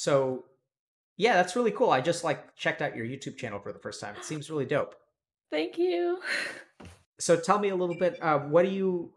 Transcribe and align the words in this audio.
so 0.00 0.46
yeah, 1.18 1.34
that's 1.34 1.54
really 1.56 1.72
cool. 1.72 1.90
I 1.90 2.00
just 2.00 2.24
like 2.24 2.56
checked 2.56 2.80
out 2.80 2.96
your 2.96 3.04
YouTube 3.04 3.36
channel 3.36 3.60
for 3.60 3.70
the 3.70 3.78
first 3.78 4.00
time. 4.00 4.16
It 4.16 4.24
seems 4.24 4.50
really 4.50 4.64
dope. 4.64 4.94
Thank 5.50 5.76
you. 5.76 6.20
So 7.18 7.36
tell 7.38 7.58
me 7.58 7.68
a 7.68 7.76
little 7.76 7.94
bit. 7.94 8.16
Uh, 8.22 8.38
what 8.38 8.64
do 8.64 8.70
you 8.70 9.12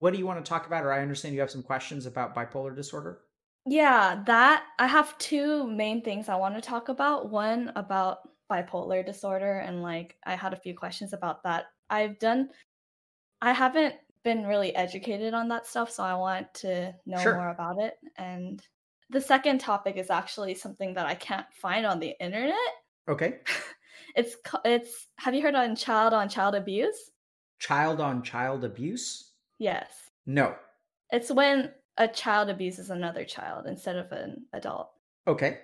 what 0.00 0.12
do 0.12 0.18
you 0.18 0.26
want 0.26 0.44
to 0.44 0.46
talk 0.46 0.66
about? 0.66 0.84
Or 0.84 0.92
I 0.92 1.00
understand 1.00 1.34
you 1.34 1.40
have 1.40 1.50
some 1.50 1.62
questions 1.62 2.04
about 2.04 2.34
bipolar 2.34 2.76
disorder. 2.76 3.20
Yeah, 3.64 4.22
that 4.26 4.64
I 4.78 4.86
have 4.86 5.16
two 5.16 5.66
main 5.68 6.02
things 6.02 6.28
I 6.28 6.36
want 6.36 6.54
to 6.54 6.60
talk 6.60 6.90
about. 6.90 7.30
One 7.30 7.72
about 7.74 8.18
bipolar 8.52 9.04
disorder, 9.06 9.60
and 9.60 9.82
like 9.82 10.16
I 10.26 10.36
had 10.36 10.52
a 10.52 10.60
few 10.60 10.74
questions 10.74 11.14
about 11.14 11.42
that. 11.44 11.64
I've 11.88 12.18
done, 12.18 12.50
I 13.40 13.52
haven't 13.54 13.94
been 14.22 14.46
really 14.46 14.76
educated 14.76 15.32
on 15.32 15.48
that 15.48 15.66
stuff, 15.66 15.90
so 15.90 16.02
I 16.02 16.14
want 16.14 16.52
to 16.56 16.94
know 17.06 17.18
Sure. 17.22 17.36
more 17.36 17.48
about 17.48 17.78
it. 17.78 17.94
And 18.16 18.62
the 19.10 19.20
second 19.20 19.58
topic 19.58 19.96
is 19.96 20.10
actually 20.10 20.54
something 20.54 20.94
that 20.94 21.06
I 21.06 21.14
can't 21.14 21.46
find 21.52 21.86
on 21.86 22.00
the 22.00 22.14
internet. 22.20 22.56
Okay. 23.08 23.38
It's 24.14 24.34
it's 24.64 25.08
have 25.18 25.34
you 25.34 25.42
heard 25.42 25.54
on 25.54 25.76
child 25.76 26.14
on 26.14 26.30
child 26.30 26.54
abuse? 26.54 27.10
Child 27.58 28.00
on 28.00 28.22
child 28.22 28.64
abuse? 28.64 29.32
Yes. 29.58 29.90
No. 30.24 30.56
It's 31.10 31.30
when 31.30 31.72
a 31.98 32.08
child 32.08 32.48
abuses 32.48 32.88
another 32.88 33.24
child 33.24 33.66
instead 33.66 33.96
of 33.96 34.10
an 34.12 34.46
adult. 34.54 34.90
Okay. 35.26 35.58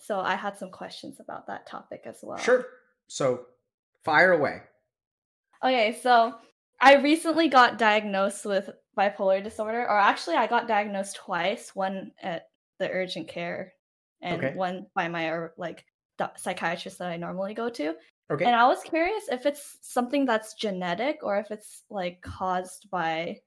So 0.00 0.18
I 0.18 0.34
had 0.34 0.56
some 0.56 0.70
questions 0.70 1.20
about 1.20 1.46
that 1.48 1.66
topic 1.66 2.02
as 2.06 2.20
well. 2.22 2.38
Sure. 2.38 2.64
So 3.06 3.46
fire 4.02 4.32
away. 4.32 4.62
Okay, 5.62 5.98
so 6.02 6.34
I 6.80 6.96
recently 6.96 7.48
got 7.48 7.78
diagnosed 7.78 8.46
with 8.46 8.70
bipolar 8.96 9.42
disorder, 9.42 9.82
or 9.82 9.98
actually, 9.98 10.36
I 10.36 10.46
got 10.46 10.68
diagnosed 10.68 11.16
twice. 11.16 11.74
One 11.74 12.12
at 12.22 12.47
the 12.78 12.90
urgent 12.90 13.28
care, 13.28 13.74
and 14.22 14.42
Okay. 14.42 14.54
one 14.56 14.86
by 14.94 15.08
my 15.08 15.48
like 15.56 15.84
psychiatrist 16.36 16.98
that 16.98 17.08
I 17.10 17.16
normally 17.16 17.54
go 17.54 17.68
to. 17.70 17.94
Okay. 18.30 18.44
And 18.44 18.54
I 18.56 18.66
was 18.66 18.82
curious 18.82 19.28
if 19.30 19.46
it's 19.46 19.78
something 19.82 20.26
that's 20.26 20.54
genetic 20.54 21.20
or 21.22 21.38
if 21.38 21.50
it's 21.50 21.84
like 21.90 22.20
caused 22.22 22.90
by 22.90 23.40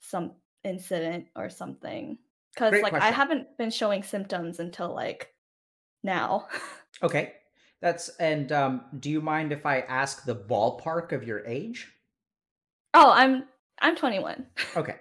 some 0.00 0.36
incident 0.64 1.28
or 1.36 1.48
something. 1.50 2.18
Because 2.54 2.72
Great 2.72 2.82
like 2.82 2.94
I 2.94 3.10
haven't 3.10 3.56
been 3.56 3.70
showing 3.70 4.02
symptoms 4.02 4.60
until 4.60 4.94
like 4.94 5.34
now. 6.02 6.48
Okay. 7.02 7.34
That's 7.80 8.10
and 8.18 8.52
um, 8.52 8.84
do 9.00 9.10
you 9.10 9.20
mind 9.20 9.52
if 9.52 9.66
I 9.66 9.80
ask 9.80 10.24
the 10.24 10.36
ballpark 10.36 11.12
of 11.12 11.24
your 11.24 11.44
age? 11.46 11.92
oh, 12.94 13.10
I'm 13.10 13.44
I'm 13.80 13.96
21. 13.96 14.46
Okay. 14.76 14.96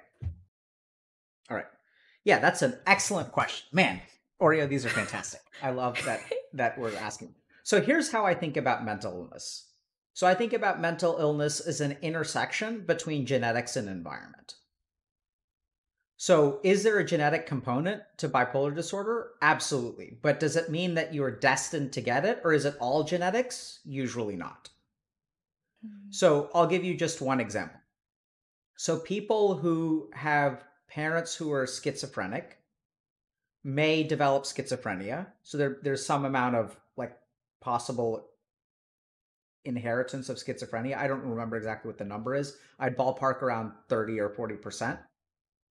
Yeah, 2.23 2.39
that's 2.39 2.61
an 2.61 2.77
excellent 2.85 3.31
question. 3.31 3.67
Man, 3.71 4.01
Oreo, 4.41 4.67
these 4.67 4.85
are 4.85 4.89
fantastic. 4.89 5.41
I 5.61 5.71
love 5.71 5.99
that 6.05 6.21
that 6.53 6.77
we're 6.77 6.95
asking. 6.95 7.35
So 7.63 7.81
here's 7.81 8.11
how 8.11 8.25
I 8.25 8.33
think 8.33 8.57
about 8.57 8.85
mental 8.85 9.13
illness. 9.13 9.67
So 10.13 10.27
I 10.27 10.33
think 10.33 10.53
about 10.53 10.81
mental 10.81 11.17
illness 11.19 11.59
as 11.59 11.79
an 11.79 11.97
intersection 12.01 12.85
between 12.85 13.25
genetics 13.25 13.75
and 13.75 13.87
environment. 13.87 14.55
So 16.17 16.59
is 16.63 16.83
there 16.83 16.99
a 16.99 17.05
genetic 17.05 17.47
component 17.47 18.03
to 18.17 18.29
bipolar 18.29 18.75
disorder? 18.75 19.31
Absolutely. 19.41 20.19
But 20.21 20.39
does 20.39 20.55
it 20.55 20.69
mean 20.69 20.93
that 20.95 21.13
you're 21.15 21.31
destined 21.31 21.93
to 21.93 22.01
get 22.01 22.25
it 22.25 22.41
or 22.43 22.53
is 22.53 22.65
it 22.65 22.77
all 22.79 23.03
genetics? 23.03 23.79
Usually 23.85 24.35
not. 24.35 24.69
Mm-hmm. 25.83 26.11
So 26.11 26.51
I'll 26.53 26.67
give 26.67 26.83
you 26.83 26.93
just 26.95 27.21
one 27.21 27.39
example. 27.39 27.79
So 28.77 28.99
people 28.99 29.55
who 29.55 30.11
have 30.13 30.63
parents 30.91 31.35
who 31.35 31.51
are 31.51 31.65
schizophrenic 31.65 32.57
may 33.63 34.03
develop 34.03 34.43
schizophrenia. 34.43 35.27
So 35.43 35.57
there, 35.57 35.77
there's 35.81 36.05
some 36.05 36.25
amount 36.25 36.55
of 36.55 36.77
like 36.97 37.17
possible 37.61 38.27
inheritance 39.63 40.29
of 40.29 40.37
schizophrenia. 40.37 40.97
I 40.97 41.07
don't 41.07 41.23
remember 41.23 41.55
exactly 41.55 41.89
what 41.89 41.97
the 41.97 42.05
number 42.05 42.35
is. 42.35 42.57
I'd 42.79 42.97
ballpark 42.97 43.41
around 43.41 43.71
30 43.89 44.19
or 44.19 44.29
40%. 44.29 44.97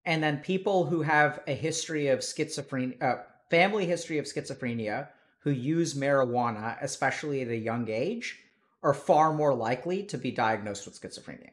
And 0.06 0.22
then 0.22 0.38
people 0.38 0.84
who 0.86 1.02
have 1.02 1.40
a 1.46 1.54
history 1.54 2.08
of 2.08 2.20
schizophrenia, 2.20 3.02
uh, 3.02 3.16
family 3.50 3.86
history 3.86 4.18
of 4.18 4.26
schizophrenia, 4.26 5.08
who 5.38 5.50
use 5.50 5.94
marijuana, 5.94 6.76
especially 6.82 7.42
at 7.42 7.48
a 7.48 7.56
young 7.56 7.88
age, 7.88 8.40
are 8.82 8.94
far 8.94 9.32
more 9.32 9.54
likely 9.54 10.02
to 10.02 10.18
be 10.18 10.30
diagnosed 10.30 10.86
with 10.86 11.00
schizophrenia. 11.00 11.50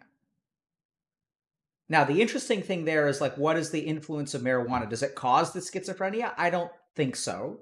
Now, 1.92 2.06
the 2.06 2.22
interesting 2.22 2.62
thing 2.62 2.86
there 2.86 3.10
is 3.10 3.20
like, 3.20 3.38
what 3.38 3.58
is 3.58 3.72
the 3.72 3.82
influence 3.82 4.34
of 4.34 4.42
marijuana? 4.42 4.90
Does 4.90 5.04
it 5.04 5.14
cause 5.14 5.52
the 5.52 5.60
schizophrenia? 5.60 6.34
I 6.38 6.50
don't 6.50 6.72
think 6.96 7.18
so. 7.18 7.60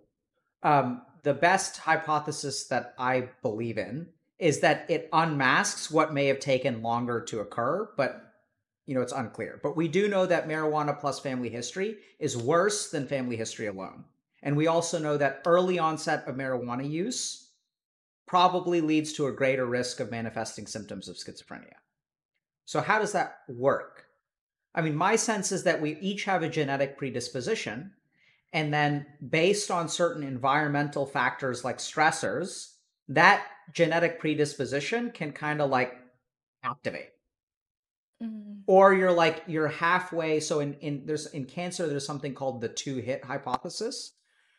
Um, 0.61 1.01
the 1.23 1.33
best 1.33 1.77
hypothesis 1.77 2.65
that 2.65 2.93
I 2.99 3.29
believe 3.41 3.79
in 3.79 4.09
is 4.37 4.59
that 4.59 4.85
it 4.87 5.09
unmasks 5.11 5.89
what 5.89 6.13
may 6.13 6.27
have 6.27 6.39
taken 6.39 6.83
longer 6.83 7.21
to 7.21 7.39
occur, 7.39 7.89
but 7.97 8.35
you 8.85 8.93
know, 8.93 9.01
it's 9.01 9.13
unclear. 9.13 9.59
But 9.63 9.75
we 9.75 9.87
do 9.87 10.07
know 10.07 10.27
that 10.27 10.47
marijuana 10.47 10.99
plus 10.99 11.19
family 11.19 11.49
history 11.49 11.97
is 12.19 12.37
worse 12.37 12.91
than 12.91 13.07
family 13.07 13.35
history 13.35 13.65
alone. 13.65 14.03
And 14.43 14.55
we 14.55 14.67
also 14.67 14.99
know 14.99 15.17
that 15.17 15.41
early 15.47 15.79
onset 15.79 16.27
of 16.27 16.35
marijuana 16.35 16.87
use 16.87 17.49
probably 18.27 18.79
leads 18.79 19.11
to 19.13 19.25
a 19.25 19.31
greater 19.31 19.65
risk 19.65 19.99
of 19.99 20.11
manifesting 20.11 20.67
symptoms 20.67 21.09
of 21.09 21.15
schizophrenia. 21.15 21.77
So, 22.65 22.79
how 22.79 22.99
does 22.99 23.13
that 23.13 23.39
work? 23.47 24.05
I 24.75 24.81
mean, 24.81 24.95
my 24.95 25.15
sense 25.15 25.51
is 25.51 25.63
that 25.63 25.81
we 25.81 25.97
each 25.99 26.25
have 26.25 26.43
a 26.43 26.49
genetic 26.49 26.97
predisposition. 26.97 27.93
And 28.53 28.73
then, 28.73 29.05
based 29.27 29.69
on 29.69 29.89
certain 29.89 30.23
environmental 30.23 31.05
factors 31.05 31.63
like 31.63 31.77
stressors, 31.77 32.73
that 33.07 33.45
genetic 33.73 34.19
predisposition 34.19 35.11
can 35.11 35.31
kind 35.31 35.61
of 35.61 35.69
like 35.69 35.97
activate 36.63 37.09
Mm. 38.21 38.63
or 38.67 38.93
you're 38.93 39.13
like 39.13 39.43
you're 39.47 39.69
halfway 39.69 40.41
so 40.41 40.59
in 40.59 40.73
in 40.81 41.05
there's 41.05 41.27
in 41.27 41.45
cancer 41.45 41.87
there's 41.87 42.05
something 42.05 42.33
called 42.33 42.59
the 42.59 42.67
two 42.67 42.97
hit 42.97 43.23
hypothesis 43.23 44.11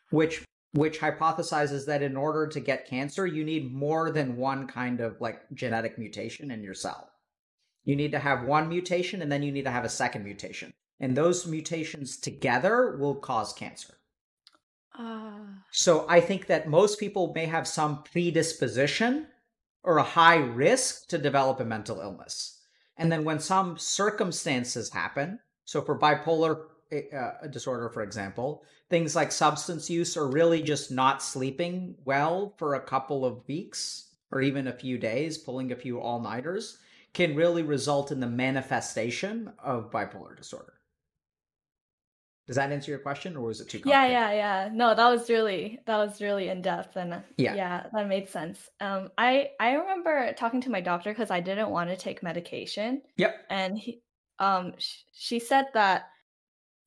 which 0.09 0.43
which 0.71 0.99
hypothesizes 0.99 1.85
that 1.85 2.01
in 2.01 2.17
order 2.17 2.47
to 2.47 2.59
get 2.59 2.87
cancer 2.87 3.27
you 3.27 3.43
need 3.43 3.71
more 3.71 4.09
than 4.09 4.35
one 4.35 4.65
kind 4.65 4.99
of 4.99 5.21
like 5.21 5.41
genetic 5.53 5.99
mutation 5.99 6.49
in 6.49 6.63
your 6.63 6.73
cell 6.73 7.10
you 7.83 7.95
need 7.95 8.11
to 8.11 8.19
have 8.19 8.43
one 8.43 8.69
mutation 8.69 9.21
and 9.21 9.31
then 9.31 9.43
you 9.43 9.51
need 9.51 9.65
to 9.65 9.71
have 9.71 9.85
a 9.85 9.89
second 9.89 10.23
mutation 10.23 10.73
and 10.99 11.15
those 11.15 11.47
mutations 11.47 12.17
together 12.17 12.97
will 12.97 13.15
cause 13.15 13.53
cancer 13.53 13.95
Ah. 14.93 15.63
so 15.71 16.05
I 16.09 16.19
think 16.19 16.47
that 16.47 16.67
most 16.67 16.99
people 16.99 17.31
may 17.33 17.45
have 17.45 17.67
some 17.67 18.03
predisposition 18.03 19.27
or 19.83 19.97
a 19.97 20.03
high 20.03 20.37
risk 20.37 21.07
to 21.09 21.17
develop 21.17 21.59
a 21.59 21.65
mental 21.65 22.01
illness. 22.01 22.59
And 22.97 23.11
then 23.11 23.23
when 23.23 23.39
some 23.39 23.77
circumstances 23.77 24.89
happen, 24.89 25.39
so 25.65 25.81
for 25.81 25.97
bipolar 25.97 26.65
uh, 26.91 27.47
disorder, 27.47 27.89
for 27.89 28.03
example, 28.03 28.63
things 28.89 29.15
like 29.15 29.31
substance 29.31 29.89
use 29.89 30.17
or 30.17 30.27
really 30.27 30.61
just 30.61 30.91
not 30.91 31.23
sleeping 31.23 31.95
well 32.05 32.53
for 32.57 32.75
a 32.75 32.81
couple 32.81 33.25
of 33.25 33.47
weeks 33.47 34.09
or 34.31 34.41
even 34.41 34.67
a 34.67 34.73
few 34.73 34.97
days, 34.97 35.37
pulling 35.37 35.71
a 35.71 35.75
few 35.75 35.99
all 35.99 36.19
nighters, 36.19 36.77
can 37.13 37.35
really 37.35 37.63
result 37.63 38.11
in 38.11 38.19
the 38.19 38.27
manifestation 38.27 39.51
of 39.59 39.91
bipolar 39.91 40.35
disorder. 40.37 40.73
Does 42.47 42.55
that 42.55 42.71
answer 42.71 42.91
your 42.91 42.99
question 42.99 43.37
or 43.37 43.41
was 43.41 43.61
it 43.61 43.69
too 43.69 43.79
complicated? 43.79 44.11
yeah, 44.11 44.31
yeah. 44.31 44.65
Yeah. 44.65 44.69
No, 44.73 44.93
that 44.95 45.07
was 45.09 45.29
really 45.29 45.79
that 45.85 45.97
was 45.97 46.21
really 46.21 46.49
in 46.49 46.61
depth 46.61 46.95
and 46.97 47.23
Yeah. 47.37 47.53
yeah, 47.55 47.87
that 47.93 48.07
made 48.07 48.27
sense. 48.29 48.69
Um 48.79 49.09
I 49.17 49.51
I 49.59 49.73
remember 49.73 50.33
talking 50.33 50.59
to 50.61 50.69
my 50.71 50.81
doctor 50.81 51.13
cuz 51.13 51.31
I 51.31 51.39
didn't 51.39 51.69
want 51.69 51.89
to 51.89 51.95
take 51.97 52.23
medication 52.23 53.03
Yep. 53.17 53.45
and 53.49 53.77
he 53.77 54.01
um 54.39 54.73
sh- 54.79 55.03
she 55.13 55.39
said 55.39 55.67
that 55.73 56.09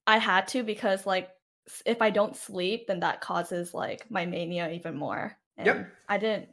I 0.07 0.19
had 0.19 0.49
to 0.49 0.63
because 0.65 1.07
like 1.07 1.31
if 1.87 2.03
I 2.03 2.11
don't 2.11 2.37
sleep 2.37 2.89
then 2.89 3.01
that 3.01 3.21
causes 3.21 3.73
like 3.73 4.11
my 4.11 4.27
mania 4.27 4.71
even 4.71 4.97
more. 4.97 5.39
And 5.57 5.67
Yep. 5.67 5.93
I 6.09 6.19
didn't 6.19 6.49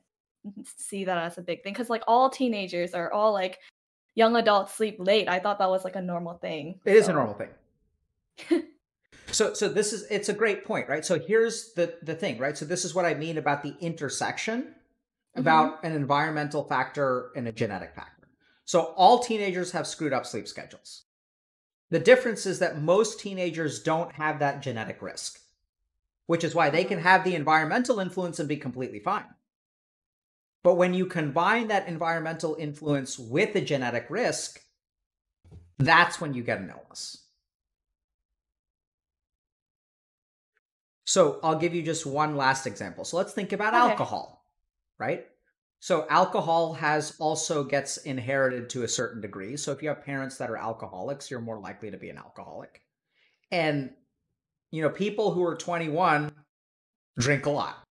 see 0.66 1.06
that 1.06 1.18
as 1.18 1.38
a 1.38 1.42
big 1.42 1.64
thing 1.64 1.74
cuz 1.74 1.90
like 1.90 2.04
all 2.08 2.30
teenagers 2.30 2.94
are 2.94 3.12
all 3.12 3.32
like 3.34 3.60
young 4.16 4.36
adults 4.36 4.74
sleep 4.74 4.98
late. 5.00 5.28
I 5.28 5.40
thought 5.40 5.60
that 5.60 5.70
was 5.70 5.84
like 5.84 5.96
a 5.96 6.02
normal 6.02 6.36
thing. 6.36 6.80
It 6.86 6.96
is 6.96 7.08
a 7.08 7.14
normal 7.14 7.36
thing. 7.36 8.64
so 9.32 9.54
so 9.54 9.70
this 9.70 9.94
is 9.94 10.06
it's 10.10 10.30
a 10.30 10.34
great 10.34 10.66
point, 10.66 10.90
right? 10.90 11.06
So 11.06 11.20
here's 11.20 11.74
the 11.74 11.96
the 12.02 12.16
thing, 12.16 12.38
right? 12.38 12.58
So 12.58 12.66
this 12.66 12.86
is 12.86 12.94
what 12.94 13.06
I 13.06 13.14
mean 13.14 13.38
about 13.38 13.64
the 13.64 13.76
intersection 13.80 14.64
mm-hmm. 14.64 15.40
about 15.40 15.84
an 15.84 15.94
environmental 15.94 16.64
factor 16.64 17.32
and 17.36 17.48
a 17.48 17.52
genetic 17.52 17.96
factor. 17.96 18.28
So 18.66 18.94
all 18.96 19.20
teenagers 19.20 19.72
have 19.72 19.88
screwed 19.88 20.14
up 20.14 20.26
sleep 20.26 20.48
schedules. 20.48 21.04
The 21.90 22.00
difference 22.00 22.46
is 22.46 22.60
that 22.60 22.82
most 22.82 23.20
teenagers 23.20 23.82
don't 23.82 24.14
have 24.14 24.40
that 24.40 24.62
genetic 24.62 25.02
risk, 25.02 25.40
which 26.26 26.44
is 26.44 26.56
why 26.56 26.70
they 26.70 26.84
can 26.84 27.00
mm-hmm. 27.00 27.08
have 27.08 27.24
the 27.24 27.36
environmental 27.36 28.00
influence 28.00 28.40
and 28.40 28.48
be 28.48 28.58
completely 28.58 29.00
fine. 29.00 29.26
But 30.64 30.76
when 30.76 30.94
you 30.94 31.06
combine 31.06 31.68
that 31.70 31.88
environmental 31.88 32.56
influence 32.60 33.18
with 33.18 33.54
the 33.54 33.62
genetic 33.62 34.08
risk, 34.10 34.62
that's 35.80 36.22
when 36.22 36.34
you 36.34 36.44
get 36.44 36.60
an 36.60 36.70
illness. 36.70 37.26
So 41.06 41.40
I'll 41.44 41.58
give 41.58 41.74
you 41.74 41.82
just 41.82 42.06
one 42.06 42.38
last 42.38 42.68
example. 42.68 43.04
So 43.04 43.18
let's 43.18 43.34
think 43.34 43.52
about 43.52 43.74
Okay. 43.74 43.92
alcohol, 43.92 44.46
right? 45.00 45.26
So 45.80 46.06
alcohol 46.10 46.74
has 46.76 47.16
also 47.20 47.64
gets 47.64 47.98
inherited 47.98 48.70
to 48.70 48.84
a 48.84 48.88
certain 48.88 49.20
degree. 49.20 49.58
So 49.58 49.72
if 49.72 49.82
you 49.82 49.90
have 49.90 50.06
parents 50.06 50.38
that 50.38 50.52
are 50.52 50.58
alcoholics, 50.58 51.32
you're 51.32 51.42
more 51.42 51.60
likely 51.60 51.90
to 51.90 51.98
be 51.98 52.10
an 52.10 52.18
alcoholic. 52.18 52.82
And 53.52 53.96
you 54.70 54.82
know, 54.82 54.90
people 54.90 55.34
who 55.34 55.44
are 55.44 55.56
21 55.56 56.32
drink 57.18 57.46
a 57.46 57.50
lot. 57.50 57.84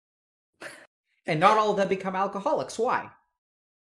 And 1.27 1.41
not 1.41 1.59
all 1.59 1.71
of 1.71 1.77
them 1.77 1.89
become 1.89 2.17
alcoholics. 2.17 2.79
Why? 2.79 3.11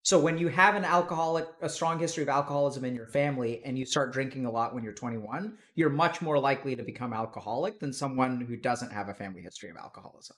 So 0.08 0.18
when 0.18 0.38
you 0.38 0.48
have 0.48 0.76
an 0.76 0.86
alcoholic, 0.86 1.48
a 1.62 1.68
strong 1.68 2.00
history 2.00 2.24
of 2.24 2.30
alcoholism 2.30 2.86
in 2.86 2.96
your 2.96 3.08
family, 3.08 3.62
and 3.66 3.78
you 3.78 3.86
start 3.86 4.14
drinking 4.14 4.46
a 4.46 4.52
lot 4.52 4.74
when 4.74 4.84
you're 4.84 4.94
21, 4.94 5.58
you're 5.76 5.90
much 5.90 6.22
more 6.22 6.40
likely 6.40 6.78
to 6.78 6.84
become 6.84 7.12
alcoholic 7.12 7.80
than 7.80 7.92
someone 7.92 8.40
who 8.40 8.56
doesn't 8.56 8.94
have 8.94 9.10
a 9.10 9.14
family 9.14 9.42
history 9.42 9.70
of 9.70 9.76
alcoholism. 9.76 10.38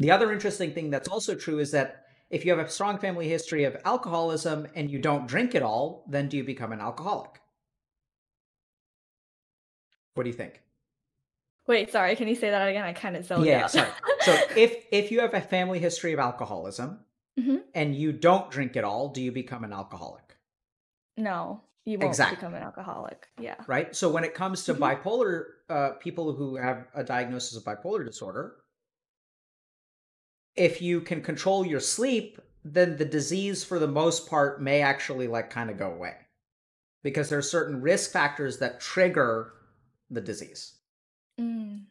The 0.00 0.10
other 0.10 0.32
interesting 0.32 0.72
thing 0.72 0.90
that's 0.90 1.08
also 1.08 1.36
true 1.36 1.60
is 1.60 1.70
that 1.70 2.02
if 2.30 2.44
you 2.44 2.50
have 2.50 2.66
a 2.66 2.68
strong 2.68 2.98
family 2.98 3.28
history 3.28 3.62
of 3.62 3.76
alcoholism 3.84 4.66
and 4.74 4.90
you 4.90 4.98
don't 4.98 5.28
drink 5.28 5.54
at 5.54 5.62
all, 5.62 6.04
then 6.10 6.28
do 6.28 6.36
you 6.36 6.42
become 6.42 6.72
an 6.72 6.80
alcoholic? 6.80 7.40
What 10.14 10.24
do 10.24 10.30
you 10.30 10.36
think? 10.36 10.63
Wait, 11.66 11.90
sorry. 11.90 12.14
Can 12.16 12.28
you 12.28 12.34
say 12.34 12.50
that 12.50 12.66
again? 12.68 12.84
I 12.84 12.92
kind 12.92 13.16
of 13.16 13.24
zoned 13.24 13.46
yeah, 13.46 13.64
out. 13.64 13.70
sorry. 13.70 13.90
So 14.20 14.32
if 14.56 14.84
if 14.92 15.10
you 15.10 15.20
have 15.20 15.32
a 15.34 15.40
family 15.40 15.78
history 15.78 16.12
of 16.12 16.18
alcoholism 16.18 17.00
Mhm. 17.38 17.62
and 17.74 17.96
you 17.96 18.12
don't 18.12 18.50
drink 18.50 18.76
at 18.76 18.84
all, 18.84 19.08
do 19.08 19.20
you 19.22 19.32
become 19.32 19.64
an 19.64 19.72
alcoholic? 19.72 20.20
no, 21.16 21.60
you 21.84 21.96
won't 21.98 22.10
Exactly. 22.10 22.36
become 22.36 22.54
an 22.54 22.62
alcoholic. 22.62 23.28
Yeah. 23.38 23.54
Right? 23.68 23.94
So 23.94 24.10
when 24.10 24.24
it 24.24 24.34
comes 24.34 24.64
to 24.64 24.74
Mhm. 24.74 24.78
bipolar 24.80 25.44
uh, 25.68 25.90
people 26.00 26.32
who 26.32 26.56
have 26.56 26.88
a 26.94 27.02
diagnosis 27.04 27.56
of 27.56 27.62
bipolar 27.64 28.04
disorder, 28.04 28.56
if 30.56 30.80
you 30.82 31.00
can 31.00 31.22
control 31.22 31.64
your 31.66 31.80
sleep, 31.80 32.40
then 32.64 32.96
the 32.96 33.04
disease 33.04 33.64
for 33.64 33.78
the 33.78 33.86
most 33.88 34.28
part 34.28 34.60
may 34.62 34.80
actually 34.82 35.26
like 35.28 35.50
kind 35.50 35.70
of 35.70 35.76
go 35.78 35.90
away. 35.92 36.16
Because 37.02 37.28
there 37.28 37.38
are 37.38 37.42
certain 37.42 37.80
risk 37.80 38.10
factors 38.12 38.58
that 38.58 38.80
trigger 38.80 39.52
the 40.10 40.20
disease. 40.20 40.74
Mm. 41.40 41.86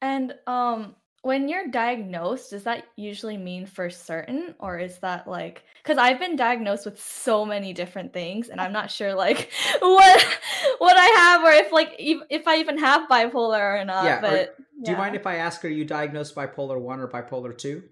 And 0.00 0.34
um 0.46 0.94
when 1.22 1.48
you're 1.48 1.66
diagnosed, 1.68 2.50
does 2.50 2.62
that 2.62 2.84
usually 2.94 3.36
mean 3.36 3.66
for 3.66 3.90
certain 3.90 4.54
or 4.60 4.78
is 4.78 4.98
that 5.00 5.26
like 5.26 5.64
cuz 5.82 5.98
I've 5.98 6.20
been 6.20 6.36
diagnosed 6.36 6.84
with 6.84 7.00
so 7.02 7.44
many 7.44 7.72
different 7.72 8.12
things 8.12 8.48
and 8.48 8.60
I'm 8.60 8.72
not 8.72 8.90
sure 8.90 9.14
like 9.14 9.50
what 9.80 10.38
what 10.78 10.96
I 10.96 11.06
have 11.06 11.42
or 11.42 11.50
if 11.50 11.72
like 11.72 11.96
if 11.98 12.46
I 12.46 12.58
even 12.58 12.78
have 12.78 13.08
bipolar 13.08 13.80
or 13.80 13.84
not, 13.84 14.04
Yeah, 14.04 14.20
but 14.20 14.56
Do 14.82 14.92
you 14.92 14.96
mind 14.96 15.16
if 15.16 15.26
I 15.26 15.36
ask 15.36 15.64
are 15.64 15.68
you 15.68 15.84
diagnosed 15.84 16.34
bipolar 16.36 16.80
1 16.80 17.00
or 17.00 17.08
bipolar 17.08 17.56
2? 17.56 17.82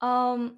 um 0.00 0.56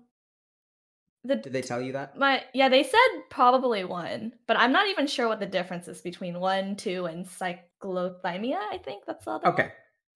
the 1.24 1.36
Did 1.36 1.52
they 1.52 1.62
tell 1.62 1.80
you 1.80 1.92
that? 1.92 2.18
my 2.18 2.42
yeah, 2.52 2.68
they 2.68 2.82
said 2.82 2.98
probably 3.30 3.84
one, 3.84 4.32
but 4.46 4.56
I'm 4.58 4.72
not 4.72 4.88
even 4.88 5.06
sure 5.06 5.28
what 5.28 5.40
the 5.40 5.46
difference 5.46 5.88
is 5.88 6.00
between 6.00 6.40
1, 6.40 6.76
2 6.76 7.06
and 7.06 7.26
cyclothymia, 7.26 8.56
I 8.56 8.78
think 8.84 9.04
that's 9.06 9.24
the 9.24 9.32
other 9.32 9.44
one. 9.44 9.52
Okay, 9.54 9.72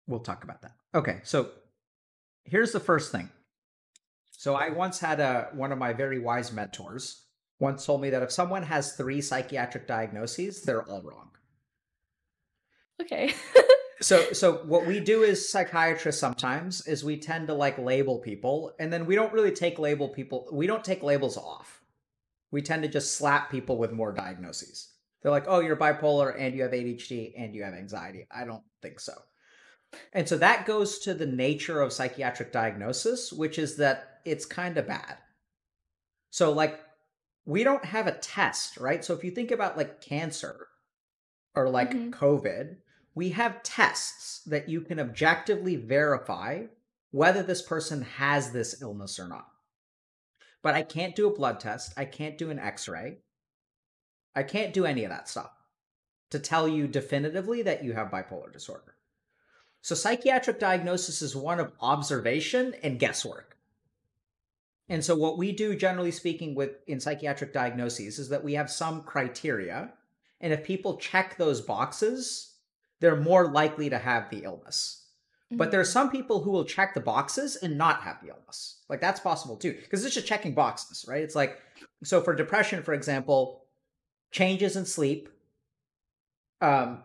we'll 0.06 0.20
talk 0.20 0.44
about 0.44 0.62
that. 0.62 0.72
Okay, 0.94 1.20
so 1.22 1.50
here's 2.44 2.72
the 2.72 2.80
first 2.80 3.12
thing. 3.12 3.30
So 4.32 4.54
I 4.54 4.70
once 4.70 4.98
had 4.98 5.20
a 5.20 5.48
one 5.54 5.72
of 5.72 5.78
my 5.78 5.92
very 5.92 6.18
wise 6.18 6.52
mentors 6.52 7.26
once 7.58 7.86
told 7.86 8.02
me 8.02 8.10
that 8.10 8.22
if 8.22 8.30
someone 8.30 8.62
has 8.64 8.92
three 8.92 9.20
psychiatric 9.20 9.86
diagnoses, 9.86 10.62
they're 10.62 10.82
all 10.88 11.02
wrong. 11.02 11.30
Okay. 13.00 13.34
So 14.02 14.32
so 14.32 14.58
what 14.64 14.86
we 14.86 15.00
do 15.00 15.24
as 15.24 15.48
psychiatrists 15.48 16.20
sometimes 16.20 16.86
is 16.86 17.02
we 17.02 17.16
tend 17.18 17.46
to 17.48 17.54
like 17.54 17.78
label 17.78 18.18
people 18.18 18.74
and 18.78 18.92
then 18.92 19.06
we 19.06 19.14
don't 19.14 19.32
really 19.32 19.52
take 19.52 19.78
label 19.78 20.08
people 20.08 20.48
we 20.52 20.66
don't 20.66 20.84
take 20.84 21.02
labels 21.02 21.36
off. 21.36 21.82
We 22.50 22.62
tend 22.62 22.82
to 22.82 22.88
just 22.88 23.14
slap 23.16 23.50
people 23.50 23.78
with 23.78 23.92
more 23.92 24.12
diagnoses. 24.12 24.92
They're 25.22 25.32
like, 25.32 25.46
"Oh, 25.48 25.60
you're 25.60 25.76
bipolar 25.76 26.34
and 26.38 26.54
you 26.54 26.62
have 26.62 26.72
ADHD 26.72 27.34
and 27.36 27.54
you 27.54 27.62
have 27.64 27.74
anxiety." 27.74 28.26
I 28.30 28.44
don't 28.44 28.62
think 28.82 29.00
so. 29.00 29.14
And 30.12 30.28
so 30.28 30.36
that 30.38 30.66
goes 30.66 30.98
to 31.00 31.14
the 31.14 31.26
nature 31.26 31.80
of 31.80 31.92
psychiatric 31.92 32.52
diagnosis, 32.52 33.32
which 33.32 33.58
is 33.58 33.76
that 33.76 34.20
it's 34.24 34.44
kind 34.44 34.76
of 34.78 34.86
bad. 34.86 35.18
So 36.30 36.52
like 36.52 36.80
we 37.46 37.64
don't 37.64 37.84
have 37.84 38.06
a 38.06 38.18
test, 38.18 38.76
right? 38.76 39.04
So 39.04 39.14
if 39.14 39.24
you 39.24 39.30
think 39.30 39.50
about 39.50 39.76
like 39.76 40.00
cancer 40.00 40.68
or 41.54 41.70
like 41.70 41.92
Mhm. 41.92 42.10
COVID, 42.10 42.76
we 43.16 43.30
have 43.30 43.62
tests 43.62 44.42
that 44.44 44.68
you 44.68 44.82
can 44.82 45.00
objectively 45.00 45.74
verify 45.74 46.64
whether 47.10 47.42
this 47.42 47.62
person 47.62 48.02
has 48.02 48.52
this 48.52 48.82
illness 48.82 49.18
or 49.18 49.26
not. 49.26 49.48
But 50.62 50.74
I 50.74 50.82
can't 50.82 51.16
do 51.16 51.26
a 51.26 51.34
blood 51.34 51.58
test. 51.58 51.94
I 51.96 52.04
can't 52.04 52.36
do 52.36 52.50
an 52.50 52.58
x 52.58 52.86
ray. 52.86 53.16
I 54.34 54.42
can't 54.42 54.74
do 54.74 54.84
any 54.84 55.02
of 55.04 55.10
that 55.10 55.30
stuff 55.30 55.50
to 56.30 56.38
tell 56.38 56.68
you 56.68 56.86
definitively 56.86 57.62
that 57.62 57.82
you 57.82 57.94
have 57.94 58.10
bipolar 58.10 58.52
disorder. 58.52 58.94
So, 59.80 59.94
psychiatric 59.94 60.60
diagnosis 60.60 61.22
is 61.22 61.34
one 61.34 61.58
of 61.58 61.72
observation 61.80 62.74
and 62.82 62.98
guesswork. 62.98 63.56
And 64.90 65.02
so, 65.02 65.16
what 65.16 65.38
we 65.38 65.52
do, 65.52 65.74
generally 65.74 66.10
speaking, 66.10 66.54
with 66.54 66.72
in 66.86 67.00
psychiatric 67.00 67.54
diagnoses 67.54 68.18
is 68.18 68.28
that 68.28 68.44
we 68.44 68.54
have 68.54 68.70
some 68.70 69.04
criteria, 69.04 69.92
and 70.40 70.52
if 70.52 70.64
people 70.64 70.98
check 70.98 71.38
those 71.38 71.62
boxes, 71.62 72.55
they're 73.00 73.16
more 73.16 73.48
likely 73.48 73.90
to 73.90 73.98
have 73.98 74.30
the 74.30 74.44
illness. 74.44 75.06
But 75.52 75.70
there 75.70 75.80
are 75.80 75.84
some 75.84 76.10
people 76.10 76.42
who 76.42 76.50
will 76.50 76.64
check 76.64 76.92
the 76.92 77.00
boxes 77.00 77.54
and 77.56 77.78
not 77.78 78.02
have 78.02 78.20
the 78.20 78.30
illness. 78.30 78.80
Like 78.88 79.00
that's 79.00 79.20
possible 79.20 79.56
too, 79.56 79.74
because 79.74 80.04
it's 80.04 80.14
just 80.14 80.26
checking 80.26 80.54
boxes, 80.54 81.04
right? 81.06 81.22
It's 81.22 81.36
like 81.36 81.58
so 82.02 82.20
for 82.20 82.34
depression, 82.34 82.82
for 82.82 82.94
example, 82.94 83.62
changes 84.32 84.74
in 84.76 84.84
sleep. 84.84 85.28
Um, 86.60 87.04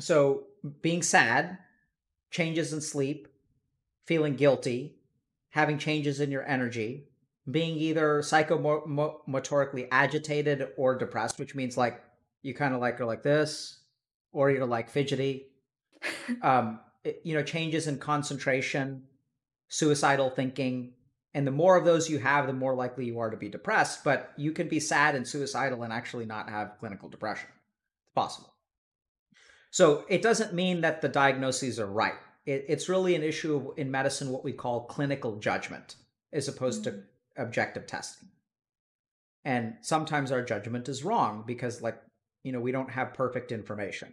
so 0.00 0.44
being 0.82 1.02
sad, 1.02 1.58
changes 2.30 2.72
in 2.72 2.80
sleep, 2.80 3.28
feeling 4.04 4.34
guilty, 4.34 4.96
having 5.50 5.78
changes 5.78 6.20
in 6.20 6.32
your 6.32 6.44
energy, 6.48 7.04
being 7.48 7.76
either 7.76 8.20
psychomotorically 8.20 9.86
agitated 9.92 10.68
or 10.76 10.98
depressed, 10.98 11.38
which 11.38 11.54
means 11.54 11.76
like 11.76 12.02
you 12.42 12.52
kind 12.52 12.74
of 12.74 12.80
like 12.80 13.00
are 13.00 13.04
like 13.04 13.22
this, 13.22 13.78
or 14.34 14.50
you're 14.50 14.66
like 14.66 14.90
fidgety. 14.90 15.46
Um, 16.42 16.80
it- 17.02 17.20
you 17.24 17.34
know, 17.34 17.42
changes 17.42 17.86
in 17.86 17.98
concentration, 17.98 19.04
suicidal 19.68 20.28
thinking, 20.30 20.92
and 21.34 21.46
the 21.46 21.50
more 21.50 21.76
of 21.76 21.84
those 21.84 22.08
you 22.08 22.18
have, 22.18 22.46
the 22.46 22.52
more 22.52 22.74
likely 22.74 23.06
you 23.06 23.18
are 23.18 23.30
to 23.30 23.36
be 23.36 23.48
depressed. 23.48 24.04
But 24.04 24.32
you 24.36 24.52
can 24.52 24.68
be 24.68 24.80
sad 24.80 25.14
and 25.14 25.26
suicidal 25.26 25.82
and 25.82 25.92
actually 25.92 26.26
not 26.26 26.48
have 26.48 26.78
clinical 26.78 27.08
depression. 27.08 27.48
It's 28.04 28.12
possible. 28.14 28.54
So 29.70 30.04
it 30.08 30.22
doesn't 30.22 30.54
mean 30.54 30.82
that 30.82 31.02
the 31.02 31.08
diagnoses 31.08 31.80
are 31.80 31.86
right. 31.86 32.14
It, 32.46 32.66
it's 32.68 32.88
really 32.88 33.16
an 33.16 33.24
issue 33.24 33.74
in 33.76 33.90
medicine 33.90 34.30
what 34.30 34.44
we 34.44 34.52
call 34.52 34.84
clinical 34.84 35.36
judgment, 35.38 35.96
as 36.32 36.46
opposed 36.46 36.84
to 36.84 37.02
objective 37.36 37.86
testing. 37.86 38.28
And 39.44 39.74
sometimes 39.80 40.30
our 40.30 40.42
judgment 40.42 40.88
is 40.88 41.02
wrong 41.04 41.42
because, 41.46 41.82
like, 41.82 42.00
you 42.44 42.52
know, 42.52 42.60
we 42.60 42.72
don't 42.72 42.90
have 42.90 43.14
perfect 43.14 43.50
information. 43.50 44.12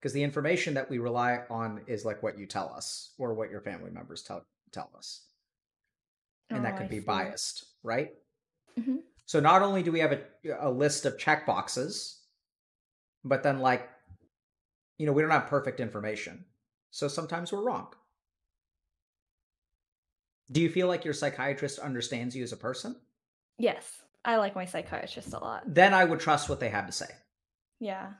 Because 0.00 0.12
the 0.12 0.22
information 0.22 0.74
that 0.74 0.88
we 0.88 0.98
rely 0.98 1.40
on 1.50 1.80
is 1.86 2.04
like 2.04 2.22
what 2.22 2.38
you 2.38 2.46
tell 2.46 2.72
us 2.72 3.14
or 3.18 3.34
what 3.34 3.50
your 3.50 3.60
family 3.60 3.90
members 3.90 4.22
tell 4.22 4.46
tell 4.70 4.90
us. 4.96 5.24
And 6.50 6.64
that 6.64 6.74
Oh, 6.74 6.76
could 6.78 6.86
I 6.86 6.88
be 6.88 7.00
biased, 7.00 7.64
right? 7.82 8.14
Mhm. 8.78 8.98
So 9.26 9.40
not 9.40 9.62
only 9.62 9.82
do 9.82 9.92
we 9.92 10.00
have 10.00 10.12
a, 10.12 10.22
a 10.60 10.70
list 10.70 11.04
of 11.04 11.18
check 11.18 11.44
boxes, 11.44 12.22
but 13.24 13.42
then 13.42 13.58
like, 13.58 13.88
you 14.98 15.06
know, 15.06 15.12
we 15.12 15.20
don't 15.20 15.30
have 15.30 15.46
perfect 15.46 15.80
information. 15.80 16.44
So 16.90 17.08
sometimes 17.08 17.52
we're 17.52 17.62
wrong. 17.62 17.88
Do 20.50 20.62
you 20.62 20.70
feel 20.70 20.86
like 20.86 21.04
your 21.04 21.12
psychiatrist 21.12 21.78
understands 21.78 22.34
you 22.34 22.42
as 22.42 22.52
a 22.52 22.56
person? 22.56 22.96
Yes. 23.58 24.00
I 24.24 24.36
like 24.36 24.54
my 24.54 24.64
psychiatrist 24.64 25.32
a 25.34 25.38
lot. 25.38 25.62
Then 25.66 25.92
I 25.92 26.04
would 26.04 26.20
trust 26.20 26.48
what 26.48 26.60
they 26.60 26.70
have 26.70 26.86
to 26.86 26.92
say. 26.92 27.08
Yeah. 27.80 28.12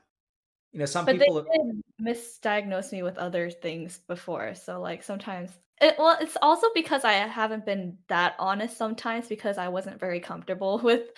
You 0.71 0.79
know, 0.79 0.85
some 0.85 1.05
But 1.05 1.17
people 1.17 1.41
they 1.41 1.57
did 1.57 1.81
misdiagnose 2.01 2.91
me 2.91 3.03
with 3.03 3.17
other 3.17 3.49
things 3.49 3.99
before. 4.07 4.55
So 4.55 4.79
like 4.81 5.03
sometimes 5.03 5.57
it, 5.81 5.95
well, 5.97 6.17
it's 6.19 6.37
also 6.41 6.67
because 6.73 7.05
I 7.05 7.13
haven't 7.13 7.65
been 7.65 7.97
that 8.09 8.35
honest 8.37 8.75
sometimes 8.77 9.27
because 9.27 9.57
I 9.57 9.69
wasn't 9.69 9.99
very 9.99 10.19
comfortable 10.19 10.79
with 10.83 11.09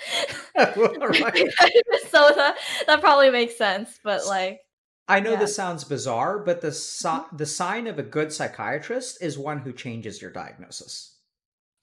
so 0.55 2.31
that 2.36 2.58
that 2.88 3.01
probably 3.01 3.29
makes 3.31 3.58
sense. 3.58 4.00
But 4.03 4.25
like 4.25 4.62
I 5.08 5.20
know 5.20 5.31
Yeah. 5.31 5.39
this 5.41 5.55
sounds 5.55 5.84
bizarre, 5.84 6.39
but 6.39 6.62
the 6.62 6.72
si- 6.72 7.27
the 7.31 7.46
sign 7.46 7.86
of 7.86 8.00
a 8.00 8.03
good 8.03 8.34
psychiatrist 8.34 9.22
is 9.22 9.38
one 9.38 9.60
who 9.60 9.74
changes 9.74 10.20
your 10.24 10.31
diagnosis. 10.31 11.20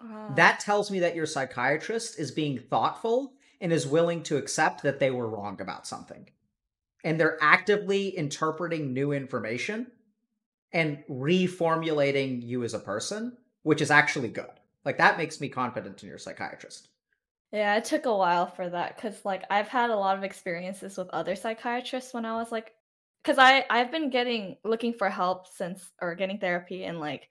uh, 0.00 0.06
That 0.28 0.60
tells 0.60 0.90
me 0.90 1.00
that 1.00 1.16
your 1.16 1.26
psychiatrist 1.26 2.18
is 2.18 2.30
being 2.32 2.58
thoughtful 2.58 3.34
and 3.60 3.72
is 3.72 3.86
willing 3.86 4.22
to 4.24 4.38
accept 4.38 4.82
that 4.84 5.00
they 5.00 5.10
were 5.10 5.28
wrong 5.28 5.60
about 5.60 5.86
something. 5.86 6.30
And 7.04 7.18
they're 7.18 7.38
actively 7.40 8.08
interpreting 8.08 8.92
new 8.92 9.12
information 9.12 9.88
and 10.72 11.02
reformulating 11.08 12.42
you 12.42 12.64
as 12.64 12.74
a 12.74 12.78
person, 12.78 13.36
which 13.62 13.80
is 13.80 13.90
actually 13.90 14.28
good. 14.28 14.50
Like 14.84 14.98
that 14.98 15.18
makes 15.18 15.40
me 15.40 15.48
confident 15.48 16.02
in 16.02 16.08
your 16.08 16.18
psychiatrist. 16.18 16.88
Yeah, 17.52 17.76
it 17.76 17.84
took 17.84 18.06
a 18.06 18.16
while 18.16 18.46
for 18.46 18.68
that 18.68 18.96
because 18.96 19.24
like 19.24 19.44
I've 19.50 19.68
had 19.68 19.90
a 19.90 19.96
lot 19.96 20.18
of 20.18 20.24
experiences 20.24 20.98
with 20.98 21.08
other 21.10 21.34
psychiatrists 21.34 22.12
when 22.12 22.26
I 22.26 22.36
was 22.36 22.52
like, 22.52 22.72
because 23.22 23.38
I 23.38 23.64
I've 23.70 23.90
been 23.90 24.10
getting 24.10 24.56
looking 24.64 24.92
for 24.92 25.08
help 25.08 25.46
since 25.46 25.90
or 26.00 26.14
getting 26.14 26.38
therapy 26.38 26.84
and 26.84 27.00
like 27.00 27.28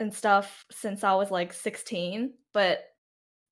and 0.00 0.12
stuff 0.12 0.64
since 0.70 1.04
I 1.04 1.14
was 1.14 1.30
like 1.30 1.52
16, 1.52 2.32
but 2.52 2.84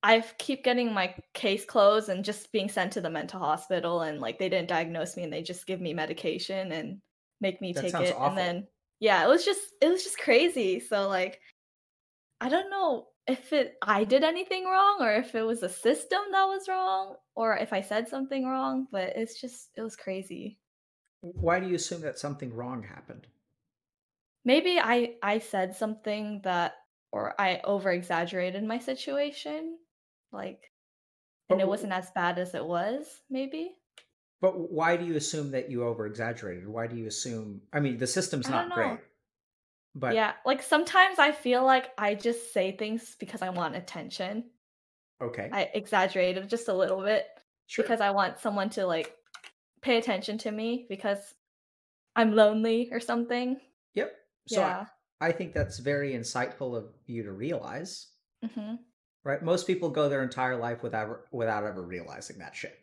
I 0.05 0.23
keep 0.37 0.63
getting 0.63 0.93
my 0.93 1.15
case 1.33 1.65
closed 1.65 2.09
and 2.09 2.23
just 2.23 2.51
being 2.51 2.69
sent 2.69 2.93
to 2.93 3.01
the 3.01 3.09
mental 3.09 3.39
hospital 3.39 4.01
and 4.01 4.21
like 4.21 4.37
they 4.37 4.49
didn't 4.49 4.67
diagnose 4.69 5.17
me 5.17 5.23
and 5.23 5.33
they 5.33 5.41
just 5.41 5.65
give 5.65 5.81
me 5.81 5.95
medication 5.95 6.71
and 6.73 7.01
make 7.41 7.59
me 7.59 7.73
That 7.73 7.81
take 7.81 7.95
it 7.95 8.13
awful. 8.13 8.27
and 8.27 8.37
then 8.37 8.67
yeah, 8.99 9.25
it 9.25 9.27
was 9.27 9.43
just 9.43 9.61
it 9.81 9.87
was 9.87 10.03
just 10.03 10.19
crazy. 10.19 10.79
So 10.79 11.09
like 11.09 11.41
I 12.39 12.49
don't 12.49 12.69
know 12.69 13.07
if 13.25 13.51
it 13.51 13.77
I 13.81 14.03
did 14.03 14.23
anything 14.23 14.65
wrong 14.65 14.97
or 15.01 15.11
if 15.11 15.33
it 15.33 15.41
was 15.41 15.63
a 15.63 15.69
system 15.69 16.21
that 16.31 16.45
was 16.45 16.67
wrong 16.67 17.15
or 17.35 17.57
if 17.57 17.73
I 17.73 17.81
said 17.81 18.07
something 18.07 18.45
wrong, 18.45 18.85
but 18.91 19.13
it's 19.15 19.41
just 19.41 19.71
it 19.75 19.81
was 19.81 19.95
crazy. 19.95 20.59
Why 21.21 21.59
do 21.59 21.67
you 21.67 21.75
assume 21.75 22.01
that 22.01 22.19
something 22.19 22.53
wrong 22.53 22.83
happened? 22.83 23.25
Maybe 24.43 24.77
I 24.79 25.15
I 25.23 25.39
said 25.39 25.75
something 25.75 26.41
that 26.43 26.75
or 27.11 27.33
I 27.41 27.59
over 27.63 27.91
exaggerated 27.91 28.63
my 28.63 28.77
situation 28.77 29.79
like 30.35 30.71
and 31.49 31.61
it 31.61 31.67
wasn't 31.67 31.93
as 31.93 32.09
bad 32.11 32.37
as 32.39 32.53
it 32.55 32.65
was, 32.65 33.05
maybe. 33.29 33.71
but 34.41 34.53
why 34.71 34.97
do 34.97 35.05
you 35.05 35.15
assume 35.15 35.51
that 35.51 35.71
you 35.71 35.83
over 35.83 36.05
exaggerated? 36.05 36.67
Why 36.67 36.87
do 36.87 36.95
you 36.95 37.07
assume 37.07 37.61
I 37.73 37.79
mean 37.79 37.97
the 37.97 38.07
system's 38.07 38.47
I 38.47 38.51
not 38.51 38.71
great. 38.71 38.99
But 39.95 40.13
Yeah, 40.13 40.33
like 40.45 40.61
sometimes 40.61 41.19
I 41.19 41.31
feel 41.31 41.63
like 41.63 41.91
I 41.97 42.15
just 42.15 42.51
say 42.53 42.75
things 42.75 43.15
because 43.19 43.41
I 43.41 43.49
want 43.49 43.75
attention. 43.75 44.43
okay. 45.21 45.49
I 45.51 45.69
exaggerated 45.73 46.49
just 46.49 46.67
a 46.67 46.73
little 46.73 47.01
bit 47.01 47.25
sure. 47.67 47.83
because 47.83 48.01
I 48.01 48.11
want 48.11 48.39
someone 48.39 48.69
to 48.71 48.85
like 48.85 49.15
pay 49.81 49.97
attention 49.97 50.37
to 50.39 50.51
me 50.51 50.85
because 50.89 51.19
I'm 52.15 52.35
lonely 52.35 52.89
or 52.91 52.99
something. 52.99 53.57
Yep. 53.93 54.11
So 54.47 54.61
I- 54.61 54.67
yeah. 54.67 54.85
I 55.21 55.31
think 55.31 55.53
that's 55.53 55.79
very 55.79 56.11
insightful 56.11 56.75
of 56.75 56.89
you 57.05 57.23
to 57.23 57.31
realize, 57.31 58.07
hmm 58.43 58.75
right? 59.25 59.43
Most 59.43 59.67
people 59.67 59.89
go 59.89 60.07
their 60.07 60.23
entire 60.23 60.55
life 60.55 60.83
without 60.83 61.25
without 61.31 61.65
ever 61.65 61.81
realizing 61.81 62.37
that 62.37 62.55
shit. 62.55 62.79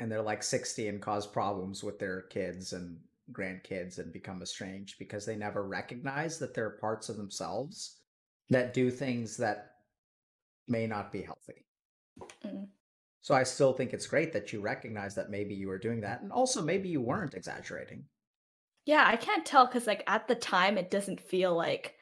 And 0.00 0.10
they're 0.10 0.22
like 0.22 0.42
60 0.42 0.88
and 0.88 1.00
cause 1.00 1.26
problems 1.26 1.84
with 1.84 1.98
their 1.98 2.22
kids 2.22 2.72
and 2.72 2.98
grandkids 3.32 3.98
and 3.98 4.12
become 4.12 4.42
estranged 4.42 4.98
because 4.98 5.26
they 5.26 5.36
never 5.36 5.62
recognize 5.68 6.38
that 6.38 6.54
there 6.54 6.64
are 6.64 6.78
parts 6.80 7.10
of 7.10 7.18
themselves 7.18 7.98
that 8.48 8.74
do 8.74 8.90
things 8.90 9.36
that 9.36 9.72
may 10.66 10.86
not 10.86 11.12
be 11.12 11.22
healthy. 11.22 11.66
Mm. 12.44 12.68
So 13.20 13.34
I 13.34 13.42
still 13.42 13.74
think 13.74 13.92
it's 13.92 14.06
great 14.06 14.32
that 14.32 14.52
you 14.52 14.62
recognize 14.62 15.14
that 15.16 15.30
maybe 15.30 15.54
you 15.54 15.68
were 15.68 15.78
doing 15.78 16.00
that 16.00 16.22
and 16.22 16.32
also 16.32 16.62
maybe 16.62 16.88
you 16.88 17.02
weren't 17.02 17.34
exaggerating. 17.34 18.04
Yeah, 18.86 19.04
I 19.06 19.16
can't 19.16 19.44
tell 19.44 19.66
because 19.66 19.86
like 19.86 20.02
at 20.06 20.26
the 20.26 20.34
time 20.34 20.78
it 20.78 20.90
doesn't 20.90 21.20
feel 21.20 21.54
like 21.54 21.94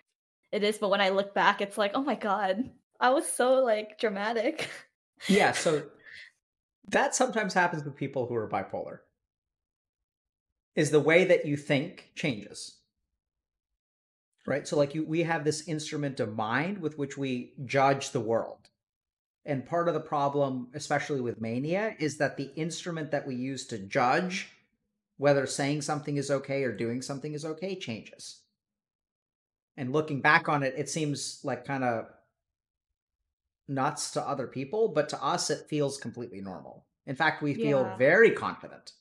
it 0.52 0.62
is, 0.62 0.78
but 0.78 0.90
when 0.90 1.00
I 1.00 1.10
look 1.10 1.34
back, 1.34 1.60
it's 1.60 1.78
like, 1.78 1.92
oh 1.94 2.02
my 2.02 2.14
god, 2.14 2.70
I 3.00 3.10
was 3.10 3.30
so 3.30 3.62
like 3.64 3.98
dramatic. 3.98 4.68
Yeah, 5.26 5.52
so 5.52 5.82
that 6.88 7.14
sometimes 7.14 7.54
happens 7.54 7.84
with 7.84 7.96
people 7.96 8.26
who 8.26 8.34
are 8.34 8.48
bipolar. 8.48 9.00
Is 10.74 10.90
the 10.90 11.00
way 11.00 11.24
that 11.24 11.44
you 11.44 11.56
think 11.56 12.10
changes. 12.14 12.76
Right? 14.46 14.66
So 14.66 14.76
like 14.76 14.94
you 14.94 15.04
we 15.04 15.24
have 15.24 15.44
this 15.44 15.68
instrument 15.68 16.20
of 16.20 16.34
mind 16.34 16.78
with 16.78 16.96
which 16.96 17.18
we 17.18 17.52
judge 17.64 18.10
the 18.10 18.20
world. 18.20 18.70
And 19.44 19.66
part 19.66 19.88
of 19.88 19.94
the 19.94 20.00
problem, 20.00 20.68
especially 20.74 21.20
with 21.20 21.40
mania, 21.40 21.94
is 21.98 22.18
that 22.18 22.36
the 22.36 22.52
instrument 22.54 23.10
that 23.10 23.26
we 23.26 23.34
use 23.34 23.66
to 23.66 23.78
judge 23.78 24.50
whether 25.16 25.46
saying 25.46 25.82
something 25.82 26.16
is 26.16 26.30
okay 26.30 26.62
or 26.64 26.72
doing 26.72 27.02
something 27.02 27.34
is 27.34 27.44
okay 27.44 27.74
changes. 27.74 28.42
And 29.78 29.94
looking 29.94 30.20
back 30.20 30.50
on 30.50 30.62
it, 30.62 30.74
it 30.76 30.90
seems 30.90 31.40
like 31.44 31.64
kind 31.64 31.84
of 31.84 32.08
nuts 33.68 34.10
to 34.12 34.20
other 34.28 34.46
people, 34.48 34.88
but 34.88 35.08
to 35.10 35.22
us, 35.22 35.48
it 35.50 35.68
feels 35.68 35.96
completely 35.98 36.40
normal. 36.40 36.86
In 37.06 37.14
fact, 37.16 37.42
we 37.42 37.54
feel 37.54 37.84
Yeah. 37.84 37.96
very 37.96 38.32
confident 38.32 38.92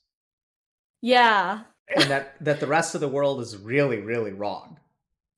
yeah. 1.00 1.64
and 1.94 2.10
that 2.10 2.42
that 2.42 2.60
the 2.60 2.66
rest 2.66 2.94
of 2.94 3.00
the 3.02 3.08
world 3.08 3.40
is 3.42 3.56
really, 3.56 3.98
really 4.00 4.32
wrong. 4.32 4.78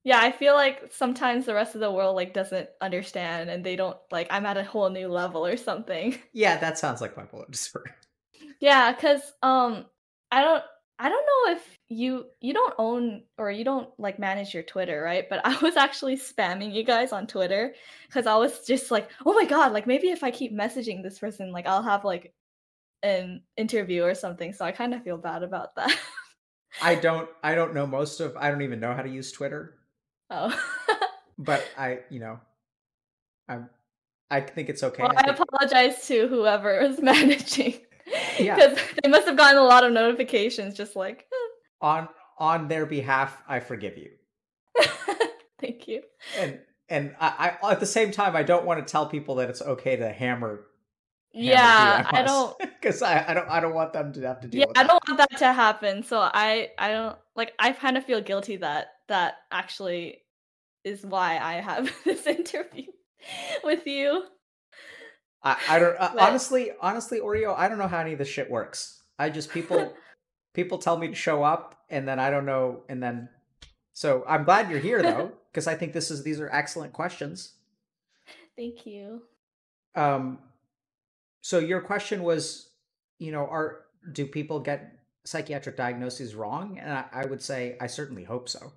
Yeah, 0.02 0.18
I 0.20 0.32
feel 0.32 0.54
like 0.54 0.92
sometimes 0.92 1.44
the 1.44 1.54
rest 1.54 1.74
of 1.74 1.80
the 1.80 1.90
world 1.92 2.16
like 2.16 2.32
doesn't 2.32 2.70
understand 2.80 3.50
and 3.50 3.62
they 3.64 3.76
don't 3.76 3.98
like 4.10 4.28
I'm 4.30 4.46
at 4.46 4.56
a 4.56 4.64
whole 4.64 4.88
new 4.90 5.08
level 5.08 5.44
or 5.46 5.56
something. 5.56 6.18
Yeah, 6.32 6.56
that 6.58 6.78
sounds 6.78 7.00
like 7.00 7.14
bipolar 7.14 7.48
disorder. 7.50 7.94
Yeah, 8.60 8.92
cuz 8.94 9.20
um 9.42 9.86
I 10.30 10.42
don't 10.42 10.64
I 11.00 11.08
don't 11.08 11.24
know 11.26 11.56
if 11.56 11.78
you 11.88 12.26
you 12.42 12.52
don't 12.52 12.74
own 12.76 13.22
or 13.38 13.50
you 13.50 13.64
don't 13.64 13.88
like 13.98 14.18
manage 14.18 14.52
your 14.52 14.62
Twitter, 14.62 15.00
right? 15.02 15.26
But 15.28 15.40
I 15.44 15.58
was 15.60 15.76
actually 15.76 16.16
spamming 16.16 16.74
you 16.74 16.84
guys 16.84 17.10
on 17.12 17.26
Twitter 17.26 17.74
cuz 18.12 18.26
I 18.26 18.36
was 18.36 18.66
just 18.66 18.90
like, 18.90 19.08
"Oh 19.24 19.32
my 19.32 19.46
god, 19.46 19.72
like 19.72 19.86
maybe 19.86 20.10
if 20.10 20.22
I 20.22 20.30
keep 20.30 20.52
messaging 20.52 21.02
this 21.02 21.18
person, 21.18 21.52
like 21.52 21.66
I'll 21.66 21.82
have 21.82 22.04
like 22.04 22.34
an 23.02 23.42
interview 23.56 24.04
or 24.04 24.14
something." 24.14 24.52
So 24.52 24.64
I 24.64 24.72
kind 24.72 24.92
of 24.92 25.02
feel 25.02 25.16
bad 25.16 25.42
about 25.42 25.74
that. 25.76 25.98
I 26.82 26.96
don't 26.96 27.30
I 27.42 27.54
don't 27.54 27.74
know 27.74 27.86
most 27.86 28.20
of 28.20 28.36
I 28.36 28.50
don't 28.50 28.62
even 28.62 28.78
know 28.78 28.94
how 28.94 29.02
to 29.02 29.08
use 29.08 29.32
Twitter, 29.32 29.78
oh. 30.28 30.54
but 31.38 31.66
I, 31.78 32.00
you 32.10 32.20
know, 32.20 32.40
I'm 33.48 33.70
I 34.30 34.40
think 34.42 34.68
it's 34.68 34.82
okay. 34.82 35.02
Well, 35.02 35.14
I 35.16 35.30
I 35.30 35.32
apologize 35.32 36.06
to 36.08 36.28
whoever 36.28 36.78
is 36.78 37.00
managing. 37.02 37.80
Yeah. 38.44 38.54
Because 38.56 38.78
they 39.02 39.08
must 39.10 39.26
have 39.26 39.36
gotten 39.36 39.58
a 39.58 39.64
lot 39.64 39.84
of 39.84 39.92
notifications 39.92 40.74
just 40.74 40.96
like, 40.96 41.26
on 41.80 42.08
on 42.38 42.68
their 42.68 42.86
behalf, 42.86 43.42
I 43.48 43.60
forgive 43.60 43.98
you. 43.98 44.10
thank 45.60 45.86
you. 45.86 46.02
And 46.38 46.60
and 46.88 47.14
I, 47.20 47.56
I 47.62 47.72
at 47.72 47.80
the 47.80 47.86
same 47.86 48.10
time 48.10 48.34
I 48.34 48.42
don't 48.42 48.64
want 48.64 48.84
to 48.84 48.90
tell 48.90 49.06
people 49.06 49.36
that 49.36 49.50
it's 49.50 49.62
okay 49.62 49.96
to 49.96 50.10
hammer 50.10 50.66
Yeah, 51.32 52.08
I 52.10 52.22
don't 52.22 52.58
because 52.80 53.02
I, 53.02 53.24
I 53.28 53.34
don't 53.34 53.48
I 53.48 53.60
don't 53.60 53.74
want 53.74 53.92
them 53.92 54.12
to 54.14 54.20
have 54.26 54.40
to 54.40 54.48
deal 54.48 54.60
yeah, 54.60 54.66
I 54.76 54.84
don't 54.84 55.02
want 55.06 55.18
that 55.18 55.38
to 55.38 55.52
happen. 55.52 56.02
So 56.02 56.18
I 56.18 56.70
I 56.78 56.88
don't 56.90 57.16
like 57.36 57.52
I 57.58 57.72
kind 57.72 57.96
of 57.96 58.04
feel 58.04 58.20
guilty 58.20 58.56
that 58.56 58.88
that 59.08 59.34
actually 59.50 60.22
is 60.84 61.04
why 61.04 61.38
I 61.38 61.54
have 61.54 61.92
this 62.04 62.26
interview 62.26 62.86
with 63.64 63.86
you. 63.86 64.24
I, 65.42 65.56
I 65.68 65.78
don't 65.78 65.96
uh, 65.98 66.10
But- 66.14 66.22
honestly 66.22 66.70
honestly 66.80 67.20
Oreo 67.20 67.54
I 67.56 67.68
don't 67.68 67.78
know 67.78 67.88
how 67.88 68.00
any 68.00 68.12
of 68.12 68.18
this 68.18 68.28
shit 68.28 68.50
works. 68.50 69.02
I 69.18 69.30
just 69.30 69.50
people 69.50 69.94
people 70.54 70.78
tell 70.78 70.96
me 70.98 71.08
to 71.08 71.14
show 71.14 71.42
up 71.42 71.76
and 71.88 72.06
then 72.06 72.18
I 72.18 72.30
don't 72.30 72.46
know 72.46 72.82
and 72.88 73.02
then 73.02 73.28
so 73.92 74.24
I'm 74.26 74.44
glad 74.44 74.70
you're 74.70 74.80
here 74.80 75.02
though 75.02 75.32
because 75.52 75.66
I 75.66 75.74
think 75.74 75.92
this 75.92 76.10
is 76.10 76.22
these 76.22 76.40
are 76.40 76.50
excellent 76.52 76.92
questions. 76.92 77.54
Thank 78.56 78.86
you. 78.86 79.22
Um 79.94 80.38
so 81.42 81.58
your 81.58 81.80
question 81.80 82.22
was 82.22 82.70
you 83.18 83.32
know 83.32 83.46
are 83.46 83.82
do 84.12 84.26
people 84.26 84.60
get 84.60 84.92
psychiatric 85.24 85.76
diagnoses 85.76 86.34
wrong 86.34 86.78
and 86.78 86.90
I, 86.90 87.04
I 87.12 87.26
would 87.26 87.42
say 87.42 87.76
I 87.80 87.86
certainly 87.86 88.24
hope 88.24 88.48
so. 88.48 88.72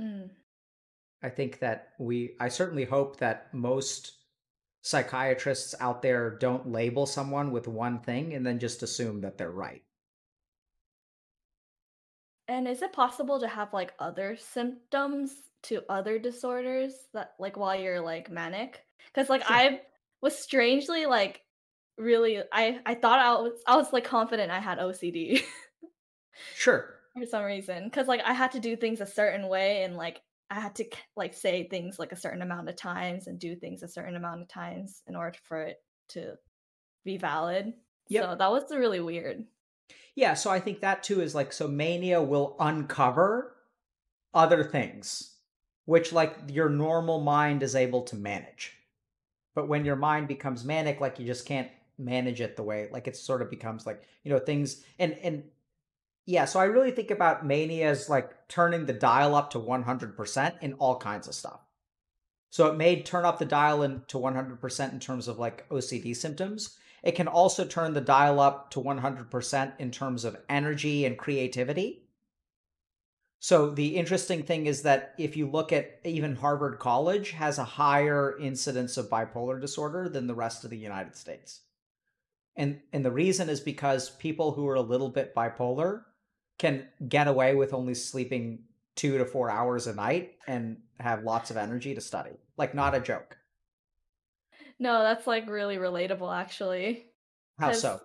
Mm. 0.00 0.30
I 1.22 1.28
think 1.28 1.58
that 1.60 1.90
we, 1.98 2.34
I 2.40 2.48
certainly 2.48 2.84
hope 2.84 3.18
that 3.18 3.52
most 3.52 4.12
psychiatrists 4.82 5.74
out 5.80 6.02
there 6.02 6.30
don't 6.30 6.70
label 6.70 7.06
someone 7.06 7.50
with 7.52 7.68
one 7.68 8.00
thing 8.00 8.34
and 8.34 8.46
then 8.46 8.58
just 8.58 8.82
assume 8.82 9.20
that 9.22 9.38
they're 9.38 9.50
right. 9.50 9.84
And 12.48 12.66
is 12.66 12.82
it 12.82 12.92
possible 12.92 13.40
to 13.40 13.48
have 13.48 13.72
like 13.72 13.94
other 13.98 14.36
symptoms 14.36 15.34
to 15.64 15.82
other 15.88 16.18
disorders 16.18 16.94
that 17.12 17.34
like 17.38 17.56
while 17.56 17.76
you're 17.78 18.00
like 18.00 18.30
manic? 18.30 18.84
Because 19.06 19.28
like 19.30 19.42
Sure. 19.42 19.46
I 19.46 19.82
was 20.20 20.36
strangely 20.38 21.06
like 21.06 21.42
really 21.96 22.42
I 22.52 22.80
I 22.86 22.94
thought 22.94 23.18
I 23.20 23.32
was 23.40 23.62
I 23.66 23.76
was 23.76 23.92
like 23.92 24.04
confident 24.04 24.50
I 24.50 24.58
had 24.60 24.78
OCD 24.78 25.42
Sure. 26.54 27.00
for 27.16 27.26
some 27.26 27.44
reason 27.44 27.84
because 27.84 28.06
like 28.08 28.20
I 28.24 28.32
had 28.32 28.52
to 28.52 28.60
do 28.60 28.76
things 28.76 29.00
a 29.00 29.06
certain 29.06 29.48
way 29.48 29.82
and 29.84 29.96
like 29.96 30.22
I 30.50 30.58
had 30.58 30.74
to 30.76 30.84
like 31.16 31.32
say 31.32 31.68
things 31.68 31.98
like 31.98 32.12
a 32.12 32.16
certain 32.16 32.42
amount 32.42 32.68
of 32.68 32.76
times 32.76 33.28
and 33.28 33.38
do 33.38 33.54
things 33.54 33.82
a 33.82 33.88
certain 33.88 34.16
amount 34.16 34.42
of 34.42 34.48
times 34.48 35.02
in 35.06 35.14
order 35.14 35.38
for 35.44 35.62
it 35.62 35.76
to 36.10 36.34
be 37.04 37.16
valid. 37.16 37.72
Yep. 38.08 38.24
So 38.24 38.34
that 38.36 38.50
was 38.50 38.64
really 38.70 39.00
weird. 39.00 39.44
Yeah. 40.16 40.34
So 40.34 40.50
I 40.50 40.58
think 40.58 40.80
that 40.80 41.04
too 41.04 41.20
is 41.20 41.34
like, 41.34 41.52
so 41.52 41.68
mania 41.68 42.20
will 42.20 42.56
uncover 42.58 43.54
other 44.34 44.64
things, 44.64 45.36
which 45.84 46.12
like 46.12 46.36
your 46.48 46.68
normal 46.68 47.20
mind 47.20 47.62
is 47.62 47.76
able 47.76 48.02
to 48.02 48.16
manage. 48.16 48.76
But 49.54 49.68
when 49.68 49.84
your 49.84 49.96
mind 49.96 50.26
becomes 50.26 50.64
manic, 50.64 51.00
like 51.00 51.18
you 51.20 51.26
just 51.26 51.46
can't 51.46 51.70
manage 51.96 52.40
it 52.40 52.56
the 52.56 52.62
way, 52.62 52.88
like 52.90 53.06
it 53.06 53.16
sort 53.16 53.42
of 53.42 53.50
becomes 53.50 53.86
like, 53.86 54.02
you 54.24 54.32
know, 54.32 54.38
things 54.40 54.82
and, 54.98 55.16
and, 55.22 55.44
Yeah, 56.30 56.44
so 56.44 56.60
I 56.60 56.66
really 56.66 56.92
think 56.92 57.10
about 57.10 57.44
mania 57.44 57.90
as 57.90 58.08
like 58.08 58.46
turning 58.46 58.86
the 58.86 58.92
dial 58.92 59.34
up 59.34 59.50
to 59.50 59.58
100% 59.58 60.62
in 60.62 60.74
all 60.74 60.96
kinds 60.96 61.26
of 61.26 61.34
stuff. 61.34 61.58
So 62.50 62.68
it 62.68 62.76
may 62.76 63.02
turn 63.02 63.24
up 63.24 63.40
the 63.40 63.44
dial 63.44 63.82
in 63.82 64.02
to 64.06 64.16
100% 64.16 64.92
in 64.92 65.00
terms 65.00 65.26
of 65.26 65.40
like 65.40 65.68
OCD 65.70 66.14
symptoms. 66.14 66.78
It 67.02 67.16
can 67.16 67.26
also 67.26 67.64
turn 67.64 67.94
the 67.94 68.00
dial 68.00 68.38
up 68.38 68.70
to 68.70 68.80
100% 68.80 69.72
in 69.80 69.90
terms 69.90 70.24
of 70.24 70.36
energy 70.48 71.04
and 71.04 71.18
creativity. 71.18 72.04
So 73.40 73.70
the 73.70 73.96
interesting 73.96 74.44
thing 74.44 74.66
is 74.66 74.82
that 74.82 75.16
if 75.18 75.36
you 75.36 75.50
look 75.50 75.72
at 75.72 75.98
even 76.04 76.36
Harvard 76.36 76.78
College 76.78 77.32
has 77.32 77.58
a 77.58 77.64
higher 77.64 78.38
incidence 78.38 78.96
of 78.96 79.10
bipolar 79.10 79.60
disorder 79.60 80.08
than 80.08 80.28
the 80.28 80.34
rest 80.36 80.62
of 80.62 80.70
the 80.70 80.78
United 80.78 81.16
States. 81.16 81.62
And 82.54 82.82
and 82.92 83.04
the 83.04 83.10
reason 83.10 83.48
is 83.48 83.60
because 83.60 84.10
people 84.10 84.52
who 84.52 84.68
are 84.68 84.76
a 84.76 84.80
little 84.80 85.08
bit 85.08 85.34
bipolar 85.34 86.04
can 86.60 86.86
get 87.08 87.26
away 87.26 87.54
with 87.54 87.72
only 87.72 87.94
sleeping 87.94 88.58
2 88.96 89.16
to 89.16 89.24
4 89.24 89.50
hours 89.50 89.86
a 89.86 89.94
night 89.94 90.34
and 90.46 90.76
have 91.00 91.24
lots 91.24 91.50
of 91.50 91.56
energy 91.56 91.94
to 91.94 92.02
study. 92.02 92.36
Like 92.58 92.74
not 92.74 92.94
a 92.94 93.00
joke. 93.00 93.38
No, 94.78 95.02
that's 95.02 95.26
like 95.26 95.48
really 95.48 95.78
relatable 95.78 96.36
actually. 96.36 97.06
How 97.58 97.72
so? 97.72 98.02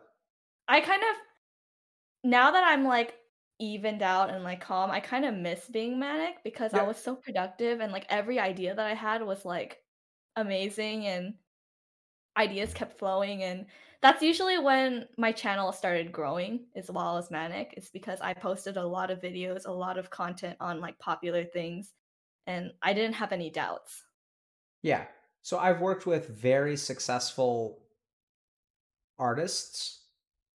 I 0.70 0.80
kind 0.80 1.04
of 1.04 2.30
now 2.30 2.52
that 2.52 2.64
I'm 2.66 2.86
like 2.86 3.16
evened 3.60 4.02
out 4.02 4.30
and 4.30 4.46
like 4.46 4.62
calm, 4.62 4.90
I 4.90 5.02
kind 5.02 5.26
of 5.26 5.34
miss 5.34 5.68
being 5.68 6.00
manic 6.00 6.42
because 6.46 6.74
I 6.74 6.84
was 6.84 6.98
so 6.98 7.14
productive 7.14 7.82
and 7.82 7.92
like 7.92 8.06
every 8.08 8.40
idea 8.40 8.74
that 8.74 8.86
I 8.86 8.94
had 8.94 9.22
was 9.22 9.44
like 9.44 9.82
amazing 10.38 11.08
and 11.08 11.34
ideas 12.38 12.74
kept 12.74 12.98
flowing 12.98 13.44
and 13.44 13.66
that's 14.02 14.22
usually 14.22 14.60
when 14.60 15.08
my 15.18 15.32
channel 15.32 15.72
started 15.72 16.12
growing 16.12 16.66
as 16.76 16.92
well 16.92 17.18
as 17.18 17.32
manic 17.32 17.74
it's 17.78 17.90
because 17.90 18.20
i 18.22 18.34
posted 18.34 18.78
a 18.78 18.86
lot 18.86 19.10
of 19.12 19.22
videos 19.22 19.66
a 19.66 19.72
lot 19.72 19.98
of 19.98 20.10
content 20.10 20.58
on 20.60 20.82
like 20.82 20.98
popular 21.00 21.44
things 21.44 21.94
and 22.48 22.72
i 22.82 22.94
didn't 22.94 23.16
have 23.16 23.32
any 23.32 23.50
doubts 23.50 24.04
yeah 24.82 25.06
so 25.42 25.58
i've 25.58 25.82
worked 25.82 26.06
with 26.06 26.28
very 26.28 26.78
successful 26.78 27.82
artists 29.18 30.06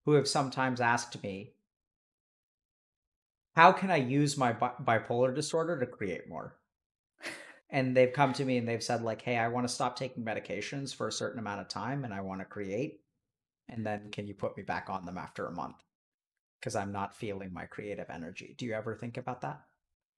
who 0.05 0.13
have 0.13 0.29
sometimes 0.29 0.81
asked 0.81 1.23
me 1.23 1.55
how 3.55 3.73
can 3.73 3.91
I 3.91 3.97
use 3.97 4.37
my 4.37 4.53
bi- 4.53 4.75
bipolar 4.83 5.35
disorder 5.35 5.79
to 5.79 5.87
create 5.87 6.29
more? 6.29 6.60
And 7.71 7.97
they've 7.97 8.13
come 8.13 8.33
to 8.35 8.45
me 8.45 8.59
and 8.59 8.69
they've 8.69 8.83
said 8.83 9.03
like, 9.03 9.23
"Hey, 9.23 9.37
I 9.37 9.49
want 9.49 9.67
to 9.69 9.73
stop 9.75 9.97
taking 9.97 10.25
medications 10.25 10.95
for 10.95 11.09
a 11.09 11.13
certain 11.13 11.39
amount 11.39 11.61
of 11.61 11.69
time 11.69 12.05
and 12.05 12.15
I 12.15 12.21
want 12.21 12.41
to 12.41 12.45
create. 12.47 13.01
And 13.69 13.87
then 13.87 14.11
can 14.11 14.27
you 14.27 14.35
put 14.35 14.57
me 14.57 14.63
back 14.63 14.91
on 14.91 15.07
them 15.07 15.19
after 15.19 15.47
a 15.47 15.53
month? 15.53 15.77
Because 16.61 16.77
I'm 16.77 16.93
not 16.93 17.17
feeling 17.17 17.53
my 17.53 17.67
creative 17.67 18.11
energy." 18.11 18.55
Do 18.59 18.67
you 18.67 18.75
ever 18.75 18.95
think 18.97 19.17
about 19.17 19.43
that? 19.43 19.63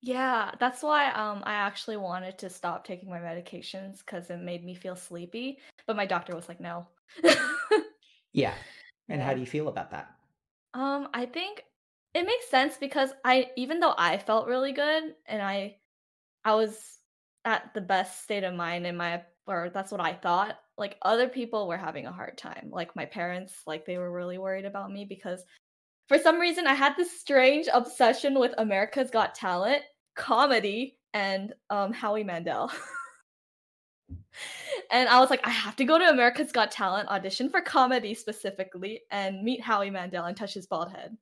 Yeah, 0.02 0.50
that's 0.58 0.82
why 0.82 1.10
um 1.12 1.42
I 1.46 1.54
actually 1.54 1.96
wanted 1.96 2.38
to 2.38 2.50
stop 2.50 2.84
taking 2.84 3.08
my 3.08 3.18
medications 3.20 3.98
because 3.98 4.30
it 4.30 4.38
made 4.38 4.64
me 4.64 4.74
feel 4.74 4.96
sleepy. 4.96 5.58
But 5.86 5.96
my 5.96 6.06
doctor 6.06 6.34
was 6.34 6.48
like, 6.48 6.60
no. 6.60 6.88
yeah. 8.32 8.54
And 9.08 9.20
yeah. 9.20 9.26
how 9.26 9.34
do 9.34 9.40
you 9.40 9.46
feel 9.46 9.68
about 9.68 9.90
that? 9.90 10.14
Um, 10.74 11.08
I 11.12 11.26
think 11.26 11.64
it 12.14 12.24
makes 12.24 12.48
sense 12.48 12.76
because 12.76 13.10
I 13.24 13.50
even 13.56 13.80
though 13.80 13.94
I 13.96 14.18
felt 14.18 14.48
really 14.48 14.72
good 14.72 15.14
and 15.26 15.42
I 15.42 15.76
I 16.44 16.54
was 16.54 16.98
at 17.44 17.72
the 17.74 17.80
best 17.80 18.22
state 18.22 18.44
of 18.44 18.54
mind 18.54 18.86
in 18.86 18.96
my 18.96 19.22
or 19.46 19.70
that's 19.74 19.90
what 19.90 20.00
I 20.00 20.12
thought, 20.12 20.58
like 20.78 20.96
other 21.02 21.28
people 21.28 21.66
were 21.66 21.76
having 21.76 22.06
a 22.06 22.12
hard 22.12 22.38
time. 22.38 22.68
Like 22.70 22.94
my 22.94 23.04
parents, 23.04 23.54
like 23.66 23.84
they 23.84 23.98
were 23.98 24.12
really 24.12 24.38
worried 24.38 24.64
about 24.64 24.92
me 24.92 25.04
because 25.04 25.44
for 26.08 26.18
some 26.18 26.38
reason 26.38 26.66
I 26.66 26.74
had 26.74 26.96
this 26.96 27.20
strange 27.20 27.68
obsession 27.72 28.38
with 28.38 28.54
America's 28.58 29.10
Got 29.10 29.34
Talent, 29.34 29.82
comedy, 30.14 30.98
and 31.12 31.52
um 31.70 31.92
Howie 31.92 32.24
Mandel. 32.24 32.70
and 34.90 35.08
I 35.08 35.18
was 35.20 35.30
like, 35.30 35.46
I 35.46 35.50
have 35.50 35.76
to 35.76 35.84
go 35.84 35.98
to 35.98 36.08
America's 36.08 36.52
Got 36.52 36.70
Talent, 36.70 37.08
audition 37.08 37.50
for 37.50 37.60
comedy 37.60 38.14
specifically, 38.14 39.02
and 39.10 39.42
meet 39.42 39.60
Howie 39.60 39.90
Mandel 39.90 40.26
and 40.26 40.36
touch 40.36 40.54
his 40.54 40.66
bald 40.66 40.92
head. 40.92 41.16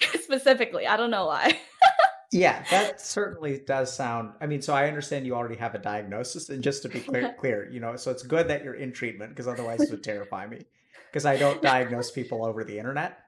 specifically. 0.22 0.86
I 0.86 0.96
don't 0.96 1.10
know 1.10 1.26
why. 1.26 1.58
Yeah, 2.32 2.64
that 2.70 3.00
certainly 3.04 3.58
does 3.58 3.94
sound. 3.94 4.32
I 4.40 4.46
mean, 4.46 4.62
so 4.62 4.74
I 4.74 4.88
understand 4.88 5.26
you 5.26 5.34
already 5.34 5.56
have 5.56 5.74
a 5.74 5.78
diagnosis, 5.78 6.48
and 6.48 6.62
just 6.62 6.82
to 6.82 6.88
be 6.88 7.00
clear, 7.00 7.34
clear, 7.40 7.70
you 7.70 7.80
know, 7.80 7.96
so 7.96 8.10
it's 8.10 8.22
good 8.22 8.48
that 8.48 8.64
you're 8.64 8.74
in 8.74 8.92
treatment 8.92 9.30
because 9.30 9.48
otherwise 9.48 9.80
it 9.80 9.90
would 9.90 10.04
terrify 10.04 10.46
me 10.46 10.66
because 11.10 11.26
I 11.26 11.36
don't 11.36 11.62
diagnose 11.62 12.10
people 12.10 12.44
over 12.44 12.64
the 12.64 12.78
internet. 12.78 13.18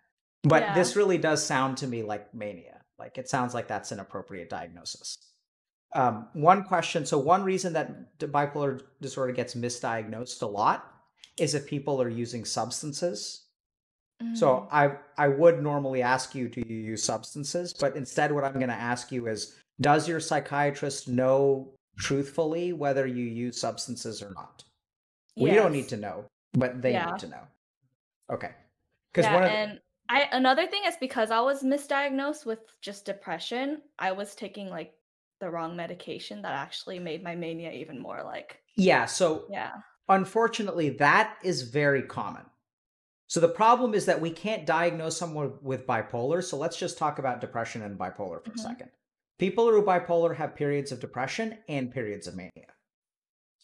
But 0.45 0.63
yeah. 0.63 0.75
this 0.75 0.97
really 0.97 1.19
does 1.19 1.45
sound 1.45 1.79
to 1.79 1.87
me 1.87 2.03
like 2.03 2.33
mania. 2.35 2.83
Like 2.99 3.19
it 3.19 3.29
sounds 3.29 3.55
like 3.55 3.69
that's 3.69 3.93
an 3.93 4.01
appropriate 4.01 4.51
diagnosis. 4.51 5.19
Um, 5.95 6.29
one 6.35 6.65
question. 6.65 7.07
So 7.07 7.19
one 7.19 7.43
reason 7.43 7.73
that 7.73 8.19
bipolar 8.19 8.83
disorder 9.01 9.33
gets 9.33 9.55
misdiagnosed 9.55 10.43
a 10.43 10.47
lot 10.47 10.93
is 11.39 11.55
if 11.55 11.67
people 11.67 12.03
are 12.03 12.09
using 12.09 12.45
substances 12.45 13.48
so 14.35 14.49
mm. 14.49 14.69
I 14.73 14.97
I 15.17 15.29
would 15.29 15.63
normally 15.63 16.03
ask 16.03 16.35
you 16.35 16.49
do 16.49 16.63
you 16.67 16.77
use 16.77 17.03
substances, 17.03 17.73
but 17.73 17.97
instead 17.97 18.33
what 18.33 18.45
I'm 18.45 18.55
going 18.55 18.69
to 18.69 18.75
ask 18.75 19.13
you 19.13 19.29
is 19.29 19.57
does 19.81 20.09
your 20.09 20.19
psychiatrist 20.19 21.09
know 21.09 21.73
truthfully 21.99 22.73
whether 22.73 23.07
you 23.07 23.25
use 23.25 23.61
substances 23.61 24.23
or 24.23 24.33
not? 24.35 24.65
Yes. 25.37 25.45
We 25.45 25.51
don't 25.55 25.73
need 25.73 25.89
to 25.89 25.97
know, 25.97 26.25
but 26.53 26.83
they 26.83 26.93
yeah. 26.93 27.11
need 27.11 27.21
to 27.21 27.29
know. 27.29 27.43
Okay. 28.33 28.51
Cuz 29.15 29.25
yeah, 29.25 29.35
one 29.35 29.45
of 29.45 29.51
and 29.51 29.81
I 30.09 30.29
another 30.33 30.67
thing 30.67 30.83
is 30.85 30.97
because 30.99 31.31
I 31.31 31.41
was 31.41 31.63
misdiagnosed 31.63 32.45
with 32.45 32.61
just 32.81 33.05
depression, 33.05 33.83
I 33.99 34.13
was 34.13 34.35
taking 34.35 34.69
like 34.69 34.95
the 35.39 35.49
wrong 35.49 35.77
medication 35.77 36.43
that 36.43 36.53
actually 36.53 36.99
made 36.99 37.23
my 37.23 37.37
mania 37.37 37.71
even 37.71 38.01
more 38.01 38.25
like 38.25 38.61
Yeah, 38.75 39.07
so 39.07 39.47
Yeah. 39.49 39.75
Unfortunately, 40.09 40.89
that 40.89 41.37
is 41.45 41.63
very 41.63 42.03
common 42.03 42.47
so 43.29 43.41
the 43.41 43.49
problem 43.49 43.93
is 43.93 44.07
that 44.07 44.23
we 44.23 44.31
can't 44.31 44.65
diagnose 44.65 45.17
someone 45.17 45.53
with 45.61 45.87
bipolar. 45.87 46.43
So 46.43 46.57
let's 46.57 46.79
just 46.79 46.97
talk 46.97 47.19
about 47.19 47.43
depression 47.43 47.83
and 47.83 47.99
bipolar 47.99 48.43
for 48.43 48.51
mm-hmm. 48.51 48.59
a 48.59 48.63
second. 48.63 48.89
People 49.39 49.67
who 49.67 49.77
are 49.77 49.83
bipolar 49.83 50.35
have 50.35 50.57
periods 50.57 50.91
of 50.93 50.99
depression 50.99 51.59
and 51.69 51.93
periods 51.93 52.27
of 52.27 52.35
mania. 52.35 52.73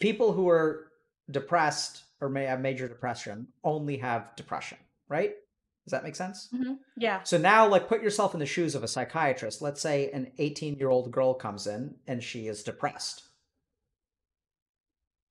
People 0.00 0.32
who 0.32 0.50
are 0.50 0.92
depressed 1.30 2.04
or 2.20 2.28
may 2.28 2.44
have 2.44 2.60
major 2.60 2.86
depression 2.86 3.48
only 3.64 3.96
have 3.96 4.36
depression, 4.36 4.78
right? 5.08 5.32
Does 5.86 5.92
that 5.92 6.04
make 6.04 6.16
sense? 6.16 6.50
Mm-hmm. 6.54 6.74
Yeah. 6.98 7.22
So 7.22 7.38
now, 7.38 7.66
like, 7.66 7.88
put 7.88 8.02
yourself 8.02 8.34
in 8.34 8.40
the 8.40 8.46
shoes 8.46 8.74
of 8.74 8.84
a 8.84 8.88
psychiatrist. 8.88 9.62
Let's 9.62 9.80
say 9.80 10.10
an 10.12 10.30
18 10.38 10.76
year 10.76 10.90
old 10.90 11.10
girl 11.10 11.32
comes 11.32 11.66
in 11.66 11.94
and 12.06 12.22
she 12.22 12.48
is 12.48 12.62
depressed. 12.62 13.22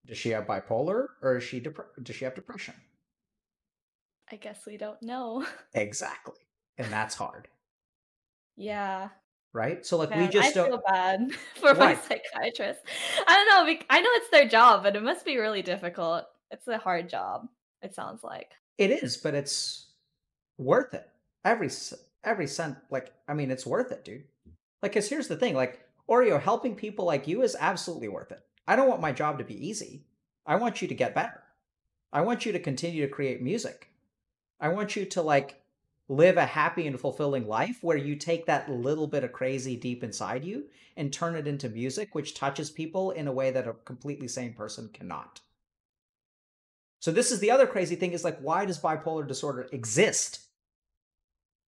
Does 0.08 0.18
she 0.18 0.30
have 0.30 0.48
bipolar 0.48 1.06
or 1.22 1.38
is 1.38 1.44
she 1.44 1.60
dep- 1.60 1.96
does 2.02 2.16
she 2.16 2.26
have 2.26 2.36
depression? 2.36 2.74
I 4.34 4.38
guess 4.38 4.66
we 4.66 4.78
don't 4.78 5.02
know. 5.04 5.46
exactly. 5.76 6.42
And 6.80 6.92
that's 6.92 7.14
hard. 7.14 7.48
Yeah. 8.58 9.10
Right? 9.54 9.86
So 9.86 9.98
like 9.98 10.10
Man, 10.10 10.22
we 10.22 10.28
just 10.28 10.50
I 10.50 10.52
don't 10.54 10.70
feel 10.70 10.82
bad 10.88 11.32
for 11.56 11.76
my 11.76 11.94
psychiatrist. 11.94 12.80
I 13.28 13.36
don't 13.36 13.68
know. 13.68 13.80
I 13.92 14.02
know 14.02 14.10
it's 14.14 14.32
their 14.32 14.48
job, 14.48 14.82
but 14.82 14.96
it 14.96 15.04
must 15.04 15.24
be 15.24 15.38
really 15.38 15.62
difficult. 15.62 16.26
It's 16.50 16.68
a 16.68 16.80
hard 16.80 17.10
job. 17.10 17.48
It 17.84 17.94
sounds 17.94 18.24
like. 18.24 18.50
It 18.80 18.90
is, 18.90 19.18
but 19.18 19.36
it's 19.36 19.86
worth 20.58 20.96
it. 20.96 21.08
Every 21.46 21.70
every 22.24 22.48
cent 22.48 22.78
like 22.90 23.14
I 23.28 23.36
mean 23.36 23.52
it's 23.52 23.68
worth 23.68 23.92
it, 23.92 24.04
dude. 24.04 24.24
Like 24.82 24.94
cuz 24.94 25.10
here's 25.10 25.28
the 25.28 25.38
thing, 25.38 25.54
like 25.54 25.80
Oreo 26.10 26.42
helping 26.42 26.76
people 26.76 27.06
like 27.06 27.28
you 27.28 27.44
is 27.44 27.56
absolutely 27.60 28.08
worth 28.08 28.32
it. 28.32 28.42
I 28.68 28.76
don't 28.76 28.90
want 28.90 29.00
my 29.00 29.12
job 29.12 29.38
to 29.38 29.44
be 29.44 29.68
easy. 29.68 30.08
I 30.44 30.56
want 30.56 30.82
you 30.82 30.88
to 30.88 30.96
get 30.96 31.14
better. 31.14 31.44
I 32.12 32.22
want 32.22 32.48
you 32.48 32.52
to 32.54 32.60
continue 32.60 33.06
to 33.06 33.14
create 33.14 33.40
music. 33.40 33.93
I 34.60 34.70
want 34.70 34.96
you 34.96 35.06
to 35.06 35.22
like 35.22 35.64
live 36.10 36.38
a 36.38 36.46
happy 36.46 36.86
and 36.88 37.00
fulfilling 37.00 37.48
life 37.48 37.80
where 37.82 37.98
you 37.98 38.16
take 38.16 38.46
that 38.46 38.70
little 38.70 39.08
bit 39.08 39.24
of 39.24 39.32
crazy 39.32 39.76
deep 39.76 40.04
inside 40.04 40.44
you 40.44 40.66
and 40.98 41.12
turn 41.12 41.36
it 41.36 41.48
into 41.48 41.70
music, 41.70 42.14
which 42.14 42.36
touches 42.36 42.70
people 42.70 43.12
in 43.12 43.28
a 43.28 43.32
way 43.32 43.52
that 43.52 43.68
a 43.68 43.74
completely 43.86 44.28
sane 44.28 44.54
person 44.54 44.90
cannot. 44.94 45.42
So 47.00 47.12
this 47.12 47.32
is 47.32 47.40
the 47.40 47.52
other 47.52 47.68
crazy 47.68 47.96
thing 47.96 48.14
is 48.14 48.24
like, 48.24 48.40
why 48.40 48.66
does 48.66 48.80
bipolar 48.80 49.28
disorder 49.28 49.68
exist? 49.72 50.40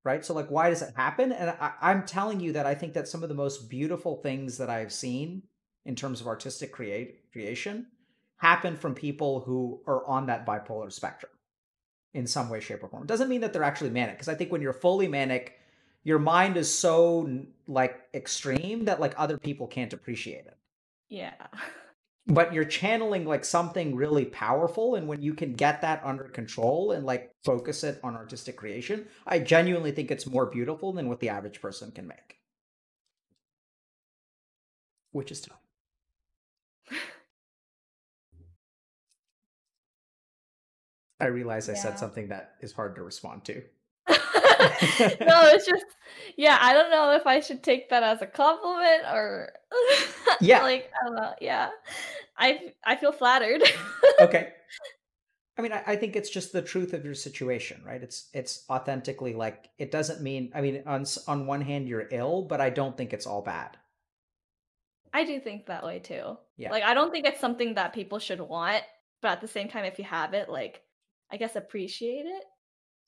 Right? 0.05 0.25
So 0.25 0.35
like, 0.35 0.51
why 0.51 0.71
does 0.71 0.83
it 0.83 0.95
happen? 0.95 1.33
And 1.33 1.51
I, 1.51 1.73
I'm 1.81 2.05
telling 2.05 2.41
you 2.41 2.53
that 2.53 2.67
I 2.67 2.75
think 2.75 2.93
that 2.93 3.09
some 3.09 3.23
of 3.23 3.29
the 3.29 3.35
most 3.35 3.71
beautiful 3.71 4.17
things 4.17 4.59
that 4.59 4.71
I've 4.71 4.93
seen 4.93 5.43
in 5.87 5.97
terms 5.97 6.21
of 6.21 6.27
artistic 6.27 6.73
create 6.73 7.33
creation 7.33 7.87
happen 8.37 8.77
from 8.77 8.95
people 8.95 9.41
who 9.41 9.81
are 9.87 10.07
on 10.07 10.27
that 10.27 10.47
bipolar 10.47 10.93
spectrum 10.93 11.33
in 12.15 12.27
some 12.27 12.49
way, 12.49 12.61
shape, 12.61 12.83
or 12.83 12.89
form. 12.89 13.03
It 13.03 13.09
doesn't 13.09 13.29
mean 13.29 13.43
that 13.43 13.53
they're 13.53 13.63
actually 13.63 13.91
manic, 13.91 14.17
because 14.17 14.29
I 14.29 14.35
think 14.35 14.51
when 14.51 14.63
you're 14.63 14.73
fully 14.73 15.09
manic, 15.09 15.59
your 16.05 16.19
mind 16.19 16.57
is 16.57 16.73
so 16.73 17.29
like 17.67 18.01
extreme 18.15 18.85
that 18.87 19.01
like 19.01 19.15
other 19.19 19.39
people 19.39 19.67
can't 19.67 19.93
appreciate 19.93 20.47
it. 20.47 20.57
Yeah. 21.09 21.35
but 22.27 22.55
you're 22.55 22.65
channeling 22.65 23.27
like 23.27 23.45
something 23.45 23.95
really 23.95 24.25
powerful 24.25 24.95
and 24.95 25.07
when 25.07 25.21
you 25.21 25.35
can 25.35 25.53
get 25.53 25.83
that 25.83 26.03
under 26.05 26.25
control 26.25 26.93
and 26.93 27.05
like 27.05 27.31
focus 27.45 27.85
it 27.85 28.01
on 28.03 28.17
artistic 28.17 28.57
creation 28.57 29.07
i 29.27 29.39
genuinely 29.39 29.93
think 29.93 30.11
it's 30.11 30.27
more 30.27 30.47
beautiful 30.47 30.93
than 30.93 31.09
what 31.09 31.21
the 31.21 31.29
average 31.29 31.61
person 31.61 31.91
can 31.91 32.07
make 32.07 32.39
which 35.13 35.31
is 35.31 35.43
tough 35.43 35.61
i 41.21 41.27
realize 41.27 41.69
i 41.69 41.75
said 41.75 41.91
Yeah. 41.95 41.97
something 41.97 42.29
that 42.29 42.55
is 42.61 42.73
hard 42.73 42.97
to 42.97 43.03
respond 43.03 43.45
to 43.47 43.63
no, 44.09 44.17
it's 45.55 45.67
just 45.67 45.85
yeah, 46.37 46.59
I 46.61 46.73
don't 46.75 46.91
know 46.91 47.13
if 47.17 47.27
I 47.27 47.41
should 47.41 47.63
take 47.63 47.91
that 47.91 48.03
as 48.03 48.23
a 48.23 48.27
compliment 48.27 49.03
or 49.13 49.51
Yeah. 50.41 50.63
like 50.63 50.91
I 51.01 51.07
don't 51.07 51.17
know. 51.17 51.33
Yeah. 51.41 51.71
I 52.37 52.73
I 52.85 52.97
feel 52.97 53.13
flattered. 53.13 53.63
okay 54.21 54.53
i 55.59 55.63
mean 55.63 55.73
I, 55.73 55.83
I 55.87 55.97
think 55.97 56.17
it's 56.17 56.31
just 56.31 56.53
the 56.53 56.63
truth 56.63 56.93
of 56.93 57.05
your 57.05 57.15
situation 57.15 57.83
right 57.87 58.03
it's 58.03 58.29
it's 58.35 58.65
authentically 58.69 59.35
like 59.35 59.69
it 59.79 59.91
doesn't 59.91 60.21
mean 60.23 60.51
i 60.55 60.61
mean 60.61 60.83
on 60.87 61.03
s- 61.03 61.25
on 61.29 61.47
one 61.47 61.61
hand 61.61 61.89
you're 61.89 62.09
ill 62.11 62.43
but 62.43 62.61
i 62.61 62.71
don't 62.71 62.97
think 62.97 63.13
it's 63.13 63.27
all 63.27 63.43
bad 63.43 63.77
I 65.13 65.25
do 65.25 65.39
think 65.39 65.67
that 65.67 65.85
way 65.85 66.01
too. 66.01 66.37
Yeah. 66.57 66.73
Like 66.73 66.83
I 66.83 66.93
don't 66.93 67.13
think 67.13 67.25
it's 67.25 67.41
something 67.41 67.75
that 67.75 67.93
people 67.93 68.19
should 68.19 68.41
want, 68.41 68.83
but 69.23 69.29
at 69.31 69.41
the 69.41 69.47
same 69.47 69.69
time 69.69 69.85
if 69.85 69.97
you 69.97 70.05
have 70.05 70.35
it, 70.35 70.49
like 70.49 70.83
I 71.35 71.37
guess 71.37 71.57
appreciate 71.57 72.27
it. 72.27 72.45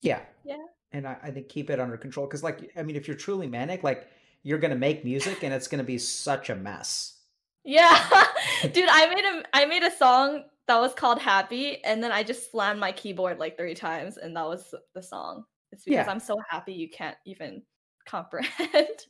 Yeah. 0.03 0.19
Yeah. 0.45 0.57
And 0.91 1.07
I, 1.07 1.17
I 1.23 1.31
think 1.31 1.49
keep 1.49 1.71
it 1.71 1.79
under 1.79 1.97
control 1.97 2.27
because, 2.27 2.43
like, 2.43 2.73
I 2.77 2.83
mean, 2.83 2.97
if 2.97 3.07
you're 3.07 3.17
truly 3.17 3.47
manic, 3.47 3.85
like, 3.85 4.09
you're 4.43 4.59
gonna 4.59 4.75
make 4.75 5.05
music 5.05 5.45
and 5.45 5.55
it's 5.55 5.69
gonna 5.69 5.85
be 5.85 5.97
such 5.97 6.51
a 6.51 6.57
mess. 6.57 7.21
Yeah. 7.65 7.97
Dude, 8.73 8.89
I 8.91 9.15
made 9.15 9.25
a 9.25 9.43
I 9.53 9.65
made 9.67 9.85
a 9.85 9.91
song 9.97 10.43
that 10.67 10.81
was 10.81 10.93
called 10.93 11.21
Happy 11.21 11.85
and 11.85 12.03
then 12.03 12.11
I 12.11 12.25
just 12.25 12.51
slammed 12.51 12.81
my 12.81 12.91
keyboard 12.91 13.39
like 13.39 13.57
3 13.57 13.75
times 13.75 14.17
and 14.17 14.37
that 14.37 14.47
was 14.47 14.75
the 14.93 15.03
song. 15.03 15.45
It's 15.71 15.85
because 15.85 16.07
Yeah. 16.07 16.11
I'm 16.11 16.21
so 16.21 16.37
happy 16.51 16.73
you 16.73 16.89
can't 16.91 17.17
even 17.27 17.63
comprehend. 18.07 18.89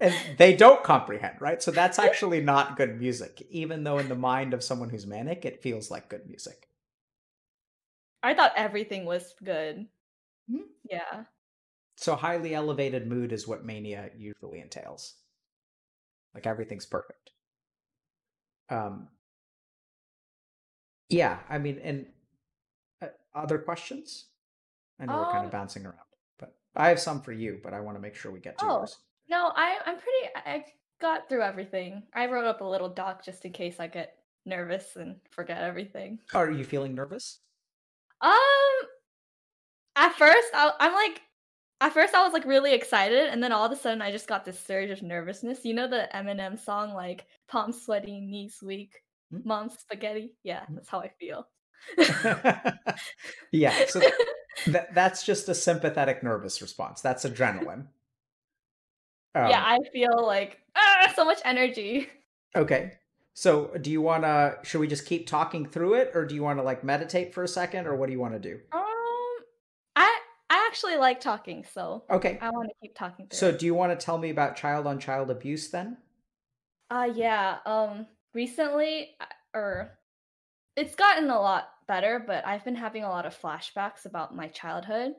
And 0.00 0.12
they 0.36 0.56
don't 0.56 0.82
comprehend, 0.82 1.40
right? 1.40 1.62
So 1.62 1.70
that's 1.70 2.00
actually 2.00 2.40
not 2.40 2.76
good 2.76 2.98
music, 2.98 3.40
even 3.50 3.84
though 3.84 3.98
in 3.98 4.08
the 4.08 4.16
mind 4.16 4.52
of 4.52 4.64
someone 4.64 4.90
who's 4.90 5.06
manic, 5.06 5.44
it 5.44 5.62
feels 5.62 5.92
like 5.92 6.08
good 6.08 6.26
music. 6.26 6.66
I 8.22 8.34
thought 8.34 8.52
everything 8.56 9.04
was 9.04 9.34
good. 9.42 9.88
Hmm. 10.50 10.62
Yeah. 10.84 11.24
So 11.96 12.14
highly 12.16 12.54
elevated 12.54 13.06
mood 13.06 13.32
is 13.32 13.46
what 13.48 13.64
mania 13.64 14.10
usually 14.16 14.60
entails. 14.60 15.14
Like 16.34 16.46
everything's 16.46 16.86
perfect. 16.86 17.30
Um. 18.70 19.08
Yeah, 21.08 21.40
I 21.48 21.58
mean, 21.58 21.78
and 21.82 22.06
uh, 23.02 23.08
other 23.34 23.58
questions? 23.58 24.26
I 24.98 25.06
know 25.06 25.18
we're 25.18 25.24
kind 25.26 25.38
Um, 25.40 25.44
of 25.46 25.50
bouncing 25.52 25.84
around, 25.84 25.98
but 26.38 26.56
I 26.76 26.88
have 26.88 27.00
some 27.00 27.20
for 27.22 27.32
you, 27.32 27.60
but 27.62 27.74
I 27.74 27.80
want 27.80 27.96
to 27.96 28.00
make 28.00 28.14
sure 28.14 28.32
we 28.32 28.40
get 28.40 28.58
to 28.58 28.66
Oh. 28.66 28.78
yours. 28.78 28.98
No, 29.28 29.52
I 29.54 29.78
I'm 29.84 29.96
pretty 29.98 30.28
I 30.34 30.64
got 31.00 31.28
through 31.28 31.42
everything. 31.42 32.06
I 32.14 32.26
wrote 32.26 32.44
up 32.46 32.60
a 32.60 32.64
little 32.64 32.88
doc 32.88 33.24
just 33.24 33.44
in 33.44 33.52
case 33.52 33.80
I 33.80 33.86
get 33.88 34.18
nervous 34.44 34.96
and 34.96 35.20
forget 35.30 35.62
everything. 35.62 36.20
Are 36.34 36.50
you 36.50 36.64
feeling 36.64 36.94
nervous? 36.94 37.40
Um 38.22 38.88
at 39.96 40.12
first 40.14 40.48
I, 40.54 40.72
I'm 40.80 40.92
like 40.94 41.20
at 41.80 41.92
first 41.92 42.14
I 42.14 42.22
was 42.22 42.32
like 42.32 42.44
really 42.44 42.72
excited 42.74 43.28
and 43.28 43.42
then 43.42 43.52
all 43.52 43.66
of 43.66 43.72
a 43.72 43.76
sudden 43.76 44.02
I 44.02 44.12
just 44.12 44.28
got 44.28 44.44
this 44.44 44.58
surge 44.60 44.90
of 44.90 45.02
nervousness. 45.02 45.64
You 45.64 45.74
know 45.74 45.88
the 45.88 46.08
Eminem 46.14 46.58
song 46.58 46.94
like 46.94 47.26
palms 47.48 47.82
sweaty, 47.82 48.20
knees 48.20 48.58
weak, 48.62 49.02
mom's 49.30 49.78
spaghetti? 49.78 50.34
Yeah, 50.44 50.64
Hmm. 50.66 50.74
that's 50.76 50.88
how 50.88 51.00
I 51.00 51.08
feel. 51.18 51.46
yeah, 53.52 53.74
so 53.88 54.00
that, 54.68 54.94
that's 54.94 55.24
just 55.24 55.48
a 55.48 55.54
sympathetic 55.54 56.22
nervous 56.22 56.62
response. 56.62 57.00
That's 57.00 57.24
adrenaline. 57.24 57.88
Um, 59.34 59.48
yeah, 59.48 59.62
I 59.64 59.78
feel 59.92 60.24
like 60.24 60.60
ah, 60.76 61.12
so 61.16 61.24
much 61.24 61.40
energy. 61.44 62.08
Okay. 62.54 62.92
So, 63.34 63.68
do 63.80 63.90
you 63.90 64.00
want 64.02 64.24
to 64.24 64.58
should 64.62 64.80
we 64.80 64.86
just 64.88 65.06
keep 65.06 65.26
talking 65.26 65.66
through 65.66 65.94
it 65.94 66.12
or 66.14 66.24
do 66.26 66.34
you 66.34 66.42
want 66.42 66.58
to 66.58 66.62
like 66.62 66.84
meditate 66.84 67.32
for 67.34 67.42
a 67.42 67.48
second 67.48 67.86
or 67.86 67.96
what 67.96 68.06
do 68.06 68.12
you 68.12 68.20
want 68.20 68.34
to 68.34 68.38
do? 68.40 68.60
Um 68.72 68.80
I 69.96 70.20
I 70.50 70.66
actually 70.68 70.96
like 70.96 71.20
talking, 71.20 71.64
so 71.64 72.04
Okay. 72.10 72.38
I 72.40 72.50
want 72.50 72.68
to 72.68 72.74
keep 72.82 72.94
talking 72.94 73.28
through. 73.28 73.36
So, 73.38 73.48
it. 73.48 73.58
do 73.58 73.66
you 73.66 73.74
want 73.74 73.98
to 73.98 74.04
tell 74.04 74.18
me 74.18 74.30
about 74.30 74.56
child 74.56 74.86
on 74.86 74.98
child 75.00 75.30
abuse 75.30 75.70
then? 75.70 75.96
Uh 76.90 77.08
yeah, 77.14 77.58
um 77.66 78.06
recently 78.34 79.16
or 79.54 79.98
it's 80.76 80.94
gotten 80.96 81.30
a 81.30 81.40
lot 81.40 81.68
better, 81.88 82.22
but 82.26 82.46
I've 82.46 82.64
been 82.64 82.76
having 82.76 83.04
a 83.04 83.08
lot 83.10 83.26
of 83.26 83.38
flashbacks 83.40 84.06
about 84.06 84.34
my 84.36 84.48
childhood. 84.48 85.14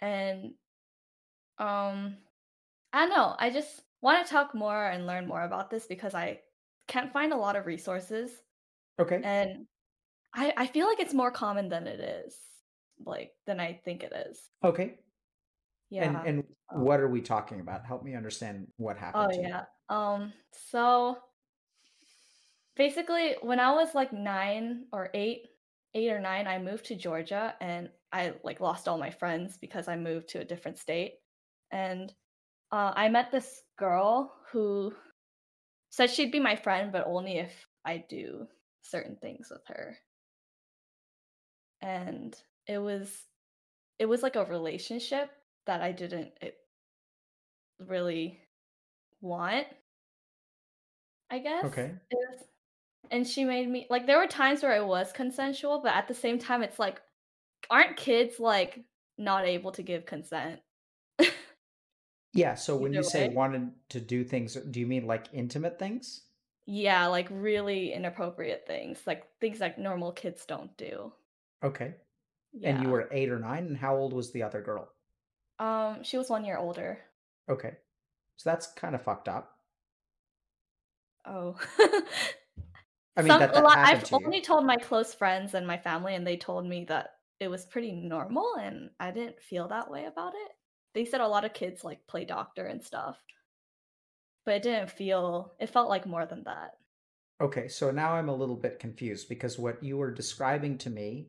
And 0.00 0.54
um 1.58 2.18
I 2.92 3.06
don't 3.06 3.10
know, 3.10 3.36
I 3.38 3.50
just 3.50 3.82
want 4.02 4.26
to 4.26 4.32
talk 4.32 4.54
more 4.54 4.86
and 4.86 5.06
learn 5.06 5.26
more 5.26 5.42
about 5.42 5.70
this 5.70 5.86
because 5.86 6.14
I 6.14 6.40
can't 6.92 7.12
find 7.12 7.32
a 7.32 7.36
lot 7.36 7.56
of 7.56 7.66
resources 7.66 8.30
Okay. 8.98 9.20
and 9.22 9.66
I 10.34 10.52
I 10.56 10.66
feel 10.66 10.86
like 10.86 11.00
it's 11.00 11.14
more 11.14 11.30
common 11.30 11.68
than 11.68 11.86
it 11.86 12.00
is. 12.00 12.38
Like 13.04 13.32
than 13.46 13.60
I 13.60 13.74
think 13.84 14.02
it 14.04 14.12
is. 14.12 14.38
Okay. 14.64 14.98
Yeah. 15.90 16.04
And 16.04 16.16
and 16.28 16.44
what 16.70 17.00
are 17.00 17.08
we 17.08 17.20
talking 17.20 17.60
about? 17.60 17.84
Help 17.86 18.02
me 18.04 18.14
understand 18.14 18.68
what 18.76 18.96
happened 18.96 19.30
Oh 19.30 19.36
to 19.36 19.42
you. 19.42 19.48
yeah. 19.48 19.64
Um 19.88 20.32
so 20.52 21.18
basically 22.76 23.36
when 23.42 23.60
I 23.60 23.72
was 23.72 23.94
like 23.94 24.12
9 24.12 24.86
or 24.92 25.10
8, 25.14 25.48
8 25.94 26.10
or 26.10 26.20
9, 26.20 26.46
I 26.46 26.58
moved 26.58 26.86
to 26.86 26.94
Georgia 26.96 27.54
and 27.60 27.90
I 28.12 28.34
like 28.42 28.60
lost 28.60 28.88
all 28.88 28.98
my 28.98 29.10
friends 29.10 29.58
because 29.58 29.88
I 29.88 29.96
moved 29.96 30.28
to 30.30 30.40
a 30.40 30.44
different 30.44 30.78
state. 30.78 31.14
And 31.70 32.12
uh, 32.70 32.92
I 32.96 33.08
met 33.08 33.30
this 33.30 33.62
girl 33.78 34.34
who 34.50 34.94
said 35.92 36.10
she'd 36.10 36.32
be 36.32 36.40
my 36.40 36.56
friend 36.56 36.90
but 36.90 37.06
only 37.06 37.38
if 37.38 37.68
I 37.84 38.04
do 38.08 38.48
certain 38.82 39.16
things 39.16 39.48
with 39.50 39.62
her. 39.68 39.96
And 41.82 42.34
it 42.66 42.78
was 42.78 43.26
it 43.98 44.06
was 44.06 44.22
like 44.22 44.36
a 44.36 44.44
relationship 44.44 45.30
that 45.66 45.82
I 45.82 45.92
didn't 45.92 46.32
it 46.40 46.56
really 47.78 48.40
want. 49.20 49.66
I 51.30 51.38
guess. 51.38 51.64
Okay. 51.64 51.92
And 53.10 53.26
she 53.26 53.44
made 53.44 53.68
me 53.68 53.86
like 53.90 54.06
there 54.06 54.18
were 54.18 54.26
times 54.26 54.62
where 54.62 54.76
it 54.76 54.86
was 54.86 55.12
consensual, 55.12 55.80
but 55.82 55.94
at 55.94 56.08
the 56.08 56.14
same 56.14 56.38
time 56.38 56.62
it's 56.62 56.78
like 56.78 57.00
aren't 57.70 57.96
kids 57.96 58.40
like 58.40 58.80
not 59.18 59.46
able 59.46 59.72
to 59.72 59.82
give 59.82 60.06
consent? 60.06 60.60
Yeah, 62.32 62.54
so 62.56 62.76
when 62.76 62.92
you 62.94 63.02
Either 63.02 63.04
say 63.04 63.26
way. 63.26 63.30
wanted 63.30 63.72
to 63.90 64.00
do 64.00 64.24
things, 64.24 64.54
do 64.54 64.80
you 64.80 64.86
mean 64.86 65.06
like 65.06 65.28
intimate 65.32 65.78
things? 65.78 66.26
yeah, 66.66 67.06
like 67.06 67.28
really 67.30 67.92
inappropriate 67.92 68.66
things, 68.66 69.06
like 69.06 69.38
things 69.40 69.60
like 69.60 69.78
normal 69.78 70.12
kids 70.12 70.46
don't 70.46 70.76
do. 70.76 71.12
Okay. 71.60 71.96
Yeah. 72.52 72.72
And 72.72 72.80
you 72.80 72.90
were 72.90 73.08
8 73.12 73.30
or 73.30 73.38
9 73.40 73.66
and 73.66 73.78
how 73.78 73.96
old 73.96 74.12
was 74.12 74.32
the 74.32 74.42
other 74.44 74.62
girl? 74.62 74.94
um 75.58 76.02
she 76.02 76.18
was 76.18 76.28
1 76.28 76.44
year 76.44 76.58
older. 76.58 77.00
Okay. 77.48 77.78
So 78.36 78.50
that's 78.50 78.72
kind 78.74 78.94
of 78.96 79.02
fucked 79.02 79.28
up. 79.28 79.60
Oh. 81.24 81.56
I 83.16 83.22
mean 83.22 83.38
Some, 83.38 83.38
that 83.38 83.54
a 83.54 83.58
that 83.58 83.62
lot, 83.62 83.78
happened 83.78 84.04
I've 84.04 84.04
to 84.06 84.16
you. 84.16 84.26
only 84.26 84.40
told 84.42 84.66
my 84.66 84.76
close 84.76 85.14
friends 85.14 85.54
and 85.54 85.66
my 85.66 85.78
family, 85.78 86.14
and 86.14 86.26
they 86.26 86.36
told 86.36 86.66
me 86.66 86.84
that 86.86 87.20
it 87.40 87.48
was 87.48 87.64
pretty 87.64 87.92
normal, 87.92 88.54
and 88.56 88.90
I 89.00 89.10
didn't 89.12 89.40
feel 89.42 89.68
that 89.68 89.90
way 89.90 90.04
about 90.04 90.34
it. 90.34 90.52
They 90.94 91.04
said 91.04 91.20
a 91.20 91.28
lot 91.28 91.44
of 91.44 91.54
kids 91.54 91.84
like 91.84 92.06
play 92.06 92.24
doctor 92.24 92.66
and 92.66 92.82
stuff, 92.82 93.16
but 94.44 94.54
it 94.54 94.62
didn't 94.62 94.90
feel. 94.90 95.54
It 95.58 95.70
felt 95.70 95.88
like 95.88 96.06
more 96.06 96.26
than 96.26 96.44
that. 96.44 96.72
Okay, 97.40 97.68
so 97.68 97.90
now 97.90 98.12
I'm 98.12 98.28
a 98.28 98.34
little 98.34 98.56
bit 98.56 98.78
confused 98.78 99.28
because 99.28 99.58
what 99.58 99.82
you 99.82 99.96
were 99.96 100.12
describing 100.12 100.78
to 100.78 100.90
me, 100.90 101.28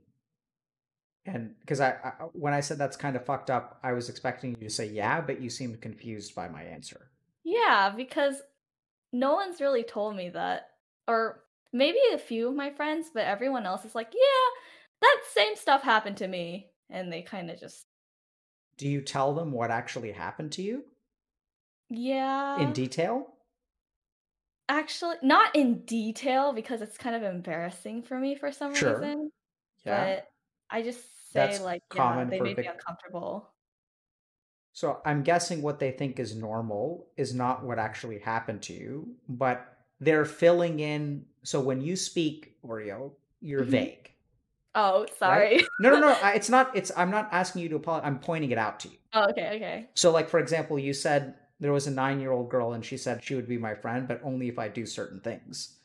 and 1.26 1.56
because 1.62 1.80
I, 1.80 1.92
I 1.92 2.12
when 2.34 2.54
I 2.54 2.60
said 2.60 2.78
that's 2.78 2.98
kind 2.98 3.16
of 3.16 3.26
fucked 3.26 3.50
up, 3.50 3.80
I 3.84 3.94
was 3.94 4.10
expecting 4.10 4.52
you 4.52 4.68
to 4.68 4.74
say 4.74 4.88
yeah, 4.88 5.22
but 5.22 5.42
you 5.42 5.50
seemed 5.50 5.82
confused 5.82 6.36
by 6.36 6.48
my 6.48 6.64
answer. 6.64 7.10
Yeah, 7.44 7.94
because 7.96 8.36
no 9.12 9.34
one's 9.34 9.62
really 9.62 9.84
told 9.84 10.16
me 10.16 10.30
that, 10.30 10.70
or 11.08 11.44
maybe 11.72 12.00
a 12.14 12.18
few 12.18 12.50
of 12.50 12.56
my 12.56 12.72
friends, 12.72 13.10
but 13.14 13.24
everyone 13.26 13.66
else 13.66 13.86
is 13.86 13.96
like, 13.96 14.12
yeah, 14.14 14.62
that 15.02 15.22
same 15.34 15.56
stuff 15.56 15.84
happened 15.84 16.18
to 16.18 16.28
me, 16.28 16.72
and 16.90 17.12
they 17.12 17.22
kind 17.22 17.50
of 17.50 17.60
just, 17.60 17.86
Do 18.78 18.88
you 18.88 19.02
tell 19.02 19.34
them 19.34 19.52
what 19.52 19.72
actually 19.72 20.12
happened 20.12 20.52
to 20.54 20.62
you 20.62 20.86
yeah. 21.90 22.60
in 22.60 22.74
detail? 22.74 23.36
Actually, 24.70 25.18
not 25.22 25.56
in 25.56 25.84
detail 25.86 26.54
because 26.54 26.82
it's 26.82 26.98
kind 26.98 27.16
of 27.16 27.24
embarrassing 27.24 28.02
for 28.04 28.18
me 28.18 28.36
for 28.36 28.52
some 28.52 28.74
Sure. 28.74 29.00
reason. 29.00 29.32
Yeah. 29.86 30.16
But 30.16 30.28
I 30.70 30.82
just 30.84 31.32
say 31.32 31.58
That's 31.58 31.60
like, 31.60 31.84
yeah, 31.94 32.26
they 32.26 32.40
made 32.42 32.58
me 32.58 32.68
uncomfortable. 32.68 33.54
So 34.74 35.02
I'm 35.06 35.24
guessing 35.24 35.62
what 35.62 35.80
they 35.80 35.92
think 35.92 36.20
is 36.20 36.36
normal 36.36 37.12
is 37.18 37.34
not 37.34 37.64
what 37.64 37.80
actually 37.80 38.20
happened 38.20 38.62
to 38.64 38.74
you, 38.74 39.16
but 39.30 39.86
they're 40.00 40.26
filling 40.26 40.80
in. 40.80 41.28
So 41.44 41.62
when 41.62 41.82
you 41.82 41.96
speak 41.96 42.58
Oreo, 42.64 43.16
you're 43.40 43.64
Mhm. 43.64 43.70
vague. 43.70 44.13
Oh, 44.76 45.06
sorry. 45.20 45.62
No, 45.80 45.92
no, 45.92 46.00
no. 46.00 46.18
I- 46.24 46.34
It's 46.34 46.50
not. 46.50 46.76
It's. 46.76 46.92
I'm 46.98 47.12
not 47.12 47.30
asking 47.32 47.62
you 47.62 47.70
to 47.70 47.76
apologize. 47.76 48.08
I'm 48.08 48.20
pointing 48.20 48.52
it 48.52 48.58
out 48.58 48.80
to 48.82 48.90
you. 48.90 48.98
Oh, 49.14 49.30
okay, 49.30 49.56
okay. 49.56 49.88
So, 49.94 50.12
like 50.12 50.30
for 50.30 50.40
example, 50.40 50.80
you 50.80 50.94
said 50.94 51.36
there 51.60 51.72
was 51.72 51.88
a 51.88 51.92
nine-year-old 51.92 52.50
girl, 52.50 52.74
and 52.74 52.84
she 52.84 52.98
said 52.98 53.24
she 53.24 53.36
would 53.36 53.48
be 53.48 53.58
my 53.58 53.76
friend, 53.76 54.08
but 54.08 54.20
only 54.24 54.48
if 54.50 54.58
I 54.60 54.68
do 54.70 54.86
certain 54.86 55.20
things. 55.20 55.76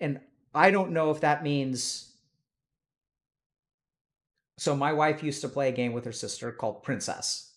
And 0.00 0.20
I 0.54 0.70
don't 0.70 0.92
know 0.92 1.10
if 1.10 1.20
that 1.20 1.42
means. 1.42 2.12
So 4.58 4.74
my 4.74 4.92
wife 4.92 5.22
used 5.22 5.42
to 5.42 5.48
play 5.48 5.68
a 5.68 5.72
game 5.72 5.92
with 5.92 6.04
her 6.06 6.12
sister 6.12 6.50
called 6.50 6.82
Princess, 6.82 7.52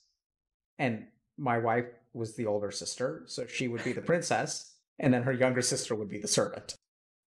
and 0.78 1.06
my 1.38 1.58
wife 1.58 1.86
was 2.14 2.36
the 2.36 2.46
older 2.48 2.72
sister, 2.72 3.24
so 3.28 3.46
she 3.48 3.68
would 3.70 3.84
be 3.84 3.94
the 3.94 4.02
princess, 4.02 4.74
and 5.00 5.14
then 5.14 5.24
her 5.24 5.32
younger 5.32 5.62
sister 5.62 5.96
would 5.96 6.10
be 6.10 6.18
the 6.20 6.28
servant. 6.28 6.76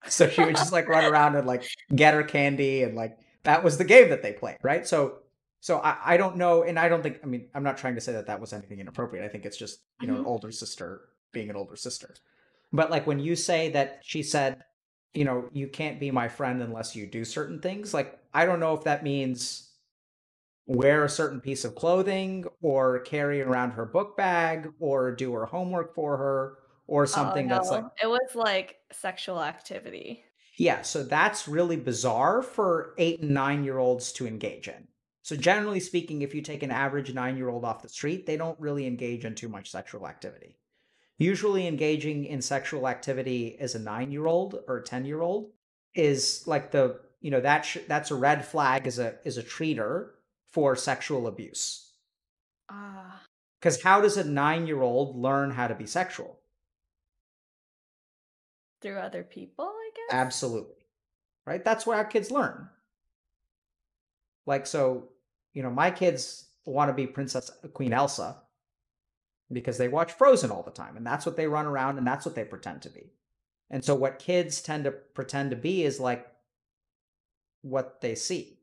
So 0.08 0.28
she 0.28 0.44
would 0.44 0.56
just 0.56 0.72
like 0.72 0.88
run 0.88 1.04
around 1.04 1.36
and 1.36 1.46
like 1.46 1.64
get 1.94 2.12
her 2.12 2.22
candy, 2.24 2.82
and 2.82 2.94
like 2.96 3.16
that 3.44 3.64
was 3.64 3.78
the 3.78 3.84
game 3.84 4.08
that 4.10 4.22
they 4.22 4.32
played, 4.32 4.58
right? 4.62 4.86
So 4.86 5.18
so 5.60 5.78
I, 5.78 6.14
I 6.14 6.16
don't 6.16 6.36
know, 6.36 6.64
and 6.64 6.78
I 6.78 6.88
don't 6.88 7.02
think 7.02 7.20
I 7.22 7.26
mean 7.26 7.48
I'm 7.54 7.62
not 7.62 7.78
trying 7.78 7.94
to 7.94 8.00
say 8.00 8.12
that 8.12 8.26
that 8.26 8.40
was 8.40 8.52
anything 8.52 8.80
inappropriate. 8.80 9.24
I 9.24 9.28
think 9.28 9.44
it's 9.46 9.56
just 9.56 9.80
you 10.00 10.06
know 10.08 10.16
an 10.16 10.22
Mhm. 10.22 10.26
older 10.26 10.52
sister 10.52 11.08
being 11.32 11.50
an 11.50 11.56
older 11.56 11.76
sister. 11.76 12.14
But 12.72 12.90
like 12.90 13.06
when 13.06 13.18
you 13.18 13.36
say 13.36 13.70
that 13.70 14.00
she 14.02 14.22
said, 14.22 14.64
you 15.14 15.24
know, 15.24 15.48
you 15.52 15.68
can't 15.68 16.00
be 16.00 16.10
my 16.10 16.28
friend 16.28 16.62
unless 16.62 16.96
you 16.96 17.06
do 17.06 17.24
certain 17.24 17.60
things. 17.60 17.94
Like 17.94 18.18
I 18.34 18.46
don't 18.46 18.60
know 18.60 18.74
if 18.74 18.84
that 18.84 19.02
means 19.04 19.70
wear 20.66 21.04
a 21.04 21.08
certain 21.08 21.40
piece 21.40 21.64
of 21.64 21.74
clothing 21.74 22.44
or 22.62 23.00
carry 23.00 23.42
around 23.42 23.72
her 23.72 23.84
book 23.84 24.16
bag 24.16 24.72
or 24.78 25.12
do 25.14 25.32
her 25.32 25.44
homework 25.46 25.94
for 25.94 26.16
her 26.16 26.58
or 26.86 27.06
something 27.06 27.46
oh, 27.46 27.54
that's 27.54 27.70
like 27.70 27.84
it 28.02 28.06
was 28.06 28.34
like 28.34 28.76
sexual 28.92 29.42
activity. 29.42 30.24
Yeah, 30.62 30.82
so 30.82 31.02
that's 31.02 31.48
really 31.48 31.74
bizarre 31.74 32.40
for 32.40 32.94
eight 32.96 33.20
and 33.20 33.32
nine 33.32 33.64
year 33.64 33.78
olds 33.78 34.12
to 34.12 34.28
engage 34.28 34.68
in. 34.68 34.86
So, 35.22 35.34
generally 35.34 35.80
speaking, 35.80 36.22
if 36.22 36.36
you 36.36 36.40
take 36.40 36.62
an 36.62 36.70
average 36.70 37.12
nine 37.12 37.36
year 37.36 37.48
old 37.48 37.64
off 37.64 37.82
the 37.82 37.88
street, 37.88 38.26
they 38.26 38.36
don't 38.36 38.60
really 38.60 38.86
engage 38.86 39.24
in 39.24 39.34
too 39.34 39.48
much 39.48 39.72
sexual 39.72 40.06
activity. 40.06 40.56
Usually, 41.18 41.66
engaging 41.66 42.26
in 42.26 42.40
sexual 42.40 42.86
activity 42.86 43.58
as 43.58 43.74
a 43.74 43.80
nine 43.80 44.12
year 44.12 44.26
old 44.26 44.60
or 44.68 44.76
a 44.76 44.84
10 44.84 45.04
year 45.04 45.20
old 45.20 45.50
is 45.96 46.46
like 46.46 46.70
the, 46.70 47.00
you 47.20 47.32
know, 47.32 47.40
that 47.40 47.62
sh- 47.64 47.78
that's 47.88 48.12
a 48.12 48.14
red 48.14 48.44
flag 48.46 48.86
as 48.86 49.00
a, 49.00 49.16
as 49.24 49.38
a 49.38 49.42
treater 49.42 50.10
for 50.52 50.76
sexual 50.76 51.26
abuse. 51.26 51.90
Ah, 52.68 53.26
Because 53.58 53.82
how 53.82 54.00
does 54.00 54.16
a 54.16 54.22
nine 54.22 54.68
year 54.68 54.80
old 54.82 55.16
learn 55.16 55.50
how 55.50 55.66
to 55.66 55.74
be 55.74 55.86
sexual? 55.86 56.38
through 58.80 58.98
other 58.98 59.22
people. 59.22 59.72
Absolutely. 60.12 60.76
Right? 61.46 61.64
That's 61.64 61.86
where 61.86 61.96
our 61.96 62.04
kids 62.04 62.30
learn. 62.30 62.68
Like, 64.46 64.66
so, 64.66 65.08
you 65.54 65.62
know, 65.62 65.70
my 65.70 65.90
kids 65.90 66.46
want 66.66 66.90
to 66.90 66.94
be 66.94 67.06
Princess 67.06 67.50
uh, 67.64 67.68
Queen 67.68 67.92
Elsa 67.92 68.36
because 69.50 69.78
they 69.78 69.88
watch 69.88 70.12
Frozen 70.12 70.50
all 70.50 70.62
the 70.62 70.70
time, 70.70 70.96
and 70.96 71.06
that's 71.06 71.26
what 71.26 71.36
they 71.36 71.46
run 71.46 71.66
around 71.66 71.98
and 71.98 72.06
that's 72.06 72.24
what 72.24 72.34
they 72.34 72.44
pretend 72.44 72.82
to 72.82 72.90
be. 72.90 73.12
And 73.70 73.84
so, 73.84 73.94
what 73.94 74.18
kids 74.18 74.60
tend 74.60 74.84
to 74.84 74.90
pretend 74.90 75.50
to 75.50 75.56
be 75.56 75.84
is 75.84 75.98
like 75.98 76.26
what 77.62 78.00
they 78.00 78.14
see. 78.14 78.58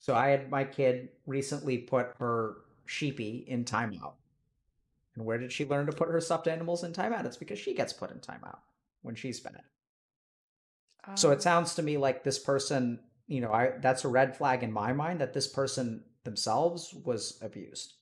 So, 0.00 0.14
I 0.14 0.28
had 0.28 0.50
my 0.50 0.64
kid 0.64 1.10
recently 1.26 1.78
put 1.78 2.14
her 2.18 2.56
sheepy 2.86 3.44
in 3.46 3.64
timeout. 3.64 4.14
And 5.14 5.24
where 5.24 5.38
did 5.38 5.52
she 5.52 5.66
learn 5.66 5.86
to 5.86 5.92
put 5.92 6.08
her 6.08 6.20
stuffed 6.20 6.48
animals 6.48 6.84
in 6.84 6.92
timeout? 6.92 7.26
It's 7.26 7.36
because 7.36 7.58
she 7.58 7.74
gets 7.74 7.92
put 7.92 8.10
in 8.10 8.18
timeout 8.18 8.58
when 9.02 9.14
she 9.14 9.28
she's 9.28 9.40
bad. 9.40 9.62
So 11.14 11.28
Ah. 11.28 11.32
it 11.32 11.42
sounds 11.42 11.74
to 11.76 11.82
me 11.82 11.96
like 11.96 12.22
this 12.24 12.38
person, 12.38 13.00
you 13.26 13.40
know, 13.40 13.52
I 13.52 13.78
that's 13.78 14.04
a 14.04 14.08
red 14.08 14.36
flag 14.36 14.62
in 14.62 14.72
my 14.72 14.92
mind 14.92 15.20
that 15.20 15.32
this 15.32 15.48
person 15.48 16.04
themselves 16.24 16.92
was 16.94 17.38
abused. 17.42 17.94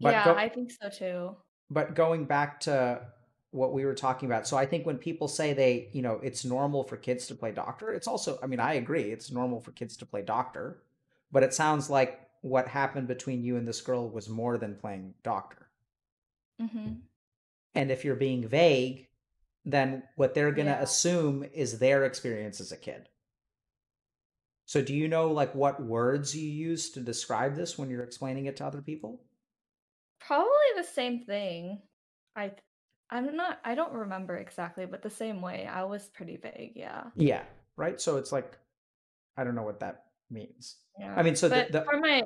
But 0.00 0.12
yeah, 0.12 0.24
go- 0.24 0.34
I 0.34 0.48
think 0.48 0.70
so 0.72 0.88
too. 0.88 1.36
But 1.70 1.94
going 1.94 2.26
back 2.26 2.60
to 2.60 3.06
what 3.50 3.72
we 3.72 3.84
were 3.84 3.94
talking 3.94 4.28
about, 4.28 4.46
so 4.46 4.56
I 4.56 4.66
think 4.66 4.86
when 4.86 4.98
people 4.98 5.28
say 5.28 5.52
they, 5.52 5.88
you 5.92 6.02
know, 6.02 6.20
it's 6.22 6.44
normal 6.44 6.84
for 6.84 6.96
kids 6.96 7.26
to 7.28 7.34
play 7.34 7.52
doctor, 7.52 7.92
it's 7.92 8.06
also, 8.06 8.38
I 8.42 8.46
mean, 8.46 8.60
I 8.60 8.74
agree, 8.74 9.10
it's 9.12 9.30
normal 9.30 9.60
for 9.60 9.72
kids 9.72 9.96
to 9.98 10.06
play 10.06 10.22
doctor, 10.22 10.82
but 11.32 11.42
it 11.42 11.54
sounds 11.54 11.88
like 11.90 12.20
what 12.42 12.68
happened 12.68 13.08
between 13.08 13.42
you 13.42 13.56
and 13.56 13.66
this 13.66 13.80
girl 13.80 14.08
was 14.08 14.28
more 14.28 14.58
than 14.58 14.76
playing 14.76 15.14
doctor. 15.22 15.68
hmm 16.58 17.06
And 17.76 17.90
if 17.90 18.04
you're 18.04 18.16
being 18.16 18.48
vague, 18.48 19.08
then 19.64 20.02
what 20.16 20.34
they're 20.34 20.52
going 20.52 20.66
to 20.66 20.72
Yeah. 20.72 20.82
assume 20.82 21.44
is 21.52 21.78
their 21.78 22.04
experience 22.04 22.60
as 22.60 22.72
a 22.72 22.76
kid. 22.76 23.08
So 24.64 24.82
do 24.82 24.94
you 24.94 25.06
know 25.06 25.30
like 25.30 25.54
what 25.54 25.82
words 25.82 26.36
you 26.36 26.48
use 26.48 26.90
to 26.92 27.00
describe 27.00 27.54
this 27.54 27.78
when 27.78 27.88
you're 27.88 28.02
explaining 28.02 28.46
it 28.46 28.56
to 28.56 28.66
other 28.66 28.82
people? 28.82 29.22
Probably 30.20 30.48
the 30.76 30.82
same 30.84 31.24
thing. 31.24 31.82
I, 32.34 32.52
I'm 33.10 33.36
not. 33.36 33.60
I 33.64 33.76
don't 33.76 33.92
remember 33.92 34.36
exactly, 34.36 34.86
but 34.86 35.02
the 35.02 35.10
same 35.10 35.40
way. 35.40 35.66
I 35.66 35.84
was 35.84 36.08
pretty 36.08 36.36
vague. 36.36 36.72
Yeah. 36.74 37.04
Yeah, 37.14 37.44
right? 37.76 38.00
So 38.00 38.16
it's 38.16 38.32
like 38.32 38.58
I 39.36 39.44
don't 39.44 39.54
know 39.54 39.62
what 39.62 39.80
that 39.80 40.06
means. 40.30 40.76
Yeah. 40.98 41.14
I 41.16 41.22
mean, 41.22 41.36
so 41.36 41.48
the, 41.48 41.68
the 41.70 41.82
for 41.82 42.00
my. 42.00 42.22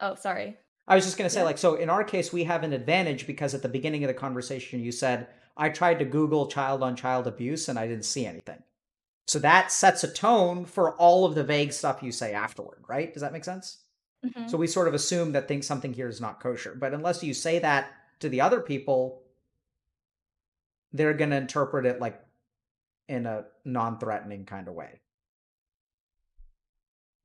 Oh, 0.00 0.14
sorry. 0.14 0.58
I 0.88 0.94
was 0.96 1.04
just 1.04 1.16
going 1.18 1.28
to 1.28 1.32
say 1.34 1.40
Yeah. 1.40 1.44
like 1.44 1.58
so 1.58 1.74
in 1.74 1.90
our 1.90 2.02
case 2.02 2.32
we 2.32 2.44
have 2.44 2.64
an 2.64 2.72
advantage 2.72 3.26
because 3.26 3.54
at 3.54 3.62
the 3.62 3.68
beginning 3.68 4.02
of 4.04 4.08
the 4.08 4.14
conversation 4.14 4.80
you 4.82 4.90
said 4.90 5.28
I 5.56 5.68
tried 5.68 5.98
to 6.00 6.04
google 6.04 6.46
child 6.48 6.82
on 6.82 6.96
child 6.96 7.26
abuse 7.26 7.68
and 7.68 7.78
I 7.78 7.86
didn't 7.86 8.04
see 8.04 8.26
anything. 8.26 8.62
So 9.26 9.38
that 9.40 9.70
sets 9.70 10.02
a 10.04 10.08
tone 10.12 10.64
for 10.64 10.94
all 10.96 11.24
of 11.26 11.34
the 11.34 11.44
vague 11.44 11.72
stuff 11.72 12.02
you 12.02 12.10
say 12.12 12.32
afterward, 12.32 12.82
right? 12.88 13.12
Does 13.12 13.20
that 13.20 13.32
make 13.32 13.44
sense? 13.44 13.84
Mhm. 14.24 14.48
So 14.50 14.56
we 14.56 14.66
sort 14.66 14.88
of 14.88 14.94
assume 14.94 15.32
that 15.32 15.46
think 15.46 15.62
something 15.64 15.92
here 15.92 16.08
is 16.08 16.20
not 16.20 16.40
kosher. 16.40 16.74
But 16.74 16.94
unless 16.94 17.22
you 17.22 17.34
say 17.34 17.58
that 17.58 17.90
to 18.20 18.28
the 18.30 18.40
other 18.40 18.60
people, 18.60 19.22
they're 20.92 21.12
going 21.14 21.30
to 21.30 21.36
interpret 21.36 21.84
it 21.86 22.00
like 22.00 22.18
in 23.08 23.26
a 23.26 23.44
non-threatening 23.64 24.46
kind 24.46 24.66
of 24.68 24.74
way. 24.74 25.00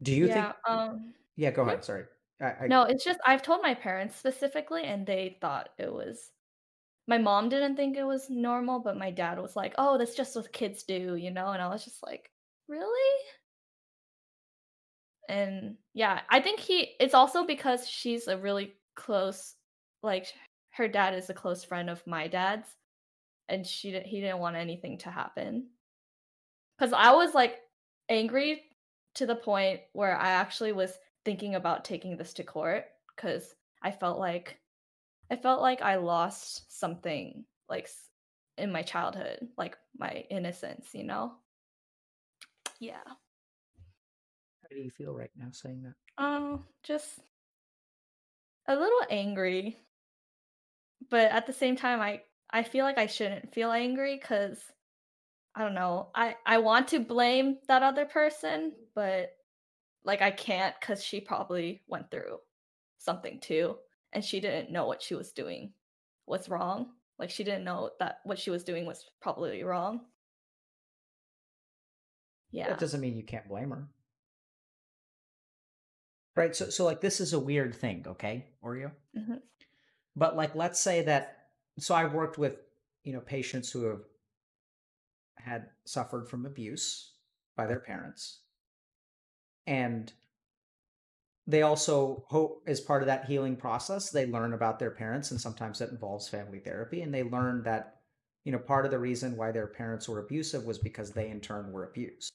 Do 0.02 0.12
you 0.14 0.28
yeah. 0.28 0.52
think 0.52 0.56
Um. 0.68 1.14
Yeah, 1.36 1.52
go 1.52 1.64
ahead, 1.64 1.84
sorry. 1.86 2.06
I, 2.42 2.46
I, 2.46 2.68
No, 2.68 2.84
it's 2.84 3.04
just 3.04 3.20
I've 3.26 3.42
told 3.42 3.62
my 3.62 3.74
parents 3.74 4.16
specifically, 4.18 4.84
and 4.84 5.06
they 5.06 5.38
thought 5.42 5.70
it 5.78 5.92
was. 5.94 6.32
My 7.08 7.18
mom 7.20 7.50
didn't 7.50 7.76
think 7.78 7.98
it 7.98 8.06
was 8.06 8.30
normal, 8.30 8.80
but 8.82 8.98
my 8.98 9.12
dad 9.12 9.40
was 9.40 9.56
like, 9.56 9.76
"Oh, 9.78 9.98
that's 9.98 10.16
just 10.16 10.36
what 10.36 10.52
kids 10.54 10.84
do," 10.84 11.16
you 11.16 11.32
know. 11.32 11.50
And 11.50 11.62
I 11.62 11.70
was 11.70 11.86
just 11.86 12.04
like, 12.04 12.32
"Really?" 12.68 13.20
And 15.30 15.78
yeah, 15.94 16.22
I 16.30 16.40
think 16.42 16.60
he. 16.60 16.96
It's 17.00 17.14
also 17.14 17.46
because 17.46 17.88
she's 17.88 18.28
a 18.28 18.38
really 18.38 18.74
close, 18.96 19.56
like 20.02 20.28
her 20.72 20.88
dad 20.88 21.14
is 21.14 21.30
a 21.30 21.34
close 21.34 21.64
friend 21.64 21.90
of 21.90 22.06
my 22.08 22.28
dad's, 22.28 22.76
and 23.50 23.66
she 23.68 23.92
he 24.02 24.22
didn't 24.22 24.40
want 24.40 24.58
anything 24.58 25.00
to 25.00 25.12
happen. 25.12 25.70
Because 26.78 26.94
I 26.94 27.12
was 27.14 27.34
like 27.34 27.60
angry 28.10 28.64
to 29.16 29.26
the 29.26 29.36
point 29.36 29.82
where 29.94 30.16
I 30.18 30.30
actually 30.32 30.72
was 30.72 30.98
thinking 31.26 31.56
about 31.56 31.86
taking 31.86 32.18
this 32.18 32.34
to 32.34 32.44
court 32.44 32.86
because 33.16 33.56
I 33.82 33.92
felt 33.92 34.20
like 34.20 34.60
I 35.32 35.36
felt 35.36 35.62
like 35.62 35.82
I 35.82 35.96
lost 35.96 36.72
something 36.80 37.46
like 37.70 37.90
in 38.58 38.72
my 38.72 38.82
childhood, 38.82 39.48
like 39.58 39.78
my 39.98 40.26
innocence, 40.30 40.90
you 40.94 41.04
know? 41.04 41.34
Yeah. 42.80 42.98
how 43.06 44.70
do 44.70 44.76
you 44.78 44.92
feel 44.92 45.14
right 45.14 45.32
now 45.38 45.48
saying 45.52 45.84
that? 45.84 46.24
Um, 46.24 46.66
just 46.84 47.20
a 48.68 48.76
little 48.76 49.02
angry. 49.10 49.78
But 51.10 51.32
at 51.32 51.48
the 51.48 51.54
same 51.54 51.76
time 51.76 52.02
I 52.02 52.22
I 52.50 52.64
feel 52.64 52.86
like 52.86 52.98
I 52.98 53.08
shouldn't 53.08 53.54
feel 53.54 53.72
angry 53.72 54.18
cuz 54.20 54.60
I 55.56 55.62
don't 55.64 55.76
know. 55.76 56.10
I 56.16 56.36
I 56.46 56.58
want 56.60 56.90
to 56.90 57.00
blame 57.00 57.60
that 57.68 57.84
other 57.84 58.06
person, 58.06 58.74
but 58.96 59.36
like 60.04 60.22
I 60.22 60.32
can't 60.32 60.80
cuz 60.82 61.04
she 61.04 61.22
probably 61.22 61.84
went 61.88 62.12
through 62.12 62.40
something 62.98 63.40
too 63.40 63.78
and 64.14 64.24
she 64.24 64.40
didn't 64.40 64.72
know 64.72 64.88
what 64.88 65.02
she 65.02 65.16
was 65.16 65.32
doing 65.32 65.74
was 66.26 66.50
wrong. 66.50 66.94
Like 67.20 67.30
she 67.30 67.44
didn't 67.44 67.64
know 67.64 67.92
that 68.00 68.20
what 68.24 68.40
she 68.40 68.50
was 68.50 68.64
doing 68.64 68.86
was 68.86 69.10
probably 69.22 69.64
wrong. 69.64 70.06
Yeah. 72.52 72.70
That 72.70 72.80
doesn't 72.80 73.02
mean 73.02 73.18
you 73.18 73.24
can't 73.24 73.48
blame 73.48 73.72
her. 73.72 73.88
Right? 76.36 76.56
So 76.56 76.70
so 76.70 76.86
like 76.86 77.02
this 77.02 77.20
is 77.20 77.34
a 77.34 77.40
weird 77.40 77.76
thing, 77.76 78.06
okay, 78.08 78.48
Oreo? 78.64 78.92
Mhm. 79.16 79.42
But 80.16 80.36
like 80.36 80.56
let's 80.56 80.80
say 80.80 81.04
that 81.04 81.50
so 81.80 81.96
I've 81.96 82.14
worked 82.14 82.38
with, 82.38 82.58
you 83.04 83.14
know, 83.14 83.22
patients 83.22 83.72
who 83.72 83.86
have 83.86 84.02
had 85.38 85.70
suffered 85.86 86.30
from 86.30 86.46
abuse 86.46 87.14
by 87.56 87.66
their 87.66 87.80
parents. 87.80 88.43
And 89.66 90.12
they 91.46 91.62
also 91.62 92.26
hope 92.28 92.64
as 92.68 92.80
part 92.80 93.02
of 93.02 93.08
that 93.08 93.26
healing 93.26 93.56
process, 93.56 94.10
they 94.10 94.26
learn 94.26 94.54
about 94.54 94.80
their 94.80 94.92
parents 94.92 95.32
and 95.32 95.40
sometimes 95.40 95.80
that 95.80 95.90
involves 95.90 96.30
family 96.30 96.60
therapy 96.60 97.02
and 97.02 97.14
they 97.14 97.24
learn 97.24 97.64
that 97.64 97.94
you 98.44 98.52
know, 98.52 98.60
part 98.60 98.86
of 98.86 98.92
the 98.92 99.00
reason 99.00 99.38
why 99.38 99.52
their 99.52 99.68
parents 99.68 100.08
were 100.08 100.20
abusive 100.20 100.66
was 100.66 100.78
because 100.78 101.12
they 101.12 101.30
in 101.30 101.40
turn 101.40 101.72
were 101.72 101.86
abused. 101.86 102.34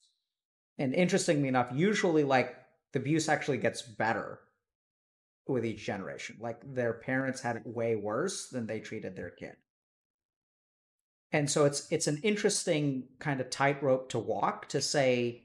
And 0.79 0.95
interestingly 0.95 1.49
enough, 1.49 1.69
usually 1.75 2.25
like 2.25 2.57
the 2.93 2.99
abuse 2.99 3.29
actually 3.29 3.59
gets 3.59 3.83
better 3.83 4.41
with 5.47 5.67
each 5.67 5.85
generation. 5.85 6.37
Like 6.41 6.61
their 6.75 6.95
parents 6.95 7.41
had 7.41 7.57
it 7.57 7.67
way 7.67 7.97
worse 7.97 8.49
than 8.49 8.67
they 8.67 8.81
treated 8.81 9.17
their 9.17 9.31
kid. 9.31 9.57
And 11.31 11.51
so 11.51 11.67
it's 11.67 11.87
it's 11.91 12.07
an 12.07 12.21
interesting 12.23 13.05
kind 13.19 13.41
of 13.41 13.51
tightrope 13.51 14.09
to 14.11 14.19
walk 14.19 14.69
to 14.71 14.81
say 14.81 15.43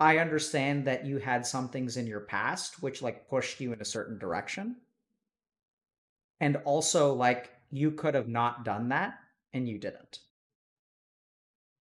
I 0.00 0.18
understand 0.18 0.86
that 0.86 1.04
you 1.04 1.18
had 1.18 1.46
some 1.46 1.68
things 1.68 1.98
in 1.98 2.06
your 2.06 2.20
past 2.20 2.82
which 2.82 3.02
like 3.02 3.28
pushed 3.28 3.60
you 3.60 3.72
in 3.74 3.80
a 3.80 3.84
certain 3.84 4.18
direction. 4.18 4.76
And 6.40 6.56
also 6.64 7.12
like 7.12 7.50
you 7.70 7.90
could 7.90 8.14
have 8.14 8.28
not 8.28 8.64
done 8.64 8.88
that 8.88 9.14
and 9.52 9.68
you 9.68 9.78
didn't. 9.78 10.20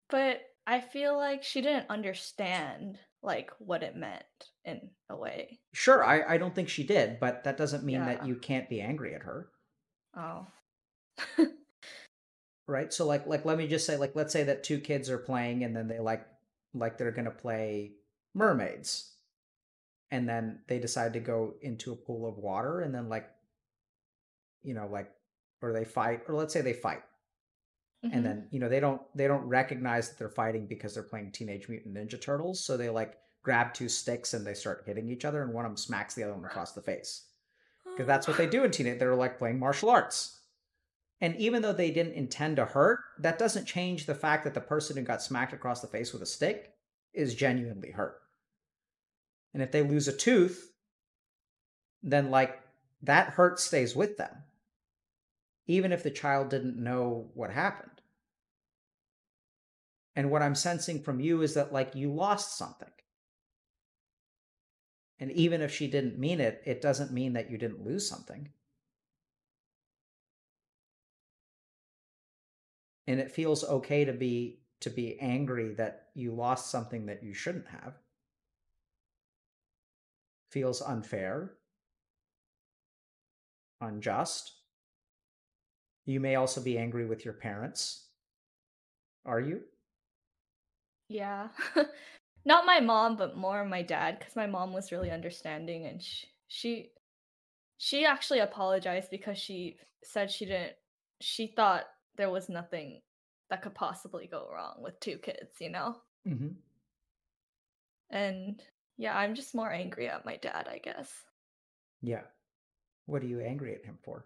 But 0.10 0.42
I 0.68 0.82
feel 0.82 1.16
like 1.16 1.42
she 1.44 1.62
didn't 1.62 1.90
understand 1.90 3.00
like 3.24 3.52
what 3.60 3.82
it 3.82 3.96
meant 3.96 4.24
in 4.66 4.90
a 5.10 5.16
way. 5.16 5.60
Sure, 5.74 6.04
I, 6.04 6.36
I 6.36 6.38
don't 6.38 6.54
think 6.54 6.68
she 6.68 6.84
did, 6.84 7.20
but 7.20 7.46
that 7.46 7.58
doesn't 7.58 7.86
mean 7.86 7.96
Yeah. 7.96 8.06
that 8.06 8.28
you 8.28 8.36
can't 8.36 8.68
be 8.70 8.82
angry 8.82 9.16
at 9.16 9.24
her. 9.24 9.48
Oh. 10.18 10.48
Right? 12.68 12.94
So 12.94 13.06
like 13.06 13.26
like 13.28 13.46
let 13.46 13.58
me 13.58 13.68
just 13.68 13.86
say 13.86 13.96
like 13.98 14.16
let's 14.16 14.34
say 14.34 14.44
that 14.44 14.64
two 14.64 14.80
kids 14.80 15.10
are 15.10 15.18
playing 15.18 15.64
and 15.64 15.76
then 15.76 15.88
they 15.88 16.00
like 16.00 16.26
like 16.74 16.98
they're 16.98 17.12
gonna 17.12 17.32
play 17.32 17.92
mermaids. 18.34 19.08
And 20.10 20.28
then 20.28 20.60
they 20.68 20.80
decide 20.80 21.14
to 21.14 21.20
go 21.20 21.54
into 21.62 21.94
a 21.94 21.96
pool 21.96 22.28
of 22.28 22.38
water 22.38 22.82
and 22.82 22.94
then 22.94 23.08
like 23.10 23.30
you 24.64 24.74
know, 24.74 24.88
like 24.92 25.10
or 25.62 25.74
they 25.74 25.86
fight 25.86 26.22
or 26.28 26.36
let's 26.36 26.54
say 26.54 26.62
they 26.62 26.74
fight. 26.74 27.02
Mhm. 28.06 28.14
and 28.14 28.26
then 28.26 28.48
you 28.50 28.60
know 28.60 28.68
they 28.68 28.80
don't 28.80 29.00
they 29.16 29.28
don't 29.28 29.48
recognize 29.48 30.10
that 30.10 30.18
they're 30.18 30.28
fighting 30.28 30.66
because 30.66 30.96
they're 30.96 31.04
playing 31.04 31.32
teenage 31.32 31.70
mutant 31.70 31.94
ninja 31.94 32.20
turtles 32.20 32.66
so 32.66 32.76
they 32.76 32.90
like 32.90 33.20
grab 33.44 33.76
two 33.76 33.88
sticks 33.88 34.34
and 34.34 34.44
they 34.44 34.56
start 34.56 34.84
hitting 34.88 35.08
each 35.08 35.24
other 35.24 35.44
and 35.44 35.54
one 35.54 35.66
of 35.66 35.70
them 35.70 35.78
smacks 35.78 36.16
the 36.16 36.24
other 36.24 36.34
one 36.34 36.44
across 36.44 36.72
the 36.72 36.82
face 36.82 37.28
because 37.86 38.08
that's 38.08 38.28
what 38.28 38.38
they 38.38 38.48
do 38.48 38.64
in 38.64 38.72
teenage 38.78 38.98
they're 38.98 39.14
like 39.14 39.38
playing 39.38 39.60
martial 39.60 39.88
arts 39.88 40.40
and 41.22 41.36
even 41.36 41.62
though 41.62 41.74
they 41.74 41.92
didn't 41.92 42.14
intend 42.14 42.56
to 42.56 42.66
hurt 42.66 43.02
that 43.20 43.38
doesn't 43.38 43.66
change 43.66 44.08
the 44.08 44.16
fact 44.16 44.46
that 44.46 44.56
the 44.56 44.62
person 44.62 44.98
who 44.98 45.04
got 45.04 45.22
smacked 45.22 45.54
across 45.54 45.80
the 45.82 45.88
face 45.88 46.12
with 46.12 46.24
a 46.24 46.26
stick 46.26 46.71
is 47.14 47.36
genuinely 47.36 47.92
hurt 47.92 48.18
and 49.54 49.62
if 49.62 49.72
they 49.72 49.82
lose 49.82 50.08
a 50.08 50.16
tooth 50.16 50.72
then 52.04 52.32
like 52.32 52.62
that 53.02 53.30
hurt 53.30 53.60
stays 53.60 53.96
with 53.96 54.18
them 54.18 54.44
even 55.72 55.92
if 55.92 56.04
the 56.04 56.12
child 56.12 56.50
didn't 56.50 56.82
know 56.82 57.30
what 57.34 57.52
happened. 57.52 58.02
And 60.16 60.30
what 60.30 60.42
I'm 60.42 60.56
sensing 60.56 61.02
from 61.02 61.22
you 61.22 61.42
is 61.42 61.54
that, 61.54 61.72
like, 61.72 61.96
you 61.96 62.14
lost 62.14 62.58
something. 62.58 62.92
And 65.20 65.32
even 65.32 65.62
if 65.62 65.74
she 65.74 65.88
didn't 65.88 66.20
mean 66.20 66.42
it, 66.42 66.62
it 66.66 66.82
doesn't 66.82 67.14
mean 67.14 67.34
that 67.34 67.50
you 67.50 67.58
didn't 67.58 67.86
lose 67.86 68.10
something. 68.10 68.50
And 73.08 73.20
it 73.20 73.32
feels 73.32 73.64
okay 73.64 74.04
to 74.06 74.14
be 74.14 74.61
to 74.82 74.90
be 74.90 75.20
angry 75.20 75.74
that 75.76 76.08
you 76.14 76.34
lost 76.34 76.70
something 76.70 77.06
that 77.06 77.24
you 77.24 77.34
shouldn't 77.34 77.68
have. 77.68 77.94
Feels 80.50 80.82
unfair, 80.82 81.54
unjust. 83.80 84.54
You 86.06 86.20
may 86.20 86.36
also 86.36 86.62
be 86.62 86.78
angry 86.78 87.06
with 87.06 87.24
your 87.24 87.36
parents. 87.36 88.08
Are 89.26 89.40
you? 89.40 89.62
Yeah. 91.08 91.50
Not 92.46 92.66
my 92.66 92.80
mom, 92.80 93.18
but 93.18 93.38
more 93.38 93.64
my 93.64 93.84
dad 93.84 94.20
cuz 94.20 94.36
my 94.36 94.48
mom 94.48 94.74
was 94.74 94.92
really 94.92 95.12
understanding 95.12 95.86
and 95.86 96.02
she, 96.02 96.28
she 96.48 96.92
she 97.78 98.06
actually 98.06 98.40
apologized 98.40 99.10
because 99.12 99.38
she 99.38 99.78
said 100.04 100.32
she 100.32 100.46
didn't 100.46 100.74
she 101.20 101.48
thought 101.48 101.86
there 102.16 102.30
was 102.30 102.50
nothing 102.50 103.02
that 103.52 103.62
could 103.62 103.76
possibly 103.76 104.28
go 104.28 104.50
wrong 104.52 104.78
with 104.80 105.00
two 105.00 105.18
kids, 105.20 105.52
you 105.60 105.70
know? 105.70 105.98
Mm-hmm. 106.28 106.54
And 108.10 108.64
yeah, 108.98 109.16
I'm 109.18 109.36
just 109.36 109.54
more 109.54 109.72
angry 109.72 110.08
at 110.10 110.26
my 110.26 110.38
dad, 110.38 110.68
I 110.72 110.80
guess, 110.80 111.12
Yeah. 112.02 112.22
What 113.06 113.22
are 113.24 113.28
you 113.28 113.42
angry 113.42 113.76
at 113.76 113.86
him 113.86 114.00
for? 114.04 114.26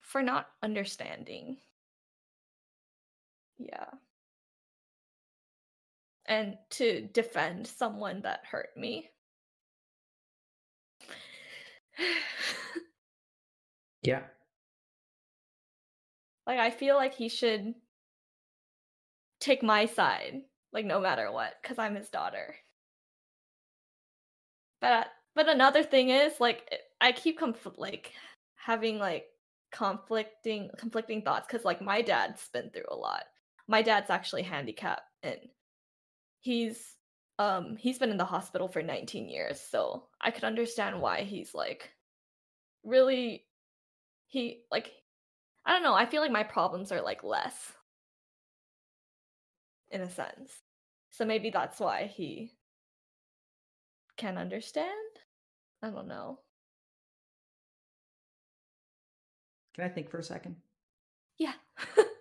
for 0.00 0.22
not 0.22 0.48
understanding. 0.62 1.58
Yeah. 3.58 3.90
And 6.26 6.56
to 6.70 7.08
defend 7.12 7.66
someone 7.66 8.22
that 8.22 8.44
hurt 8.50 8.70
me. 8.76 9.10
Yeah. 14.02 14.22
like 16.46 16.58
I 16.60 16.70
feel 16.70 16.96
like 16.96 17.14
he 17.14 17.28
should 17.28 17.74
take 19.40 19.62
my 19.62 19.86
side, 19.86 20.42
like 20.72 20.84
no 20.84 21.00
matter 21.00 21.30
what, 21.30 21.54
because 21.62 21.78
I'm 21.78 21.94
his 21.96 22.08
daughter. 22.10 22.54
But 24.80 25.08
but 25.34 25.48
another 25.48 25.82
thing 25.82 26.10
is 26.10 26.40
like 26.40 26.68
I 27.00 27.12
keep 27.12 27.38
conf- 27.38 27.78
like 27.78 28.12
having 28.56 28.98
like 28.98 29.26
conflicting 29.70 30.70
conflicting 30.78 31.22
thoughts 31.22 31.46
because 31.48 31.64
like 31.64 31.80
my 31.80 32.02
dad's 32.02 32.48
been 32.52 32.70
through 32.70 32.86
a 32.88 32.96
lot. 32.96 33.24
My 33.66 33.82
dad's 33.82 34.10
actually 34.10 34.42
handicapped 34.42 35.02
and 35.22 35.38
he's 36.40 36.96
um 37.38 37.76
he's 37.76 37.98
been 37.98 38.10
in 38.10 38.16
the 38.16 38.24
hospital 38.24 38.68
for 38.68 38.82
19 38.82 39.28
years, 39.28 39.60
so 39.60 40.04
I 40.20 40.30
could 40.30 40.44
understand 40.44 41.00
why 41.00 41.22
he's 41.22 41.54
like 41.54 41.90
really 42.84 43.44
he 44.28 44.62
like 44.70 44.92
I 45.64 45.72
don't 45.72 45.82
know, 45.82 45.94
I 45.94 46.06
feel 46.06 46.22
like 46.22 46.32
my 46.32 46.44
problems 46.44 46.92
are 46.92 47.02
like 47.02 47.22
less 47.24 47.72
in 49.90 50.00
a 50.00 50.10
sense. 50.10 50.62
So 51.10 51.24
maybe 51.24 51.50
that's 51.50 51.80
why 51.80 52.06
he 52.06 52.52
can 54.16 54.36
understand. 54.36 54.86
I 55.82 55.90
don't 55.90 56.08
know. 56.08 56.40
Can 59.74 59.84
I 59.84 59.88
think 59.88 60.10
for 60.10 60.18
a 60.18 60.24
second? 60.24 60.56
Yeah. 61.38 61.54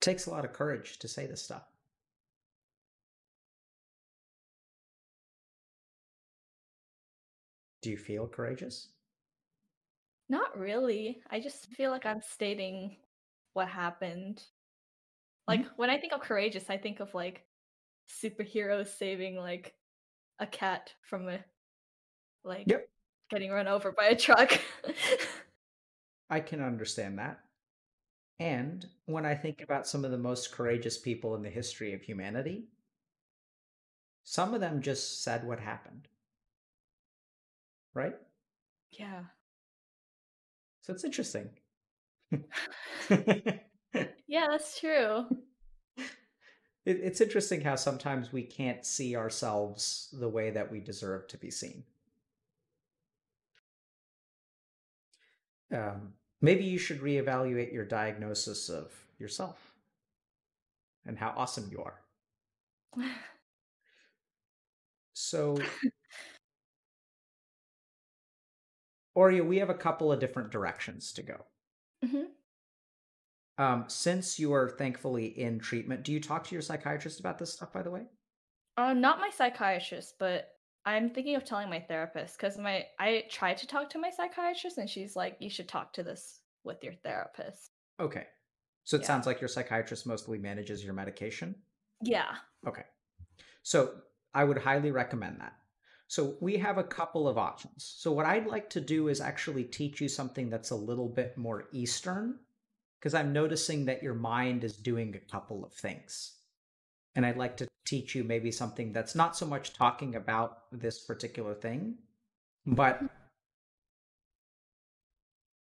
takes 0.00 0.26
a 0.26 0.30
lot 0.30 0.44
of 0.44 0.52
courage 0.52 0.98
to 0.98 1.08
say 1.08 1.26
this 1.26 1.42
stuff. 1.42 1.62
Do 7.82 7.90
you 7.90 7.96
feel 7.96 8.26
courageous? 8.26 8.88
Not 10.28 10.56
really. 10.58 11.22
I 11.30 11.40
just 11.40 11.66
feel 11.72 11.90
like 11.90 12.06
I'm 12.06 12.20
stating 12.22 12.96
what 13.54 13.68
happened. 13.68 14.42
Like 15.48 15.60
mm-hmm. 15.60 15.74
when 15.76 15.90
I 15.90 15.98
think 15.98 16.12
of 16.12 16.20
courageous, 16.20 16.68
I 16.68 16.76
think 16.76 17.00
of 17.00 17.14
like 17.14 17.44
superheroes 18.08 18.88
saving 18.88 19.36
like 19.36 19.74
a 20.38 20.46
cat 20.46 20.92
from 21.02 21.28
a 21.28 21.38
like 22.44 22.64
Yep. 22.66 22.88
getting 23.30 23.50
run 23.50 23.66
over 23.68 23.92
by 23.92 24.06
a 24.06 24.16
truck. 24.16 24.58
I 26.30 26.40
can 26.40 26.62
understand 26.62 27.18
that. 27.18 27.40
And 28.40 28.88
when 29.06 29.24
I 29.24 29.36
think 29.36 29.60
about 29.62 29.86
some 29.86 30.04
of 30.04 30.10
the 30.10 30.18
most 30.18 30.50
courageous 30.50 30.98
people 30.98 31.36
in 31.36 31.42
the 31.42 31.48
history 31.50 31.94
of 31.94 32.02
humanity, 32.02 32.64
some 34.24 34.54
of 34.54 34.60
them 34.60 34.80
just 34.80 35.22
said 35.22 35.46
what 35.46 35.60
happened. 35.60 36.08
Right? 37.94 38.16
yeah. 38.92 39.24
So 40.82 40.92
it's 40.92 41.04
interesting. 41.04 41.50
Yeah, 44.26 44.46
that's 44.50 44.78
true. 44.80 45.26
It, 46.86 46.98
it's 47.02 47.20
interesting 47.20 47.60
how 47.60 47.76
sometimes 47.76 48.32
we 48.32 48.42
can't 48.42 48.86
see 48.86 49.14
ourselves 49.14 50.08
the 50.18 50.28
way 50.30 50.50
that 50.50 50.72
we 50.72 50.80
deserve 50.80 51.26
to 51.28 51.36
be 51.36 51.50
seen. 51.50 51.84
Um, 55.72 56.14
maybe 56.40 56.64
you 56.64 56.78
should 56.78 57.00
reevaluate 57.00 57.72
your 57.72 57.84
diagnosis 57.84 58.68
of 58.68 58.92
yourself 59.18 59.74
and 61.06 61.18
how 61.18 61.32
awesome 61.36 61.68
you 61.70 61.82
are. 61.82 62.00
So, 65.12 65.58
Oreo, 69.16 69.46
we 69.46 69.58
have 69.58 69.70
a 69.70 69.74
couple 69.74 70.10
of 70.12 70.20
different 70.20 70.50
directions 70.50 71.12
to 71.12 71.22
go. 71.22 71.44
hmm 72.04 72.24
Um, 73.58 73.84
since 73.88 74.38
you 74.38 74.54
are 74.54 74.70
thankfully 74.70 75.26
in 75.26 75.60
treatment, 80.86 81.14
do 81.14 81.20
you 81.20 81.24
talk 81.24 81.24
to 81.24 81.30
your 81.30 81.34
psychiatrist 81.34 81.34
about 81.34 81.34
this 81.34 81.34
stuff, 81.34 81.34
by 81.34 81.34
the 81.34 81.34
way? 81.34 81.34
Not 81.34 81.34
my 81.34 81.34
psychiatrist, 81.34 81.34
but 81.34 81.34
I'm 81.34 81.34
thinking 81.34 81.36
of 81.36 81.44
telling 81.44 81.70
my 81.70 81.80
therapist 81.80 82.36
because 82.38 82.58
my 82.58 82.86
I 82.98 83.24
tried 83.30 83.58
to 83.58 83.66
talk 83.66 83.90
to 83.90 83.98
my 83.98 84.10
psychiatrist 84.10 84.78
and 84.78 84.88
she's 84.88 85.16
like, 85.16 85.36
you 85.40 85.50
should 85.50 85.68
talk 85.68 85.92
to 85.94 86.02
this 86.02 86.40
with 86.64 86.82
your 86.82 86.94
therapist. 86.94 87.70
Okay. 87.98 88.26
So 88.84 88.96
it 88.96 89.00
Yeah. 89.00 89.06
sounds 89.06 89.26
like 89.26 89.40
your 89.40 89.48
psychiatrist 89.48 90.06
mostly 90.06 90.38
manages 90.38 90.84
your 90.84 90.94
medication. 90.94 91.54
Yeah. 92.02 92.36
Okay. 92.66 92.84
So 93.62 94.00
I 94.34 94.44
would 94.44 94.58
highly 94.58 94.90
recommend 94.90 95.40
that. 95.40 95.54
So 96.08 96.36
we 96.40 96.56
have 96.56 96.78
a 96.78 96.84
couple 96.84 97.28
of 97.28 97.38
options. 97.38 97.84
So 97.98 98.10
what 98.10 98.26
I'd 98.26 98.46
like 98.46 98.68
to 98.70 98.80
do 98.80 99.08
is 99.08 99.20
actually 99.20 99.64
teach 99.64 100.00
you 100.00 100.08
something 100.08 100.50
that's 100.50 100.70
a 100.70 100.76
little 100.76 101.08
bit 101.08 101.38
more 101.38 101.68
Eastern, 101.72 102.40
because 102.98 103.14
I'm 103.14 103.32
noticing 103.32 103.84
that 103.84 104.02
your 104.02 104.14
mind 104.14 104.64
is 104.64 104.76
doing 104.76 105.14
a 105.14 105.30
couple 105.30 105.64
of 105.64 105.72
things. 105.72 106.39
And 107.14 107.26
I'd 107.26 107.36
like 107.36 107.56
to 107.58 107.66
teach 107.86 108.14
you 108.14 108.22
maybe 108.24 108.50
something 108.52 108.92
that's 108.92 109.14
not 109.14 109.36
so 109.36 109.46
much 109.46 109.72
talking 109.72 110.14
about 110.14 110.64
this 110.70 111.04
particular 111.04 111.54
thing, 111.54 111.96
but 112.66 113.02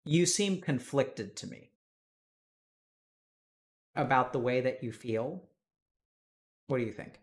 you 0.05 0.25
seem 0.25 0.61
conflicted 0.61 1.35
to 1.37 1.47
me 1.47 1.69
about 3.95 4.33
the 4.33 4.39
way 4.39 4.61
that 4.61 4.83
you 4.83 4.91
feel. 4.91 5.43
What 6.67 6.79
do 6.79 6.83
you 6.83 6.91
think? 6.91 7.19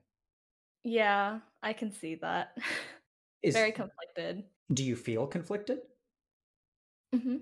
Yeah, 0.84 1.40
I 1.62 1.72
can 1.72 1.92
see 1.92 2.16
that. 2.16 2.56
Is 3.42 3.54
Very 3.54 3.72
conflicted. 3.72 4.44
do 4.72 4.84
you 4.84 4.94
feel 4.96 5.26
conflicted? 5.26 5.80
hmm 7.12 7.38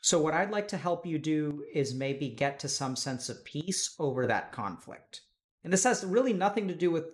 So 0.00 0.20
what 0.20 0.34
I'd 0.34 0.50
like 0.50 0.68
to 0.68 0.76
help 0.76 1.06
you 1.06 1.18
do 1.18 1.64
is 1.72 1.94
maybe 1.94 2.28
get 2.28 2.58
to 2.60 2.68
some 2.68 2.96
sense 2.96 3.28
of 3.28 3.44
peace 3.44 3.94
over 3.98 4.26
that 4.26 4.52
conflict. 4.52 5.22
And 5.64 5.72
this 5.72 5.84
has 5.84 6.04
really 6.04 6.32
nothing 6.32 6.68
to 6.68 6.74
do 6.74 6.90
with 6.90 7.06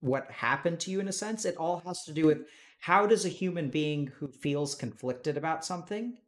what 0.00 0.30
happened 0.30 0.80
to 0.80 0.90
you 0.90 1.00
in 1.00 1.08
a 1.08 1.12
sense. 1.12 1.44
It 1.44 1.56
all 1.56 1.80
has 1.86 2.04
to 2.04 2.12
do 2.12 2.26
with 2.26 2.46
how 2.80 3.06
does 3.06 3.24
a 3.24 3.30
human 3.30 3.70
being 3.70 4.06
who 4.06 4.28
feels 4.28 4.74
conflicted 4.74 5.36
about 5.36 5.64
something 5.64 6.18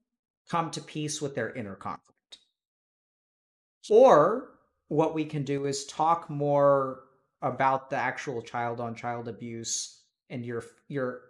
come 0.48 0.70
to 0.72 0.80
peace 0.80 1.20
with 1.22 1.34
their 1.34 1.53
inner 1.55 1.76
conflict? 1.76 2.38
Or 3.90 4.59
what 4.88 5.14
we 5.14 5.24
can 5.24 5.44
do 5.44 5.66
is 5.66 5.84
talk 5.86 6.30
more 6.30 7.05
about 7.42 7.90
the 7.90 7.96
actual 7.96 8.42
child 8.42 8.80
on 8.80 8.94
child 8.94 9.28
abuse 9.28 10.03
and 10.28 10.44
your 10.44 10.64
your 10.88 11.22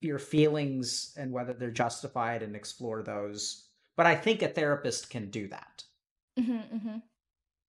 your 0.00 0.18
feelings 0.18 1.14
and 1.16 1.32
whether 1.32 1.52
they're 1.52 1.70
justified 1.70 2.42
and 2.42 2.54
explore 2.54 3.02
those. 3.02 3.68
But 3.96 4.06
I 4.06 4.14
think 4.14 4.42
a 4.42 4.48
therapist 4.48 5.10
can 5.10 5.30
do 5.30 5.48
that. 5.48 5.84
hmm 6.36 6.58
hmm 6.58 6.98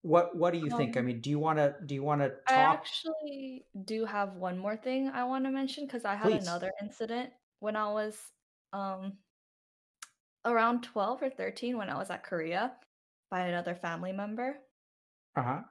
What 0.02 0.36
what 0.36 0.54
do 0.54 0.60
you 0.60 0.70
think? 0.70 0.96
I 0.98 1.02
Um, 1.02 1.04
mean, 1.04 1.22
do 1.22 1.30
you 1.30 1.40
want 1.40 1.58
to 1.60 1.76
do 1.86 1.96
you 1.96 2.04
want 2.04 2.22
to 2.22 2.36
I 2.48 2.56
actually 2.62 3.68
do 3.86 4.06
have 4.06 4.36
one 4.36 4.58
more 4.58 4.78
thing 4.78 5.10
I 5.10 5.26
want 5.26 5.46
to 5.46 5.52
mention 5.52 5.86
because 5.86 6.06
I 6.06 6.16
had 6.16 6.32
Please. 6.32 6.42
another 6.42 6.72
incident 6.82 7.34
when 7.60 7.76
I 7.76 7.92
was 7.92 8.32
um 8.74 9.20
around 10.46 10.82
12 10.84 11.22
or 11.22 11.30
13 11.30 11.78
when 11.78 11.90
I 11.92 11.96
was 11.98 12.10
at 12.10 12.24
Korea 12.24 12.80
by 13.30 13.42
another 13.48 13.76
family 13.76 14.12
member. 14.14 14.64
Uh-huh. 15.36 15.64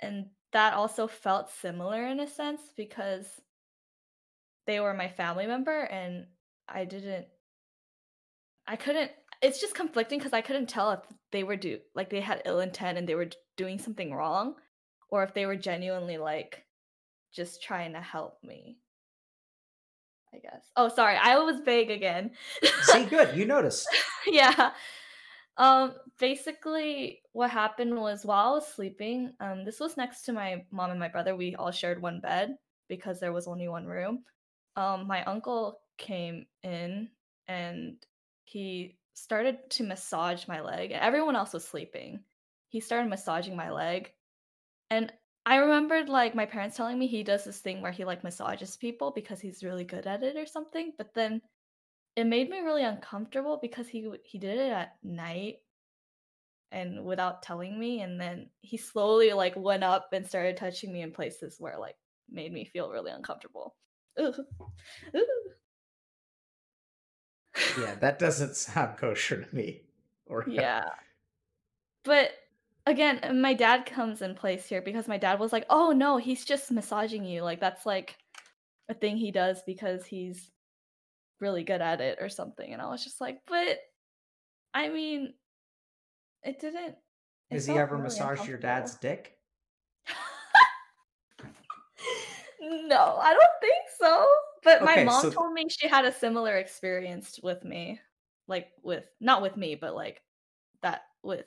And 0.00 0.30
that 0.52 0.74
also 0.74 1.06
felt 1.06 1.48
similar 1.48 2.04
in 2.06 2.18
a 2.18 2.26
sense 2.26 2.72
because 2.76 3.40
they 4.66 4.80
were 4.80 4.94
my 4.94 5.08
family 5.08 5.46
member 5.46 5.82
and 5.84 6.28
I 6.68 6.84
didn't 6.84 7.28
I 8.66 8.76
couldn't 8.76 9.12
it's 9.42 9.60
just 9.60 9.74
conflicting 9.74 10.18
because 10.18 10.32
I 10.32 10.40
couldn't 10.42 10.68
tell 10.68 10.92
if 10.92 11.00
they 11.32 11.44
were 11.44 11.56
do 11.56 11.80
like 11.94 12.08
they 12.10 12.20
had 12.20 12.42
ill 12.44 12.60
intent 12.60 12.98
and 12.98 13.08
they 13.08 13.14
were 13.14 13.30
doing 13.60 13.78
something 13.78 14.14
wrong 14.14 14.54
or 15.10 15.22
if 15.22 15.34
they 15.34 15.44
were 15.44 15.54
genuinely 15.54 16.16
like 16.16 16.64
just 17.30 17.62
trying 17.62 17.92
to 17.92 18.00
help 18.00 18.42
me, 18.42 18.78
I 20.32 20.38
guess. 20.38 20.64
Oh, 20.76 20.88
sorry, 20.88 21.16
I 21.16 21.38
was 21.38 21.60
vague 21.60 21.90
again. 21.90 22.30
See, 22.84 23.04
good. 23.04 23.36
You 23.36 23.44
noticed. 23.54 23.86
yeah. 24.26 24.70
Um 25.58 25.92
basically 26.18 27.20
what 27.32 27.50
happened 27.50 27.94
was 27.94 28.24
while 28.24 28.48
I 28.48 28.54
was 28.54 28.66
sleeping, 28.66 29.34
um 29.40 29.66
this 29.66 29.78
was 29.78 29.98
next 29.98 30.22
to 30.22 30.32
my 30.32 30.64
mom 30.70 30.90
and 30.90 30.98
my 30.98 31.08
brother. 31.08 31.36
We 31.36 31.54
all 31.54 31.70
shared 31.70 32.00
one 32.00 32.20
bed 32.20 32.56
because 32.88 33.20
there 33.20 33.34
was 33.34 33.46
only 33.46 33.68
one 33.68 33.84
room. 33.84 34.24
Um 34.76 35.06
my 35.06 35.22
uncle 35.24 35.80
came 35.98 36.46
in 36.62 37.10
and 37.46 37.96
he 38.44 38.96
started 39.12 39.58
to 39.76 39.84
massage 39.84 40.48
my 40.48 40.62
leg. 40.62 40.92
Everyone 40.92 41.36
else 41.36 41.52
was 41.52 41.64
sleeping. 41.64 42.20
He 42.70 42.80
started 42.80 43.10
massaging 43.10 43.54
my 43.54 43.70
leg 43.70 44.12
and 44.88 45.12
I 45.46 45.56
remembered 45.56 46.08
like 46.08 46.34
my 46.34 46.46
parents 46.46 46.76
telling 46.76 46.98
me 46.98 47.06
he 47.06 47.22
does 47.22 47.44
this 47.44 47.58
thing 47.58 47.82
where 47.82 47.92
he 47.92 48.04
like 48.04 48.24
massages 48.24 48.76
people 48.76 49.10
because 49.14 49.40
he's 49.40 49.64
really 49.64 49.84
good 49.84 50.06
at 50.06 50.22
it 50.22 50.36
or 50.36 50.46
something, 50.46 50.92
but 50.96 51.14
then 51.14 51.42
it 52.16 52.24
made 52.24 52.50
me 52.50 52.60
really 52.60 52.84
uncomfortable 52.84 53.58
because 53.60 53.88
he 53.88 54.10
he 54.24 54.38
did 54.38 54.58
it 54.58 54.72
at 54.72 54.96
night 55.02 55.56
and 56.72 57.04
without 57.04 57.42
telling 57.42 57.78
me 57.78 58.00
and 58.00 58.20
then 58.20 58.48
he 58.60 58.76
slowly 58.76 59.32
like 59.32 59.54
went 59.56 59.82
up 59.82 60.12
and 60.12 60.26
started 60.26 60.56
touching 60.56 60.92
me 60.92 61.02
in 61.02 61.10
places 61.10 61.56
where 61.58 61.78
like 61.78 61.96
made 62.30 62.52
me 62.52 62.64
feel 62.64 62.90
really 62.90 63.10
uncomfortable. 63.10 63.76
Yeah, 67.78 67.94
that 68.00 68.18
doesn't 68.18 68.56
sound 68.56 68.98
kosher 68.98 69.44
to 69.44 69.54
me. 69.54 69.82
Or 70.26 70.44
yeah. 70.48 70.84
But 72.04 72.30
again, 72.86 73.40
my 73.40 73.54
dad 73.54 73.86
comes 73.86 74.22
in 74.22 74.34
place 74.34 74.66
here 74.66 74.82
because 74.82 75.08
my 75.08 75.18
dad 75.18 75.38
was 75.40 75.52
like, 75.52 75.66
"Oh 75.70 75.92
no, 75.92 76.16
he's 76.18 76.44
just 76.44 76.70
massaging 76.70 77.24
you. 77.24 77.42
Like 77.42 77.60
that's 77.60 77.86
like 77.86 78.16
a 78.88 78.94
thing 78.94 79.16
he 79.16 79.30
does 79.32 79.62
because 79.64 80.06
he's 80.06 80.50
really 81.40 81.64
good 81.64 81.82
at 81.82 82.00
it 82.00 82.18
or 82.20 82.28
something." 82.28 82.72
And 82.72 82.82
I 82.82 82.88
was 82.90 83.04
just 83.04 83.20
like, 83.20 83.42
"But 83.46 83.80
I 84.74 84.88
mean, 84.90 85.34
it 86.42 86.58
didn't 86.60 86.96
it 87.50 87.54
Has 87.54 87.66
he 87.66 87.78
ever 87.78 87.92
really 87.96 88.04
massaged 88.04 88.46
your 88.46 88.58
dad's 88.58 88.96
dick? 88.96 89.38
No, 92.60 93.16
I 93.20 93.32
don't 93.32 93.60
think 93.60 93.84
so. 93.98 94.26
But 94.62 94.82
my 94.84 95.02
mom 95.04 95.22
so 95.22 95.30
told 95.30 95.52
me 95.52 95.66
she 95.68 95.88
had 95.88 96.04
a 96.04 96.12
similar 96.12 96.56
experience 96.56 97.40
with 97.42 97.64
me. 97.64 98.00
Like 98.46 98.68
with 98.82 99.04
not 99.20 99.42
with 99.42 99.56
me, 99.56 99.76
but 99.76 99.94
like 99.94 100.22
that 100.82 101.02
with 101.22 101.46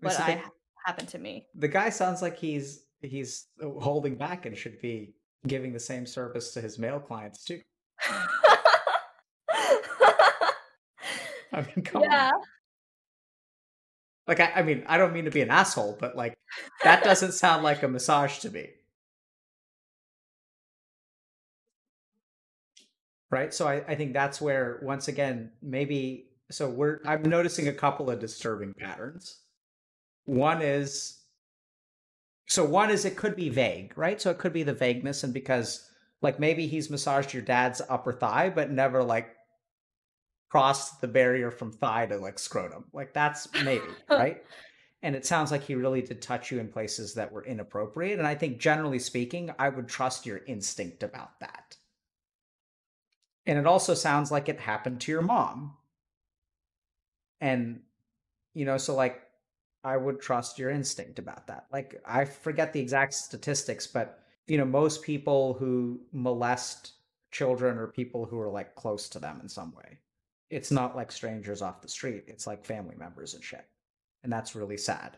what 0.00 0.12
so 0.12 0.18
the, 0.24 0.36
ha- 0.36 0.50
happened 0.84 1.08
to 1.08 1.18
me. 1.18 1.46
the 1.54 1.68
guy 1.68 1.88
sounds 1.90 2.22
like 2.22 2.36
he's 2.38 2.84
he's 3.02 3.46
uh, 3.62 3.68
holding 3.80 4.16
back 4.16 4.46
and 4.46 4.56
should 4.56 4.80
be 4.80 5.14
giving 5.46 5.72
the 5.72 5.80
same 5.80 6.06
service 6.06 6.52
to 6.52 6.60
his 6.60 6.78
male 6.78 7.00
clients 7.00 7.44
too. 7.44 7.60
I 11.52 11.62
mean, 11.62 11.84
come 11.84 12.02
on. 12.02 12.10
yeah. 12.10 12.30
Like 14.26 14.40
I, 14.40 14.52
I 14.56 14.62
mean, 14.62 14.84
I 14.88 14.98
don't 14.98 15.12
mean 15.12 15.24
to 15.26 15.30
be 15.30 15.40
an 15.40 15.50
asshole, 15.50 15.96
but 16.00 16.16
like 16.16 16.36
that 16.82 17.04
doesn't 17.04 17.32
sound 17.32 17.62
like 17.62 17.82
a 17.82 17.88
massage 17.88 18.38
to 18.40 18.50
me. 18.50 18.68
right 23.30 23.52
so 23.52 23.66
I, 23.66 23.84
I 23.88 23.94
think 23.94 24.12
that's 24.12 24.40
where 24.40 24.78
once 24.82 25.08
again 25.08 25.50
maybe 25.62 26.28
so 26.50 26.68
we're 26.70 27.00
i'm 27.04 27.22
noticing 27.22 27.68
a 27.68 27.72
couple 27.72 28.10
of 28.10 28.20
disturbing 28.20 28.72
patterns 28.74 29.40
one 30.26 30.60
is 30.60 31.18
so 32.48 32.64
one 32.64 32.90
is 32.90 33.04
it 33.04 33.16
could 33.16 33.34
be 33.34 33.48
vague 33.48 33.96
right? 33.96 34.20
So 34.20 34.30
it 34.30 34.38
could 34.38 34.52
be 34.52 34.62
the 34.62 34.74
vagueness 34.74 35.24
and 35.24 35.32
because 35.32 35.88
like 36.20 36.38
maybe 36.38 36.66
he's 36.66 36.90
massaged 36.90 37.32
your 37.32 37.42
dad's 37.42 37.80
upper 37.88 38.12
thigh 38.12 38.50
but 38.50 38.70
never 38.70 39.02
like 39.02 39.28
crossed 40.50 41.00
the 41.00 41.08
barrier 41.08 41.50
from 41.50 41.72
thigh 41.72 42.06
to 42.06 42.18
like 42.18 42.38
scrotum. 42.38 42.84
Like 42.92 43.12
that's 43.12 43.48
maybe 43.64 43.84
right? 44.10 44.44
And 45.02 45.14
it 45.14 45.26
sounds 45.26 45.50
like 45.50 45.62
he 45.62 45.74
really 45.74 46.02
did 46.02 46.20
touch 46.20 46.50
you 46.50 46.58
in 46.58 46.68
places 46.68 47.14
that 47.14 47.30
were 47.32 47.44
inappropriate. 47.44 48.18
And 48.18 48.26
i 48.26 48.34
think 48.34 48.58
generally 48.58 48.98
speaking 48.98 49.52
i 49.58 49.68
would 49.68 49.88
trust 49.88 50.26
your 50.26 50.40
instinct 50.46 51.02
about 51.02 51.38
that. 51.40 51.76
And 53.46 53.58
it 53.58 53.66
also 53.66 53.94
sounds 53.94 54.32
like 54.32 54.48
it 54.48 54.58
happened 54.58 55.00
to 55.02 55.12
your 55.12 55.22
mom. 55.22 55.76
And 57.40 57.82
you 58.54 58.64
know 58.64 58.78
so 58.78 58.94
like 58.94 59.22
i 59.86 59.96
would 59.96 60.20
trust 60.20 60.58
your 60.58 60.70
instinct 60.70 61.18
about 61.18 61.46
that. 61.46 61.66
Like 61.72 62.02
i 62.04 62.24
forget 62.24 62.72
the 62.72 62.80
exact 62.80 63.14
statistics 63.14 63.86
but 63.86 64.20
you 64.46 64.58
know 64.58 64.64
most 64.64 65.02
people 65.02 65.54
who 65.54 66.00
molest 66.12 66.92
children 67.30 67.78
are 67.78 67.86
people 67.86 68.24
who 68.24 68.40
are 68.40 68.50
like 68.50 68.74
close 68.74 69.08
to 69.10 69.18
them 69.18 69.40
in 69.42 69.48
some 69.48 69.74
way. 69.74 69.98
It's 70.48 70.70
not 70.70 70.96
like 70.96 71.10
strangers 71.12 71.60
off 71.60 71.82
the 71.82 71.88
street. 71.88 72.24
It's 72.28 72.46
like 72.46 72.64
family 72.64 72.94
members 72.96 73.34
and 73.34 73.42
shit. 73.42 73.66
And 74.22 74.32
that's 74.32 74.54
really 74.54 74.76
sad. 74.76 75.16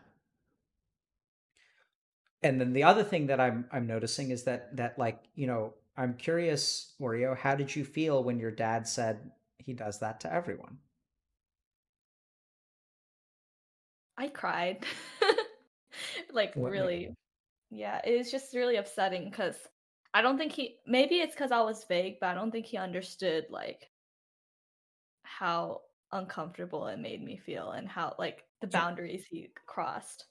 And 2.41 2.59
then 2.59 2.73
the 2.73 2.83
other 2.83 3.03
thing 3.03 3.27
that 3.27 3.39
i'm 3.39 3.65
i'm 3.71 3.87
noticing 3.87 4.31
is 4.31 4.43
that 4.43 4.75
that 4.77 4.97
like 4.97 5.19
you 5.35 5.47
know 5.47 5.73
i'm 5.97 6.13
curious 6.13 6.93
oreo 7.01 7.37
how 7.37 7.55
did 7.55 7.75
you 7.75 7.83
feel 7.83 8.23
when 8.23 8.39
your 8.39 8.51
dad 8.51 8.87
said 8.87 9.31
he 9.57 9.73
does 9.73 9.99
that 9.99 10.21
to 10.21 10.33
everyone 10.33 10.77
I 14.19 14.27
cried. 14.27 14.85
like 16.33 16.53
What 16.55 16.71
made 16.71 16.79
really. 16.79 17.15
Yeah, 17.71 18.01
it 18.03 18.17
was 18.17 18.29
just 18.29 18.53
really 18.53 18.75
upsetting 18.75 19.31
cuz 19.31 19.55
I 20.13 20.21
don't 20.21 20.37
think 20.37 20.51
he 20.51 20.79
maybe 20.85 21.21
it's 21.21 21.35
cuz 21.35 21.51
I 21.51 21.61
was 21.61 21.85
vague, 21.85 22.19
but 22.19 22.27
I 22.27 22.33
don't 22.33 22.51
think 22.51 22.65
he 22.65 22.77
understood 22.77 23.45
like 23.49 23.89
how 25.23 25.83
uncomfortable 26.11 26.87
it 26.87 26.99
made 26.99 27.23
me 27.23 27.37
feel 27.37 27.71
and 27.71 27.87
how 27.87 28.15
like 28.19 28.43
the 28.59 28.67
boundaries 28.67 29.25
he 29.25 29.53
crossed. 29.65 30.25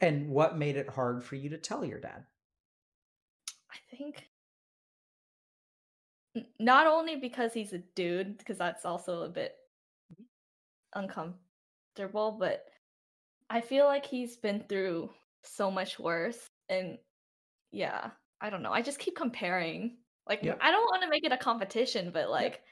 And 0.00 0.30
what 0.30 0.56
made 0.56 0.76
it 0.76 0.88
hard 0.88 1.22
for 1.22 1.36
you 1.36 1.50
to 1.50 1.58
tell 1.58 1.84
your 1.84 2.00
dad? 2.00 2.24
I 3.70 3.96
think 3.96 4.30
n- 6.34 6.46
not 6.58 6.86
only 6.86 7.16
because 7.16 7.52
he's 7.52 7.72
a 7.72 7.78
dude, 7.78 8.38
because 8.38 8.58
that's 8.58 8.84
also 8.84 9.22
a 9.22 9.28
bit 9.28 9.56
mm-hmm. 10.12 11.00
uncomfortable, 11.00 12.36
but 12.38 12.64
I 13.50 13.60
feel 13.60 13.86
like 13.86 14.06
he's 14.06 14.36
been 14.36 14.64
through 14.68 15.10
so 15.42 15.70
much 15.70 15.98
worse. 15.98 16.38
And 16.68 16.98
yeah, 17.70 18.10
I 18.40 18.50
don't 18.50 18.62
know. 18.62 18.72
I 18.72 18.82
just 18.82 18.98
keep 18.98 19.16
comparing. 19.16 19.96
Like. 20.28 20.40
I 20.42 20.70
don't 20.70 20.84
want 20.84 21.02
to 21.02 21.08
make 21.10 21.24
it 21.24 21.32
a 21.32 21.36
competition, 21.36 22.10
but 22.12 22.30
like, 22.30 22.62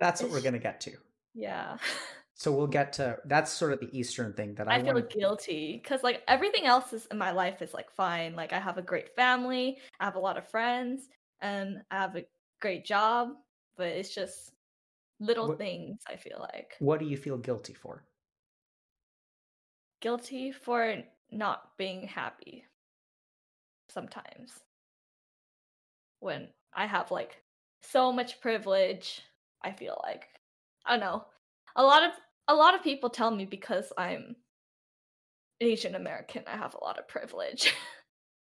That's 0.00 0.22
what 0.22 0.30
we're 0.30 0.40
going 0.40 0.52
to 0.54 0.58
get 0.60 0.80
to. 0.82 0.92
yeah. 1.34 1.76
So 2.40 2.52
we'll 2.52 2.68
get 2.68 2.92
to 2.92 3.18
that's 3.24 3.50
sort 3.50 3.72
of 3.72 3.80
the 3.80 3.90
Eastern 3.98 4.32
thing 4.32 4.54
that 4.54 4.68
I, 4.68 4.76
I 4.76 4.82
feel 4.84 5.00
guilty 5.00 5.80
because 5.82 6.04
like 6.04 6.22
everything 6.28 6.66
else 6.66 6.92
is 6.92 7.04
in 7.06 7.18
my 7.18 7.32
life 7.32 7.60
is 7.62 7.74
like 7.74 7.90
fine. 7.90 8.36
Like 8.36 8.52
I 8.52 8.60
have 8.60 8.78
a 8.78 8.82
great 8.82 9.12
family, 9.16 9.78
I 9.98 10.04
have 10.04 10.14
a 10.14 10.20
lot 10.20 10.38
of 10.38 10.46
friends, 10.46 11.08
and 11.40 11.78
I 11.90 11.96
have 11.96 12.14
a 12.14 12.22
great 12.60 12.84
job. 12.86 13.30
But 13.76 13.88
it's 13.88 14.14
just 14.14 14.52
little 15.18 15.48
What- 15.48 15.58
things. 15.58 15.98
I 16.08 16.14
feel 16.14 16.38
like 16.38 16.74
What 16.78 17.00
do 17.00 17.06
you 17.06 17.16
feel 17.16 17.38
guilty 17.38 17.74
for? 17.74 18.04
Guilty 20.00 20.52
for 20.52 20.96
not 21.30 21.76
being 21.76 22.06
happy. 22.06 22.64
Sometimes 23.88 24.52
when 26.20 26.48
I 26.74 26.86
have 26.86 27.10
like 27.10 27.42
so 27.82 28.12
much 28.12 28.40
privilege, 28.40 29.22
I 29.62 29.72
feel 29.72 30.00
like 30.04 30.26
I 30.86 30.92
don't 30.92 31.00
know. 31.00 31.24
A 31.76 31.82
lot 31.82 32.02
of 32.02 32.10
a 32.48 32.54
lot 32.54 32.74
of 32.74 32.82
people 32.82 33.10
tell 33.10 33.30
me 33.30 33.44
because 33.44 33.92
I'm 33.96 34.36
Asian 35.60 35.94
American, 35.94 36.42
I 36.46 36.56
have 36.56 36.74
a 36.74 36.84
lot 36.84 36.98
of 36.98 37.08
privilege. 37.08 37.72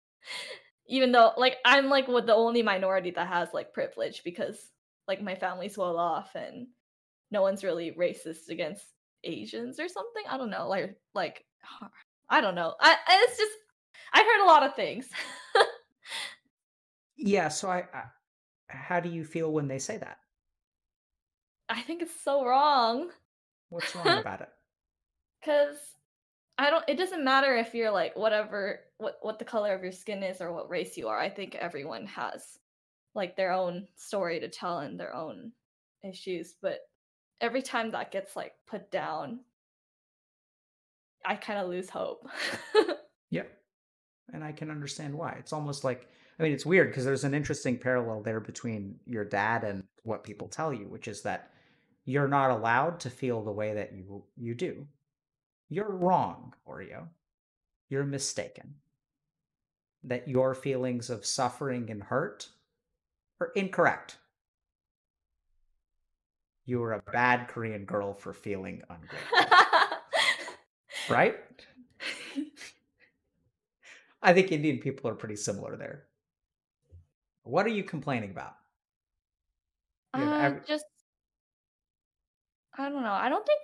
Even 0.87 1.11
though 1.11 1.31
like 1.37 1.57
I'm 1.65 1.89
like 1.89 2.07
with 2.07 2.25
the 2.25 2.35
only 2.35 2.63
minority 2.63 3.11
that 3.11 3.27
has 3.27 3.49
like 3.53 3.73
privilege 3.73 4.21
because 4.23 4.57
like 5.07 5.21
my 5.21 5.35
family's 5.35 5.77
well 5.77 5.97
off 5.97 6.31
and 6.35 6.67
no 7.31 7.41
one's 7.41 7.63
really 7.63 7.91
racist 7.91 8.49
against 8.49 8.85
Asians 9.23 9.79
or 9.79 9.87
something. 9.87 10.23
I 10.29 10.37
don't 10.37 10.49
know. 10.49 10.67
Like 10.67 10.97
like 11.13 11.45
I 12.29 12.41
don't 12.41 12.55
know. 12.55 12.75
I 12.79 12.95
I- 13.07 13.23
it's 13.27 13.37
just 13.37 13.57
I've 14.13 14.25
heard 14.25 14.43
a 14.43 14.47
lot 14.47 14.63
of 14.63 14.75
things. 14.75 15.09
Yeah, 17.15 17.47
so 17.49 17.69
I, 17.69 17.85
I 17.93 18.03
how 18.67 18.99
do 18.99 19.09
you 19.09 19.23
feel 19.23 19.51
when 19.51 19.67
they 19.67 19.79
say 19.79 19.97
that? 19.97 20.17
I 21.69 21.81
think 21.81 22.01
it's 22.01 22.19
so 22.21 22.45
wrong. 22.45 23.11
What's 23.69 23.95
wrong 23.95 24.07
about 24.19 24.41
it? 24.41 24.49
Cause 25.43 25.77
I 26.57 26.69
don't 26.69 26.83
it 26.87 26.97
doesn't 26.97 27.23
matter 27.23 27.55
if 27.55 27.73
you're 27.73 27.91
like 27.91 28.15
whatever 28.15 28.81
what 28.97 29.17
what 29.21 29.39
the 29.39 29.45
color 29.45 29.73
of 29.73 29.83
your 29.83 29.91
skin 29.91 30.23
is 30.23 30.41
or 30.41 30.53
what 30.53 30.69
race 30.69 30.97
you 30.97 31.07
are. 31.07 31.19
I 31.19 31.29
think 31.29 31.55
everyone 31.55 32.05
has 32.07 32.59
like 33.15 33.35
their 33.35 33.51
own 33.51 33.87
story 33.95 34.39
to 34.39 34.49
tell 34.49 34.79
and 34.79 34.99
their 34.99 35.15
own 35.15 35.51
issues, 36.03 36.55
but 36.61 36.79
every 37.41 37.61
time 37.61 37.91
that 37.91 38.11
gets 38.11 38.35
like 38.35 38.53
put 38.67 38.91
down, 38.91 39.39
I 41.25 41.35
kind 41.35 41.59
of 41.59 41.69
lose 41.69 41.89
hope. 41.89 42.27
Yep. 43.33 43.51
And 44.31 44.43
I 44.43 44.51
can 44.51 44.69
understand 44.69 45.15
why. 45.15 45.35
It's 45.39 45.53
almost 45.53 45.83
like 45.83 46.07
I 46.39 46.43
mean 46.43 46.51
it's 46.51 46.67
weird 46.67 46.89
because 46.89 47.03
there's 47.03 47.23
an 47.23 47.33
interesting 47.33 47.79
parallel 47.79 48.21
there 48.21 48.39
between 48.39 48.99
your 49.07 49.25
dad 49.25 49.63
and 49.63 49.83
what 50.03 50.23
people 50.23 50.47
tell 50.47 50.71
you, 50.71 50.87
which 50.87 51.07
is 51.07 51.23
that 51.23 51.49
you're 52.05 52.27
not 52.27 52.51
allowed 52.51 52.99
to 52.99 53.09
feel 53.09 53.41
the 53.41 53.51
way 53.51 53.73
that 53.73 53.91
you 53.93 54.23
you 54.37 54.53
do. 54.53 54.85
You're 55.69 55.89
wrong, 55.91 56.53
Oreo. 56.67 57.07
You're 57.89 58.03
mistaken. 58.03 58.75
That 60.03 60.27
your 60.27 60.53
feelings 60.53 61.09
of 61.09 61.25
suffering 61.25 61.89
and 61.89 62.03
hurt 62.03 62.49
are 63.41 63.51
incorrect. 63.55 64.17
You 66.65 66.79
were 66.79 66.93
a 66.93 67.01
bad 67.11 67.47
Korean 67.49 67.83
girl 67.85 68.13
for 68.13 68.33
feeling 68.33 68.81
ungrateful, 68.89 69.57
right? 71.09 71.35
I 74.21 74.33
think 74.33 74.51
Indian 74.51 74.79
people 74.79 75.09
are 75.09 75.15
pretty 75.15 75.35
similar 75.35 75.75
there. 75.75 76.05
What 77.43 77.65
are 77.65 77.69
you 77.69 77.83
complaining 77.83 78.31
about? 78.31 78.55
You 80.15 80.23
Uh, 80.23 80.39
every- 80.41 80.61
just 80.65 80.85
I 82.77 82.89
don't 82.89 83.03
know. 83.03 83.11
I 83.11 83.29
don't 83.29 83.45
think 83.45 83.61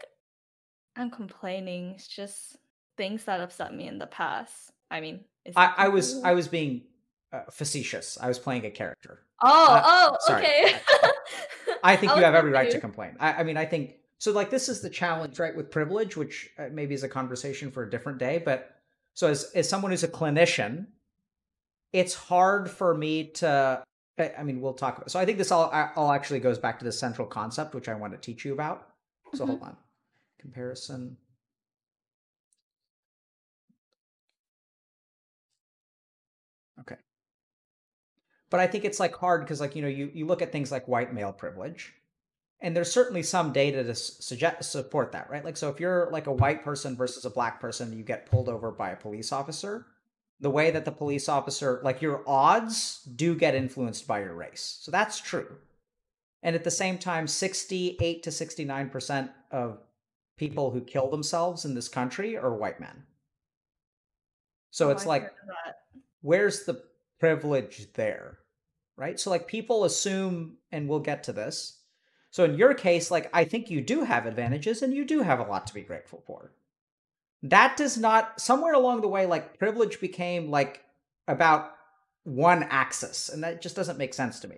I'm 0.97 1.09
complaining. 1.09 1.91
It's 1.95 2.07
just 2.07 2.57
things 2.97 3.23
that 3.25 3.39
upset 3.39 3.73
me 3.73 3.87
in 3.87 3.97
the 3.97 4.07
past. 4.07 4.71
I 4.91 4.99
mean, 4.99 5.23
is 5.45 5.53
I, 5.55 5.73
I 5.77 5.87
was? 5.87 6.21
I 6.23 6.33
was 6.33 6.47
being 6.47 6.83
uh, 7.31 7.43
facetious. 7.49 8.17
I 8.21 8.27
was 8.27 8.37
playing 8.37 8.65
a 8.65 8.71
character. 8.71 9.21
Oh, 9.41 9.73
uh, 9.73 9.81
oh, 9.85 10.17
sorry. 10.19 10.43
okay. 10.43 10.73
I 11.83 11.95
think 11.95 12.15
you 12.15 12.23
have 12.23 12.35
every 12.35 12.51
right 12.51 12.69
to 12.71 12.79
complain. 12.79 13.15
I, 13.19 13.33
I 13.33 13.43
mean, 13.43 13.57
I 13.57 13.65
think 13.65 13.95
so. 14.17 14.31
Like 14.31 14.49
this 14.49 14.69
is 14.69 14.81
the 14.81 14.89
challenge, 14.89 15.39
right? 15.39 15.55
With 15.55 15.71
privilege, 15.71 16.17
which 16.17 16.49
uh, 16.57 16.67
maybe 16.71 16.93
is 16.93 17.03
a 17.03 17.09
conversation 17.09 17.71
for 17.71 17.83
a 17.83 17.89
different 17.89 18.17
day. 18.17 18.41
But 18.43 18.75
so 19.13 19.27
as 19.27 19.45
as 19.55 19.67
someone 19.69 19.91
who's 19.91 20.03
a 20.03 20.07
clinician, 20.07 20.87
it's 21.93 22.13
hard 22.13 22.69
for 22.69 22.93
me 22.95 23.25
to. 23.35 23.83
I 24.17 24.33
I 24.39 24.43
mean, 24.43 24.61
we'll 24.61 24.73
talk 24.73 24.97
about. 24.97 25.11
So 25.11 25.19
I 25.19 25.25
think 25.25 25.37
this 25.37 25.51
all 25.51 25.69
all 25.95 26.11
actually 26.11 26.39
goes 26.39 26.57
back 26.57 26.79
to 26.79 26.85
the 26.85 26.91
central 26.91 27.27
concept, 27.27 27.73
which 27.75 27.87
I 27.89 27.93
want 27.95 28.13
to 28.13 28.19
teach 28.19 28.45
you 28.45 28.53
about. 28.53 28.89
So 29.33 29.45
Mhm. 29.45 29.47
hold 29.49 29.63
on, 29.63 29.77
comparison. 30.39 31.17
Okay. 36.79 36.95
But 38.49 38.59
I 38.59 38.67
think 38.67 38.85
it's 38.85 38.99
like 38.99 39.15
hard 39.15 39.41
because 39.41 39.59
like 39.61 39.75
you 39.75 39.81
know 39.81 39.87
you 39.87 40.11
you 40.13 40.25
look 40.25 40.41
at 40.41 40.51
things 40.51 40.71
like 40.71 40.87
white 40.87 41.13
male 41.13 41.31
privilege, 41.33 41.93
and 42.61 42.75
there's 42.75 42.91
certainly 42.91 43.23
some 43.23 43.53
data 43.53 43.83
to 43.83 43.95
suggest 43.95 44.71
support 44.71 45.11
that, 45.11 45.29
right? 45.29 45.45
Like 45.45 45.57
so 45.57 45.69
if 45.69 45.79
you're 45.79 46.09
like 46.11 46.27
a 46.27 46.31
white 46.33 46.63
person 46.63 46.95
versus 46.95 47.25
a 47.25 47.29
black 47.29 47.59
person, 47.61 47.93
you 47.95 48.03
get 48.03 48.25
pulled 48.25 48.49
over 48.49 48.71
by 48.71 48.89
a 48.91 48.95
police 48.95 49.31
officer. 49.31 49.85
The 50.41 50.49
way 50.49 50.71
that 50.71 50.85
the 50.85 50.91
police 50.91 51.27
officer, 51.27 51.81
like 51.83 52.01
your 52.01 52.23
odds, 52.25 53.01
do 53.03 53.35
get 53.35 53.55
influenced 53.55 54.07
by 54.07 54.19
your 54.21 54.33
race. 54.33 54.79
So 54.81 54.89
that's 54.89 55.19
true. 55.19 55.57
And 56.41 56.55
at 56.55 56.63
the 56.63 56.71
same 56.71 56.97
time, 56.97 57.27
68 57.27 58.23
to 58.23 58.29
69% 58.29 59.29
of 59.51 59.79
people 60.37 60.71
who 60.71 60.79
kill 60.79 61.09
themselves 61.09 61.65
in 61.65 61.75
this 61.75 61.89
country 61.89 62.37
are 62.37 62.53
white 62.55 62.79
men. 62.79 63.03
So 64.71 64.87
Oh, 64.87 64.91
it's 64.91 65.01
I've 65.01 65.07
like 65.07 65.21
heard 65.23 65.31
of 65.31 65.47
that. 65.65 65.75
where's 66.21 66.63
the 66.63 66.83
privilege 67.19 67.87
there 67.93 68.39
right? 68.99 69.17
So 69.19 69.29
like 69.29 69.47
people 69.47 69.85
assume 69.85 70.57
and 70.71 70.87
we'll 70.87 70.99
get 70.99 71.23
to 71.23 71.33
this. 71.33 71.79
So 72.31 72.43
in 72.43 72.55
your 72.55 72.75
case 72.75 73.09
like 73.09 73.27
i 73.33 73.43
think 73.43 73.71
you 73.71 73.81
do 73.81 74.03
have 74.03 74.27
advantages 74.27 74.83
and 74.83 74.93
you 74.93 75.03
do 75.05 75.21
have 75.21 75.39
a 75.39 75.49
lot 75.49 75.65
to 75.67 75.73
be 75.73 75.81
grateful 75.81 76.21
for. 76.27 76.51
That 77.41 77.77
does 77.77 77.97
not 77.97 78.39
somewhere 78.39 78.73
along 78.73 79.01
the 79.01 79.07
way 79.07 79.25
like 79.25 79.57
privilege 79.57 79.99
became 79.99 80.51
like 80.51 80.83
about 81.27 81.71
one 82.23 82.63
axis 82.63 83.29
and 83.29 83.43
that 83.43 83.61
just 83.61 83.75
doesn't 83.75 83.97
make 83.97 84.13
sense 84.13 84.41
to 84.41 84.47
me. 84.47 84.57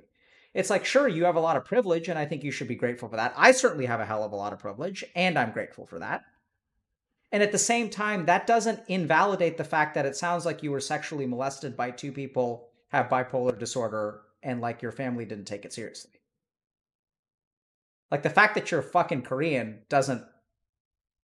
It's 0.53 0.72
like 0.72 0.84
sure 0.84 1.07
you 1.07 1.24
have 1.26 1.38
a 1.38 1.39
lot 1.47 1.55
of 1.55 1.64
privilege 1.64 2.09
and 2.09 2.20
i 2.20 2.26
think 2.26 2.43
you 2.43 2.51
should 2.51 2.68
be 2.68 2.76
grateful 2.76 3.07
for 3.07 3.18
that. 3.18 3.34
I 3.38 3.51
certainly 3.51 3.86
have 3.86 3.99
a 4.01 4.05
hell 4.05 4.24
of 4.24 4.34
a 4.34 4.36
lot 4.36 4.53
of 4.53 4.59
privilege 4.59 5.05
and 5.16 5.38
i'm 5.38 5.51
grateful 5.51 5.86
for 5.86 5.99
that 5.99 6.24
and 7.32 7.42
at 7.42 7.52
the 7.52 7.58
same 7.58 7.90
time, 7.90 8.26
that 8.26 8.46
doesn't 8.46 8.82
invalidate 8.88 9.58
the 9.58 9.64
fact 9.64 9.96
that 9.96 10.06
it 10.06 10.16
sounds 10.16 10.46
like 10.46 10.64
you 10.64 10.72
were 10.72 10.82
sexually 10.82 11.26
molested 11.26 11.78
by 11.78 11.92
two 11.92 12.12
people, 12.12 12.70
have 12.90 13.10
bipolar 13.10 13.58
disorder, 13.58 14.22
and 14.44 14.60
like 14.60 14.82
your 14.82 14.92
family 14.92 15.26
didn't 15.26 15.46
take 15.46 15.64
it 15.64 15.72
seriously. 15.72 16.12
Like 18.10 18.24
the 18.24 18.30
fact 18.30 18.56
that 18.56 18.70
you're 18.70 18.82
fucking 18.82 19.22
Korean 19.22 19.80
doesn't 19.88 20.24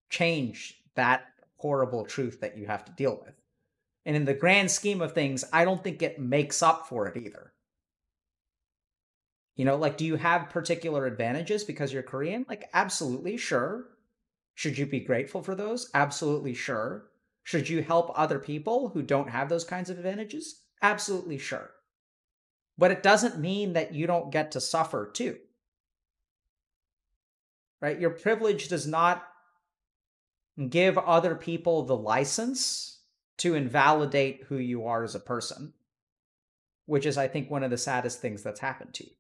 change 0.08 0.80
that 0.94 1.24
horrible 1.56 2.04
truth 2.04 2.40
that 2.40 2.56
you 2.56 2.66
have 2.66 2.84
to 2.84 2.92
deal 2.92 3.20
with. 3.24 3.34
And 4.04 4.14
in 4.14 4.24
the 4.24 4.34
grand 4.34 4.70
scheme 4.70 5.02
of 5.02 5.12
things, 5.12 5.44
I 5.52 5.64
don't 5.64 5.82
think 5.82 6.00
it 6.00 6.20
makes 6.20 6.62
up 6.62 6.86
for 6.86 7.08
it 7.08 7.16
either. 7.16 7.52
You 9.56 9.64
know, 9.64 9.76
like, 9.76 9.96
do 9.96 10.04
you 10.04 10.16
have 10.16 10.50
particular 10.50 11.06
advantages 11.06 11.64
because 11.64 11.92
you're 11.92 12.04
Korean? 12.04 12.46
Like, 12.48 12.68
absolutely, 12.72 13.36
sure. 13.36 13.86
Should 14.56 14.78
you 14.78 14.86
be 14.86 15.00
grateful 15.00 15.42
for 15.42 15.54
those? 15.54 15.90
Absolutely 15.92 16.54
sure. 16.54 17.10
Should 17.44 17.68
you 17.68 17.82
help 17.82 18.10
other 18.14 18.38
people 18.38 18.88
who 18.88 19.02
don't 19.02 19.28
have 19.28 19.50
those 19.50 19.64
kinds 19.64 19.90
of 19.90 19.98
advantages? 19.98 20.62
Absolutely 20.80 21.36
sure. 21.36 21.72
But 22.78 22.90
it 22.90 23.02
doesn't 23.02 23.38
mean 23.38 23.74
that 23.74 23.94
you 23.94 24.06
don't 24.06 24.32
get 24.32 24.52
to 24.52 24.60
suffer 24.60 25.10
too. 25.12 25.36
Right? 27.82 28.00
Your 28.00 28.10
privilege 28.10 28.68
does 28.68 28.86
not 28.86 29.28
give 30.70 30.96
other 30.96 31.34
people 31.34 31.82
the 31.82 31.96
license 31.96 33.00
to 33.36 33.54
invalidate 33.54 34.44
who 34.48 34.56
you 34.56 34.86
are 34.86 35.04
as 35.04 35.14
a 35.14 35.20
person, 35.20 35.74
which 36.86 37.04
is, 37.04 37.18
I 37.18 37.28
think, 37.28 37.50
one 37.50 37.62
of 37.62 37.70
the 37.70 37.76
saddest 37.76 38.22
things 38.22 38.42
that's 38.42 38.60
happened 38.60 38.94
to 38.94 39.04
you. 39.04 39.12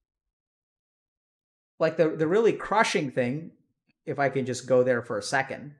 Like 1.78 1.98
the, 1.98 2.08
the 2.08 2.26
really 2.26 2.54
crushing 2.54 3.10
thing, 3.10 3.50
if 4.06 4.18
I 4.18 4.28
can 4.28 4.46
just 4.46 4.66
go 4.66 4.82
there 4.82 5.02
for 5.02 5.18
a 5.18 5.22
second, 5.22 5.74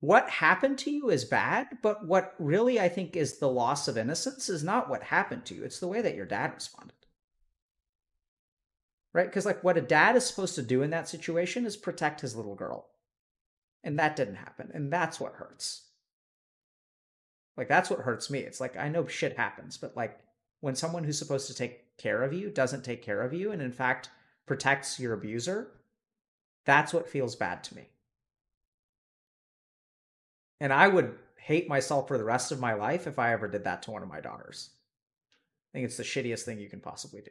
what 0.00 0.28
happened 0.28 0.78
to 0.78 0.90
you 0.90 1.10
is 1.10 1.24
bad, 1.24 1.78
but 1.82 2.06
what 2.06 2.34
really 2.38 2.80
I 2.80 2.88
think 2.88 3.16
is 3.16 3.38
the 3.38 3.48
loss 3.48 3.88
of 3.88 3.96
innocence 3.96 4.48
is 4.48 4.64
not 4.64 4.90
what 4.90 5.02
happened 5.02 5.44
to 5.46 5.54
you. 5.54 5.64
It's 5.64 5.80
the 5.80 5.88
way 5.88 6.02
that 6.02 6.14
your 6.14 6.26
dad 6.26 6.52
responded. 6.54 6.94
Right? 9.12 9.26
Because, 9.26 9.46
like, 9.46 9.64
what 9.64 9.78
a 9.78 9.82
dad 9.82 10.14
is 10.14 10.26
supposed 10.26 10.54
to 10.56 10.62
do 10.62 10.82
in 10.82 10.90
that 10.90 11.08
situation 11.08 11.64
is 11.64 11.76
protect 11.76 12.20
his 12.20 12.36
little 12.36 12.54
girl. 12.54 12.88
And 13.82 13.98
that 13.98 14.16
didn't 14.16 14.34
happen. 14.34 14.70
And 14.74 14.92
that's 14.92 15.18
what 15.18 15.32
hurts. 15.34 15.86
Like, 17.56 17.68
that's 17.68 17.88
what 17.88 18.00
hurts 18.00 18.28
me. 18.28 18.40
It's 18.40 18.60
like, 18.60 18.76
I 18.76 18.90
know 18.90 19.06
shit 19.06 19.36
happens, 19.38 19.78
but 19.78 19.96
like, 19.96 20.18
when 20.60 20.74
someone 20.74 21.04
who's 21.04 21.18
supposed 21.18 21.46
to 21.46 21.54
take 21.54 21.96
care 21.96 22.22
of 22.22 22.34
you 22.34 22.50
doesn't 22.50 22.84
take 22.84 23.02
care 23.02 23.22
of 23.22 23.32
you 23.32 23.52
and, 23.52 23.62
in 23.62 23.72
fact, 23.72 24.10
protects 24.44 25.00
your 25.00 25.14
abuser, 25.14 25.72
that's 26.66 26.92
what 26.92 27.08
feels 27.08 27.36
bad 27.36 27.64
to 27.64 27.74
me. 27.76 27.88
And 30.60 30.72
I 30.72 30.88
would 30.88 31.16
hate 31.38 31.68
myself 31.68 32.08
for 32.08 32.18
the 32.18 32.24
rest 32.24 32.50
of 32.52 32.60
my 32.60 32.74
life 32.74 33.06
if 33.06 33.18
I 33.18 33.32
ever 33.32 33.48
did 33.48 33.64
that 33.64 33.82
to 33.82 33.92
one 33.92 34.02
of 34.02 34.08
my 34.08 34.20
daughters. 34.20 34.70
I 35.72 35.78
think 35.78 35.86
it's 35.86 35.96
the 35.96 36.02
shittiest 36.02 36.42
thing 36.42 36.58
you 36.58 36.68
can 36.68 36.80
possibly 36.80 37.20
do. 37.22 37.30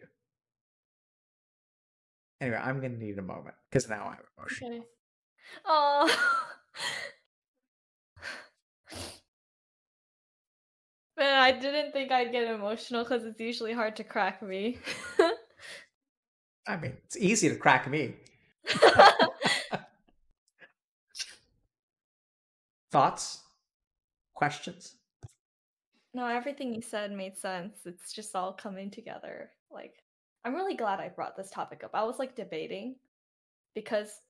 Anyway, 2.42 2.58
I'm 2.58 2.82
gonna 2.82 2.98
need 2.98 3.18
a 3.18 3.24
moment 3.24 3.56
because 3.70 3.90
now 3.90 4.06
I'm 4.06 4.20
emotional. 4.38 4.72
Okay. 4.72 4.84
Oh. 5.66 6.42
Man, 11.18 11.42
I 11.42 11.54
didn't 11.54 11.94
think 11.94 12.12
I'd 12.12 12.34
get 12.34 12.52
emotional 12.54 13.04
because 13.04 13.24
it's 13.24 13.40
usually 13.40 13.72
hard 13.72 13.96
to 13.96 14.04
crack 14.04 14.44
me. 14.44 14.80
I 16.68 16.76
mean, 16.78 16.98
it's 17.06 17.16
easy 17.16 17.48
to 17.50 17.56
crack 17.56 17.90
me. 17.90 18.16
Thoughts? 22.92 23.44
Questions? 24.34 24.96
No, 26.14 26.28
everything 26.28 26.74
you 26.74 26.82
said 26.82 27.12
made 27.12 27.38
sense. 27.38 27.80
It's 27.86 28.14
just 28.14 28.36
all 28.36 28.54
coming 28.54 28.90
together. 28.90 29.52
Like, 29.70 29.96
I'm 30.46 30.56
really 30.56 30.76
glad 30.76 31.00
I 31.00 31.10
brought 31.10 31.36
this 31.36 31.50
topic 31.50 31.84
up. 31.84 31.92
I 31.94 32.04
was 32.04 32.20
like 32.20 32.36
debating 32.36 32.96
because 33.74 34.22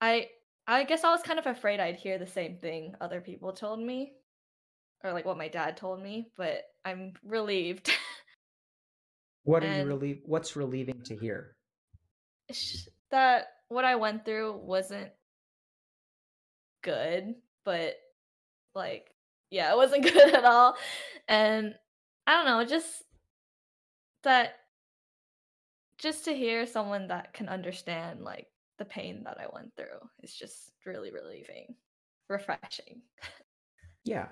I 0.00 0.28
I 0.66 0.84
guess 0.84 1.04
I 1.04 1.10
was 1.10 1.22
kind 1.22 1.38
of 1.38 1.46
afraid 1.46 1.80
I'd 1.80 1.96
hear 1.96 2.18
the 2.18 2.26
same 2.26 2.56
thing 2.56 2.94
other 3.00 3.20
people 3.20 3.52
told 3.52 3.80
me 3.80 4.14
or 5.04 5.12
like 5.12 5.24
what 5.24 5.38
my 5.38 5.48
dad 5.48 5.76
told 5.76 6.02
me, 6.02 6.30
but 6.36 6.62
I'm 6.84 7.14
relieved. 7.24 7.90
what 9.44 9.62
are 9.62 9.66
and 9.66 9.82
you 9.82 9.88
relieved 9.88 10.22
what's 10.26 10.56
relieving 10.56 11.02
to 11.04 11.16
hear? 11.16 11.56
That 13.10 13.48
what 13.68 13.84
I 13.84 13.96
went 13.96 14.24
through 14.24 14.56
wasn't 14.56 15.10
good, 16.82 17.34
but 17.64 17.96
like 18.74 19.10
yeah, 19.50 19.72
it 19.72 19.76
wasn't 19.76 20.02
good 20.12 20.34
at 20.34 20.44
all. 20.44 20.76
And 21.28 21.74
I 22.26 22.32
don't 22.32 22.46
know, 22.46 22.64
just 22.64 23.02
that 24.22 24.54
just 25.98 26.24
to 26.24 26.34
hear 26.34 26.66
someone 26.66 27.08
that 27.08 27.32
can 27.34 27.48
understand 27.48 28.22
like 28.22 28.46
the 28.78 28.84
pain 28.84 29.22
that 29.24 29.38
I 29.38 29.46
went 29.52 29.72
through 29.76 30.00
is 30.22 30.34
just 30.34 30.72
really 30.86 31.10
relieving, 31.10 31.74
refreshing. 32.28 33.02
Yeah. 34.04 34.28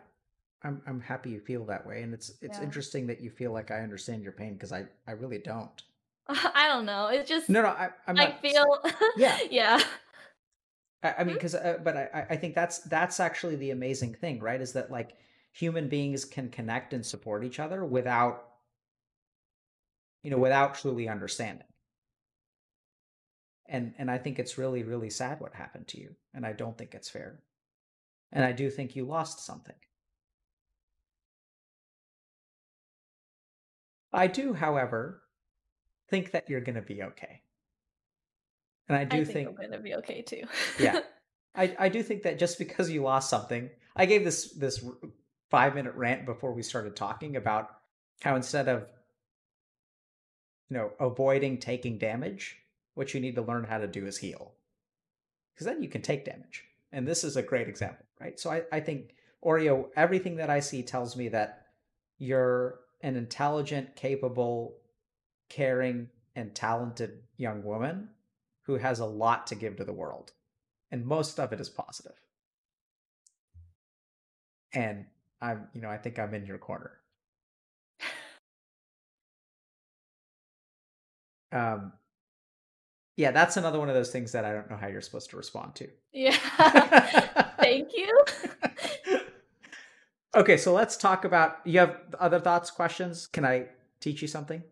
I'm 0.65 0.83
I'm 0.87 1.01
happy 1.01 1.31
you 1.31 1.41
feel 1.41 1.65
that 1.67 1.87
way 1.87 2.03
and 2.03 2.13
it's 2.13 2.33
it's 2.41 2.59
yeah. 2.59 2.65
interesting 2.65 3.07
that 3.07 3.21
you 3.21 3.31
feel 3.31 3.53
like 3.53 3.71
I 3.71 3.81
understand 3.81 4.23
your 4.23 4.33
pain 4.33 4.55
because 4.55 4.73
I 4.73 4.87
I 5.07 5.13
really 5.13 5.39
don't. 5.39 5.83
I 6.55 6.69
don't 6.69 6.85
know. 6.87 7.09
It's 7.09 7.29
just 7.29 7.49
No, 7.49 7.63
no, 7.63 7.69
I 7.69 7.91
I 8.07 8.13
not, 8.13 8.41
feel 8.41 8.65
Yeah. 9.17 9.39
yeah. 9.51 9.83
I, 11.03 11.15
I 11.19 11.25
mean 11.25 11.35
because 11.35 11.55
uh, 11.55 11.79
but 11.83 11.97
I 11.97 12.27
I 12.31 12.37
think 12.37 12.55
that's 12.55 12.81
that's 12.81 13.21
actually 13.21 13.57
the 13.57 13.71
amazing 13.71 14.15
thing, 14.15 14.41
right? 14.41 14.61
Is 14.61 14.73
that 14.75 14.91
like 14.91 15.17
human 15.53 15.89
beings 15.89 16.25
can 16.25 16.51
connect 16.51 16.93
and 16.93 17.05
support 17.05 17.45
each 17.45 17.59
other 17.61 17.85
without 17.85 18.45
you 20.23 20.31
know, 20.31 20.39
without 20.39 20.75
truly 20.75 21.09
understanding. 21.09 21.67
And 23.67 23.95
and 23.99 24.11
I 24.11 24.19
think 24.19 24.39
it's 24.39 24.59
really 24.59 24.83
really 24.83 25.11
sad 25.11 25.41
what 25.41 25.55
happened 25.55 25.87
to 25.89 26.01
you, 26.01 26.17
and 26.35 26.45
I 26.45 26.53
don't 26.53 26.77
think 26.77 26.95
it's 26.95 27.09
fair. 27.11 27.43
And 28.33 28.45
I 28.45 28.53
do 28.53 28.71
think 28.71 28.97
you 28.97 29.05
lost 29.05 29.45
something. 29.45 29.77
I 34.13 34.27
do, 34.27 34.53
however, 34.53 35.23
think 36.09 36.33
that 36.33 36.49
you're 36.49 36.61
going 36.61 36.77
to 36.77 36.83
be 36.83 37.03
okay. 37.03 37.43
And 38.89 38.97
I 38.97 39.05
do 39.05 39.19
I 39.19 39.25
think, 39.25 39.35
think, 39.35 39.49
I'm 39.49 39.55
going 39.57 39.73
to 39.73 39.79
be 39.79 39.95
okay 39.97 40.23
too. 40.23 40.43
yeah. 40.79 41.01
I, 41.55 41.75
I 41.79 41.89
do 41.89 42.03
think 42.03 42.23
that 42.23 42.39
just 42.39 42.59
because 42.59 42.91
you 42.91 43.03
lost 43.03 43.29
something, 43.29 43.69
I 43.97 44.07
gave 44.07 44.25
this 44.25 44.53
this 44.53 44.85
five 45.51 45.75
minute 45.75 45.95
rant 45.95 46.25
before 46.25 46.53
we 46.53 46.63
started 46.63 46.95
talking 46.95 47.37
about 47.37 47.69
how 48.23 48.37
instead 48.37 48.69
of 48.69 48.89
you 50.71 50.77
know 50.77 50.93
avoiding 51.01 51.59
taking 51.59 51.99
damage, 51.99 52.57
what 52.95 53.13
you 53.13 53.21
need 53.21 53.35
to 53.35 53.43
learn 53.43 53.65
how 53.65 53.79
to 53.79 53.89
do 53.89 54.07
is 54.07 54.19
heal, 54.19 54.53
because 55.53 55.67
then 55.67 55.83
you 55.83 55.89
can 55.89 56.03
take 56.03 56.25
damage. 56.25 56.65
And 56.93 57.07
this 57.07 57.25
is 57.25 57.37
a 57.37 57.43
great 57.43 57.69
example, 57.69 58.07
right? 58.21 58.39
So 58.39 58.51
I, 58.51 58.63
I 58.73 58.81
think 58.81 59.15
Oreo, 59.45 59.89
everything 59.97 60.37
that 60.37 60.51
I 60.51 60.61
see 60.61 60.83
tells 60.83 61.17
me 61.17 61.29
that 61.29 61.67
you're 62.19 62.81
an 63.03 63.17
intelligent, 63.17 63.95
capable, 63.95 64.77
caring, 65.49 66.09
and 66.37 66.55
talented 66.55 67.23
young 67.37 67.65
woman 67.65 68.09
who 68.63 68.77
has 68.77 69.01
a 69.01 69.07
lot 69.07 69.47
to 69.49 69.55
give 69.55 69.77
to 69.77 69.85
the 69.85 69.93
world. 69.93 70.33
And 70.91 71.07
most 71.07 71.41
of 71.41 71.53
it 71.53 71.61
is 71.61 71.69
positive. 71.69 72.21
And 74.73 75.07
I'm, 75.41 75.69
you 75.75 75.81
know, 75.81 75.89
I 75.91 75.97
think 75.97 76.19
I'm 76.19 76.35
in 76.35 76.47
your 76.47 76.59
corner. 76.59 76.93
Um, 81.51 81.93
yeah, 83.17 83.31
that's 83.31 83.57
another 83.57 83.79
one 83.79 83.89
of 83.89 83.95
those 83.95 84.11
things 84.11 84.33
that 84.33 84.45
I 84.45 84.53
don't 84.53 84.71
know 84.71 84.77
how 84.77 84.87
you're 84.87 85.01
supposed 85.01 85.31
to 85.31 85.37
respond 85.37 85.75
to. 85.77 85.89
Yeah. 86.13 86.37
Thank 87.59 87.93
you. 87.95 88.25
Okay, 90.37 90.59
so 90.59 90.75
let's 90.75 90.97
talk 90.97 91.25
about. 91.25 91.59
You 91.65 91.81
have 91.81 91.97
other 92.21 92.39
thoughts, 92.39 92.71
questions? 92.71 93.27
Can 93.27 93.47
I 93.47 93.67
teach 93.99 94.21
you 94.21 94.29
something? 94.29 94.63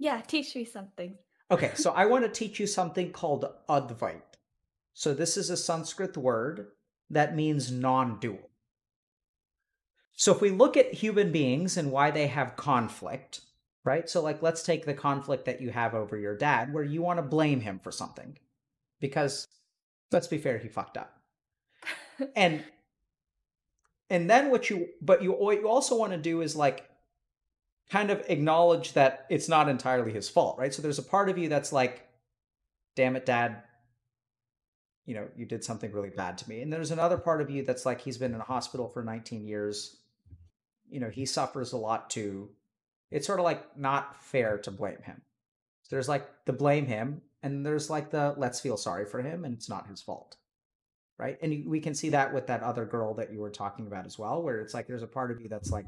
Yeah, 0.00 0.22
teach 0.22 0.56
me 0.56 0.64
something. 0.64 1.14
Okay, 1.50 1.72
so 1.74 1.90
I 1.90 2.06
want 2.06 2.24
to 2.24 2.30
teach 2.30 2.58
you 2.58 2.66
something 2.66 3.12
called 3.12 3.44
Advait. 3.68 4.22
So 4.94 5.12
this 5.12 5.36
is 5.36 5.50
a 5.50 5.58
Sanskrit 5.58 6.16
word 6.16 6.68
that 7.10 7.36
means 7.36 7.70
non-dual. 7.70 8.50
So 10.12 10.34
if 10.34 10.40
we 10.40 10.50
look 10.50 10.76
at 10.78 10.94
human 10.94 11.30
beings 11.30 11.76
and 11.76 11.92
why 11.92 12.10
they 12.10 12.28
have 12.28 12.56
conflict, 12.56 13.42
right? 13.84 14.08
So 14.08 14.22
like 14.22 14.42
let's 14.42 14.62
take 14.62 14.86
the 14.86 14.94
conflict 14.94 15.44
that 15.44 15.60
you 15.60 15.70
have 15.70 15.94
over 15.94 16.16
your 16.16 16.36
dad 16.36 16.72
where 16.72 16.84
you 16.84 17.02
want 17.02 17.18
to 17.18 17.22
blame 17.22 17.60
him 17.60 17.78
for 17.78 17.92
something 17.92 18.38
because 19.00 19.48
let's 20.12 20.28
be 20.28 20.38
fair, 20.38 20.56
he 20.56 20.68
fucked 20.68 20.96
up. 20.96 21.20
and 22.36 22.64
and 24.08 24.30
then 24.30 24.50
what 24.50 24.70
you 24.70 24.88
but 25.02 25.22
you 25.22 25.32
what 25.32 25.60
you 25.60 25.68
also 25.68 25.96
want 25.96 26.12
to 26.12 26.18
do 26.18 26.40
is 26.40 26.56
like 26.56 26.89
kind 27.90 28.10
of 28.10 28.22
acknowledge 28.28 28.92
that 28.92 29.26
it's 29.28 29.48
not 29.48 29.68
entirely 29.68 30.12
his 30.12 30.28
fault 30.28 30.58
right? 30.58 30.72
So 30.72 30.82
there's 30.82 30.98
a 30.98 31.02
part 31.02 31.28
of 31.28 31.38
you 31.38 31.48
that's 31.48 31.72
like 31.72 32.06
damn 32.96 33.16
it 33.16 33.26
dad. 33.26 33.62
You 35.06 35.14
know 35.14 35.28
you 35.36 35.46
did 35.46 35.64
something 35.64 35.92
really 35.92 36.10
bad 36.10 36.38
to 36.38 36.48
me. 36.48 36.62
And 36.62 36.72
there's 36.72 36.90
another 36.90 37.18
part 37.18 37.40
of 37.40 37.50
you 37.50 37.64
that's 37.64 37.86
like 37.86 38.00
he's 38.00 38.18
been 38.18 38.34
in 38.34 38.40
a 38.40 38.44
hospital 38.44 38.88
for 38.88 39.02
19 39.02 39.46
years. 39.46 39.96
You 40.88 41.00
know 41.00 41.10
he 41.10 41.26
suffers 41.26 41.72
a 41.72 41.78
lot 41.78 42.10
too. 42.10 42.50
It's 43.10 43.26
sort 43.26 43.40
of 43.40 43.44
like 43.44 43.76
not 43.76 44.22
fair 44.22 44.58
to 44.58 44.70
blame 44.70 45.02
him. 45.02 45.20
So 45.82 45.96
there's 45.96 46.08
like 46.08 46.28
the 46.44 46.52
blame 46.52 46.86
him 46.86 47.22
and 47.42 47.64
there's 47.64 47.90
like 47.90 48.10
the 48.10 48.34
let's 48.36 48.60
feel 48.60 48.76
sorry 48.76 49.06
for 49.06 49.20
him 49.20 49.44
and 49.44 49.54
it's 49.54 49.68
not 49.68 49.88
his 49.88 50.02
fault. 50.02 50.36
Right? 51.18 51.38
And 51.42 51.66
we 51.66 51.80
can 51.80 51.94
see 51.94 52.10
that 52.10 52.32
with 52.32 52.46
that 52.46 52.62
other 52.62 52.86
girl 52.86 53.14
that 53.14 53.32
you 53.32 53.40
were 53.40 53.50
talking 53.50 53.86
about 53.86 54.06
as 54.06 54.18
well, 54.18 54.42
where 54.42 54.60
it's 54.60 54.72
like 54.72 54.86
there's 54.86 55.02
a 55.02 55.06
part 55.06 55.30
of 55.30 55.40
you 55.40 55.48
that's 55.48 55.70
like, 55.70 55.84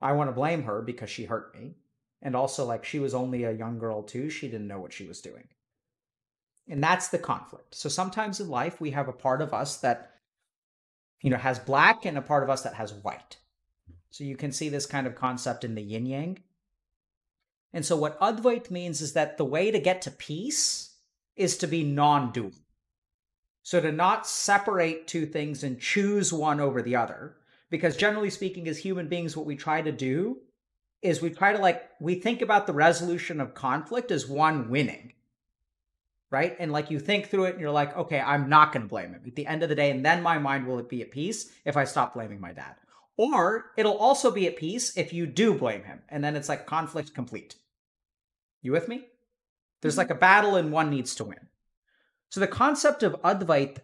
I 0.00 0.12
want 0.12 0.28
to 0.28 0.34
blame 0.34 0.64
her 0.64 0.82
because 0.82 1.10
she 1.10 1.24
hurt 1.24 1.54
me. 1.54 1.74
And 2.22 2.34
also, 2.34 2.64
like, 2.64 2.84
she 2.84 2.98
was 2.98 3.14
only 3.14 3.44
a 3.44 3.52
young 3.52 3.78
girl 3.78 4.02
too. 4.02 4.30
She 4.30 4.48
didn't 4.48 4.68
know 4.68 4.80
what 4.80 4.92
she 4.92 5.06
was 5.06 5.20
doing. 5.20 5.48
And 6.68 6.82
that's 6.82 7.08
the 7.08 7.18
conflict. 7.18 7.74
So 7.74 7.88
sometimes 7.88 8.40
in 8.40 8.48
life, 8.48 8.80
we 8.80 8.92
have 8.92 9.08
a 9.08 9.12
part 9.12 9.42
of 9.42 9.52
us 9.52 9.76
that, 9.78 10.12
you 11.22 11.30
know, 11.30 11.36
has 11.36 11.58
black 11.58 12.06
and 12.06 12.16
a 12.16 12.22
part 12.22 12.42
of 12.42 12.50
us 12.50 12.62
that 12.62 12.74
has 12.74 12.94
white. 12.94 13.36
So 14.10 14.24
you 14.24 14.36
can 14.36 14.52
see 14.52 14.68
this 14.68 14.86
kind 14.86 15.06
of 15.06 15.14
concept 15.14 15.64
in 15.64 15.74
the 15.74 15.82
yin 15.82 16.06
yang. 16.06 16.38
And 17.72 17.84
so 17.84 17.96
what 17.96 18.18
Advait 18.20 18.70
means 18.70 19.00
is 19.00 19.12
that 19.12 19.36
the 19.36 19.44
way 19.44 19.70
to 19.70 19.78
get 19.78 20.00
to 20.02 20.10
peace 20.10 20.94
is 21.36 21.56
to 21.58 21.66
be 21.66 21.82
non 21.82 22.32
dual. 22.32 22.52
So 23.62 23.80
to 23.80 23.90
not 23.90 24.26
separate 24.26 25.06
two 25.06 25.26
things 25.26 25.64
and 25.64 25.80
choose 25.80 26.32
one 26.32 26.60
over 26.60 26.80
the 26.80 26.96
other, 26.96 27.36
because 27.74 27.96
generally 27.96 28.30
speaking, 28.30 28.68
as 28.68 28.78
human 28.78 29.08
beings, 29.08 29.36
what 29.36 29.46
we 29.46 29.56
try 29.56 29.82
to 29.82 29.90
do 29.90 30.36
is 31.02 31.20
we 31.20 31.28
try 31.28 31.52
to 31.52 31.58
like, 31.58 31.82
we 31.98 32.14
think 32.14 32.40
about 32.40 32.68
the 32.68 32.72
resolution 32.72 33.40
of 33.40 33.52
conflict 33.52 34.12
as 34.12 34.28
one 34.28 34.70
winning. 34.70 35.12
Right. 36.30 36.54
And 36.60 36.70
like 36.70 36.92
you 36.92 37.00
think 37.00 37.26
through 37.26 37.46
it 37.46 37.54
and 37.54 37.60
you're 37.60 37.72
like, 37.72 37.96
okay, 37.96 38.20
I'm 38.20 38.48
not 38.48 38.72
going 38.72 38.84
to 38.84 38.88
blame 38.88 39.08
him 39.08 39.22
at 39.26 39.34
the 39.34 39.48
end 39.48 39.64
of 39.64 39.68
the 39.68 39.74
day. 39.74 39.90
And 39.90 40.06
then 40.06 40.22
my 40.22 40.38
mind 40.38 40.68
will 40.68 40.84
be 40.84 41.02
at 41.02 41.10
peace 41.10 41.50
if 41.64 41.76
I 41.76 41.82
stop 41.82 42.14
blaming 42.14 42.40
my 42.40 42.52
dad. 42.52 42.76
Or 43.16 43.72
it'll 43.76 43.98
also 43.98 44.30
be 44.30 44.46
at 44.46 44.56
peace 44.56 44.96
if 44.96 45.12
you 45.12 45.26
do 45.26 45.54
blame 45.54 45.82
him. 45.82 46.00
And 46.08 46.22
then 46.22 46.36
it's 46.36 46.48
like 46.48 46.66
conflict 46.66 47.12
complete. 47.12 47.56
You 48.62 48.70
with 48.70 48.86
me? 48.86 49.04
There's 49.82 49.94
mm-hmm. 49.94 49.98
like 49.98 50.10
a 50.10 50.14
battle 50.14 50.54
and 50.54 50.70
one 50.70 50.90
needs 50.90 51.16
to 51.16 51.24
win. 51.24 51.48
So 52.30 52.38
the 52.38 52.46
concept 52.46 53.02
of 53.02 53.20
Advait 53.22 53.78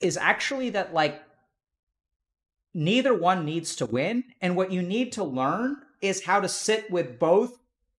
is 0.00 0.16
actually 0.16 0.70
that 0.70 0.92
like 0.92 1.22
neither 2.76 3.14
one 3.14 3.46
needs 3.46 3.74
to 3.76 3.86
win. 3.86 4.22
And 4.42 4.54
what 4.54 4.70
you 4.70 4.82
need 4.82 5.12
to 5.12 5.24
learn 5.24 5.78
is 6.02 6.26
how 6.26 6.40
to 6.40 6.48
sit 6.48 6.90
with 6.90 7.18
both 7.18 7.58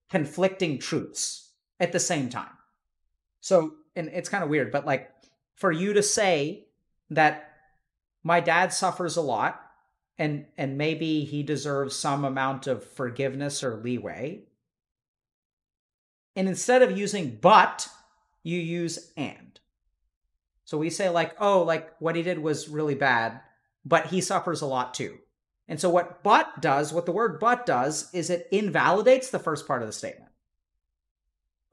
conflicting 0.09 0.77
truths 0.77 1.49
at 1.79 1.91
the 1.91 1.99
same 1.99 2.29
time. 2.29 2.51
So, 3.41 3.73
and 3.95 4.07
it's 4.09 4.29
kind 4.29 4.43
of 4.43 4.51
weird, 4.51 4.71
but 4.71 4.85
like 4.85 5.09
for 5.55 5.71
you 5.71 5.93
to 5.93 6.03
say 6.03 6.67
that 7.09 7.53
my 8.23 8.39
dad 8.39 8.71
suffers 8.71 9.17
a 9.17 9.21
lot 9.21 9.59
and 10.19 10.45
and 10.57 10.77
maybe 10.77 11.23
he 11.23 11.41
deserves 11.43 11.95
some 11.95 12.23
amount 12.23 12.67
of 12.67 12.83
forgiveness 12.83 13.63
or 13.63 13.77
leeway. 13.77 14.43
And 16.35 16.47
instead 16.47 16.83
of 16.83 16.95
using 16.95 17.39
but, 17.41 17.87
you 18.43 18.59
use 18.59 19.11
and. 19.17 19.59
So 20.65 20.77
we 20.77 20.91
say 20.91 21.09
like, 21.09 21.35
oh, 21.39 21.63
like 21.63 21.95
what 21.99 22.15
he 22.15 22.21
did 22.21 22.37
was 22.39 22.69
really 22.69 22.93
bad, 22.93 23.39
but 23.87 24.07
he 24.07 24.19
suffers 24.19 24.61
a 24.61 24.65
lot 24.65 24.93
too. 24.93 25.17
And 25.67 25.79
so 25.79 25.89
what 25.89 26.23
but 26.23 26.61
does, 26.61 26.93
what 26.93 27.05
the 27.05 27.11
word 27.11 27.39
but 27.39 27.65
does, 27.65 28.13
is 28.13 28.29
it 28.29 28.47
invalidates 28.51 29.29
the 29.29 29.39
first 29.39 29.65
part 29.65 29.81
of 29.81 29.87
the 29.87 29.93
statement. 29.93 30.31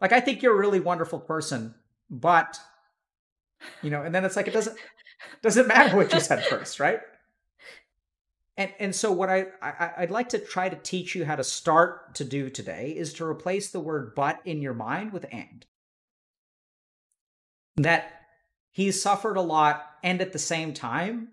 Like, 0.01 0.13
I 0.13 0.21
think 0.21 0.43
you're 0.43 0.55
a 0.55 0.59
really 0.59 0.81
wonderful 0.81 1.19
person, 1.19 1.75
but, 2.11 2.59
you 3.83 3.91
know, 3.91 4.03
and 4.03 4.15
then 4.15 4.25
it's 4.25 4.37
like, 4.37 4.49
it 4.49 4.55
doesn't, 4.55 4.77
doesn't 5.43 5.69
matter 5.69 5.97
what 5.97 6.13
you 6.13 6.21
said 6.21 6.45
first, 6.51 6.79
right? 6.81 7.01
And, 8.57 8.73
and 8.79 8.95
so 8.95 9.11
what 9.11 9.31
I, 9.31 9.47
I 9.61 9.91
I'd 9.99 10.11
like 10.13 10.29
to 10.31 10.39
try 10.39 10.69
to 10.69 10.77
teach 10.77 11.17
you 11.17 11.25
how 11.25 11.35
to 11.35 11.43
start 11.43 12.15
to 12.17 12.25
do 12.25 12.49
today 12.49 12.95
is 12.97 13.13
to 13.15 13.25
replace 13.25 13.71
the 13.71 13.81
word 13.81 14.15
but 14.15 14.41
in 14.45 14.63
your 14.63 14.75
mind 14.75 15.13
with 15.13 15.27
and. 15.33 15.67
That 17.77 18.13
he's 18.71 19.03
suffered 19.03 19.37
a 19.37 19.43
lot 19.43 19.85
and 20.05 20.21
at 20.21 20.33
the 20.33 20.39
same 20.39 20.73
time 20.73 21.31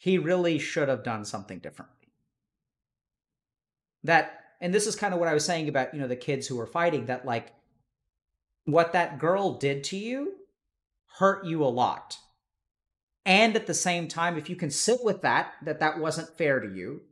he 0.00 0.16
really 0.16 0.58
should 0.58 0.88
have 0.88 1.04
done 1.04 1.26
something 1.26 1.58
differently. 1.58 2.08
That, 4.02 4.32
and 4.58 4.72
this 4.72 4.86
is 4.86 4.96
kind 4.96 5.12
of 5.12 5.20
what 5.20 5.28
I 5.28 5.34
was 5.34 5.44
saying 5.44 5.68
about, 5.68 5.92
you 5.92 6.00
know, 6.00 6.08
the 6.08 6.16
kids 6.16 6.46
who 6.46 6.56
were 6.56 6.66
fighting, 6.66 7.04
that 7.06 7.26
like 7.26 7.52
what 8.64 8.94
that 8.94 9.18
girl 9.18 9.58
did 9.58 9.84
to 9.84 9.98
you 9.98 10.32
hurt 11.18 11.44
you 11.44 11.62
a 11.62 11.66
lot. 11.66 12.16
And 13.26 13.54
at 13.54 13.66
the 13.66 13.74
same 13.74 14.08
time, 14.08 14.38
if 14.38 14.48
you 14.48 14.56
can 14.56 14.70
sit 14.70 15.04
with 15.04 15.20
that, 15.20 15.52
that 15.66 15.80
that 15.80 15.98
wasn't 15.98 16.34
fair 16.38 16.60
to 16.60 16.74
you, 16.74 17.02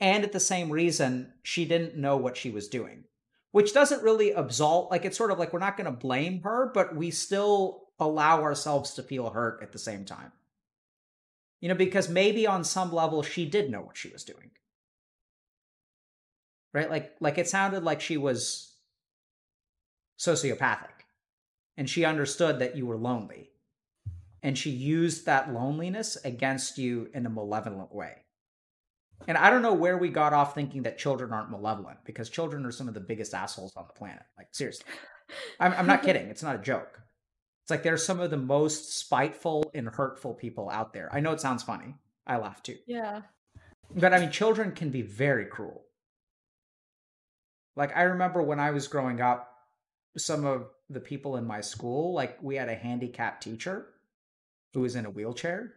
and 0.00 0.24
at 0.24 0.32
the 0.32 0.40
same 0.40 0.70
reason, 0.70 1.34
she 1.42 1.66
didn't 1.66 1.98
know 1.98 2.16
what 2.16 2.38
she 2.38 2.48
was 2.48 2.68
doing, 2.68 3.04
which 3.50 3.74
doesn't 3.74 4.02
really 4.02 4.32
absolve, 4.32 4.90
like 4.90 5.04
it's 5.04 5.18
sort 5.18 5.30
of 5.30 5.38
like 5.38 5.52
we're 5.52 5.58
not 5.58 5.76
going 5.76 5.84
to 5.84 5.90
blame 5.90 6.40
her, 6.44 6.70
but 6.72 6.96
we 6.96 7.10
still 7.10 7.82
allow 8.00 8.40
ourselves 8.40 8.94
to 8.94 9.02
feel 9.02 9.28
hurt 9.28 9.62
at 9.62 9.72
the 9.72 9.78
same 9.78 10.06
time. 10.06 10.32
You 11.60 11.68
know, 11.68 11.74
because 11.74 12.08
maybe 12.08 12.46
on 12.46 12.64
some 12.64 12.92
level 12.92 13.22
she 13.22 13.46
did 13.46 13.70
know 13.70 13.80
what 13.80 13.96
she 13.96 14.10
was 14.10 14.24
doing. 14.24 14.50
Right? 16.72 16.90
Like 16.90 17.16
like 17.20 17.38
it 17.38 17.48
sounded 17.48 17.82
like 17.82 18.00
she 18.00 18.16
was 18.16 18.74
sociopathic 20.18 21.04
and 21.76 21.88
she 21.88 22.04
understood 22.04 22.58
that 22.58 22.76
you 22.76 22.86
were 22.86 22.96
lonely. 22.96 23.50
And 24.42 24.56
she 24.56 24.70
used 24.70 25.26
that 25.26 25.52
loneliness 25.52 26.16
against 26.24 26.78
you 26.78 27.08
in 27.14 27.26
a 27.26 27.30
malevolent 27.30 27.92
way. 27.94 28.22
And 29.26 29.36
I 29.36 29.50
don't 29.50 29.62
know 29.62 29.72
where 29.72 29.98
we 29.98 30.08
got 30.08 30.32
off 30.32 30.54
thinking 30.54 30.82
that 30.82 30.98
children 30.98 31.32
aren't 31.32 31.50
malevolent 31.50 31.98
because 32.04 32.28
children 32.28 32.64
are 32.64 32.70
some 32.70 32.86
of 32.86 32.94
the 32.94 33.00
biggest 33.00 33.34
assholes 33.34 33.74
on 33.76 33.86
the 33.86 33.92
planet. 33.94 34.22
Like, 34.36 34.48
seriously. 34.52 34.86
I'm, 35.58 35.72
I'm 35.72 35.86
not 35.86 36.02
kidding. 36.02 36.28
It's 36.28 36.42
not 36.42 36.54
a 36.54 36.58
joke. 36.58 37.00
It's 37.66 37.70
like 37.72 37.82
they're 37.82 37.96
some 37.96 38.20
of 38.20 38.30
the 38.30 38.36
most 38.36 38.96
spiteful 38.96 39.72
and 39.74 39.88
hurtful 39.88 40.34
people 40.34 40.70
out 40.70 40.92
there. 40.92 41.08
I 41.12 41.18
know 41.18 41.32
it 41.32 41.40
sounds 41.40 41.64
funny. 41.64 41.96
I 42.24 42.36
laugh 42.36 42.62
too. 42.62 42.76
Yeah. 42.86 43.22
But 43.92 44.14
I 44.14 44.20
mean, 44.20 44.30
children 44.30 44.70
can 44.70 44.90
be 44.90 45.02
very 45.02 45.46
cruel. 45.46 45.82
Like, 47.74 47.96
I 47.96 48.02
remember 48.02 48.40
when 48.40 48.60
I 48.60 48.70
was 48.70 48.86
growing 48.86 49.20
up, 49.20 49.52
some 50.16 50.44
of 50.44 50.68
the 50.88 51.00
people 51.00 51.38
in 51.38 51.44
my 51.44 51.60
school, 51.60 52.14
like, 52.14 52.40
we 52.40 52.54
had 52.54 52.68
a 52.68 52.76
handicapped 52.76 53.42
teacher 53.42 53.88
who 54.72 54.82
was 54.82 54.94
in 54.94 55.04
a 55.04 55.10
wheelchair. 55.10 55.74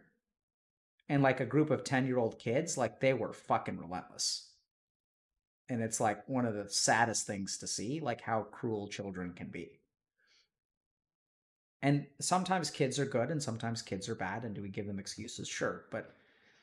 And 1.08 1.24
like 1.24 1.40
a 1.40 1.44
group 1.44 1.72
of 1.72 1.82
10 1.82 2.06
year 2.06 2.18
old 2.18 2.38
kids, 2.38 2.78
like, 2.78 3.00
they 3.00 3.14
were 3.14 3.32
fucking 3.32 3.78
relentless. 3.78 4.48
And 5.68 5.82
it's 5.82 5.98
like 5.98 6.28
one 6.28 6.46
of 6.46 6.54
the 6.54 6.68
saddest 6.68 7.26
things 7.26 7.58
to 7.58 7.66
see, 7.66 7.98
like, 7.98 8.20
how 8.20 8.42
cruel 8.42 8.86
children 8.86 9.32
can 9.32 9.48
be 9.48 9.79
and 11.82 12.06
sometimes 12.20 12.70
kids 12.70 12.98
are 12.98 13.06
good 13.06 13.30
and 13.30 13.42
sometimes 13.42 13.82
kids 13.82 14.08
are 14.08 14.14
bad 14.14 14.44
and 14.44 14.54
do 14.54 14.62
we 14.62 14.68
give 14.68 14.86
them 14.86 14.98
excuses? 14.98 15.48
Sure 15.48 15.84
but 15.90 16.14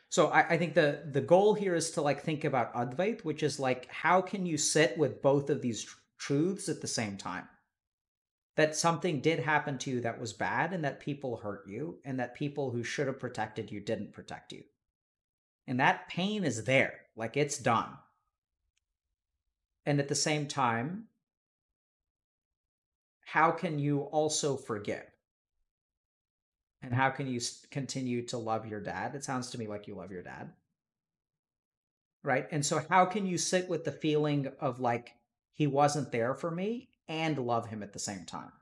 so 0.10 0.28
I, 0.28 0.54
I, 0.54 0.58
think 0.58 0.74
the 0.74 1.04
the 1.12 1.22
goal 1.22 1.54
here 1.54 1.76
is 1.76 1.92
to 1.92 2.02
like 2.02 2.22
think 2.22 2.44
about 2.44 2.74
advait 2.74 3.26
which 3.26 3.44
is 3.44 3.60
like 3.60 3.88
how 3.92 4.22
can 4.22 4.46
you 4.46 4.58
sit 4.58 4.98
with 4.98 5.22
both 5.22 5.50
of 5.50 5.62
these 5.62 5.84
tr- 5.84 5.98
truths 6.18 6.70
at 6.70 6.82
the 6.82 6.88
same 6.88 7.18
time? 7.18 7.48
That 8.56 8.76
something 8.76 9.22
did 9.22 9.40
happen 9.40 9.78
to 9.80 9.92
you 9.92 10.02
that 10.02 10.20
was 10.20 10.34
bad 10.34 10.74
and 10.74 10.84
that 10.84 11.00
people 11.00 11.38
hurt 11.38 11.68
you 11.68 12.00
and 12.06 12.20
that 12.20 12.36
people 12.36 12.72
who 12.72 12.84
should 12.84 13.08
have 13.08 13.20
protected 13.20 13.72
you 13.72 13.80
didn't 13.80 14.14
protect 14.14 14.52
you. 14.52 14.64
And 15.68 15.80
that 15.80 16.08
pain 16.08 16.44
is 16.44 16.64
there 16.64 17.02
like 17.16 17.38
it's 17.38 17.60
done. 17.60 17.90
And 19.86 20.00
at 20.00 20.08
the 20.08 20.16
same 20.16 20.48
time 20.48 21.06
how 23.28 23.52
can 23.52 23.78
you 23.78 24.04
also 24.04 24.56
forgive? 24.56 25.04
And 26.82 26.94
how 26.94 27.10
can 27.10 27.28
you 27.28 27.42
continue 27.72 28.26
to 28.28 28.38
love 28.38 28.66
your 28.66 28.80
dad? 28.80 29.16
It 29.16 29.26
sounds 29.26 29.50
to 29.50 29.58
me 29.58 29.68
like 29.68 29.86
you 29.86 29.96
love 29.96 30.14
your 30.14 30.24
dad. 30.24 30.54
Right? 32.24 32.48
And 32.52 32.66
so, 32.66 32.82
how 32.90 33.04
can 33.04 33.26
you 33.26 33.38
sit 33.38 33.68
with 33.68 33.84
the 33.84 33.92
feeling 33.92 34.50
of 34.62 34.80
like, 34.80 35.12
he 35.52 35.68
wasn't 35.68 36.14
there 36.14 36.36
for 36.36 36.50
me 36.50 36.88
and 37.10 37.38
love 37.38 37.68
him 37.68 37.84
at 37.84 37.92
the 37.92 38.00
same 38.00 38.24
time? 38.24 38.54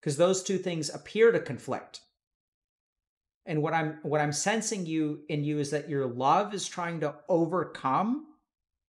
Because 0.00 0.18
those 0.18 0.42
two 0.42 0.58
things 0.58 0.94
appear 0.94 1.32
to 1.32 1.40
conflict. 1.40 2.00
And 3.46 3.62
what 3.62 3.72
I'm 3.72 4.00
what 4.02 4.20
I'm 4.20 4.32
sensing 4.32 4.84
you 4.84 5.20
in 5.30 5.44
you 5.44 5.60
is 5.60 5.70
that 5.70 5.88
your 5.88 6.06
love 6.06 6.52
is 6.52 6.68
trying 6.68 7.00
to 7.00 7.14
overcome 7.26 8.26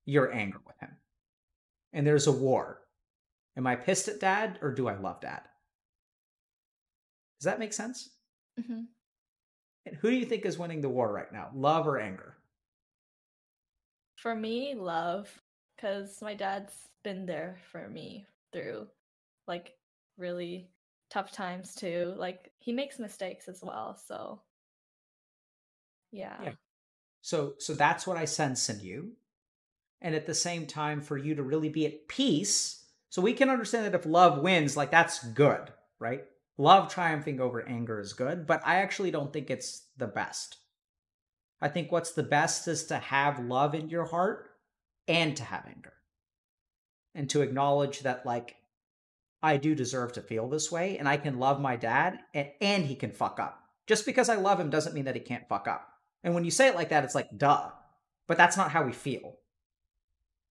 your 0.06 0.34
anger 0.34 0.60
with 0.66 0.80
him. 0.80 0.98
And 1.94 2.08
there's 2.08 2.26
a 2.26 2.32
war 2.32 2.80
Am 3.58 3.68
I 3.68 3.76
pissed 3.76 4.08
at 4.08 4.20
dad 4.20 4.60
or 4.62 4.74
do 4.74 4.88
I 4.88 4.98
love 4.98 5.22
dad? 5.22 5.42
Does 7.40 7.46
that 7.46 7.60
make 7.60 7.74
sense? 7.74 8.10
Mm-hmm. 8.60 8.82
And 9.86 9.96
who 9.98 10.10
do 10.10 10.16
you 10.16 10.26
think 10.26 10.46
is 10.46 10.58
winning 10.58 10.82
the 10.82 10.90
war 10.90 11.12
right 11.12 11.32
now, 11.32 11.50
love 11.54 11.88
or 11.88 12.00
anger? 12.00 12.36
For 14.18 14.34
me, 14.34 14.74
love, 14.76 15.30
because 15.76 16.22
my 16.22 16.34
dad's 16.34 16.74
been 17.04 17.26
there 17.26 17.60
for 17.72 17.88
me 17.88 18.26
through 18.52 18.88
like 19.48 19.74
really 20.18 20.70
tough 21.10 21.32
times 21.32 21.76
too. 21.76 22.14
Like 22.18 22.52
he 22.60 22.74
makes 22.74 22.98
mistakes 22.98 23.48
as 23.48 23.60
well, 23.62 24.00
so 24.08 24.42
yeah. 26.12 26.38
Yeah. 26.44 26.52
So 27.22 27.54
so 27.60 27.74
that's 27.74 28.08
what 28.08 28.18
I 28.18 28.26
sense 28.26 28.70
in 28.70 28.80
you. 28.80 29.12
And 30.02 30.16
at 30.16 30.26
the 30.26 30.34
same 30.34 30.66
time 30.66 31.02
for 31.02 31.18
you 31.18 31.36
to 31.36 31.44
really 31.44 31.70
be 31.70 31.86
at 31.86 32.08
peace 32.08 32.85
so 33.16 33.22
we 33.22 33.32
can 33.32 33.50
understand 33.50 33.86
that 33.86 33.96
if 33.96 34.06
love 34.06 34.40
wins, 34.40 34.76
like 34.76 34.92
that's 34.92 35.24
good, 35.24 35.72
right? 36.00 36.26
Love 36.58 36.94
triumphing 36.94 37.40
over 37.40 37.66
anger 37.66 38.02
is 38.02 38.12
good, 38.12 38.46
but 38.46 38.62
I 38.66 38.82
actually 38.82 39.10
don't 39.10 39.32
think 39.32 39.50
it's 39.50 39.84
the 39.96 40.06
best. 40.06 40.58
I 41.62 41.70
think 41.70 41.94
what's 41.94 42.12
the 42.12 42.24
best 42.24 42.68
is 42.68 42.84
to 42.88 42.98
have 42.98 43.40
love 43.40 43.74
in 43.74 43.88
your 43.88 44.04
heart 44.04 44.50
and 45.08 45.34
to 45.38 45.46
have 45.46 45.64
anger. 45.66 45.94
And 47.14 47.30
to 47.30 47.42
acknowledge 47.42 48.02
that, 48.02 48.26
like, 48.26 48.58
I 49.42 49.56
do 49.56 49.76
deserve 49.76 50.12
to 50.12 50.22
feel 50.22 50.50
this 50.50 50.70
way, 50.70 50.98
and 50.98 51.08
I 51.08 51.16
can 51.16 51.40
love 51.40 51.62
my 51.62 51.78
dad, 51.78 52.20
and, 52.34 52.50
and 52.60 52.86
he 52.86 52.96
can 52.96 53.14
fuck 53.14 53.40
up. 53.40 53.64
Just 53.88 54.06
because 54.06 54.28
I 54.28 54.36
love 54.36 54.60
him 54.60 54.70
doesn't 54.70 54.94
mean 54.94 55.06
that 55.06 55.16
he 55.16 55.22
can't 55.22 55.48
fuck 55.48 55.70
up. 55.70 55.88
And 56.22 56.36
when 56.36 56.44
you 56.44 56.52
say 56.52 56.68
it 56.68 56.76
like 56.76 56.90
that, 56.90 57.06
it's 57.06 57.16
like, 57.16 57.30
duh. 57.38 57.70
But 58.28 58.36
that's 58.36 58.58
not 58.58 58.72
how 58.72 58.84
we 58.84 58.92
feel. 58.92 59.38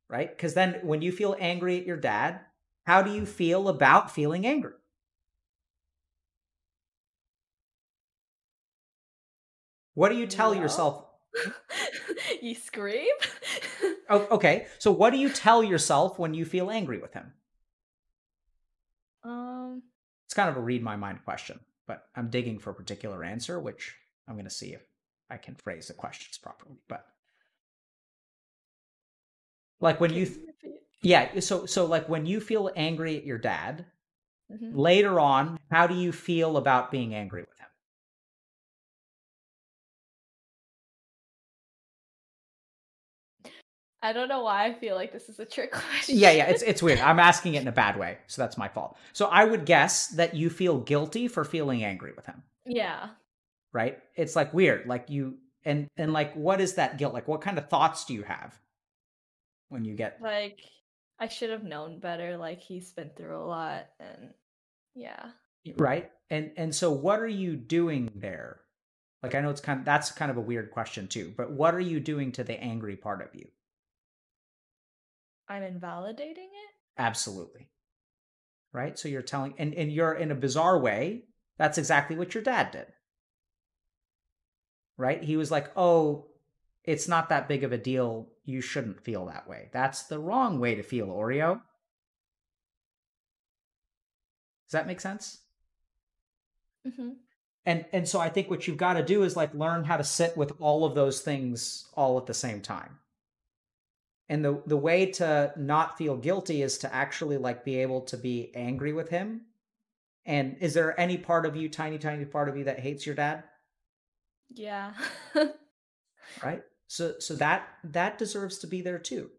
Right? 0.08 0.34
Because 0.34 0.54
then 0.54 0.80
when 0.82 1.02
you 1.02 1.12
feel 1.12 1.36
angry 1.38 1.78
at 1.78 1.86
your 1.86 1.98
dad, 1.98 2.40
how 2.84 3.02
do 3.02 3.12
you 3.12 3.26
feel 3.26 3.68
about 3.68 4.10
feeling 4.10 4.46
angry? 4.46 4.74
What 9.94 10.08
do 10.10 10.16
you 10.16 10.26
tell 10.26 10.54
yourself? 10.54 11.04
you 12.42 12.54
scream? 12.54 13.14
Oh, 14.10 14.26
okay. 14.32 14.66
So 14.78 14.92
what 14.92 15.10
do 15.14 15.16
you 15.16 15.30
tell 15.30 15.64
yourself 15.64 16.18
when 16.18 16.34
you 16.34 16.44
feel 16.44 16.70
angry 16.70 16.98
with 16.98 17.14
him? 17.14 17.32
um 19.22 19.82
It's 20.26 20.34
kind 20.34 20.50
of 20.50 20.56
a 20.56 20.60
read 20.60 20.82
my 20.82 20.96
mind 20.96 21.24
question, 21.24 21.58
but 21.86 22.06
I'm 22.14 22.28
digging 22.28 22.58
for 22.58 22.70
a 22.70 22.74
particular 22.74 23.24
answer, 23.24 23.58
which 23.58 23.96
I'm 24.28 24.34
going 24.34 24.44
to 24.44 24.50
see 24.50 24.74
if 24.74 24.82
I 25.30 25.38
can 25.38 25.54
phrase 25.54 25.88
the 25.88 25.94
questions 25.94 26.36
properly. 26.36 26.76
But 26.86 27.06
like 29.80 30.00
when 30.00 30.12
you, 30.12 30.26
th-? 30.26 30.38
Yeah, 31.04 31.40
so 31.40 31.66
so 31.66 31.86
like 31.86 32.08
when 32.08 32.26
you 32.26 32.40
feel 32.40 32.70
angry 32.76 33.16
at 33.16 33.24
your 33.24 33.38
dad, 33.38 33.86
Mhm. 34.52 34.72
later 34.74 35.20
on, 35.20 35.58
how 35.70 35.86
do 35.86 35.94
you 35.94 36.12
feel 36.12 36.56
about 36.58 36.90
being 36.90 37.14
angry 37.14 37.42
with 37.42 37.58
him? 37.58 37.68
I 44.02 44.12
don't 44.12 44.28
know 44.28 44.42
why 44.42 44.66
I 44.66 44.74
feel 44.74 44.96
like 44.96 45.12
this 45.12 45.28
is 45.28 45.38
a 45.40 45.46
trick 45.46 45.72
question. 45.72 46.18
Yeah, 46.18 46.30
yeah, 46.32 46.46
it's 46.46 46.62
it's 46.62 46.82
weird. 46.82 47.00
I'm 47.00 47.18
asking 47.18 47.54
it 47.54 47.62
in 47.62 47.68
a 47.68 47.72
bad 47.72 47.98
way, 47.98 48.18
so 48.26 48.42
that's 48.42 48.58
my 48.58 48.68
fault. 48.68 48.96
So 49.12 49.26
I 49.26 49.44
would 49.44 49.64
guess 49.64 50.08
that 50.08 50.34
you 50.34 50.50
feel 50.50 50.78
guilty 50.78 51.28
for 51.28 51.44
feeling 51.44 51.84
angry 51.84 52.12
with 52.14 52.26
him, 52.26 52.42
yeah. 52.66 53.10
right? 53.72 53.98
It's 54.16 54.36
like 54.36 54.52
weird, 54.52 54.86
like 54.86 55.08
you 55.08 55.38
and 55.64 55.88
and 55.96 56.12
like 56.12 56.34
what 56.34 56.60
is 56.60 56.74
that 56.74 56.98
guilt? 56.98 57.14
Like 57.14 57.28
what 57.28 57.40
kind 57.40 57.56
of 57.58 57.68
thoughts 57.70 58.04
do 58.04 58.14
you 58.14 58.22
have 58.24 58.58
when 59.70 59.84
you 59.86 59.94
get 59.94 60.20
Like 60.20 60.60
I 61.18 61.28
should 61.28 61.50
have 61.50 61.64
known 61.64 62.00
better. 62.00 62.36
Like 62.36 62.60
he's 62.60 62.92
been 62.92 63.10
through 63.16 63.36
a 63.36 63.46
lot, 63.46 63.86
and 64.00 64.30
yeah. 64.94 65.30
right? 65.76 66.10
And 66.30 66.52
and 66.56 66.74
so 66.74 66.90
what 66.90 67.20
are 67.20 67.28
you 67.28 67.56
doing 67.56 68.10
there? 68.14 68.60
Like 69.22 69.34
I 69.34 69.40
know 69.40 69.50
it's 69.50 69.60
kind 69.60 69.78
of 69.78 69.84
that's 69.84 70.12
kind 70.12 70.30
of 70.30 70.36
a 70.36 70.42
weird 70.42 70.70
question 70.70 71.08
too, 71.08 71.32
but 71.36 71.52
what 71.52 71.74
are 71.74 71.80
you 71.80 72.00
doing 72.00 72.32
to 72.32 72.44
the 72.44 72.60
angry 72.60 72.96
part 72.96 73.22
of 73.22 73.34
you? 73.34 73.46
I'm 75.48 75.62
invalidating 75.62 76.44
it. 76.44 76.74
Absolutely. 76.98 77.68
Right? 78.72 78.98
So 78.98 79.08
you're 79.08 79.22
telling 79.22 79.54
and 79.58 79.74
and 79.74 79.92
you're 79.92 80.14
in 80.14 80.30
a 80.30 80.36
bizarre 80.36 80.78
way, 80.78 81.24
that's 81.58 81.78
exactly 81.78 82.16
what 82.16 82.34
your 82.34 82.42
dad 82.42 82.72
did. 82.72 82.86
Right? 84.96 85.22
He 85.22 85.36
was 85.36 85.50
like, 85.50 85.70
"Oh, 85.76 86.26
it's 86.84 87.08
not 87.08 87.30
that 87.30 87.48
big 87.48 87.64
of 87.64 87.72
a 87.72 87.78
deal. 87.78 88.28
You 88.44 88.60
shouldn't 88.60 89.00
feel 89.02 89.26
that 89.26 89.48
way." 89.48 89.68
That's 89.72 90.02
the 90.04 90.18
wrong 90.18 90.60
way 90.60 90.74
to 90.74 90.82
feel, 90.82 91.08
Oreo. 91.08 91.62
Does 94.66 94.72
that 94.72 94.86
make 94.86 95.00
sense? 95.00 95.40
hmm 96.84 97.10
And 97.66 97.86
and 97.92 98.08
so 98.08 98.20
I 98.20 98.28
think 98.28 98.50
what 98.50 98.66
you've 98.66 98.76
got 98.76 98.94
to 98.94 99.02
do 99.04 99.22
is 99.22 99.36
like 99.36 99.54
learn 99.54 99.84
how 99.84 99.96
to 99.96 100.04
sit 100.04 100.36
with 100.36 100.52
all 100.60 100.84
of 100.84 100.94
those 100.94 101.20
things 101.20 101.88
all 101.94 102.18
at 102.18 102.26
the 102.26 102.34
same 102.34 102.60
time. 102.60 102.98
And 104.28 104.44
the 104.44 104.62
the 104.66 104.76
way 104.76 105.06
to 105.12 105.52
not 105.56 105.96
feel 105.98 106.16
guilty 106.16 106.62
is 106.62 106.78
to 106.78 106.94
actually 106.94 107.36
like 107.38 107.64
be 107.64 107.76
able 107.78 108.00
to 108.02 108.16
be 108.16 108.50
angry 108.54 108.92
with 108.92 109.08
him. 109.10 109.42
And 110.26 110.56
is 110.60 110.74
there 110.74 110.98
any 111.00 111.18
part 111.18 111.46
of 111.46 111.56
you, 111.56 111.68
tiny 111.68 111.98
tiny 111.98 112.24
part 112.26 112.48
of 112.48 112.56
you 112.56 112.64
that 112.64 112.80
hates 112.80 113.06
your 113.06 113.14
dad? 113.14 113.44
Yeah. 114.50 114.94
Right? 116.42 116.62
So 116.94 117.18
so 117.18 117.34
that 117.34 117.66
that 117.82 118.18
deserves 118.18 118.58
to 118.58 118.68
be 118.68 118.80
there 118.80 119.00
too. 119.00 119.32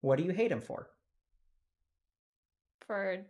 What 0.00 0.16
do 0.16 0.24
you 0.24 0.30
hate 0.30 0.50
him 0.50 0.62
for? 0.62 0.88
For 2.80 3.24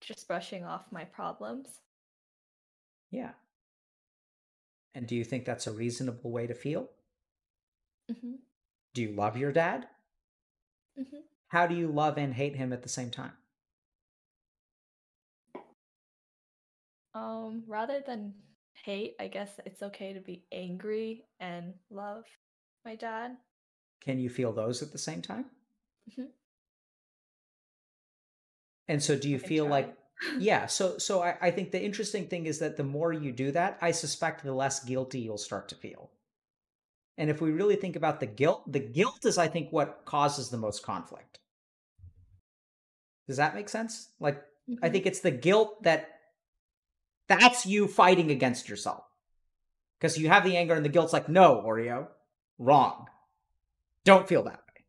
just 0.00 0.26
brushing 0.26 0.64
off 0.64 0.90
my 0.90 1.04
problems. 1.04 1.80
Yeah. 3.10 3.32
And 4.94 5.06
do 5.06 5.14
you 5.14 5.24
think 5.24 5.44
that's 5.44 5.66
a 5.66 5.72
reasonable 5.72 6.30
way 6.30 6.46
to 6.46 6.54
feel? 6.54 6.88
hmm 8.08 8.36
Do 8.94 9.02
you 9.02 9.12
love 9.12 9.36
your 9.36 9.52
dad? 9.52 9.88
hmm 10.96 11.24
How 11.48 11.66
do 11.66 11.74
you 11.74 11.88
love 11.88 12.18
and 12.18 12.34
hate 12.34 12.56
him 12.56 12.70
at 12.70 12.82
the 12.82 12.88
same 12.90 13.10
time? 13.10 13.32
Um, 17.14 17.64
rather 17.66 18.00
than 18.06 18.34
hate, 18.84 19.14
I 19.20 19.28
guess 19.28 19.58
it's 19.64 19.82
okay 19.82 20.12
to 20.12 20.20
be 20.20 20.44
angry 20.52 21.24
and 21.40 21.74
love 21.90 22.24
my 22.84 22.94
dad. 22.94 23.36
Can 24.00 24.20
you 24.20 24.30
feel 24.30 24.52
those 24.52 24.82
at 24.82 24.92
the 24.92 24.98
same 24.98 25.20
time? 25.20 25.50
Mhm. 26.06 26.32
And 28.88 29.02
so 29.02 29.16
do 29.16 29.28
you 29.28 29.36
I 29.36 29.38
feel 29.38 29.64
try. 29.64 29.70
like 29.70 29.96
yeah, 30.38 30.66
so 30.66 30.96
so 30.98 31.22
I, 31.22 31.36
I 31.40 31.50
think 31.50 31.70
the 31.70 31.82
interesting 31.82 32.28
thing 32.28 32.46
is 32.46 32.58
that 32.60 32.76
the 32.76 32.84
more 32.84 33.12
you 33.12 33.32
do 33.32 33.50
that, 33.52 33.78
I 33.82 33.90
suspect 33.90 34.42
the 34.44 34.54
less 34.54 34.82
guilty 34.84 35.20
you'll 35.20 35.38
start 35.38 35.68
to 35.70 35.74
feel. 35.74 36.10
And 37.18 37.30
if 37.30 37.40
we 37.40 37.50
really 37.52 37.76
think 37.76 37.96
about 37.96 38.20
the 38.20 38.26
guilt, 38.26 38.70
the 38.70 38.80
guilt 38.80 39.24
is 39.24 39.38
I 39.38 39.48
think 39.48 39.72
what 39.72 40.04
causes 40.04 40.48
the 40.50 40.56
most 40.58 40.82
conflict. 40.82 41.40
Does 43.26 43.36
that 43.38 43.54
make 43.54 43.68
sense? 43.68 44.10
Like 44.20 44.42
I 44.82 44.88
Mhm. 44.88 44.92
think 44.92 45.06
it's 45.06 45.20
the 45.20 45.30
guilt 45.30 45.82
that 45.82 46.08
that's 47.28 47.66
you 47.66 47.88
fighting 47.88 48.30
against 48.30 48.68
yourself. 48.68 49.04
Because 49.98 50.18
you 50.18 50.28
have 50.28 50.44
the 50.44 50.56
anger 50.56 50.74
and 50.74 50.84
the 50.84 50.90
guilt's 50.90 51.12
like, 51.12 51.28
no, 51.28 51.62
Oreo, 51.64 52.08
wrong. 52.58 53.06
Don't 54.04 54.28
feel 54.28 54.42
that 54.44 54.52
way. 54.52 54.84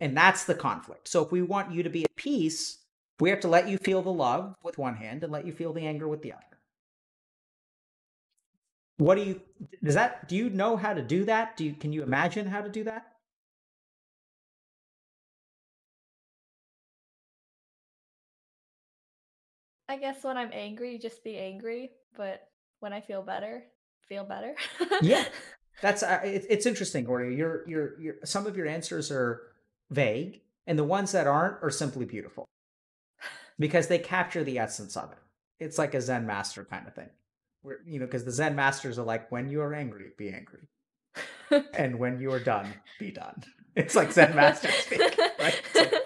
And 0.00 0.16
that's 0.16 0.44
the 0.44 0.54
conflict. 0.54 1.08
So 1.08 1.24
if 1.24 1.30
we 1.30 1.42
want 1.42 1.72
you 1.72 1.82
to 1.82 1.90
be 1.90 2.04
at 2.04 2.16
peace, 2.16 2.78
we 3.20 3.30
have 3.30 3.40
to 3.40 3.48
let 3.48 3.68
you 3.68 3.78
feel 3.78 4.02
the 4.02 4.12
love 4.12 4.54
with 4.62 4.78
one 4.78 4.96
hand 4.96 5.22
and 5.22 5.32
let 5.32 5.46
you 5.46 5.52
feel 5.52 5.72
the 5.72 5.86
anger 5.86 6.08
with 6.08 6.22
the 6.22 6.32
other. 6.32 6.42
What 8.96 9.16
do 9.16 9.22
you 9.22 9.40
does 9.82 9.94
that 9.94 10.28
do 10.28 10.36
you 10.36 10.50
know 10.50 10.76
how 10.76 10.94
to 10.94 11.02
do 11.02 11.24
that? 11.24 11.56
Do 11.56 11.64
you 11.64 11.74
can 11.74 11.92
you 11.92 12.02
imagine 12.02 12.46
how 12.46 12.60
to 12.60 12.68
do 12.68 12.84
that? 12.84 13.06
I 19.88 19.96
guess 19.96 20.24
when 20.24 20.36
I'm 20.36 20.50
angry, 20.52 20.98
just 20.98 21.22
be 21.22 21.36
angry, 21.36 21.90
but 22.16 22.48
when 22.80 22.92
I 22.92 23.00
feel 23.00 23.22
better, 23.22 23.64
feel 24.08 24.24
better. 24.24 24.54
Yeah. 25.02 25.24
That's 25.84 26.02
uh, 26.02 26.20
it, 26.24 26.46
it's 26.48 26.64
interesting, 26.64 27.04
Oreo. 27.04 27.36
Your 27.36 27.68
your 27.68 28.00
your 28.00 28.14
some 28.24 28.46
of 28.46 28.56
your 28.56 28.66
answers 28.66 29.10
are 29.10 29.42
vague, 29.90 30.40
and 30.66 30.78
the 30.78 30.82
ones 30.84 31.12
that 31.12 31.26
aren't 31.26 31.62
are 31.62 31.68
simply 31.68 32.06
beautiful 32.06 32.46
because 33.58 33.88
they 33.88 33.98
capture 33.98 34.42
the 34.42 34.58
essence 34.58 34.96
of 34.96 35.12
it. 35.12 35.18
It's 35.60 35.76
like 35.76 35.92
a 35.92 36.00
Zen 36.00 36.26
master 36.26 36.64
kind 36.64 36.86
of 36.88 36.94
thing, 36.94 37.10
where 37.60 37.80
you 37.86 38.00
know, 38.00 38.06
because 38.06 38.24
the 38.24 38.32
Zen 38.32 38.56
masters 38.56 38.98
are 38.98 39.04
like, 39.04 39.30
when 39.30 39.50
you 39.50 39.60
are 39.60 39.74
angry, 39.74 40.06
be 40.16 40.30
angry, 40.30 40.62
and 41.74 41.98
when 41.98 42.18
you 42.18 42.32
are 42.32 42.40
done, 42.40 42.72
be 42.98 43.10
done. 43.10 43.44
It's 43.76 43.94
like 43.94 44.10
Zen 44.10 44.34
master 44.34 44.70
speak, 44.86 45.00
right? 45.38 45.60
It's, 45.66 45.74
like- 45.74 46.02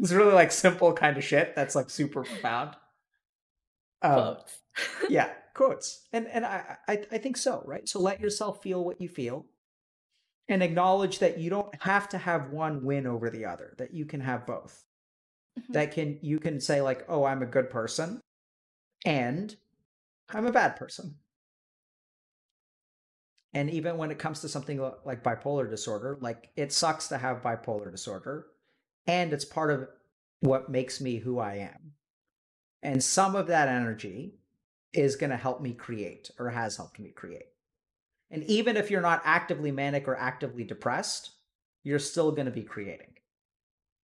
it's 0.00 0.12
really 0.12 0.32
like 0.32 0.50
simple 0.50 0.92
kind 0.94 1.16
of 1.16 1.22
shit 1.22 1.54
that's 1.54 1.76
like 1.76 1.90
super 1.90 2.24
profound. 2.24 2.74
Um, 4.02 4.38
yeah 5.08 5.28
quotes. 5.54 6.06
And 6.12 6.26
and 6.28 6.44
I, 6.46 6.76
I 6.88 7.04
i 7.12 7.18
think 7.18 7.36
so 7.36 7.62
right? 7.66 7.88
So 7.88 8.00
let 8.00 8.20
yourself 8.20 8.62
feel 8.62 8.84
what 8.84 9.00
you 9.00 9.08
feel 9.08 9.46
and 10.48 10.62
acknowledge 10.62 11.18
that 11.20 11.38
you 11.38 11.50
don't 11.50 11.74
have 11.82 12.08
to 12.10 12.18
have 12.18 12.50
one 12.50 12.84
win 12.84 13.06
over 13.06 13.30
the 13.30 13.44
other 13.46 13.74
that 13.78 13.94
you 13.94 14.04
can 14.06 14.20
have 14.20 14.46
both. 14.46 14.84
Mhm. 15.58 15.72
that 15.74 15.92
can 15.92 16.18
you 16.22 16.38
can 16.40 16.60
say 16.60 16.80
like 16.80 17.04
oh 17.08 17.24
i'm 17.24 17.42
a 17.42 17.46
good 17.46 17.68
person 17.70 18.20
and 19.04 19.56
i'm 20.30 20.46
a 20.46 20.52
bad 20.52 20.76
person. 20.76 21.16
And 23.54 23.68
even 23.70 23.98
when 23.98 24.10
it 24.10 24.18
comes 24.18 24.40
to 24.40 24.48
something 24.48 24.80
like 25.04 25.22
bipolar 25.22 25.68
disorder 25.68 26.16
like 26.22 26.50
it 26.56 26.72
sucks 26.72 27.08
to 27.08 27.18
have 27.18 27.42
bipolar 27.42 27.90
disorder 27.90 28.46
and 29.06 29.32
it's 29.32 29.44
part 29.44 29.70
of 29.70 29.88
what 30.40 30.70
makes 30.70 31.00
me 31.02 31.16
who 31.18 31.38
i 31.38 31.56
am. 31.56 31.92
And 32.82 33.04
some 33.04 33.36
of 33.36 33.46
that 33.48 33.68
energy 33.68 34.38
is 34.92 35.16
going 35.16 35.30
to 35.30 35.36
help 35.36 35.60
me 35.60 35.72
create 35.72 36.30
or 36.38 36.50
has 36.50 36.76
helped 36.76 36.98
me 36.98 37.10
create. 37.10 37.46
And 38.30 38.44
even 38.44 38.76
if 38.76 38.90
you're 38.90 39.00
not 39.00 39.22
actively 39.24 39.70
manic 39.70 40.08
or 40.08 40.16
actively 40.16 40.64
depressed, 40.64 41.32
you're 41.82 41.98
still 41.98 42.32
going 42.32 42.46
to 42.46 42.52
be 42.52 42.62
creating. 42.62 43.14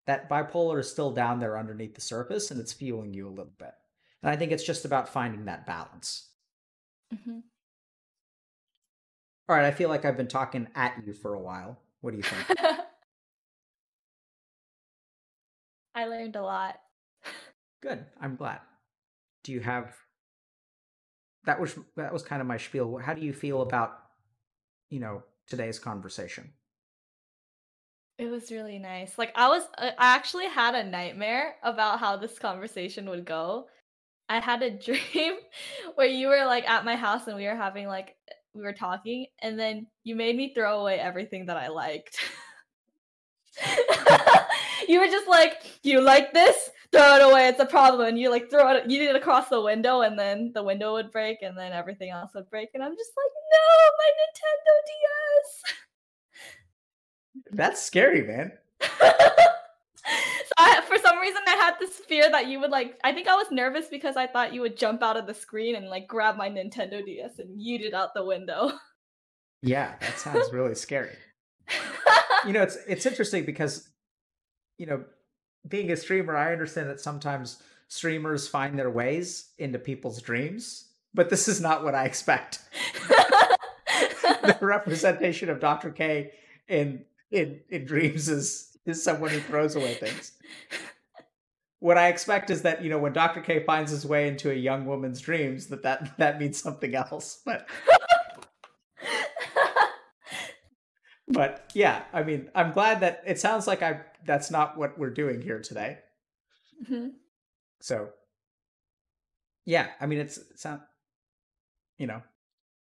That 0.07 0.28
bipolar 0.28 0.80
is 0.80 0.91
still 0.91 1.11
down 1.12 1.41
there 1.41 1.59
underneath 1.59 1.95
the 1.95 2.01
surface 2.01 2.51
and 2.51 2.61
it's 2.61 2.72
fueling 2.72 3.14
you 3.14 3.26
a 3.26 3.30
little 3.30 3.53
bit. 3.59 3.74
And 4.22 4.30
I 4.30 4.36
think 4.36 4.53
it's 4.53 4.64
just 4.64 4.84
about 4.84 5.09
finding 5.09 5.45
that 5.45 5.66
balance. 5.66 6.28
Mhm. 7.14 7.43
All 9.49 9.57
right, 9.57 9.64
I 9.64 9.70
feel 9.70 9.89
like 9.89 10.05
I've 10.05 10.16
been 10.16 10.28
talking 10.28 10.68
at 10.74 11.03
you 11.07 11.14
for 11.14 11.34
a 11.34 11.41
while. 11.41 11.78
What 12.01 12.11
do 12.11 12.16
you 12.18 12.22
think? 12.22 12.59
I 15.95 16.05
learned 16.07 16.36
a 16.36 16.43
lot. 16.43 16.80
Good. 17.82 18.05
I'm 18.20 18.36
glad. 18.36 18.61
Do 19.45 19.53
you 19.53 19.61
have 19.61 19.95
that 21.49 21.59
was 21.59 21.78
that 21.96 22.12
was 22.12 22.22
kind 22.22 22.42
of 22.42 22.46
my 22.46 22.59
spiel. 22.59 22.99
How 22.99 23.14
do 23.14 23.22
you 23.22 23.32
feel 23.32 23.62
about 23.62 23.99
you 24.90 25.01
know 25.01 25.22
today's 25.49 25.78
conversation? 25.78 26.53
It 28.18 28.26
was 28.26 28.51
really 28.51 28.78
nice. 28.78 29.16
Like 29.16 29.32
I 29.34 29.49
was 29.49 29.62
I 29.78 29.94
actually 29.99 30.49
had 30.49 30.74
a 30.74 30.84
nightmare 30.84 31.55
about 31.62 32.01
how 32.01 32.16
this 32.18 32.38
conversation 32.38 33.09
would 33.09 33.24
go. 33.24 33.66
I 34.28 34.40
had 34.40 34.62
a 34.62 34.70
dream 34.86 35.36
where 35.94 36.07
you 36.07 36.28
were 36.28 36.44
like 36.44 36.68
at 36.68 36.84
my 36.84 36.96
house 36.96 37.26
and 37.26 37.36
we 37.36 37.46
were 37.46 37.57
having 37.57 37.86
like 37.86 38.16
we 38.55 38.61
were 38.61 38.74
talking, 38.74 39.26
and 39.40 39.59
then 39.59 39.86
you 40.05 40.16
made 40.16 40.36
me 40.36 40.53
throw 40.55 40.80
away 40.80 41.01
everything 41.01 41.46
that 41.46 41.57
I 41.57 41.68
liked. 41.68 42.18
you 44.88 45.01
were 45.01 45.07
just 45.07 45.28
like, 45.28 45.62
"You 45.82 46.03
like 46.03 46.34
this? 46.34 46.70
Throw 46.93 47.16
it 47.16 47.30
away. 47.30 47.49
It's 47.49 47.61
a 47.61 47.66
problem." 47.66 48.09
And 48.09 48.18
you 48.18 48.30
like 48.30 48.51
throw 48.51 48.68
it. 48.74 48.91
You 48.91 48.99
did 48.99 49.11
it 49.11 49.16
across 49.16 49.49
the 49.49 49.61
window, 49.61 50.03
and 50.03 50.18
then 50.18 50.53
the 50.55 50.62
window 50.62 50.95
would 50.95 51.11
break, 51.11 51.43
and 51.43 51.57
then 51.57 51.72
everything 51.72 52.11
else 52.11 52.30
would 52.34 52.49
break. 52.51 52.70
And 52.74 52.82
I'm 52.82 52.97
just 52.97 53.12
like, 53.16 53.32
"No, 53.53 53.64
my 53.99 54.11
Nintendo 54.20 54.74
DS." 54.86 55.74
That's 57.53 57.82
scary, 57.82 58.22
man. 58.22 58.53
so 58.80 58.89
I, 60.59 60.82
for 60.86 60.99
some 60.99 61.18
reason, 61.18 61.43
I 61.47 61.57
had 61.57 61.74
this 61.78 61.97
fear 61.97 62.30
that 62.30 62.47
you 62.47 62.61
would 62.61 62.70
like. 62.70 62.99
I 63.05 63.12
think 63.12 63.28
I 63.28 63.34
was 63.34 63.51
nervous 63.51 63.86
because 63.89 64.16
I 64.16 64.26
thought 64.26 64.55
you 64.55 64.61
would 64.62 64.76
jump 64.76 65.03
out 65.03 65.16
of 65.16 65.26
the 65.26 65.34
screen 65.34 65.76
and 65.76 65.89
like 65.89 66.09
grab 66.09 66.36
my 66.36 66.49
Nintendo 66.49 67.05
DS 67.05 67.39
and 67.39 67.61
yeet 67.61 67.80
it 67.80 67.95
out 67.95 68.14
the 68.14 68.24
window. 68.24 68.72
Yeah, 69.62 69.95
that 70.01 70.18
sounds 70.18 70.53
really 70.53 70.74
scary. 70.74 71.16
you 72.47 72.53
know, 72.53 72.62
it's 72.62 72.78
it's 72.86 73.07
interesting 73.07 73.45
because 73.45 73.89
you 74.78 74.86
know, 74.86 75.05
being 75.66 75.90
a 75.90 75.96
streamer, 75.96 76.36
I 76.36 76.52
understand 76.52 76.90
that 76.90 77.00
sometimes 77.00 77.62
streamers 77.88 78.46
find 78.46 78.78
their 78.78 78.90
ways 78.90 79.50
into 79.59 79.78
people's 79.78 80.20
dreams, 80.20 80.90
but 81.14 81.30
this 81.30 81.48
is 81.48 81.61
not 81.61 81.84
what 81.84 81.94
I 81.94 82.04
expect. 82.04 82.61
the 83.09 84.59
representation 84.61 85.50
of 85.50 85.61
Dr. 85.61 85.90
K 85.90 86.32
in 86.68 87.04
in 87.30 87.61
in 87.68 87.84
dreams 87.84 88.28
is 88.28 88.76
is 88.86 89.02
someone 89.02 89.30
who 89.30 89.40
throws 89.40 89.76
away 89.76 89.94
things. 89.94 90.32
What 91.80 91.98
I 91.98 92.09
expect 92.09 92.50
is 92.50 92.62
that 92.62 92.82
you 92.82 92.90
know 92.90 92.98
when 92.98 93.12
Dr. 93.12 93.40
K 93.40 93.64
finds 93.64 93.90
his 93.90 94.04
way 94.04 94.28
into 94.28 94.50
a 94.50 94.54
young 94.54 94.86
woman's 94.86 95.20
dreams, 95.20 95.68
that 95.68 95.82
that 95.82 96.16
that 96.18 96.40
means 96.40 96.61
something 96.61 96.94
else. 96.94 97.40
But 97.44 97.66
but 101.28 101.70
yeah, 101.74 102.02
I 102.12 102.22
mean, 102.22 102.50
I'm 102.54 102.72
glad 102.72 103.00
that 103.00 103.22
it 103.26 103.38
sounds 103.38 103.66
like 103.66 103.82
I 103.82 104.00
that's 104.28 104.50
not 104.50 104.76
what 104.76 104.98
we're 104.98 105.10
doing 105.10 105.40
here 105.40 105.58
today. 105.60 105.98
Mhm. 106.84 107.14
So 107.80 108.10
yeah, 109.64 109.90
I 110.00 110.06
mean, 110.06 110.18
it's 110.20 110.36
it's 110.38 110.64
not 110.64 110.86
you 111.96 112.06
know 112.06 112.22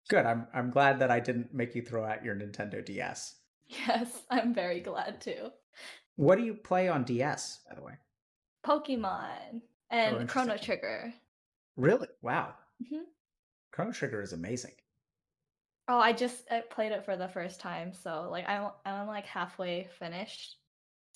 good. 0.09 0.27
I'm 0.27 0.49
I'm 0.53 0.71
glad 0.71 0.99
that 0.99 1.11
I 1.11 1.21
didn't 1.21 1.55
make 1.55 1.75
you 1.75 1.83
throw 1.83 2.05
out 2.05 2.25
your 2.25 2.35
Nintendo 2.35 2.85
DS. 2.85 3.37
Yes, 3.69 4.23
I'm 4.31 4.53
very 4.53 4.81
glad 4.81 5.21
too. 5.21 5.51
What 6.17 6.37
do 6.37 6.45
you 6.45 6.55
play 6.55 6.89
on 6.89 7.05
DS, 7.05 7.61
by 7.69 7.77
the 7.77 7.83
way? 7.83 7.95
Pokemon 8.67 9.63
Oh, 9.91 9.97
and 9.97 10.29
Chrono. 10.29 10.59
Trigger. 10.59 11.15
Really? 11.77 12.09
Wow. 12.21 12.55
Mhm. 12.83 13.05
Chrono 13.71 13.93
Trigger 13.93 14.21
is 14.21 14.33
amazing. 14.33 14.75
Oh, 15.87 15.99
I 15.99 16.13
just 16.13 16.51
I 16.51 16.61
played 16.61 16.93
it 16.93 17.05
for 17.05 17.17
the 17.17 17.29
first 17.29 17.61
time, 17.61 17.93
so 17.95 18.29
like 18.31 18.47
I'm 18.49 18.73
I'm 18.85 19.07
like 19.07 19.25
halfway 19.25 19.89
finished. 19.99 20.57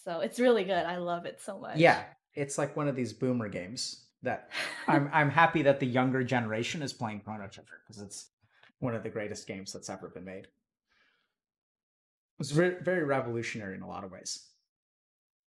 So 0.04 0.20
it's 0.20 0.40
really 0.40 0.64
good. 0.64 0.84
I 0.84 0.96
love 0.96 1.26
it 1.26 1.40
so 1.40 1.58
much. 1.58 1.76
Yeah, 1.76 2.02
it's 2.34 2.58
like 2.58 2.76
one 2.76 2.88
of 2.88 2.96
these 2.96 3.12
boomer 3.12 3.48
games 3.48 4.04
that 4.22 4.50
I'm 4.88 5.08
I'm 5.12 5.30
happy 5.30 5.62
that 5.62 5.80
the 5.80 5.86
younger 5.86 6.24
generation 6.24 6.82
is 6.82 6.92
playing 6.92 7.20
Chrono 7.20 7.46
Trigger 7.48 7.80
because 7.86 8.02
it's 8.02 8.28
one 8.80 8.94
of 8.94 9.02
the 9.02 9.10
greatest 9.10 9.46
games 9.46 9.72
that's 9.72 9.90
ever 9.90 10.08
been 10.08 10.24
made. 10.24 10.48
It's 12.40 12.50
very 12.50 12.82
very 12.82 13.04
revolutionary 13.04 13.76
in 13.76 13.82
a 13.82 13.88
lot 13.88 14.04
of 14.04 14.10
ways. 14.10 14.48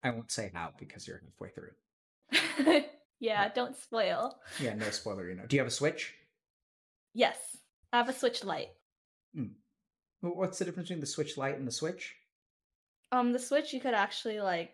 I 0.04 0.12
won't 0.12 0.32
say 0.32 0.52
how 0.54 0.72
because 0.80 1.08
you're 1.08 1.22
halfway 1.24 1.50
through. 1.50 2.84
yeah, 3.20 3.50
don't 3.50 3.76
spoil. 3.76 4.39
Yeah, 4.60 4.76
no 4.76 4.89
spoiler. 4.89 5.30
You 5.30 5.36
know. 5.36 5.43
Do 5.47 5.56
you 5.56 5.60
have 5.62 5.68
a 5.68 5.72
Switch? 5.72 6.16
Yes, 7.14 7.38
I 7.91 7.97
have 7.97 8.10
a 8.10 8.14
Switch 8.14 8.43
Lite. 8.43 8.70
Hmm. 9.36 9.47
Wh- 10.22 10.38
What's 10.38 10.58
the 10.60 10.66
difference 10.66 10.89
between 10.89 11.02
the 11.02 11.06
Switch 11.08 11.38
Lite 11.38 11.58
and 11.58 11.68
the 11.68 11.72
Switch? 11.72 12.16
Um, 13.12 13.32
the 13.32 13.39
Switch 13.39 13.74
you 13.74 13.80
could 13.80 13.93
actually 13.93 14.39
like 14.39 14.72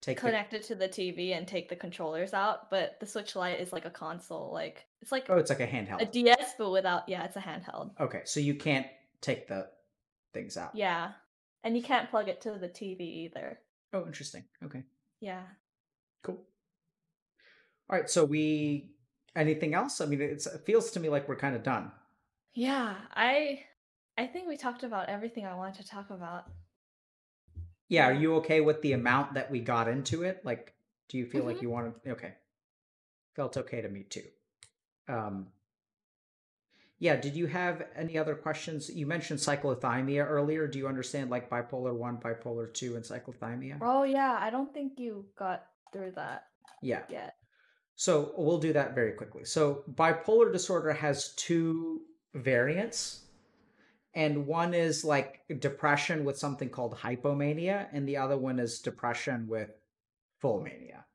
Take 0.00 0.18
the, 0.18 0.28
connect 0.28 0.54
it 0.54 0.62
to 0.64 0.74
the 0.74 0.88
TV 0.88 1.36
and 1.36 1.46
take 1.46 1.68
the 1.68 1.76
controllers 1.76 2.32
out, 2.32 2.70
but 2.70 2.98
the 3.00 3.06
Switch 3.06 3.34
Lite 3.34 3.60
is 3.60 3.72
like 3.72 3.84
a 3.84 3.90
console. 3.90 4.52
Like 4.52 4.86
it's 5.00 5.10
like 5.10 5.26
oh, 5.28 5.36
it's 5.36 5.50
like 5.50 5.60
a 5.60 5.66
handheld. 5.66 6.00
a 6.00 6.06
DS, 6.06 6.54
but 6.56 6.70
without. 6.70 7.08
Yeah, 7.08 7.24
it's 7.24 7.36
a 7.36 7.40
handheld. 7.40 7.90
okay, 8.00 8.22
so 8.24 8.38
you 8.38 8.54
can't 8.54 8.86
take 9.20 9.48
the 9.48 9.68
things 10.32 10.56
out. 10.56 10.70
Yeah, 10.74 11.12
and 11.64 11.76
you 11.76 11.82
can't 11.82 12.08
plug 12.10 12.28
it 12.28 12.40
to 12.42 12.52
the 12.52 12.68
TV 12.68 13.00
either. 13.00 13.58
Oh, 13.92 14.06
interesting. 14.06 14.44
Okay. 14.64 14.84
Yeah. 15.20 15.42
Cool. 16.22 16.38
All 17.90 17.98
right. 17.98 18.08
So 18.08 18.24
we 18.24 18.92
anything 19.34 19.74
else? 19.74 20.00
I 20.00 20.06
mean, 20.06 20.20
it's, 20.20 20.46
it 20.46 20.62
feels 20.64 20.90
to 20.92 21.00
me 21.00 21.08
like 21.08 21.28
we're 21.28 21.36
kind 21.36 21.56
of 21.56 21.62
done. 21.62 21.90
Yeah, 22.54 22.94
I 23.14 23.64
I 24.16 24.26
think 24.26 24.46
we 24.46 24.56
talked 24.56 24.84
about 24.84 25.08
everything 25.08 25.44
I 25.44 25.54
wanted 25.54 25.84
to 25.84 25.88
talk 25.88 26.10
about. 26.10 26.44
Yeah. 27.88 28.06
Are 28.08 28.12
you 28.14 28.36
okay 28.36 28.60
with 28.60 28.82
the 28.82 28.92
amount 28.92 29.34
that 29.34 29.50
we 29.50 29.60
got 29.60 29.88
into 29.88 30.22
it? 30.22 30.44
Like, 30.44 30.74
do 31.08 31.18
you 31.18 31.26
feel 31.26 31.44
like 31.44 31.56
Mhm. 31.58 31.62
you 31.62 31.70
wanted? 31.70 31.94
Okay. 32.06 32.34
Felt 33.34 33.56
okay 33.56 33.80
to 33.80 33.88
me 33.88 34.04
too. 34.04 34.24
Um. 35.08 35.52
Yeah. 36.98 37.16
Did 37.16 37.36
you 37.36 37.46
have 37.46 37.86
any 37.94 38.18
other 38.18 38.34
questions? 38.34 38.90
You 38.90 39.06
mentioned 39.06 39.38
cyclothymia 39.40 40.26
earlier. 40.28 40.66
Do 40.66 40.78
you 40.78 40.88
understand 40.88 41.30
like 41.30 41.48
bipolar 41.48 41.94
one, 41.94 42.18
bipolar 42.18 42.72
two, 42.72 42.96
and 42.96 43.04
cyclothymia? 43.04 43.78
Oh 43.80 44.02
yeah, 44.02 44.36
I 44.40 44.50
don't 44.50 44.72
think 44.74 44.98
you 44.98 45.26
got 45.36 45.66
through 45.92 46.12
that 46.12 46.48
Yeah. 46.82 47.04
yet. 47.08 47.36
So 47.94 48.34
we'll 48.36 48.58
do 48.58 48.72
that 48.74 48.94
very 48.94 49.12
quickly. 49.12 49.44
So 49.44 49.84
bipolar 49.90 50.52
disorder 50.52 50.92
has 50.92 51.34
two 51.34 52.02
variants. 52.34 53.24
And 54.18 54.46
one 54.46 54.74
is 54.74 55.04
like 55.04 55.44
depression 55.60 56.24
with 56.26 56.36
something 56.38 56.70
called 56.70 56.94
hypomania, 56.96 57.88
and 57.92 58.06
the 58.08 58.18
other 58.18 58.36
one 58.36 58.58
is 58.58 58.80
depression 58.80 59.46
with 59.48 59.70
full 60.40 60.60
mania. 60.60 61.06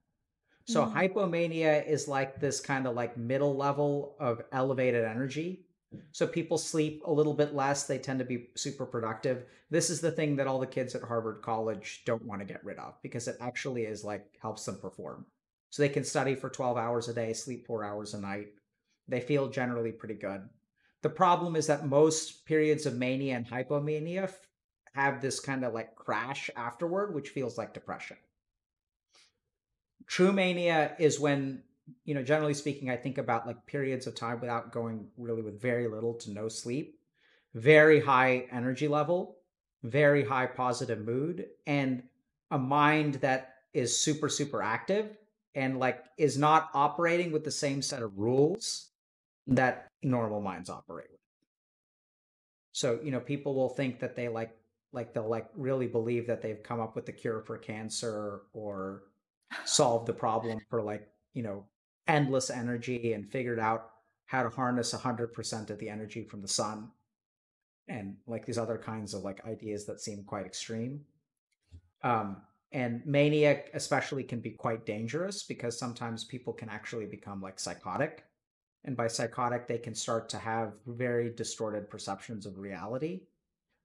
So 0.66 0.86
Mm. 0.86 0.94
hypomania 0.94 1.86
is 1.86 2.08
like 2.08 2.40
this 2.40 2.60
kind 2.62 2.88
of 2.88 2.96
like 2.96 3.18
middle 3.18 3.56
level 3.56 4.16
of 4.20 4.42
elevated 4.52 5.06
energy. 5.06 5.66
So 6.12 6.26
people 6.28 6.58
sleep 6.58 7.04
a 7.06 7.12
little 7.12 7.34
bit 7.34 7.54
less, 7.54 7.86
they 7.86 8.00
tend 8.00 8.20
to 8.20 8.26
be 8.26 8.50
super 8.56 8.86
productive. 8.86 9.46
This 9.70 9.90
is 9.90 10.02
the 10.02 10.12
thing 10.12 10.36
that 10.38 10.48
all 10.48 10.60
the 10.60 10.68
kids 10.68 10.96
at 10.96 11.04
Harvard 11.04 11.42
College 11.42 12.04
don't 12.06 12.26
want 12.26 12.42
to 12.42 12.46
get 12.54 12.64
rid 12.66 12.80
of 12.80 13.02
because 13.04 13.28
it 13.28 13.38
actually 13.42 13.84
is 13.86 14.04
like 14.06 14.26
helps 14.42 14.66
them 14.66 14.80
perform. 14.80 15.26
So 15.72 15.84
they 15.84 15.90
can 15.90 16.04
study 16.06 16.36
for 16.36 16.50
12 16.50 16.78
hours 16.78 17.10
a 17.10 17.14
day, 17.14 17.34
sleep 17.34 17.66
4 17.68 17.84
hours 17.84 18.14
a 18.14 18.22
night. 18.22 18.50
They 19.08 19.22
feel 19.22 19.50
generally 19.50 19.92
pretty 19.92 20.16
good. 20.16 20.50
The 21.04 21.10
problem 21.10 21.58
is 21.58 21.68
that 21.68 21.86
most 21.86 22.46
periods 22.46 22.86
of 22.86 22.96
mania 22.96 23.36
and 23.36 23.46
hypomania 23.46 24.24
f- 24.24 24.48
have 24.94 25.22
this 25.22 25.40
kind 25.42 25.66
of 25.66 25.74
like 25.74 25.96
crash 25.96 26.50
afterward, 26.56 27.14
which 27.14 27.30
feels 27.30 27.58
like 27.58 27.74
depression. 27.74 28.16
True 30.08 30.32
mania 30.32 30.96
is 30.98 31.20
when, 31.20 31.62
you 32.06 32.16
know, 32.16 32.24
generally 32.24 32.54
speaking, 32.54 32.90
I 32.90 32.96
think 32.96 33.18
about 33.18 33.46
like 33.46 33.66
periods 33.66 34.08
of 34.08 34.16
time 34.16 34.40
without 34.40 34.72
going 34.72 35.08
really 35.18 35.42
with 35.42 35.62
very 35.62 35.90
little 35.90 36.14
to 36.16 36.32
no 36.32 36.48
sleep, 36.48 36.98
very 37.54 38.00
high 38.00 38.48
energy 38.50 38.88
level, 38.88 39.40
very 39.84 40.24
high 40.24 40.48
positive 40.48 41.06
mood, 41.06 41.48
and 41.68 42.02
a 42.50 42.58
mind 42.58 43.16
that 43.16 43.56
is 43.74 44.00
super, 44.00 44.30
super 44.30 44.62
active 44.62 45.18
and 45.54 45.80
like 45.80 46.06
is 46.18 46.38
not 46.38 46.70
operating 46.74 47.34
with 47.34 47.44
the 47.44 47.52
same 47.52 47.82
set 47.82 48.02
of 48.02 48.18
rules 48.18 48.92
that 49.48 49.90
normal 50.04 50.42
minds 50.42 50.70
operate 50.70 51.08
with. 51.12 51.20
So, 52.72 53.00
you 53.04 53.12
know, 53.12 53.20
people 53.20 53.54
will 53.56 53.70
think 53.70 54.00
that 54.00 54.16
they 54.16 54.28
like 54.28 54.52
like 54.92 55.14
they'll 55.14 55.30
like 55.30 55.48
really 55.56 55.88
believe 55.88 56.28
that 56.28 56.42
they've 56.42 56.62
come 56.62 56.80
up 56.80 56.96
with 56.96 57.06
the 57.06 57.12
cure 57.12 57.42
for 57.42 57.58
cancer 57.58 58.42
or 58.54 59.04
solved 59.66 60.08
the 60.08 60.14
problem 60.26 60.60
for 60.70 60.82
like, 60.82 61.08
you 61.34 61.44
know, 61.44 61.66
endless 62.08 62.50
energy 62.50 63.14
and 63.14 63.32
figured 63.32 63.60
out 63.60 63.90
how 64.26 64.44
to 64.44 64.50
harness 64.50 64.94
100% 64.94 65.70
of 65.70 65.80
the 65.80 65.90
energy 65.90 66.24
from 66.24 66.42
the 66.42 66.48
sun 66.48 66.90
and 67.88 68.16
like 68.28 68.46
these 68.46 68.58
other 68.58 68.78
kinds 68.78 69.14
of 69.14 69.24
like 69.24 69.46
ideas 69.46 69.86
that 69.86 70.02
seem 70.02 70.24
quite 70.24 70.46
extreme. 70.46 71.02
Um 72.04 72.38
and 72.72 73.06
mania 73.06 73.62
especially 73.76 74.24
can 74.24 74.40
be 74.40 74.50
quite 74.50 74.84
dangerous 74.86 75.44
because 75.44 75.78
sometimes 75.78 76.24
people 76.24 76.52
can 76.52 76.70
actually 76.70 77.06
become 77.06 77.40
like 77.40 77.60
psychotic 77.60 78.24
and 78.86 78.98
by 78.98 79.08
psychotic 79.08 79.68
they 79.68 79.78
can 79.78 79.96
start 79.96 80.30
to 80.30 80.38
have 80.38 80.74
very 80.88 81.30
distorted 81.30 81.90
perceptions 81.90 82.46
of 82.46 82.58
reality. 82.58 83.22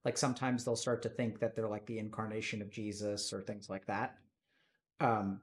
Like 0.05 0.17
sometimes 0.17 0.63
they'll 0.63 0.75
start 0.75 1.01
to 1.03 1.09
think 1.09 1.39
that 1.39 1.55
they're 1.55 1.67
like 1.67 1.85
the 1.85 1.99
incarnation 1.99 2.61
of 2.61 2.69
jesus 2.69 3.31
or 3.33 3.41
things 3.41 3.69
like 3.69 3.85
that. 3.87 4.17
Um 4.99 5.41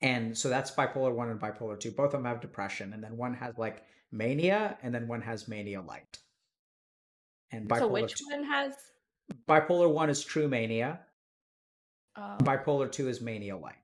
and 0.00 0.36
so 0.36 0.48
that's 0.48 0.70
bipolar 0.72 1.14
1 1.14 1.30
and 1.30 1.40
bipolar 1.40 1.78
2 1.78 1.92
both 1.92 2.06
of 2.06 2.12
them 2.12 2.24
have 2.24 2.40
depression 2.40 2.92
and 2.92 3.04
then 3.04 3.16
one 3.16 3.34
has 3.34 3.56
like 3.58 3.84
mania 4.10 4.76
and 4.82 4.94
then 4.94 5.06
one 5.06 5.22
has 5.22 5.48
mania 5.48 5.80
light. 5.80 6.18
And 7.50 7.68
bipolar 7.68 7.78
So 7.78 7.88
which 7.88 8.14
2 8.16 8.24
one 8.30 8.44
has 8.44 8.74
bipolar 9.46 9.92
1 9.92 10.10
is 10.10 10.24
true 10.24 10.48
mania. 10.48 11.00
Uh, 12.16 12.36
bipolar 12.38 12.90
2 12.90 13.08
is 13.08 13.20
mania 13.20 13.56
light. 13.56 13.76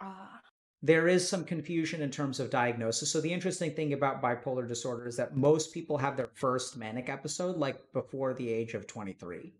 Ah 0.00 0.39
there 0.82 1.08
is 1.08 1.28
some 1.28 1.44
confusion 1.44 2.00
in 2.00 2.10
terms 2.10 2.40
of 2.40 2.50
diagnosis. 2.50 3.10
So 3.10 3.20
the 3.20 3.32
interesting 3.32 3.72
thing 3.72 3.92
about 3.92 4.22
bipolar 4.22 4.66
disorder 4.66 5.06
is 5.06 5.16
that 5.16 5.36
most 5.36 5.74
people 5.74 5.98
have 5.98 6.16
their 6.16 6.30
first 6.34 6.76
manic 6.76 7.08
episode 7.08 7.56
like 7.56 7.92
before 7.92 8.32
the 8.32 8.50
age 8.50 8.72
of 8.72 8.86
23. 8.86 9.52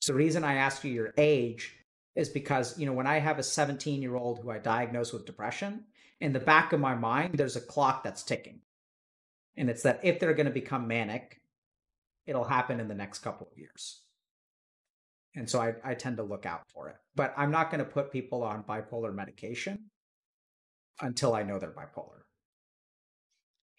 So 0.00 0.12
the 0.12 0.18
reason 0.18 0.42
I 0.42 0.54
asked 0.54 0.84
you 0.84 0.92
your 0.92 1.14
age 1.16 1.76
is 2.16 2.28
because, 2.28 2.78
you 2.78 2.86
know, 2.86 2.92
when 2.92 3.06
I 3.06 3.18
have 3.18 3.38
a 3.38 3.44
17 3.44 4.02
year 4.02 4.16
old 4.16 4.40
who 4.40 4.50
I 4.50 4.58
diagnose 4.58 5.12
with 5.12 5.26
depression, 5.26 5.84
in 6.20 6.32
the 6.32 6.40
back 6.40 6.72
of 6.72 6.80
my 6.80 6.94
mind, 6.94 7.34
there's 7.34 7.56
a 7.56 7.60
clock 7.60 8.02
that's 8.02 8.22
ticking. 8.22 8.60
And 9.56 9.70
it's 9.70 9.82
that 9.82 10.00
if 10.02 10.18
they're 10.18 10.34
going 10.34 10.46
to 10.46 10.52
become 10.52 10.88
manic, 10.88 11.40
it'll 12.26 12.44
happen 12.44 12.80
in 12.80 12.88
the 12.88 12.94
next 12.94 13.20
couple 13.20 13.46
of 13.50 13.56
years. 13.56 14.00
And 15.34 15.48
so 15.48 15.60
I, 15.60 15.74
I 15.84 15.94
tend 15.94 16.16
to 16.16 16.22
look 16.22 16.46
out 16.46 16.62
for 16.72 16.88
it. 16.88 16.96
But 17.14 17.34
I'm 17.36 17.50
not 17.50 17.70
going 17.70 17.84
to 17.84 17.90
put 17.90 18.10
people 18.10 18.42
on 18.42 18.64
bipolar 18.64 19.14
medication 19.14 19.90
until 21.00 21.34
I 21.34 21.42
know 21.42 21.58
they're 21.58 21.70
bipolar. 21.70 22.22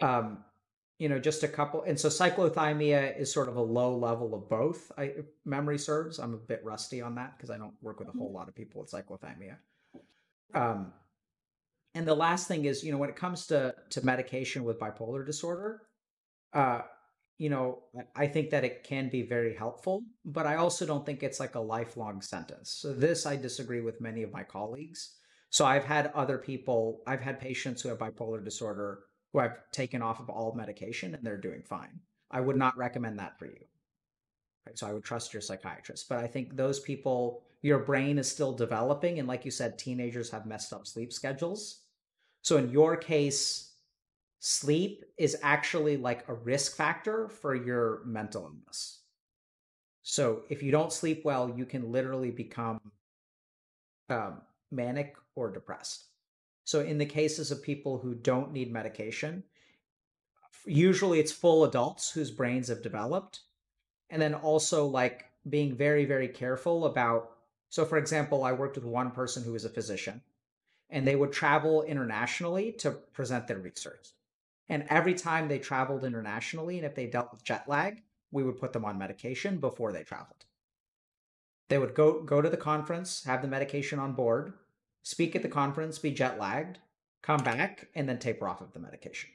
Um, 0.02 0.44
you 1.00 1.10
know, 1.10 1.20
just 1.20 1.44
a 1.44 1.48
couple. 1.48 1.84
And 1.84 2.00
so 2.00 2.10
cyclothymia 2.10 3.20
is 3.20 3.32
sort 3.32 3.50
of 3.50 3.56
a 3.56 3.62
low 3.62 3.96
level 3.96 4.34
of 4.34 4.50
both. 4.50 4.92
I 4.98 5.14
memory 5.46 5.78
serves. 5.78 6.18
I'm 6.18 6.34
a 6.34 6.38
bit 6.38 6.62
rusty 6.64 7.02
on 7.02 7.16
that 7.16 7.38
because 7.38 7.52
I 7.52 7.58
don't 7.58 7.74
work 7.82 8.00
with 8.00 8.08
a 8.08 8.12
whole 8.12 8.28
mm-hmm. 8.28 8.38
lot 8.38 8.48
of 8.48 8.56
people 8.56 8.82
with 8.82 8.92
cyclothymia. 8.92 9.58
Um, 10.54 10.94
and 11.94 12.08
the 12.08 12.16
last 12.16 12.48
thing 12.48 12.66
is, 12.66 12.84
you 12.84 12.92
know, 12.92 12.98
when 12.98 13.10
it 13.10 13.16
comes 13.16 13.48
to 13.48 13.76
to 13.92 14.06
medication 14.06 14.64
with 14.64 14.80
bipolar 14.80 15.26
disorder, 15.26 15.84
uh, 16.54 16.82
you 17.38 17.50
know, 17.50 17.84
I 18.16 18.28
think 18.28 18.50
that 18.50 18.64
it 18.64 18.84
can 18.84 19.10
be 19.10 19.22
very 19.22 19.56
helpful, 19.56 20.04
but 20.26 20.48
I 20.48 20.56
also 20.56 20.86
don't 20.86 21.06
think 21.06 21.22
it's 21.22 21.40
like 21.40 21.56
a 21.56 21.60
lifelong 21.60 22.22
sentence. 22.22 22.72
So 22.72 22.94
this 22.94 23.28
I 23.28 23.36
disagree 23.36 23.82
with 23.82 24.02
many 24.02 24.24
of 24.24 24.34
my 24.34 24.44
colleagues. 24.44 25.18
So 25.50 25.66
I've 25.66 25.86
had 25.86 26.12
other 26.14 26.38
people, 26.38 27.02
I've 27.08 27.22
had 27.22 27.40
patients 27.40 27.82
who 27.82 27.90
have 27.90 28.00
bipolar 28.00 28.44
disorder 28.44 29.00
who 29.34 29.40
I've 29.40 29.58
taken 29.72 30.02
off 30.02 30.20
of 30.20 30.30
all 30.30 30.54
medication 30.56 31.14
and 31.14 31.24
they're 31.24 31.38
doing 31.38 31.64
fine. 31.64 32.00
I 32.32 32.42
would 32.42 32.58
not 32.58 32.78
recommend 32.78 33.20
that 33.20 33.38
for 33.40 33.46
you. 33.46 33.66
Right? 34.66 34.78
So 34.78 34.88
I 34.88 34.94
would 34.94 35.04
trust 35.04 35.34
your 35.34 35.42
psychiatrist. 35.42 36.10
But 36.10 36.20
I 36.20 36.28
think 36.28 36.56
those 36.56 36.80
people, 36.80 37.44
your 37.62 37.80
brain 37.80 38.18
is 38.18 38.30
still 38.30 38.54
developing. 38.54 39.20
And 39.20 39.28
like 39.28 39.46
you 39.46 39.52
said, 39.52 39.78
teenagers 39.78 40.30
have 40.30 40.46
messed 40.46 40.74
up 40.74 40.88
sleep 40.88 41.14
schedules. 41.14 41.82
So 42.42 42.58
in 42.58 42.70
your 42.70 42.96
case, 42.98 43.76
sleep 44.40 45.04
is 45.18 45.38
actually 45.42 45.98
like 45.98 46.28
a 46.28 46.34
risk 46.34 46.76
factor 46.76 47.28
for 47.28 47.56
your 47.56 48.02
mental 48.06 48.44
illness. 48.44 49.02
So 50.04 50.44
if 50.50 50.64
you 50.64 50.72
don't 50.72 50.94
sleep 50.94 51.26
well, 51.26 51.54
you 51.56 51.66
can 51.66 51.92
literally 51.92 52.32
become 52.32 52.80
um, 54.10 54.42
manic 54.72 55.16
or 55.36 55.52
depressed. 55.52 56.06
So 56.64 56.82
in 56.82 56.98
the 56.98 57.06
cases 57.06 57.52
of 57.52 57.64
people 57.64 58.00
who 58.00 58.14
don't 58.14 58.52
need 58.52 58.72
medication, 58.72 59.44
usually 60.66 61.20
it's 61.20 61.32
full 61.32 61.64
adults 61.64 62.12
whose 62.12 62.32
brains 62.32 62.68
have 62.68 62.82
developed. 62.82 63.42
And 64.10 64.22
then 64.22 64.34
also 64.34 64.86
like 64.86 65.26
being 65.50 65.76
very, 65.76 66.06
very 66.06 66.28
careful 66.28 66.86
about. 66.86 67.32
So, 67.70 67.86
for 67.86 67.98
example, 67.98 68.44
I 68.44 68.54
worked 68.54 68.76
with 68.76 68.86
one 68.86 69.12
person 69.12 69.44
who 69.44 69.54
was 69.54 69.66
a 69.66 69.70
physician, 69.70 70.22
and 70.90 71.06
they 71.06 71.16
would 71.16 71.34
travel 71.34 71.84
internationally 71.84 72.72
to 72.80 72.92
present 72.92 73.48
their 73.48 73.60
research. 73.60 74.10
And 74.70 74.86
every 74.90 75.14
time 75.14 75.48
they 75.48 75.60
traveled 75.60 76.04
internationally, 76.04 76.78
and 76.78 76.86
if 76.86 76.96
they 76.96 77.08
dealt 77.08 77.32
with 77.32 77.44
jet 77.44 77.68
lag, 77.68 78.02
we 78.32 78.44
would 78.44 78.60
put 78.60 78.74
them 78.74 78.86
on 78.86 78.98
medication 78.98 79.58
before 79.58 79.92
they 79.92 80.04
traveled. 80.04 80.47
They 81.70 81.78
would 81.78 81.94
go 81.94 82.22
go 82.22 82.42
to 82.42 82.50
the 82.50 82.58
conference, 82.58 83.24
have 83.26 83.42
the 83.42 83.48
medication 83.48 84.00
on 84.00 84.14
board, 84.14 84.54
speak 85.04 85.36
at 85.36 85.42
the 85.42 85.50
conference, 85.50 86.00
be 86.00 86.12
jet 86.12 86.40
lagged, 86.40 86.80
come 87.22 87.44
back, 87.44 87.88
and 87.96 88.08
then 88.08 88.20
taper 88.20 88.48
off 88.48 88.62
of 88.62 88.74
the 88.74 88.80
medication. 88.80 89.30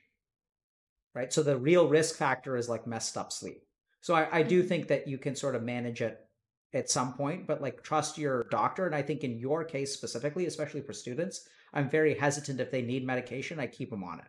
Right. 1.14 1.33
So 1.33 1.43
the 1.43 1.59
real 1.59 1.89
risk 1.89 2.16
factor 2.16 2.57
is 2.57 2.68
like 2.68 2.87
messed 2.87 3.18
up 3.18 3.33
sleep. 3.33 3.64
So 4.01 4.14
I, 4.14 4.39
I 4.39 4.43
do 4.43 4.61
mm-hmm. 4.61 4.68
think 4.68 4.89
that 4.89 5.07
you 5.07 5.18
can 5.18 5.37
sort 5.37 5.55
of 5.55 5.62
manage 5.62 6.01
it 6.01 6.26
at 6.72 6.91
some 6.91 7.12
point, 7.12 7.47
but 7.47 7.61
like 7.61 7.83
trust 7.83 8.16
your 8.16 8.45
doctor. 8.45 8.87
And 8.87 8.95
I 8.95 9.03
think 9.03 9.24
in 9.24 9.39
your 9.39 9.62
case 9.62 9.93
specifically, 9.93 10.47
especially 10.47 10.80
for 10.80 10.95
students, 10.95 11.49
I'm 11.74 11.89
very 11.89 12.14
hesitant 12.14 12.61
if 12.61 12.70
they 12.70 12.83
need 12.83 13.07
medication, 13.07 13.61
I 13.61 13.66
keep 13.66 13.91
them 13.91 14.05
on 14.05 14.20
it 14.20 14.26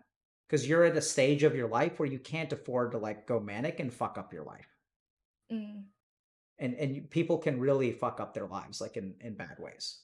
because 0.47 0.67
you're 0.67 0.83
at 0.83 0.97
a 0.97 1.01
stage 1.01 1.43
of 1.43 1.55
your 1.55 1.67
life 1.67 1.99
where 1.99 2.07
you 2.07 2.19
can't 2.19 2.53
afford 2.53 2.91
to 2.91 2.97
like 2.97 3.27
go 3.27 3.39
manic 3.39 3.79
and 3.79 3.91
fuck 3.91 4.17
up 4.17 4.33
your 4.33 4.43
life. 4.43 4.67
Mm. 5.51 5.85
And 6.63 6.73
and 6.75 7.09
people 7.09 7.37
can 7.37 7.59
really 7.59 7.91
fuck 7.91 8.19
up 8.19 8.33
their 8.33 8.47
lives 8.47 8.81
like 8.81 8.97
in 8.97 9.13
in 9.21 9.35
bad 9.35 9.57
ways. 9.59 9.99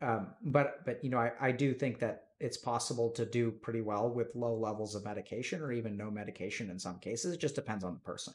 Um, 0.00 0.28
but 0.42 0.84
but 0.86 1.04
you 1.04 1.10
know 1.10 1.18
I, 1.18 1.32
I 1.40 1.52
do 1.52 1.74
think 1.74 1.98
that 1.98 2.28
it's 2.38 2.56
possible 2.56 3.10
to 3.10 3.26
do 3.26 3.50
pretty 3.50 3.82
well 3.82 4.08
with 4.08 4.34
low 4.34 4.54
levels 4.54 4.94
of 4.94 5.04
medication 5.04 5.60
or 5.60 5.72
even 5.72 5.96
no 5.96 6.10
medication 6.10 6.70
in 6.70 6.78
some 6.78 6.98
cases. 6.98 7.34
It 7.34 7.40
just 7.40 7.54
depends 7.54 7.84
on 7.84 7.92
the 7.94 8.00
person. 8.00 8.32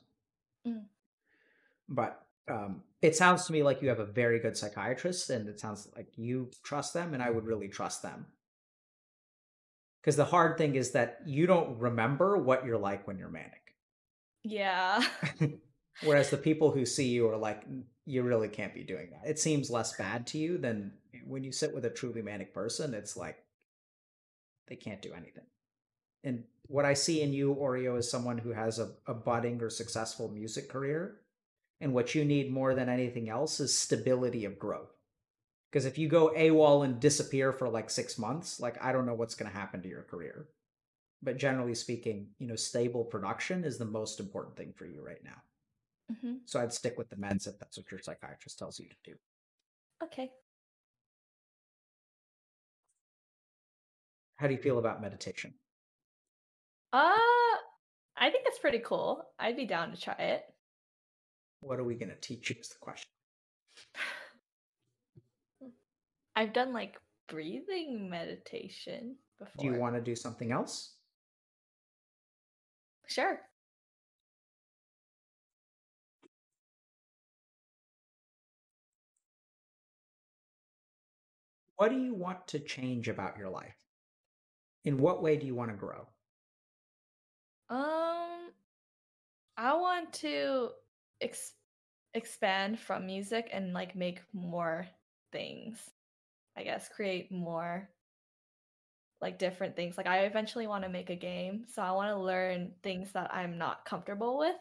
Mm. 0.68 0.84
But 1.90 2.22
um, 2.48 2.84
it 3.02 3.16
sounds 3.16 3.46
to 3.46 3.54
me 3.54 3.64
like 3.64 3.82
you 3.82 3.90
have 3.90 4.00
a 4.00 4.06
very 4.06 4.40
good 4.40 4.56
psychiatrist, 4.56 5.30
and 5.32 5.50
it 5.50 5.60
sounds 5.60 5.88
like 5.96 6.10
you 6.16 6.52
trust 6.64 6.94
them, 6.94 7.16
and 7.16 7.24
I 7.24 7.32
would 7.32 7.46
really 7.46 7.68
trust 7.68 8.04
them 8.04 8.28
because 10.06 10.18
the 10.18 10.26
hard 10.26 10.60
thing 10.60 10.76
is 10.76 10.92
that 10.92 11.22
you 11.26 11.48
don't 11.48 11.80
remember 11.80 12.38
what 12.38 12.64
you're 12.64 12.78
like 12.78 13.08
when 13.08 13.18
you're 13.18 13.28
manic. 13.28 13.74
Yeah. 14.44 15.04
Whereas 16.04 16.30
the 16.30 16.38
people 16.38 16.72
who 16.72 16.86
see 16.86 17.08
you 17.08 17.30
are 17.30 17.38
like, 17.38 17.64
you 18.06 18.24
really 18.24 18.50
can't 18.50 18.74
be 18.74 18.84
doing 18.84 19.10
that. 19.12 19.30
It 19.30 19.40
seems 19.40 19.72
less 19.72 19.96
bad 19.96 20.28
to 20.28 20.38
you 20.38 20.58
than 20.58 20.94
when 21.26 21.44
you 21.44 21.52
sit 21.52 21.74
with 21.74 21.86
a 21.86 21.90
truly 21.90 22.22
manic 22.22 22.54
person. 22.54 22.94
It's 22.94 23.16
like 23.16 23.38
they 24.68 24.76
can't 24.76 25.02
do 25.02 25.14
anything. 25.14 25.46
And 26.24 26.44
what 26.68 26.86
I 26.86 26.96
see 26.96 27.22
in 27.22 27.34
you, 27.34 27.56
Oreo, 27.56 27.98
is 27.98 28.10
someone 28.10 28.38
who 28.38 28.52
has 28.52 28.80
a, 28.80 28.92
a 29.08 29.14
budding 29.14 29.62
or 29.62 29.70
successful 29.70 30.28
music 30.28 30.70
career. 30.70 31.22
And 31.80 31.94
what 31.94 32.16
you 32.16 32.26
need 32.26 32.52
more 32.52 32.74
than 32.74 32.90
anything 32.90 33.30
else 33.30 33.60
is 33.60 33.76
stability 33.76 34.46
of 34.46 34.60
growth. 34.60 34.92
Because 35.72 35.86
if 35.86 35.98
you 35.98 36.08
go 36.08 36.32
AWOL 36.36 36.86
and 36.86 37.00
disappear 37.00 37.52
for 37.52 37.70
like 37.70 37.90
six 37.90 38.18
months, 38.18 38.60
like 38.60 38.84
I 38.84 38.92
don't 38.92 39.06
know 39.06 39.14
what's 39.14 39.36
going 39.36 39.52
to 39.52 39.58
happen 39.58 39.82
to 39.82 39.90
your 39.90 40.04
career. 40.04 40.48
But 41.22 41.38
generally 41.38 41.76
speaking, 41.76 42.28
you 42.40 42.48
know, 42.48 42.56
stable 42.56 43.04
production 43.04 43.64
is 43.64 43.78
the 43.78 43.86
most 43.86 44.20
important 44.20 44.56
thing 44.56 44.74
for 44.76 44.86
you 44.86 45.06
right 45.06 45.24
now. 45.24 45.42
Mm-hmm. 46.12 46.34
So 46.46 46.60
I'd 46.60 46.74
stick 46.74 46.98
with 46.98 47.10
the 47.10 47.16
meds 47.16 47.48
if 47.48 47.58
that's 47.60 47.78
what 47.78 47.90
your 47.92 48.00
psychiatrist 48.00 48.60
tells 48.60 48.80
you 48.80 48.88
to 48.88 48.96
do. 49.04 49.16
Okay. 50.04 50.30
How 54.38 54.48
do 54.48 54.54
you 54.54 54.62
feel 54.62 54.78
about 54.80 55.02
meditation? 55.02 55.54
Uh, 56.94 57.16
I 58.18 58.30
think 58.30 58.44
it's 58.46 58.60
pretty 58.60 58.80
cool. 58.80 59.24
I'd 59.40 59.56
be 59.56 59.66
down 59.66 59.92
to 59.92 60.00
try 60.00 60.16
it. 60.16 60.44
What 61.62 61.80
are 61.80 61.84
we 61.84 61.96
going 61.96 62.10
to 62.10 62.16
teach 62.16 62.50
you 62.50 62.58
is 62.60 62.70
the 62.70 62.76
question. 62.80 63.10
I've 66.36 66.54
done 66.54 66.74
like 66.74 67.00
breathing 67.28 68.10
meditation 68.10 69.16
before. 69.40 69.54
Do 69.58 69.66
you 69.66 69.80
want 69.80 69.96
to 69.96 70.02
do 70.02 70.16
something 70.16 70.52
else? 70.52 70.96
Sure. 73.08 73.40
What 81.78 81.90
do 81.90 81.98
you 81.98 82.14
want 82.14 82.48
to 82.50 82.60
change 82.60 83.08
about 83.08 83.38
your 83.38 83.50
life? 83.50 83.76
In 84.86 84.98
what 84.98 85.22
way 85.22 85.36
do 85.36 85.46
you 85.46 85.56
want 85.56 85.72
to 85.72 85.78
grow? 85.78 86.08
Um, 87.70 88.52
I 89.58 89.74
want 89.74 90.14
to 90.14 90.70
ex- 91.22 91.54
expand 92.14 92.80
from 92.80 93.06
music 93.06 93.50
and 93.52 93.74
like 93.74 93.96
make 93.96 94.22
more 94.34 94.88
things. 95.32 95.80
I 96.58 96.64
guess, 96.64 96.88
create 96.88 97.32
more 97.32 97.90
like 99.22 99.40
different 99.40 99.76
things. 99.76 99.98
Like 99.98 100.08
I 100.08 100.20
eventually 100.20 100.68
want 100.68 100.84
to 100.84 100.90
make 100.90 101.10
a 101.10 101.16
game, 101.16 101.66
so 101.68 101.82
I 101.82 101.92
want 101.92 102.12
to 102.12 102.18
learn 102.18 102.72
things 102.84 103.12
that 103.14 103.34
I'm 103.34 103.58
not 103.58 103.84
comfortable 103.86 104.38
with, 104.38 104.56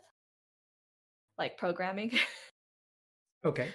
like 1.39 1.59
programming. 1.59 2.19
okay. 3.45 3.69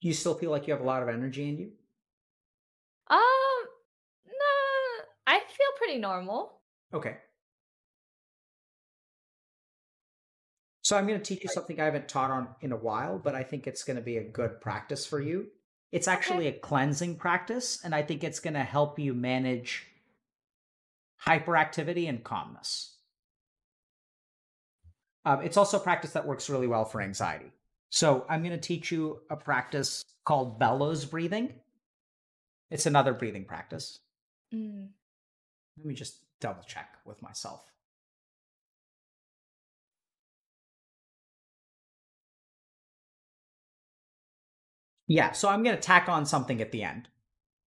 Do 0.00 0.08
you 0.08 0.14
still 0.14 0.34
feel 0.34 0.50
like 0.50 0.66
you 0.66 0.72
have 0.72 0.82
a 0.82 0.86
lot 0.86 1.02
of 1.02 1.08
energy 1.08 1.48
in 1.48 1.58
you? 1.58 1.70
Um, 3.08 3.18
no, 4.26 5.04
I 5.26 5.40
feel 5.40 5.68
pretty 5.76 5.98
normal. 5.98 6.52
Okay. 6.94 7.18
So 10.82 10.96
I'm 10.96 11.06
going 11.06 11.20
to 11.20 11.24
teach 11.24 11.44
you 11.44 11.50
something 11.50 11.80
I 11.80 11.84
haven't 11.84 12.08
taught 12.08 12.30
on 12.30 12.48
in 12.62 12.72
a 12.72 12.76
while, 12.76 13.18
but 13.18 13.34
I 13.34 13.42
think 13.42 13.66
it's 13.66 13.84
going 13.84 13.96
to 13.96 14.02
be 14.02 14.16
a 14.16 14.24
good 14.24 14.60
practice 14.60 15.06
for 15.06 15.20
you. 15.20 15.48
It's 15.92 16.08
actually 16.08 16.48
okay. 16.48 16.56
a 16.56 16.60
cleansing 16.60 17.16
practice, 17.16 17.80
and 17.84 17.94
I 17.94 18.02
think 18.02 18.24
it's 18.24 18.40
going 18.40 18.54
to 18.54 18.62
help 18.62 18.98
you 18.98 19.12
manage 19.12 19.86
hyperactivity 21.26 22.08
and 22.08 22.24
calmness. 22.24 22.96
Um, 25.24 25.42
it's 25.42 25.56
also 25.56 25.76
a 25.76 25.80
practice 25.80 26.12
that 26.12 26.26
works 26.26 26.48
really 26.48 26.66
well 26.66 26.84
for 26.84 27.02
anxiety. 27.02 27.52
So 27.90 28.24
I'm 28.28 28.42
going 28.42 28.52
to 28.52 28.58
teach 28.58 28.90
you 28.92 29.20
a 29.30 29.36
practice 29.36 30.04
called 30.24 30.58
bellows 30.58 31.04
breathing. 31.04 31.54
It's 32.70 32.86
another 32.86 33.12
breathing 33.12 33.44
practice. 33.44 33.98
Mm. 34.54 34.88
Let 35.76 35.86
me 35.86 35.94
just 35.94 36.22
double 36.40 36.62
check 36.62 36.96
with 37.04 37.20
myself. 37.20 37.64
Yeah, 45.08 45.32
so 45.32 45.48
I'm 45.48 45.64
going 45.64 45.74
to 45.74 45.82
tack 45.82 46.08
on 46.08 46.24
something 46.24 46.60
at 46.60 46.70
the 46.70 46.84
end. 46.84 47.08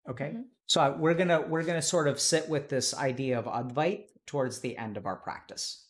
Okay? 0.08 0.30
Mhm. 0.36 0.44
So 0.66 0.96
we're 0.98 1.14
going 1.14 1.28
to 1.28 1.40
we're 1.40 1.64
going 1.64 1.80
to 1.80 1.86
sort 1.86 2.06
of 2.06 2.20
sit 2.20 2.48
with 2.48 2.68
this 2.68 2.94
idea 2.94 3.38
of 3.38 3.46
advait 3.46 4.06
towards 4.26 4.60
the 4.60 4.78
end 4.78 4.96
of 4.96 5.06
our 5.06 5.16
practice. 5.16 5.86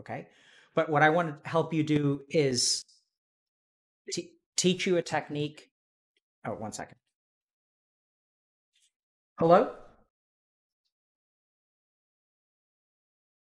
Okay? 0.00 0.26
But 0.74 0.88
what 0.90 1.02
I 1.02 1.10
want 1.10 1.42
to 1.44 1.48
help 1.48 1.72
you 1.72 1.84
do 1.84 2.22
is 2.28 2.84
te- 4.12 4.32
teach 4.56 4.86
you 4.86 4.96
a 4.96 5.02
technique. 5.02 5.70
Oh, 6.46 6.52
one 6.52 6.72
second. 6.72 6.96
Hello? 9.38 9.70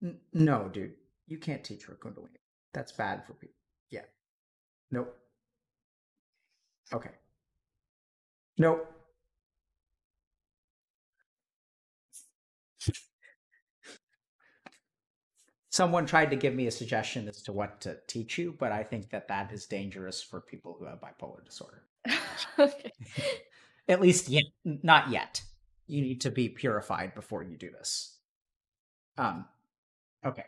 N- 0.04 0.20
no, 0.34 0.70
dude. 0.72 0.94
You 1.28 1.38
can't 1.38 1.64
teach 1.64 1.86
her 1.86 1.96
Kundalini. 1.96 2.40
That's 2.74 2.92
bad 2.92 3.26
for 3.26 3.34
people. 3.34 3.56
Yeah. 3.90 4.06
Nope. 4.92 5.16
Okay. 6.94 7.12
Nope. 8.58 8.97
Someone 15.78 16.08
tried 16.08 16.32
to 16.32 16.36
give 16.36 16.56
me 16.56 16.66
a 16.66 16.72
suggestion 16.72 17.28
as 17.28 17.44
to 17.44 17.52
what 17.52 17.80
to 17.82 18.00
teach 18.08 18.40
you, 18.40 18.56
but 18.58 18.72
I 18.72 18.82
think 18.82 19.12
that 19.12 19.28
that 19.28 19.52
is 19.52 19.68
dangerous 19.68 20.24
for 20.24 20.42
people 20.42 20.76
who 20.80 20.86
have 20.86 21.00
bipolar 21.00 21.46
disorder. 21.46 21.84
okay. 22.60 22.92
At 23.88 24.02
least 24.02 24.28
yet, 24.28 24.46
not 24.66 25.12
yet. 25.12 25.40
You 25.86 26.02
need 26.02 26.22
to 26.22 26.32
be 26.32 26.50
purified 26.50 27.14
before 27.14 27.44
you 27.44 27.58
do 27.58 27.70
this. 27.70 28.18
Um, 29.20 29.46
okay. 30.26 30.46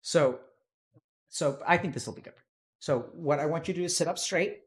So, 0.00 0.38
so 1.28 1.58
I 1.66 1.76
think 1.76 1.92
this 1.92 2.06
will 2.06 2.14
be 2.14 2.22
good. 2.22 2.34
So, 2.78 3.06
what 3.14 3.40
I 3.40 3.46
want 3.46 3.66
you 3.66 3.74
to 3.74 3.80
do 3.80 3.84
is 3.84 3.96
sit 3.96 4.06
up 4.06 4.20
straight. 4.20 4.60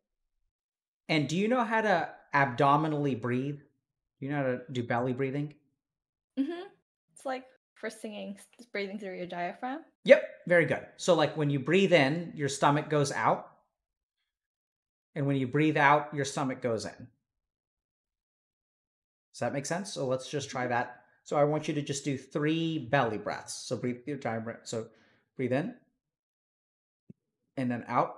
And 1.08 1.30
do 1.30 1.38
you 1.38 1.48
know 1.48 1.64
how 1.64 1.80
to 1.80 2.10
abdominally 2.34 3.16
breathe? 3.16 3.60
Do 4.20 4.26
you 4.26 4.30
know 4.30 4.38
how 4.40 4.44
to 4.44 4.60
do 4.74 4.84
belly 4.84 5.14
breathing? 5.14 5.54
Mm-hmm. 6.38 6.68
It's 7.14 7.26
like 7.26 7.46
for 7.80 7.90
singing, 7.90 8.38
breathing 8.72 9.00
through 9.00 9.18
your 9.18 9.28
diaphragm. 9.28 9.82
Yep, 10.06 10.24
very 10.48 10.66
good. 10.66 10.86
So, 10.98 11.14
like 11.14 11.38
when 11.38 11.50
you 11.50 11.60
breathe 11.60 11.94
in, 11.94 12.32
your 12.36 12.50
stomach 12.50 12.90
goes 12.90 13.12
out. 13.12 13.52
And 15.16 15.26
when 15.26 15.38
you 15.38 15.48
breathe 15.48 15.78
out, 15.78 16.14
your 16.14 16.26
stomach 16.26 16.62
goes 16.62 16.86
in. 16.86 17.08
Does 19.34 19.40
that 19.40 19.54
make 19.54 19.66
sense? 19.66 19.94
So, 19.94 20.08
let's 20.08 20.30
just 20.30 20.50
try 20.50 20.64
mm-hmm. 20.64 20.72
that. 20.72 21.02
So, 21.24 21.38
I 21.38 21.44
want 21.44 21.68
you 21.68 21.74
to 21.76 21.82
just 21.82 22.06
do 22.06 22.18
three 22.18 22.80
belly 22.80 23.18
breaths. 23.18 23.54
So, 23.54 23.78
breathe 23.78 24.00
your 24.06 24.18
diaphragm. 24.18 24.58
So, 24.64 24.88
breathe 25.36 25.54
in 25.54 25.76
and 27.58 27.70
then 27.70 27.84
out 27.88 28.16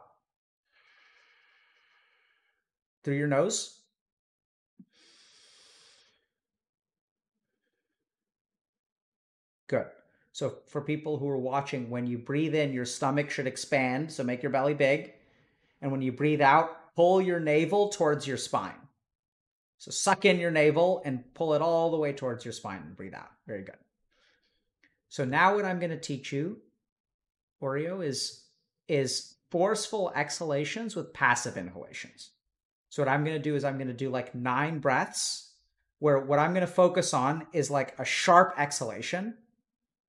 through 3.04 3.16
your 3.16 3.28
nose. 3.28 3.79
Good. 9.70 9.86
So 10.34 10.58
for 10.68 10.82
people 10.82 11.18
who 11.18 11.30
are 11.30 11.38
watching, 11.38 11.90
when 11.90 12.06
you 12.06 12.18
breathe 12.18 12.56
in, 12.56 12.74
your 12.74 12.86
stomach 12.86 13.30
should 13.30 13.48
expand. 13.48 14.12
So 14.12 14.24
make 14.24 14.44
your 14.44 14.52
belly 14.52 14.74
big. 14.74 15.14
And 15.82 15.92
when 15.92 16.02
you 16.02 16.12
breathe 16.12 16.42
out, 16.42 16.96
pull 16.96 17.22
your 17.22 17.40
navel 17.40 17.90
towards 17.90 18.28
your 18.28 18.38
spine. 18.38 18.76
So 19.78 19.92
suck 19.92 20.26
in 20.26 20.40
your 20.40 20.52
navel 20.52 21.02
and 21.06 21.24
pull 21.34 21.54
it 21.54 21.62
all 21.62 21.90
the 21.92 21.98
way 21.98 22.12
towards 22.12 22.44
your 22.44 22.52
spine 22.52 22.82
and 22.86 22.98
breathe 22.98 23.14
out. 23.14 23.32
Very 23.48 23.64
good. 23.64 23.78
So 25.08 25.24
now 25.24 25.56
what 25.56 25.66
I'm 25.66 25.80
going 25.80 25.92
to 25.92 26.00
teach 26.00 26.34
you, 26.34 26.58
Oreo, 27.64 28.06
is 28.06 28.44
is 28.88 29.36
forceful 29.52 30.12
exhalations 30.16 30.96
with 30.96 31.14
passive 31.14 31.58
inhalations. 31.58 32.32
So 32.90 33.02
what 33.02 33.10
I'm 33.10 33.24
going 33.24 33.38
to 33.38 33.42
do 33.42 33.56
is 33.56 33.64
I'm 33.64 33.78
going 33.78 33.88
to 33.88 33.94
do 33.94 34.10
like 34.10 34.34
nine 34.34 34.80
breaths 34.80 35.52
where 36.00 36.20
what 36.20 36.40
I'm 36.40 36.54
going 36.54 36.66
to 36.66 36.68
focus 36.68 37.14
on 37.14 37.46
is 37.54 37.70
like 37.70 37.98
a 38.00 38.06
sharp 38.06 38.56
exhalation 38.58 39.36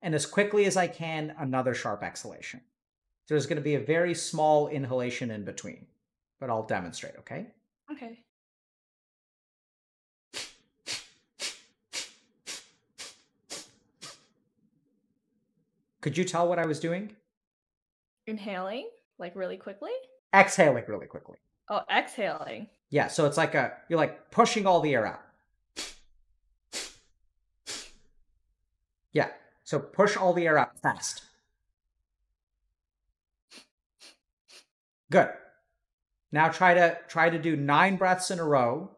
and 0.03 0.15
as 0.15 0.27
quickly 0.27 0.65
as 0.65 0.77
I 0.77 0.87
can, 0.87 1.35
another 1.39 1.75
sharp 1.75 2.03
exhalation. 2.03 2.61
There's 3.29 3.47
going 3.47 3.57
to 3.57 3.63
be 3.63 3.75
a 3.75 3.81
very 3.81 4.15
small 4.15 4.69
inhalation 4.69 5.31
in 5.31 5.45
between, 5.45 5.87
but 6.41 6.51
I'll 6.51 6.67
demonstrate, 6.67 7.15
okay? 7.19 7.47
Okay. 7.93 8.25
Could 16.01 16.17
you 16.17 16.25
tell 16.25 16.49
what 16.49 16.59
I 16.59 16.67
was 16.67 16.81
doing? 16.81 17.15
Inhaling, 18.27 18.89
like 19.19 19.37
really 19.37 19.59
quickly. 19.59 19.91
Exhaling 20.35 20.85
really 20.89 21.07
quickly. 21.07 21.37
Oh, 21.69 21.83
exhaling. 21.95 22.69
Yeah, 22.89 23.09
so 23.09 23.27
it's 23.27 23.37
like 23.37 23.55
a 23.55 23.75
you're 23.89 23.99
like 23.99 24.31
pushing 24.31 24.67
all 24.67 24.81
the 24.81 24.95
air 24.95 25.07
out. 25.07 25.21
Yeah. 29.13 29.29
So 29.71 29.79
push 29.79 30.17
all 30.17 30.33
the 30.33 30.49
air 30.49 30.59
out 30.59 30.81
fast. 30.81 31.23
Good. 35.13 35.29
Now 36.33 36.49
try 36.49 36.75
to 36.75 36.99
try 37.07 37.31
to 37.31 37.39
do 37.39 37.55
9 37.55 37.97
breaths 37.97 38.33
in 38.33 38.41
a 38.41 38.45
row 38.45 38.91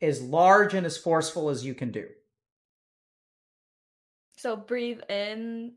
as 0.00 0.22
large 0.22 0.72
and 0.72 0.86
as 0.86 0.96
forceful 0.96 1.50
as 1.50 1.66
you 1.66 1.74
can 1.74 1.90
do. 1.90 2.08
So 4.38 4.56
breathe 4.56 5.02
in. 5.10 5.74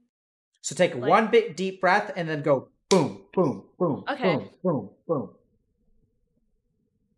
So 0.61 0.73
take 0.73 0.95
Like- 0.95 1.09
one 1.09 1.29
big 1.29 1.57
deep 1.57 1.81
breath 1.81 2.13
and 2.15 2.29
then 2.29 2.43
go 2.43 2.69
boom, 2.88 3.25
boom, 3.34 3.69
boom, 3.77 4.05
Okay. 4.07 4.35
boom, 4.38 4.49
boom, 4.63 4.89
boom. 5.05 5.35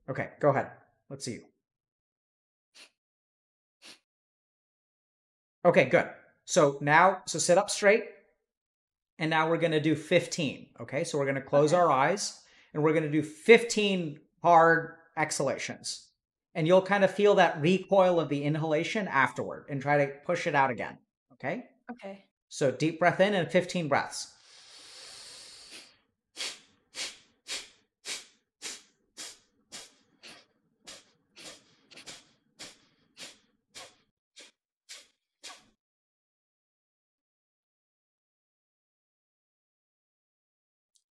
Okay, 0.09 0.31
go 0.39 0.49
ahead. 0.49 0.71
Let's 1.07 1.23
see 1.23 1.33
you. 1.33 1.45
Okay, 5.63 5.85
good. 5.85 6.09
So 6.49 6.79
now, 6.81 7.21
so 7.27 7.37
sit 7.37 7.59
up 7.59 7.69
straight. 7.69 8.05
And 9.19 9.29
now 9.29 9.47
we're 9.47 9.57
going 9.57 9.73
to 9.73 9.79
do 9.79 9.95
15. 9.95 10.67
Okay, 10.81 11.03
so 11.03 11.19
we're 11.19 11.25
going 11.25 11.35
to 11.35 11.41
close 11.41 11.73
Okay. 11.73 11.79
our 11.79 11.91
eyes 11.91 12.41
and 12.73 12.81
we're 12.81 12.93
going 12.93 13.03
to 13.03 13.11
do 13.11 13.21
15 13.21 14.19
hard 14.41 14.95
exhalations. 15.15 16.07
And 16.55 16.65
you'll 16.65 16.81
kind 16.81 17.03
of 17.03 17.11
feel 17.11 17.35
that 17.35 17.61
recoil 17.61 18.19
of 18.19 18.29
the 18.29 18.43
inhalation 18.43 19.07
afterward 19.07 19.65
and 19.69 19.79
try 19.79 20.03
to 20.03 20.11
push 20.25 20.47
it 20.47 20.55
out 20.55 20.71
again. 20.71 20.97
Okay? 21.33 21.65
Okay. 21.91 22.25
So 22.47 22.71
deep 22.71 22.97
breath 22.97 23.19
in 23.19 23.35
and 23.35 23.51
15 23.51 23.87
breaths. 23.87 24.33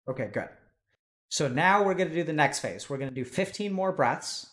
Okay, 0.09 0.31
good. 0.33 0.49
So 1.31 1.49
now 1.49 1.83
we're 1.83 1.95
going 1.95 2.09
to 2.09 2.15
do 2.15 2.25
the 2.25 2.33
next 2.33 2.61
phase. 2.61 2.89
We're 2.89 2.97
going 2.97 3.11
to 3.11 3.15
do 3.15 3.25
15 3.25 3.73
more 3.73 3.93
breaths. 3.93 4.47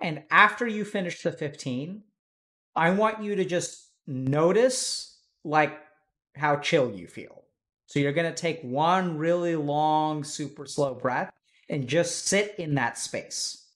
And 0.00 0.22
after 0.30 0.66
you 0.66 0.84
finish 0.84 1.22
the 1.22 1.32
15, 1.32 2.02
I 2.76 2.90
want 2.90 3.22
you 3.22 3.34
to 3.36 3.44
just 3.44 3.88
notice 4.06 5.18
like 5.44 5.78
how 6.36 6.56
chill 6.56 6.90
you 6.90 7.06
feel. 7.06 7.42
So 7.86 7.98
you're 7.98 8.12
going 8.12 8.32
to 8.32 8.40
take 8.40 8.60
one 8.62 9.18
really 9.18 9.56
long, 9.56 10.22
super 10.22 10.66
slow 10.66 10.94
breath 10.94 11.32
and 11.68 11.88
just 11.88 12.26
sit 12.26 12.54
in 12.58 12.74
that 12.74 12.98
space. 12.98 13.66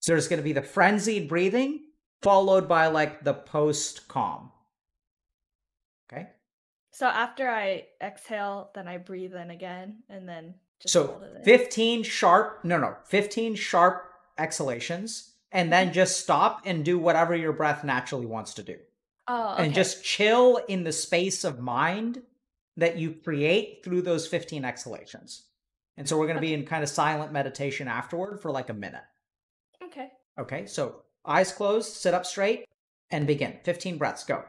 So 0.00 0.12
there's 0.12 0.28
going 0.28 0.38
to 0.38 0.44
be 0.44 0.52
the 0.52 0.62
frenzied 0.62 1.28
breathing 1.28 1.80
followed 2.22 2.68
by 2.68 2.88
like 2.88 3.24
the 3.24 3.34
post 3.34 4.08
calm. 4.08 4.50
Okay? 6.12 6.28
So 6.92 7.06
after 7.06 7.48
I 7.48 7.84
exhale, 8.00 8.70
then 8.74 8.88
I 8.88 8.98
breathe 8.98 9.34
in 9.34 9.50
again, 9.50 10.02
and 10.08 10.28
then 10.28 10.54
just 10.80 10.92
So 10.92 11.06
hold 11.06 11.22
it 11.22 11.44
15 11.44 12.02
sharp, 12.02 12.64
no, 12.64 12.78
no, 12.78 12.96
15 13.04 13.54
sharp 13.54 14.10
exhalations, 14.38 15.32
and 15.52 15.72
then 15.72 15.86
mm-hmm. 15.86 15.94
just 15.94 16.20
stop 16.20 16.62
and 16.64 16.84
do 16.84 16.98
whatever 16.98 17.34
your 17.34 17.52
breath 17.52 17.84
naturally 17.84 18.26
wants 18.26 18.54
to 18.54 18.62
do. 18.62 18.76
Oh, 19.28 19.54
okay. 19.54 19.64
And 19.64 19.74
just 19.74 20.04
chill 20.04 20.60
in 20.68 20.84
the 20.84 20.92
space 20.92 21.44
of 21.44 21.58
mind 21.58 22.22
that 22.76 22.98
you 22.98 23.12
create 23.12 23.82
through 23.82 24.02
those 24.02 24.26
15 24.26 24.64
exhalations. 24.64 25.42
And 25.96 26.08
so 26.08 26.18
we're 26.18 26.26
going 26.26 26.36
to 26.36 26.42
be 26.42 26.52
in 26.52 26.66
kind 26.66 26.82
of 26.82 26.90
silent 26.90 27.32
meditation 27.32 27.88
afterward 27.88 28.40
for 28.40 28.50
like 28.50 28.68
a 28.68 28.74
minute. 28.74 29.04
okay. 29.82 30.10
Okay, 30.38 30.66
so 30.66 31.02
eyes 31.24 31.50
closed, 31.50 31.94
sit 31.94 32.12
up 32.12 32.26
straight, 32.26 32.66
and 33.10 33.26
begin. 33.26 33.58
15 33.64 33.96
breaths, 33.96 34.24
go. 34.24 34.44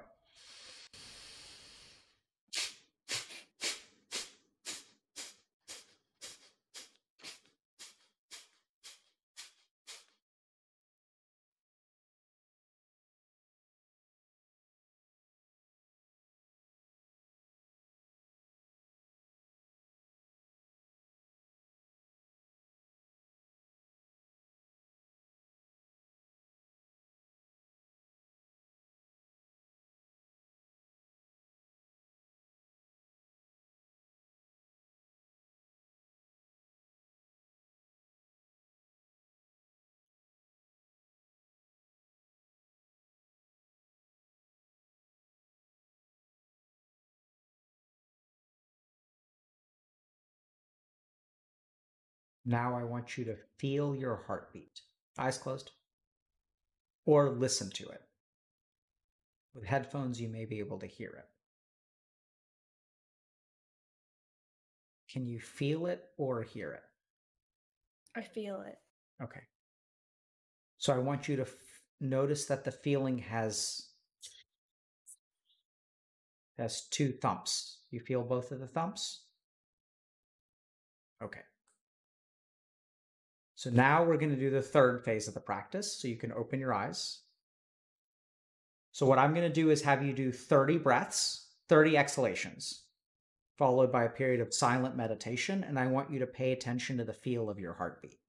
Now 52.47 52.77
I 52.77 52.85
want 52.85 53.17
you 53.17 53.25
to 53.25 53.35
feel 53.57 53.93
your 53.93 54.23
heartbeat. 54.25 54.79
Eyes 55.17 55.37
closed. 55.37 55.71
Or 57.05 57.29
listen 57.29 57.69
to 57.71 57.89
it. 57.89 58.01
With 59.53 59.65
headphones, 59.65 60.21
you 60.21 60.29
may 60.29 60.45
be 60.45 60.59
able 60.59 60.79
to 60.79 60.87
hear 60.87 61.09
it. 61.09 61.25
Can 65.11 65.27
you 65.27 65.41
feel 65.41 65.87
it 65.87 66.05
or 66.17 66.41
hear 66.41 66.71
it? 66.71 66.83
I 68.15 68.21
feel 68.21 68.61
it. 68.61 68.77
Okay. 69.21 69.41
So 70.77 70.93
I 70.93 70.99
want 70.99 71.27
you 71.27 71.35
to 71.35 71.41
f- 71.41 71.53
notice 71.99 72.45
that 72.45 72.63
the 72.63 72.71
feeling 72.71 73.17
has 73.19 73.89
has 76.57 76.87
two 76.89 77.11
thumps. 77.11 77.79
You 77.91 77.99
feel 77.99 78.23
both 78.23 78.51
of 78.51 78.59
the 78.59 78.67
thumps? 78.67 79.23
Okay. 81.21 81.41
So 83.57 83.71
now 83.71 84.03
we're 84.03 84.17
going 84.17 84.35
to 84.35 84.39
do 84.39 84.51
the 84.51 84.61
third 84.61 85.03
phase 85.03 85.27
of 85.27 85.33
the 85.33 85.39
practice. 85.39 85.91
So 85.91 86.07
you 86.07 86.15
can 86.15 86.31
open 86.31 86.59
your 86.59 86.75
eyes. 86.75 87.21
So 88.91 89.07
what 89.07 89.17
I'm 89.17 89.33
going 89.33 89.47
to 89.47 89.53
do 89.53 89.71
is 89.71 89.81
have 89.81 90.05
you 90.05 90.13
do 90.13 90.31
30 90.31 90.77
breaths, 90.77 91.47
30 91.67 91.97
exhalations, 91.97 92.83
followed 93.57 93.91
by 93.91 94.03
a 94.03 94.09
period 94.09 94.41
of 94.41 94.53
silent 94.53 94.95
meditation. 94.95 95.63
And 95.67 95.79
I 95.79 95.87
want 95.87 96.11
you 96.11 96.19
to 96.19 96.27
pay 96.27 96.51
attention 96.51 96.99
to 96.99 97.03
the 97.03 97.13
feel 97.13 97.49
of 97.49 97.59
your 97.59 97.73
heartbeat. 97.73 98.19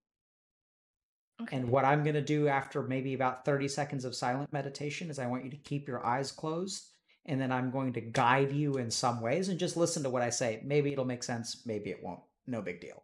Okay. 1.43 1.59
And 1.59 1.69
what 1.69 1.85
I'm 1.85 2.05
going 2.05 2.15
to 2.15 2.23
do 2.23 2.49
after 2.49 2.83
maybe 2.83 3.13
about 3.13 3.45
30 3.45 3.69
seconds 3.69 4.07
of 4.07 4.15
silent 4.15 4.51
meditation 4.51 5.11
is 5.11 5.19
I 5.19 5.27
want 5.27 5.45
you 5.45 5.51
to 5.51 5.59
keep 5.59 5.87
your 5.87 6.05
eyes 6.07 6.33
closed. 6.33 6.87
And 7.27 7.39
then 7.39 7.53
I'm 7.53 7.71
going 7.71 7.93
to 7.93 8.01
guide 8.01 8.51
you 8.51 8.79
in 8.79 8.91
some 8.91 9.21
ways 9.21 9.51
and 9.51 9.61
just 9.61 9.77
listen 9.77 10.05
to 10.05 10.11
what 10.11 10.23
I 10.23 10.31
say. 10.31 10.63
Maybe 10.65 10.91
it'll 10.91 11.05
make 11.05 11.23
sense, 11.23 11.65
maybe 11.67 11.91
it 11.91 12.03
won't. 12.03 12.23
No 12.47 12.63
big 12.63 12.81
deal. 12.81 13.03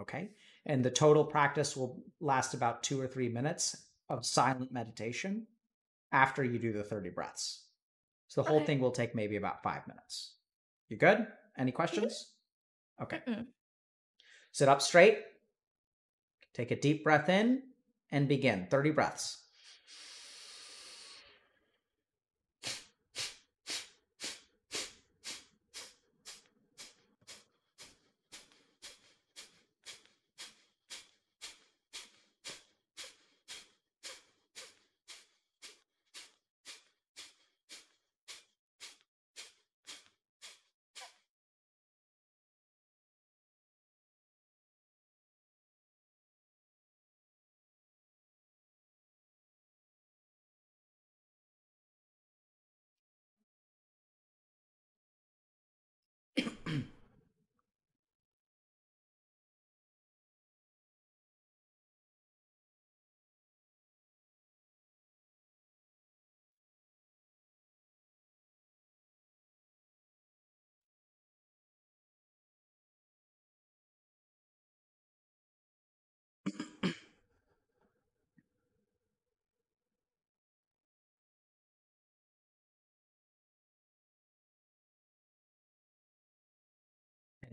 Okay. 0.00 0.30
And 0.68 0.84
the 0.84 0.90
total 0.90 1.24
practice 1.24 1.76
will 1.76 2.04
last 2.20 2.54
about 2.54 2.82
two 2.82 3.00
or 3.00 3.06
three 3.08 3.28
minutes 3.28 3.76
of 4.08 4.24
silent 4.26 4.70
meditation 4.70 5.46
after 6.12 6.44
you 6.44 6.58
do 6.58 6.72
the 6.72 6.84
30 6.84 7.10
breaths. 7.10 7.64
So 8.28 8.42
the 8.42 8.48
whole 8.48 8.58
Okay. 8.58 8.66
thing 8.66 8.80
will 8.80 8.90
take 8.90 9.14
maybe 9.14 9.36
about 9.36 9.62
five 9.62 9.86
minutes. 9.88 10.34
You 10.88 10.98
good? 10.98 11.26
Any 11.56 11.72
questions? 11.72 12.32
Mm-hmm. 13.00 13.02
Okay. 13.04 13.22
Mm-mm. 13.26 13.46
Sit 14.52 14.68
up 14.68 14.82
straight. 14.82 15.18
Take 16.54 16.70
a 16.70 16.76
deep 16.76 17.04
breath 17.04 17.28
in 17.28 17.62
and 18.10 18.28
begin. 18.28 18.66
30 18.70 18.90
breaths. 18.90 19.47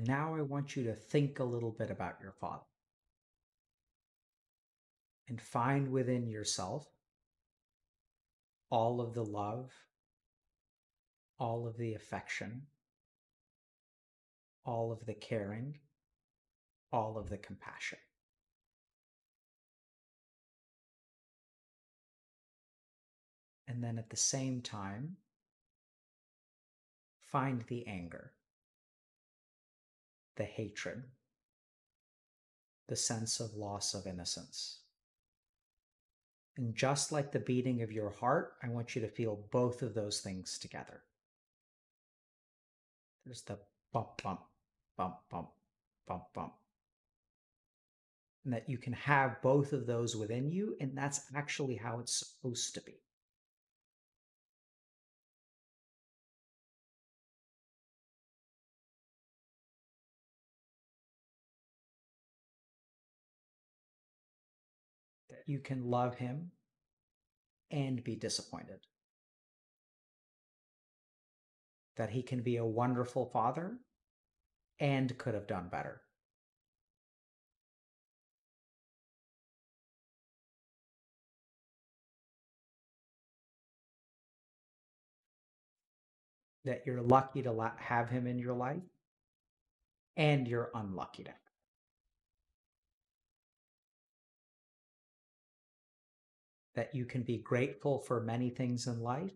Now 0.07 0.36
I 0.36 0.41
want 0.41 0.76
you 0.76 0.84
to 0.86 0.94
think 0.94 1.40
a 1.40 1.44
little 1.44 1.72
bit 1.72 1.90
about 1.90 2.15
your 2.22 2.32
father 2.32 2.64
and 5.27 5.41
find 5.41 5.91
within 5.91 6.27
yourself 6.27 6.86
all 8.69 9.02
of 9.02 9.14
the 9.14 9.23
love, 9.23 9.72
all 11.40 11.68
of 11.68 11.77
the 11.77 11.94
affection, 11.94 12.64
all 14.65 14.91
of 14.91 15.06
the 15.06 15.14
caring, 15.14 15.77
all 16.91 17.18
of 17.18 17.30
the 17.30 17.38
compassion. 17.38 17.99
And 23.68 23.84
then 23.84 23.98
at 23.98 24.10
the 24.10 24.18
same 24.18 24.61
time, 24.61 25.18
find 27.19 27.64
the 27.68 27.86
anger, 27.88 28.32
the 30.36 30.44
hatred, 30.44 31.03
the 32.88 32.95
sense 32.95 33.40
of 33.40 33.56
loss 33.56 33.94
of 33.94 34.07
innocence. 34.07 34.80
And 36.57 36.74
just 36.76 37.12
like 37.12 37.32
the 37.32 37.40
beating 37.40 37.82
of 37.82 37.91
your 37.91 38.10
heart, 38.10 38.53
I 38.64 38.70
want 38.70 38.95
you 38.95 39.02
to 39.02 39.10
feel 39.10 39.45
both 39.52 39.82
of 39.82 39.94
those 39.94 40.22
things 40.22 40.57
together. 40.57 41.02
There's 43.26 43.41
the 43.41 43.57
bump, 43.91 44.22
bump, 44.24 44.41
bump, 44.98 45.16
bump, 45.30 45.49
bump, 46.07 46.24
bump. 46.34 46.53
And 48.45 48.53
that 48.53 48.70
you 48.70 48.78
can 48.78 48.94
have 48.94 49.41
both 49.41 49.74
of 49.74 49.88
those 49.88 50.16
within 50.16 50.52
you, 50.52 50.78
and 50.80 50.95
that's 50.95 51.22
actually 51.36 51.76
how 51.76 51.99
it's 51.99 52.16
supposed 52.16 52.76
to 52.76 52.82
be. 52.82 53.05
You 65.45 65.59
can 65.59 65.89
love 65.89 66.15
him 66.15 66.51
and 67.72 68.03
be 68.03 68.15
disappointed. 68.15 68.80
That 71.97 72.09
he 72.09 72.23
can 72.23 72.41
be 72.41 72.57
a 72.57 72.65
wonderful 72.65 73.26
father 73.26 73.77
and 74.80 75.17
could 75.17 75.34
have 75.34 75.47
done 75.47 75.69
better. 75.69 76.01
That 86.65 86.81
you're 86.85 87.01
lucky 87.01 87.43
to 87.43 87.72
have 87.77 88.09
him 88.09 88.26
in 88.26 88.39
your 88.39 88.55
life 88.55 88.81
and 90.17 90.47
you're 90.47 90.72
unlucky 90.73 91.23
to. 91.26 91.44
That 96.76 96.93
you 96.93 97.06
can 97.06 97.23
be 97.23 97.38
grateful 97.38 97.99
for 97.99 98.22
many 98.22 98.49
things 98.49 98.88
in 98.88 99.02
life 99.02 99.31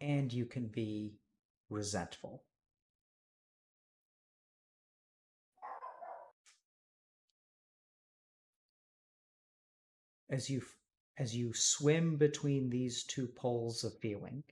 and 0.00 0.32
you 0.32 0.46
can 0.46 0.66
be 0.66 1.14
resentful. 1.68 2.42
As 10.30 10.48
you 10.48 10.62
as 11.18 11.36
you 11.36 11.52
swim 11.52 12.16
between 12.16 12.70
these 12.70 13.02
two 13.02 13.26
poles 13.26 13.84
of 13.84 13.98
feeling, 13.98 14.42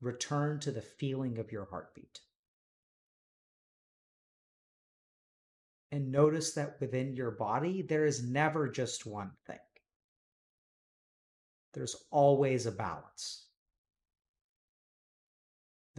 return 0.00 0.60
to 0.60 0.70
the 0.70 0.80
feeling 0.80 1.38
of 1.38 1.52
your 1.52 1.66
heartbeat. 1.66 2.20
And 5.90 6.12
notice 6.12 6.52
that 6.52 6.80
within 6.80 7.14
your 7.14 7.30
body, 7.30 7.82
there 7.82 8.04
is 8.04 8.22
never 8.22 8.68
just 8.68 9.06
one 9.06 9.30
thing. 9.46 9.58
There's 11.72 11.96
always 12.10 12.66
a 12.66 12.72
balance 12.72 13.48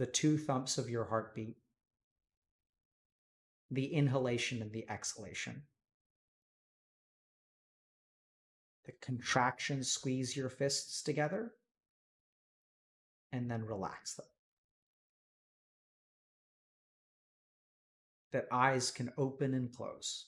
the 0.00 0.06
two 0.06 0.38
thumps 0.38 0.78
of 0.78 0.88
your 0.88 1.04
heartbeat, 1.04 1.58
the 3.70 3.84
inhalation 3.84 4.62
and 4.62 4.72
the 4.72 4.88
exhalation. 4.88 5.62
The 8.86 8.92
contraction, 9.02 9.84
squeeze 9.84 10.34
your 10.34 10.48
fists 10.48 11.02
together, 11.02 11.52
and 13.30 13.50
then 13.50 13.62
relax 13.62 14.14
them. 14.14 14.24
That 18.32 18.46
eyes 18.52 18.90
can 18.90 19.12
open 19.18 19.54
and 19.54 19.72
close, 19.72 20.26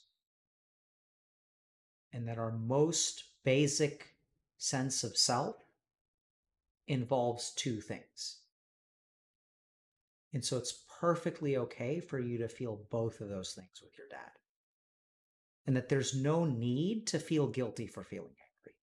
and 2.12 2.26
that 2.28 2.38
our 2.38 2.52
most 2.52 3.24
basic 3.44 4.14
sense 4.58 5.04
of 5.04 5.16
self 5.16 5.56
involves 6.88 7.52
two 7.56 7.80
things. 7.80 8.38
And 10.32 10.44
so 10.44 10.56
it's 10.56 10.84
perfectly 11.00 11.56
okay 11.56 12.00
for 12.00 12.18
you 12.18 12.38
to 12.38 12.48
feel 12.48 12.86
both 12.90 13.20
of 13.20 13.28
those 13.28 13.52
things 13.52 13.80
with 13.82 13.96
your 13.98 14.08
dad. 14.08 14.30
And 15.66 15.76
that 15.76 15.88
there's 15.88 16.14
no 16.14 16.44
need 16.44 17.06
to 17.08 17.18
feel 17.18 17.46
guilty 17.46 17.86
for 17.86 18.02
feeling 18.02 18.34
angry. 18.34 18.74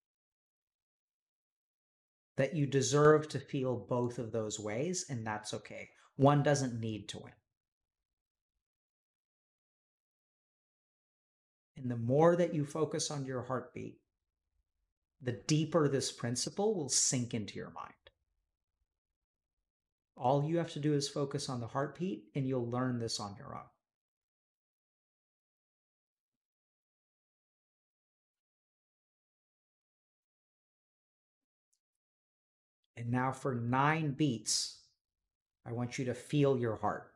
That 2.37 2.55
you 2.55 2.67
deserve 2.67 3.27
to 3.29 3.39
feel 3.39 3.75
both 3.75 4.17
of 4.17 4.31
those 4.31 4.59
ways, 4.59 5.05
and 5.09 5.25
that's 5.25 5.53
okay. 5.53 5.89
One 6.15 6.43
doesn't 6.43 6.79
need 6.79 7.09
to 7.09 7.19
win. 7.19 7.33
And 11.79 11.89
the 11.89 11.95
more 11.95 12.35
that 12.35 12.53
you 12.53 12.65
focus 12.65 13.09
on 13.09 13.25
your 13.25 13.43
heartbeat, 13.43 13.99
the 15.21 15.31
deeper 15.31 15.87
this 15.87 16.11
principle 16.11 16.75
will 16.75 16.89
sink 16.89 17.33
into 17.33 17.55
your 17.55 17.71
mind. 17.71 17.93
All 20.17 20.43
you 20.43 20.57
have 20.57 20.73
to 20.73 20.79
do 20.79 20.93
is 20.93 21.07
focus 21.07 21.47
on 21.47 21.61
the 21.61 21.67
heartbeat, 21.67 22.25
and 22.35 22.45
you'll 22.45 22.69
learn 22.69 22.99
this 22.99 23.19
on 23.21 23.35
your 23.37 23.55
own. 23.55 23.61
And 32.97 33.09
now 33.09 33.31
for 33.31 33.55
nine 33.55 34.11
beats, 34.11 34.79
I 35.65 35.71
want 35.71 35.97
you 35.97 36.03
to 36.05 36.13
feel 36.13 36.57
your 36.57 36.75
heart. 36.75 37.13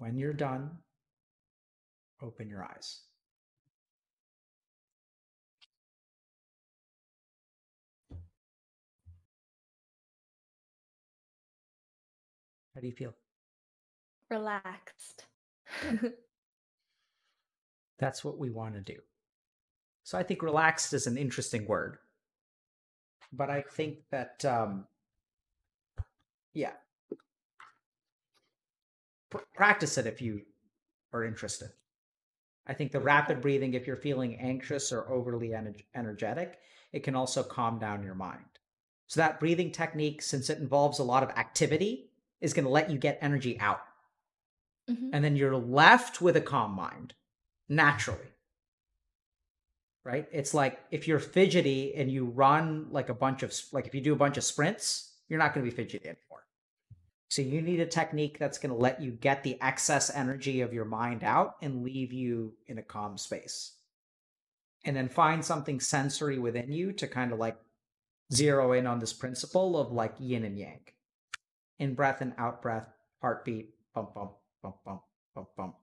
When 0.00 0.16
you're 0.16 0.32
done, 0.32 0.70
open 2.22 2.48
your 2.48 2.64
eyes. 2.64 3.02
How 12.74 12.80
do 12.80 12.86
you 12.86 12.94
feel? 12.94 13.12
Relaxed. 14.30 15.26
That's 17.98 18.24
what 18.24 18.38
we 18.38 18.48
want 18.48 18.76
to 18.76 18.80
do. 18.80 19.00
So 20.04 20.16
I 20.16 20.22
think 20.22 20.42
relaxed 20.42 20.94
is 20.94 21.06
an 21.06 21.18
interesting 21.18 21.66
word. 21.66 21.98
But 23.34 23.50
I 23.50 23.60
think 23.60 23.98
that, 24.10 24.42
um, 24.46 24.86
yeah. 26.54 26.72
Pr- 29.30 29.38
practice 29.54 29.98
it 29.98 30.06
if 30.06 30.20
you 30.20 30.42
are 31.12 31.24
interested. 31.24 31.70
I 32.66 32.74
think 32.74 32.92
the 32.92 33.00
rapid 33.00 33.40
breathing, 33.40 33.74
if 33.74 33.86
you're 33.86 33.96
feeling 33.96 34.36
anxious 34.36 34.92
or 34.92 35.10
overly 35.10 35.50
ener- 35.50 35.82
energetic, 35.94 36.58
it 36.92 37.02
can 37.02 37.16
also 37.16 37.42
calm 37.42 37.78
down 37.78 38.02
your 38.02 38.14
mind. 38.14 38.44
So 39.06 39.20
that 39.20 39.40
breathing 39.40 39.72
technique, 39.72 40.22
since 40.22 40.50
it 40.50 40.58
involves 40.58 40.98
a 40.98 41.04
lot 41.04 41.22
of 41.22 41.30
activity, 41.30 42.10
is 42.40 42.52
going 42.52 42.64
to 42.64 42.70
let 42.70 42.90
you 42.90 42.98
get 42.98 43.18
energy 43.20 43.58
out. 43.58 43.80
Mhm. 44.88 45.10
And 45.12 45.24
then 45.24 45.36
you're 45.36 45.56
left 45.56 46.20
with 46.20 46.36
a 46.36 46.40
calm 46.40 46.72
mind 46.72 47.14
naturally. 47.68 48.32
Right? 50.04 50.28
It's 50.32 50.54
like 50.54 50.80
if 50.90 51.06
you're 51.06 51.18
fidgety 51.18 51.94
and 51.94 52.10
you 52.10 52.24
run 52.26 52.90
like 52.90 53.08
a 53.08 53.14
bunch 53.14 53.42
of, 53.42 53.54
like 53.72 53.86
if 53.86 53.94
you 53.94 54.00
do 54.00 54.12
a 54.12 54.16
bunch 54.16 54.36
of 54.36 54.44
sprints, 54.44 55.12
you're 55.28 55.38
not 55.38 55.54
going 55.54 55.64
to 55.64 55.70
be 55.70 55.76
fidgety 55.76 56.08
anymore. 56.08 56.46
So 57.30 57.42
you 57.42 57.62
need 57.62 57.78
a 57.78 57.86
technique 57.86 58.38
that's 58.40 58.58
going 58.58 58.70
to 58.72 58.76
let 58.76 59.00
you 59.00 59.12
get 59.12 59.44
the 59.44 59.56
excess 59.62 60.10
energy 60.12 60.62
of 60.62 60.72
your 60.74 60.84
mind 60.84 61.22
out 61.22 61.54
and 61.62 61.84
leave 61.84 62.12
you 62.12 62.54
in 62.66 62.76
a 62.78 62.82
calm 62.82 63.16
space. 63.16 63.74
And 64.84 64.96
then 64.96 65.08
find 65.08 65.44
something 65.44 65.78
sensory 65.78 66.40
within 66.40 66.72
you 66.72 66.92
to 66.94 67.06
kind 67.06 67.32
of 67.32 67.38
like 67.38 67.56
zero 68.34 68.72
in 68.72 68.84
on 68.84 68.98
this 68.98 69.12
principle 69.12 69.78
of 69.78 69.92
like 69.92 70.14
yin 70.18 70.44
and 70.44 70.58
yang 70.58 70.80
in 71.78 71.94
breath 71.94 72.20
and 72.20 72.32
out 72.36 72.62
breath, 72.62 72.88
heartbeat, 73.22 73.74
bump, 73.94 74.12
bump, 74.12 74.32
bump, 74.60 74.76
bump, 74.84 75.02
bump, 75.34 75.48
bump. 75.56 75.74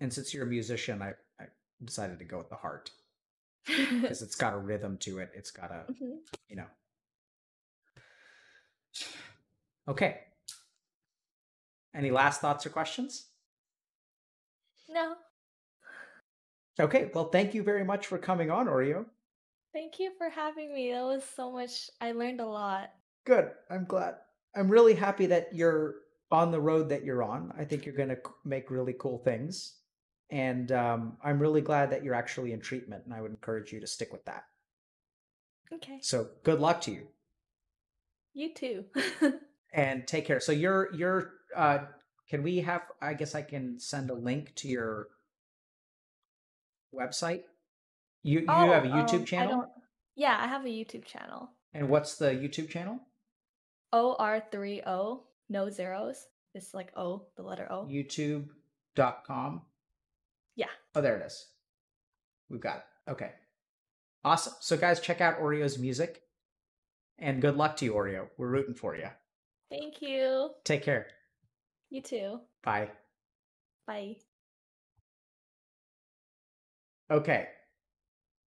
And 0.00 0.10
since 0.10 0.32
you're 0.32 0.44
a 0.44 0.46
musician, 0.46 1.02
I, 1.02 1.10
I 1.38 1.46
decided 1.84 2.18
to 2.20 2.24
go 2.24 2.38
with 2.38 2.48
the 2.48 2.56
heart 2.56 2.90
because 3.66 4.22
it's 4.22 4.36
got 4.36 4.54
a 4.54 4.58
rhythm 4.58 4.96
to 4.98 5.18
it. 5.18 5.32
It's 5.34 5.50
got 5.50 5.70
a, 5.70 5.92
Mhm. 5.92 6.18
you 6.48 6.56
know. 6.56 6.66
Okay. 9.86 10.20
Any 11.94 12.10
last 12.10 12.40
thoughts 12.40 12.66
or 12.66 12.70
questions? 12.70 13.26
No, 14.90 15.16
Okay. 16.80 17.10
Well, 17.12 17.28
thank 17.28 17.54
you 17.54 17.62
very 17.62 17.84
much 17.84 18.06
for 18.06 18.18
coming 18.18 18.50
on, 18.50 18.66
Oreo. 18.66 19.04
thank 19.72 19.98
you 19.98 20.12
for 20.16 20.28
having 20.30 20.72
me. 20.72 20.92
That 20.92 21.02
was 21.02 21.24
so 21.24 21.50
much. 21.52 21.90
I 22.00 22.12
learned 22.12 22.40
a 22.40 22.46
lot. 22.46 22.90
Good. 23.26 23.50
I'm 23.70 23.84
glad. 23.84 24.14
I'm 24.56 24.68
really 24.68 24.94
happy 24.94 25.26
that 25.26 25.54
you're 25.54 25.96
on 26.30 26.50
the 26.50 26.60
road 26.60 26.88
that 26.90 27.04
you're 27.04 27.22
on. 27.22 27.52
I 27.58 27.64
think 27.64 27.84
you're 27.84 27.94
going 27.96 28.08
to 28.10 28.18
make 28.44 28.70
really 28.70 28.94
cool 28.98 29.18
things. 29.18 29.74
And 30.30 30.70
um, 30.72 31.16
I'm 31.22 31.38
really 31.38 31.60
glad 31.60 31.90
that 31.90 32.04
you're 32.04 32.14
actually 32.14 32.52
in 32.52 32.60
treatment, 32.60 33.04
and 33.04 33.14
I 33.14 33.20
would 33.22 33.30
encourage 33.30 33.72
you 33.72 33.80
to 33.80 33.86
stick 33.86 34.12
with 34.12 34.24
that. 34.26 34.44
Okay. 35.72 35.98
So 36.02 36.28
good 36.44 36.60
luck 36.60 36.80
to 36.82 36.90
you, 36.90 37.08
You 38.38 38.54
too. 38.54 38.84
and 39.72 40.06
take 40.06 40.24
care. 40.24 40.38
So 40.38 40.52
you're 40.52 40.94
you're. 40.94 41.32
Uh, 41.56 41.78
can 42.30 42.44
we 42.44 42.58
have? 42.58 42.82
I 43.02 43.14
guess 43.14 43.34
I 43.34 43.42
can 43.42 43.80
send 43.80 44.10
a 44.10 44.14
link 44.14 44.54
to 44.56 44.68
your 44.68 45.08
website. 46.94 47.42
You 48.22 48.40
you 48.40 48.46
have 48.46 48.84
a 48.84 48.88
Oh, 48.88 48.92
YouTube 48.92 49.14
um, 49.14 49.22
I 49.22 49.24
channel, 49.24 49.50
don't- 49.62 49.70
Yeah, 50.14 50.36
I 50.40 50.46
have 50.46 50.64
a 50.64 50.68
YouTube 50.68 51.04
channel. 51.04 51.50
and 51.74 51.88
what's 51.88 52.14
the 52.16 52.26
YouTube 52.30 52.68
channel? 52.68 53.00
OR3O, 53.92 55.20
no 55.48 55.70
zeros. 55.70 56.26
It's 56.54 56.74
like 56.74 56.92
O, 56.96 57.26
the 57.36 57.42
letter 57.42 57.66
O. 57.72 57.86
YouTube.com. 57.86 59.62
Yeah. 60.54 60.66
Oh, 60.94 61.00
there 61.00 61.16
it 61.18 61.26
is. 61.26 61.46
We've 62.48 62.60
got 62.60 62.76
it. 62.78 63.10
Okay. 63.12 63.30
Awesome. 64.24 64.54
So, 64.60 64.76
guys, 64.76 65.00
check 65.00 65.20
out 65.20 65.40
Oreo's 65.40 65.78
music. 65.78 66.22
And 67.18 67.42
good 67.42 67.56
luck 67.56 67.76
to 67.76 67.84
you, 67.84 67.94
Oreo. 67.94 68.28
We're 68.36 68.48
rooting 68.48 68.74
for 68.74 68.96
you. 68.96 69.08
Thank 69.70 70.00
you. 70.00 70.50
Take 70.64 70.82
care. 70.82 71.08
You 71.90 72.02
too. 72.02 72.40
Bye. 72.62 72.90
Bye. 73.86 74.16
Okay. 77.10 77.48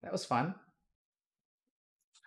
That 0.03 0.11
was 0.11 0.25
fun. 0.25 0.55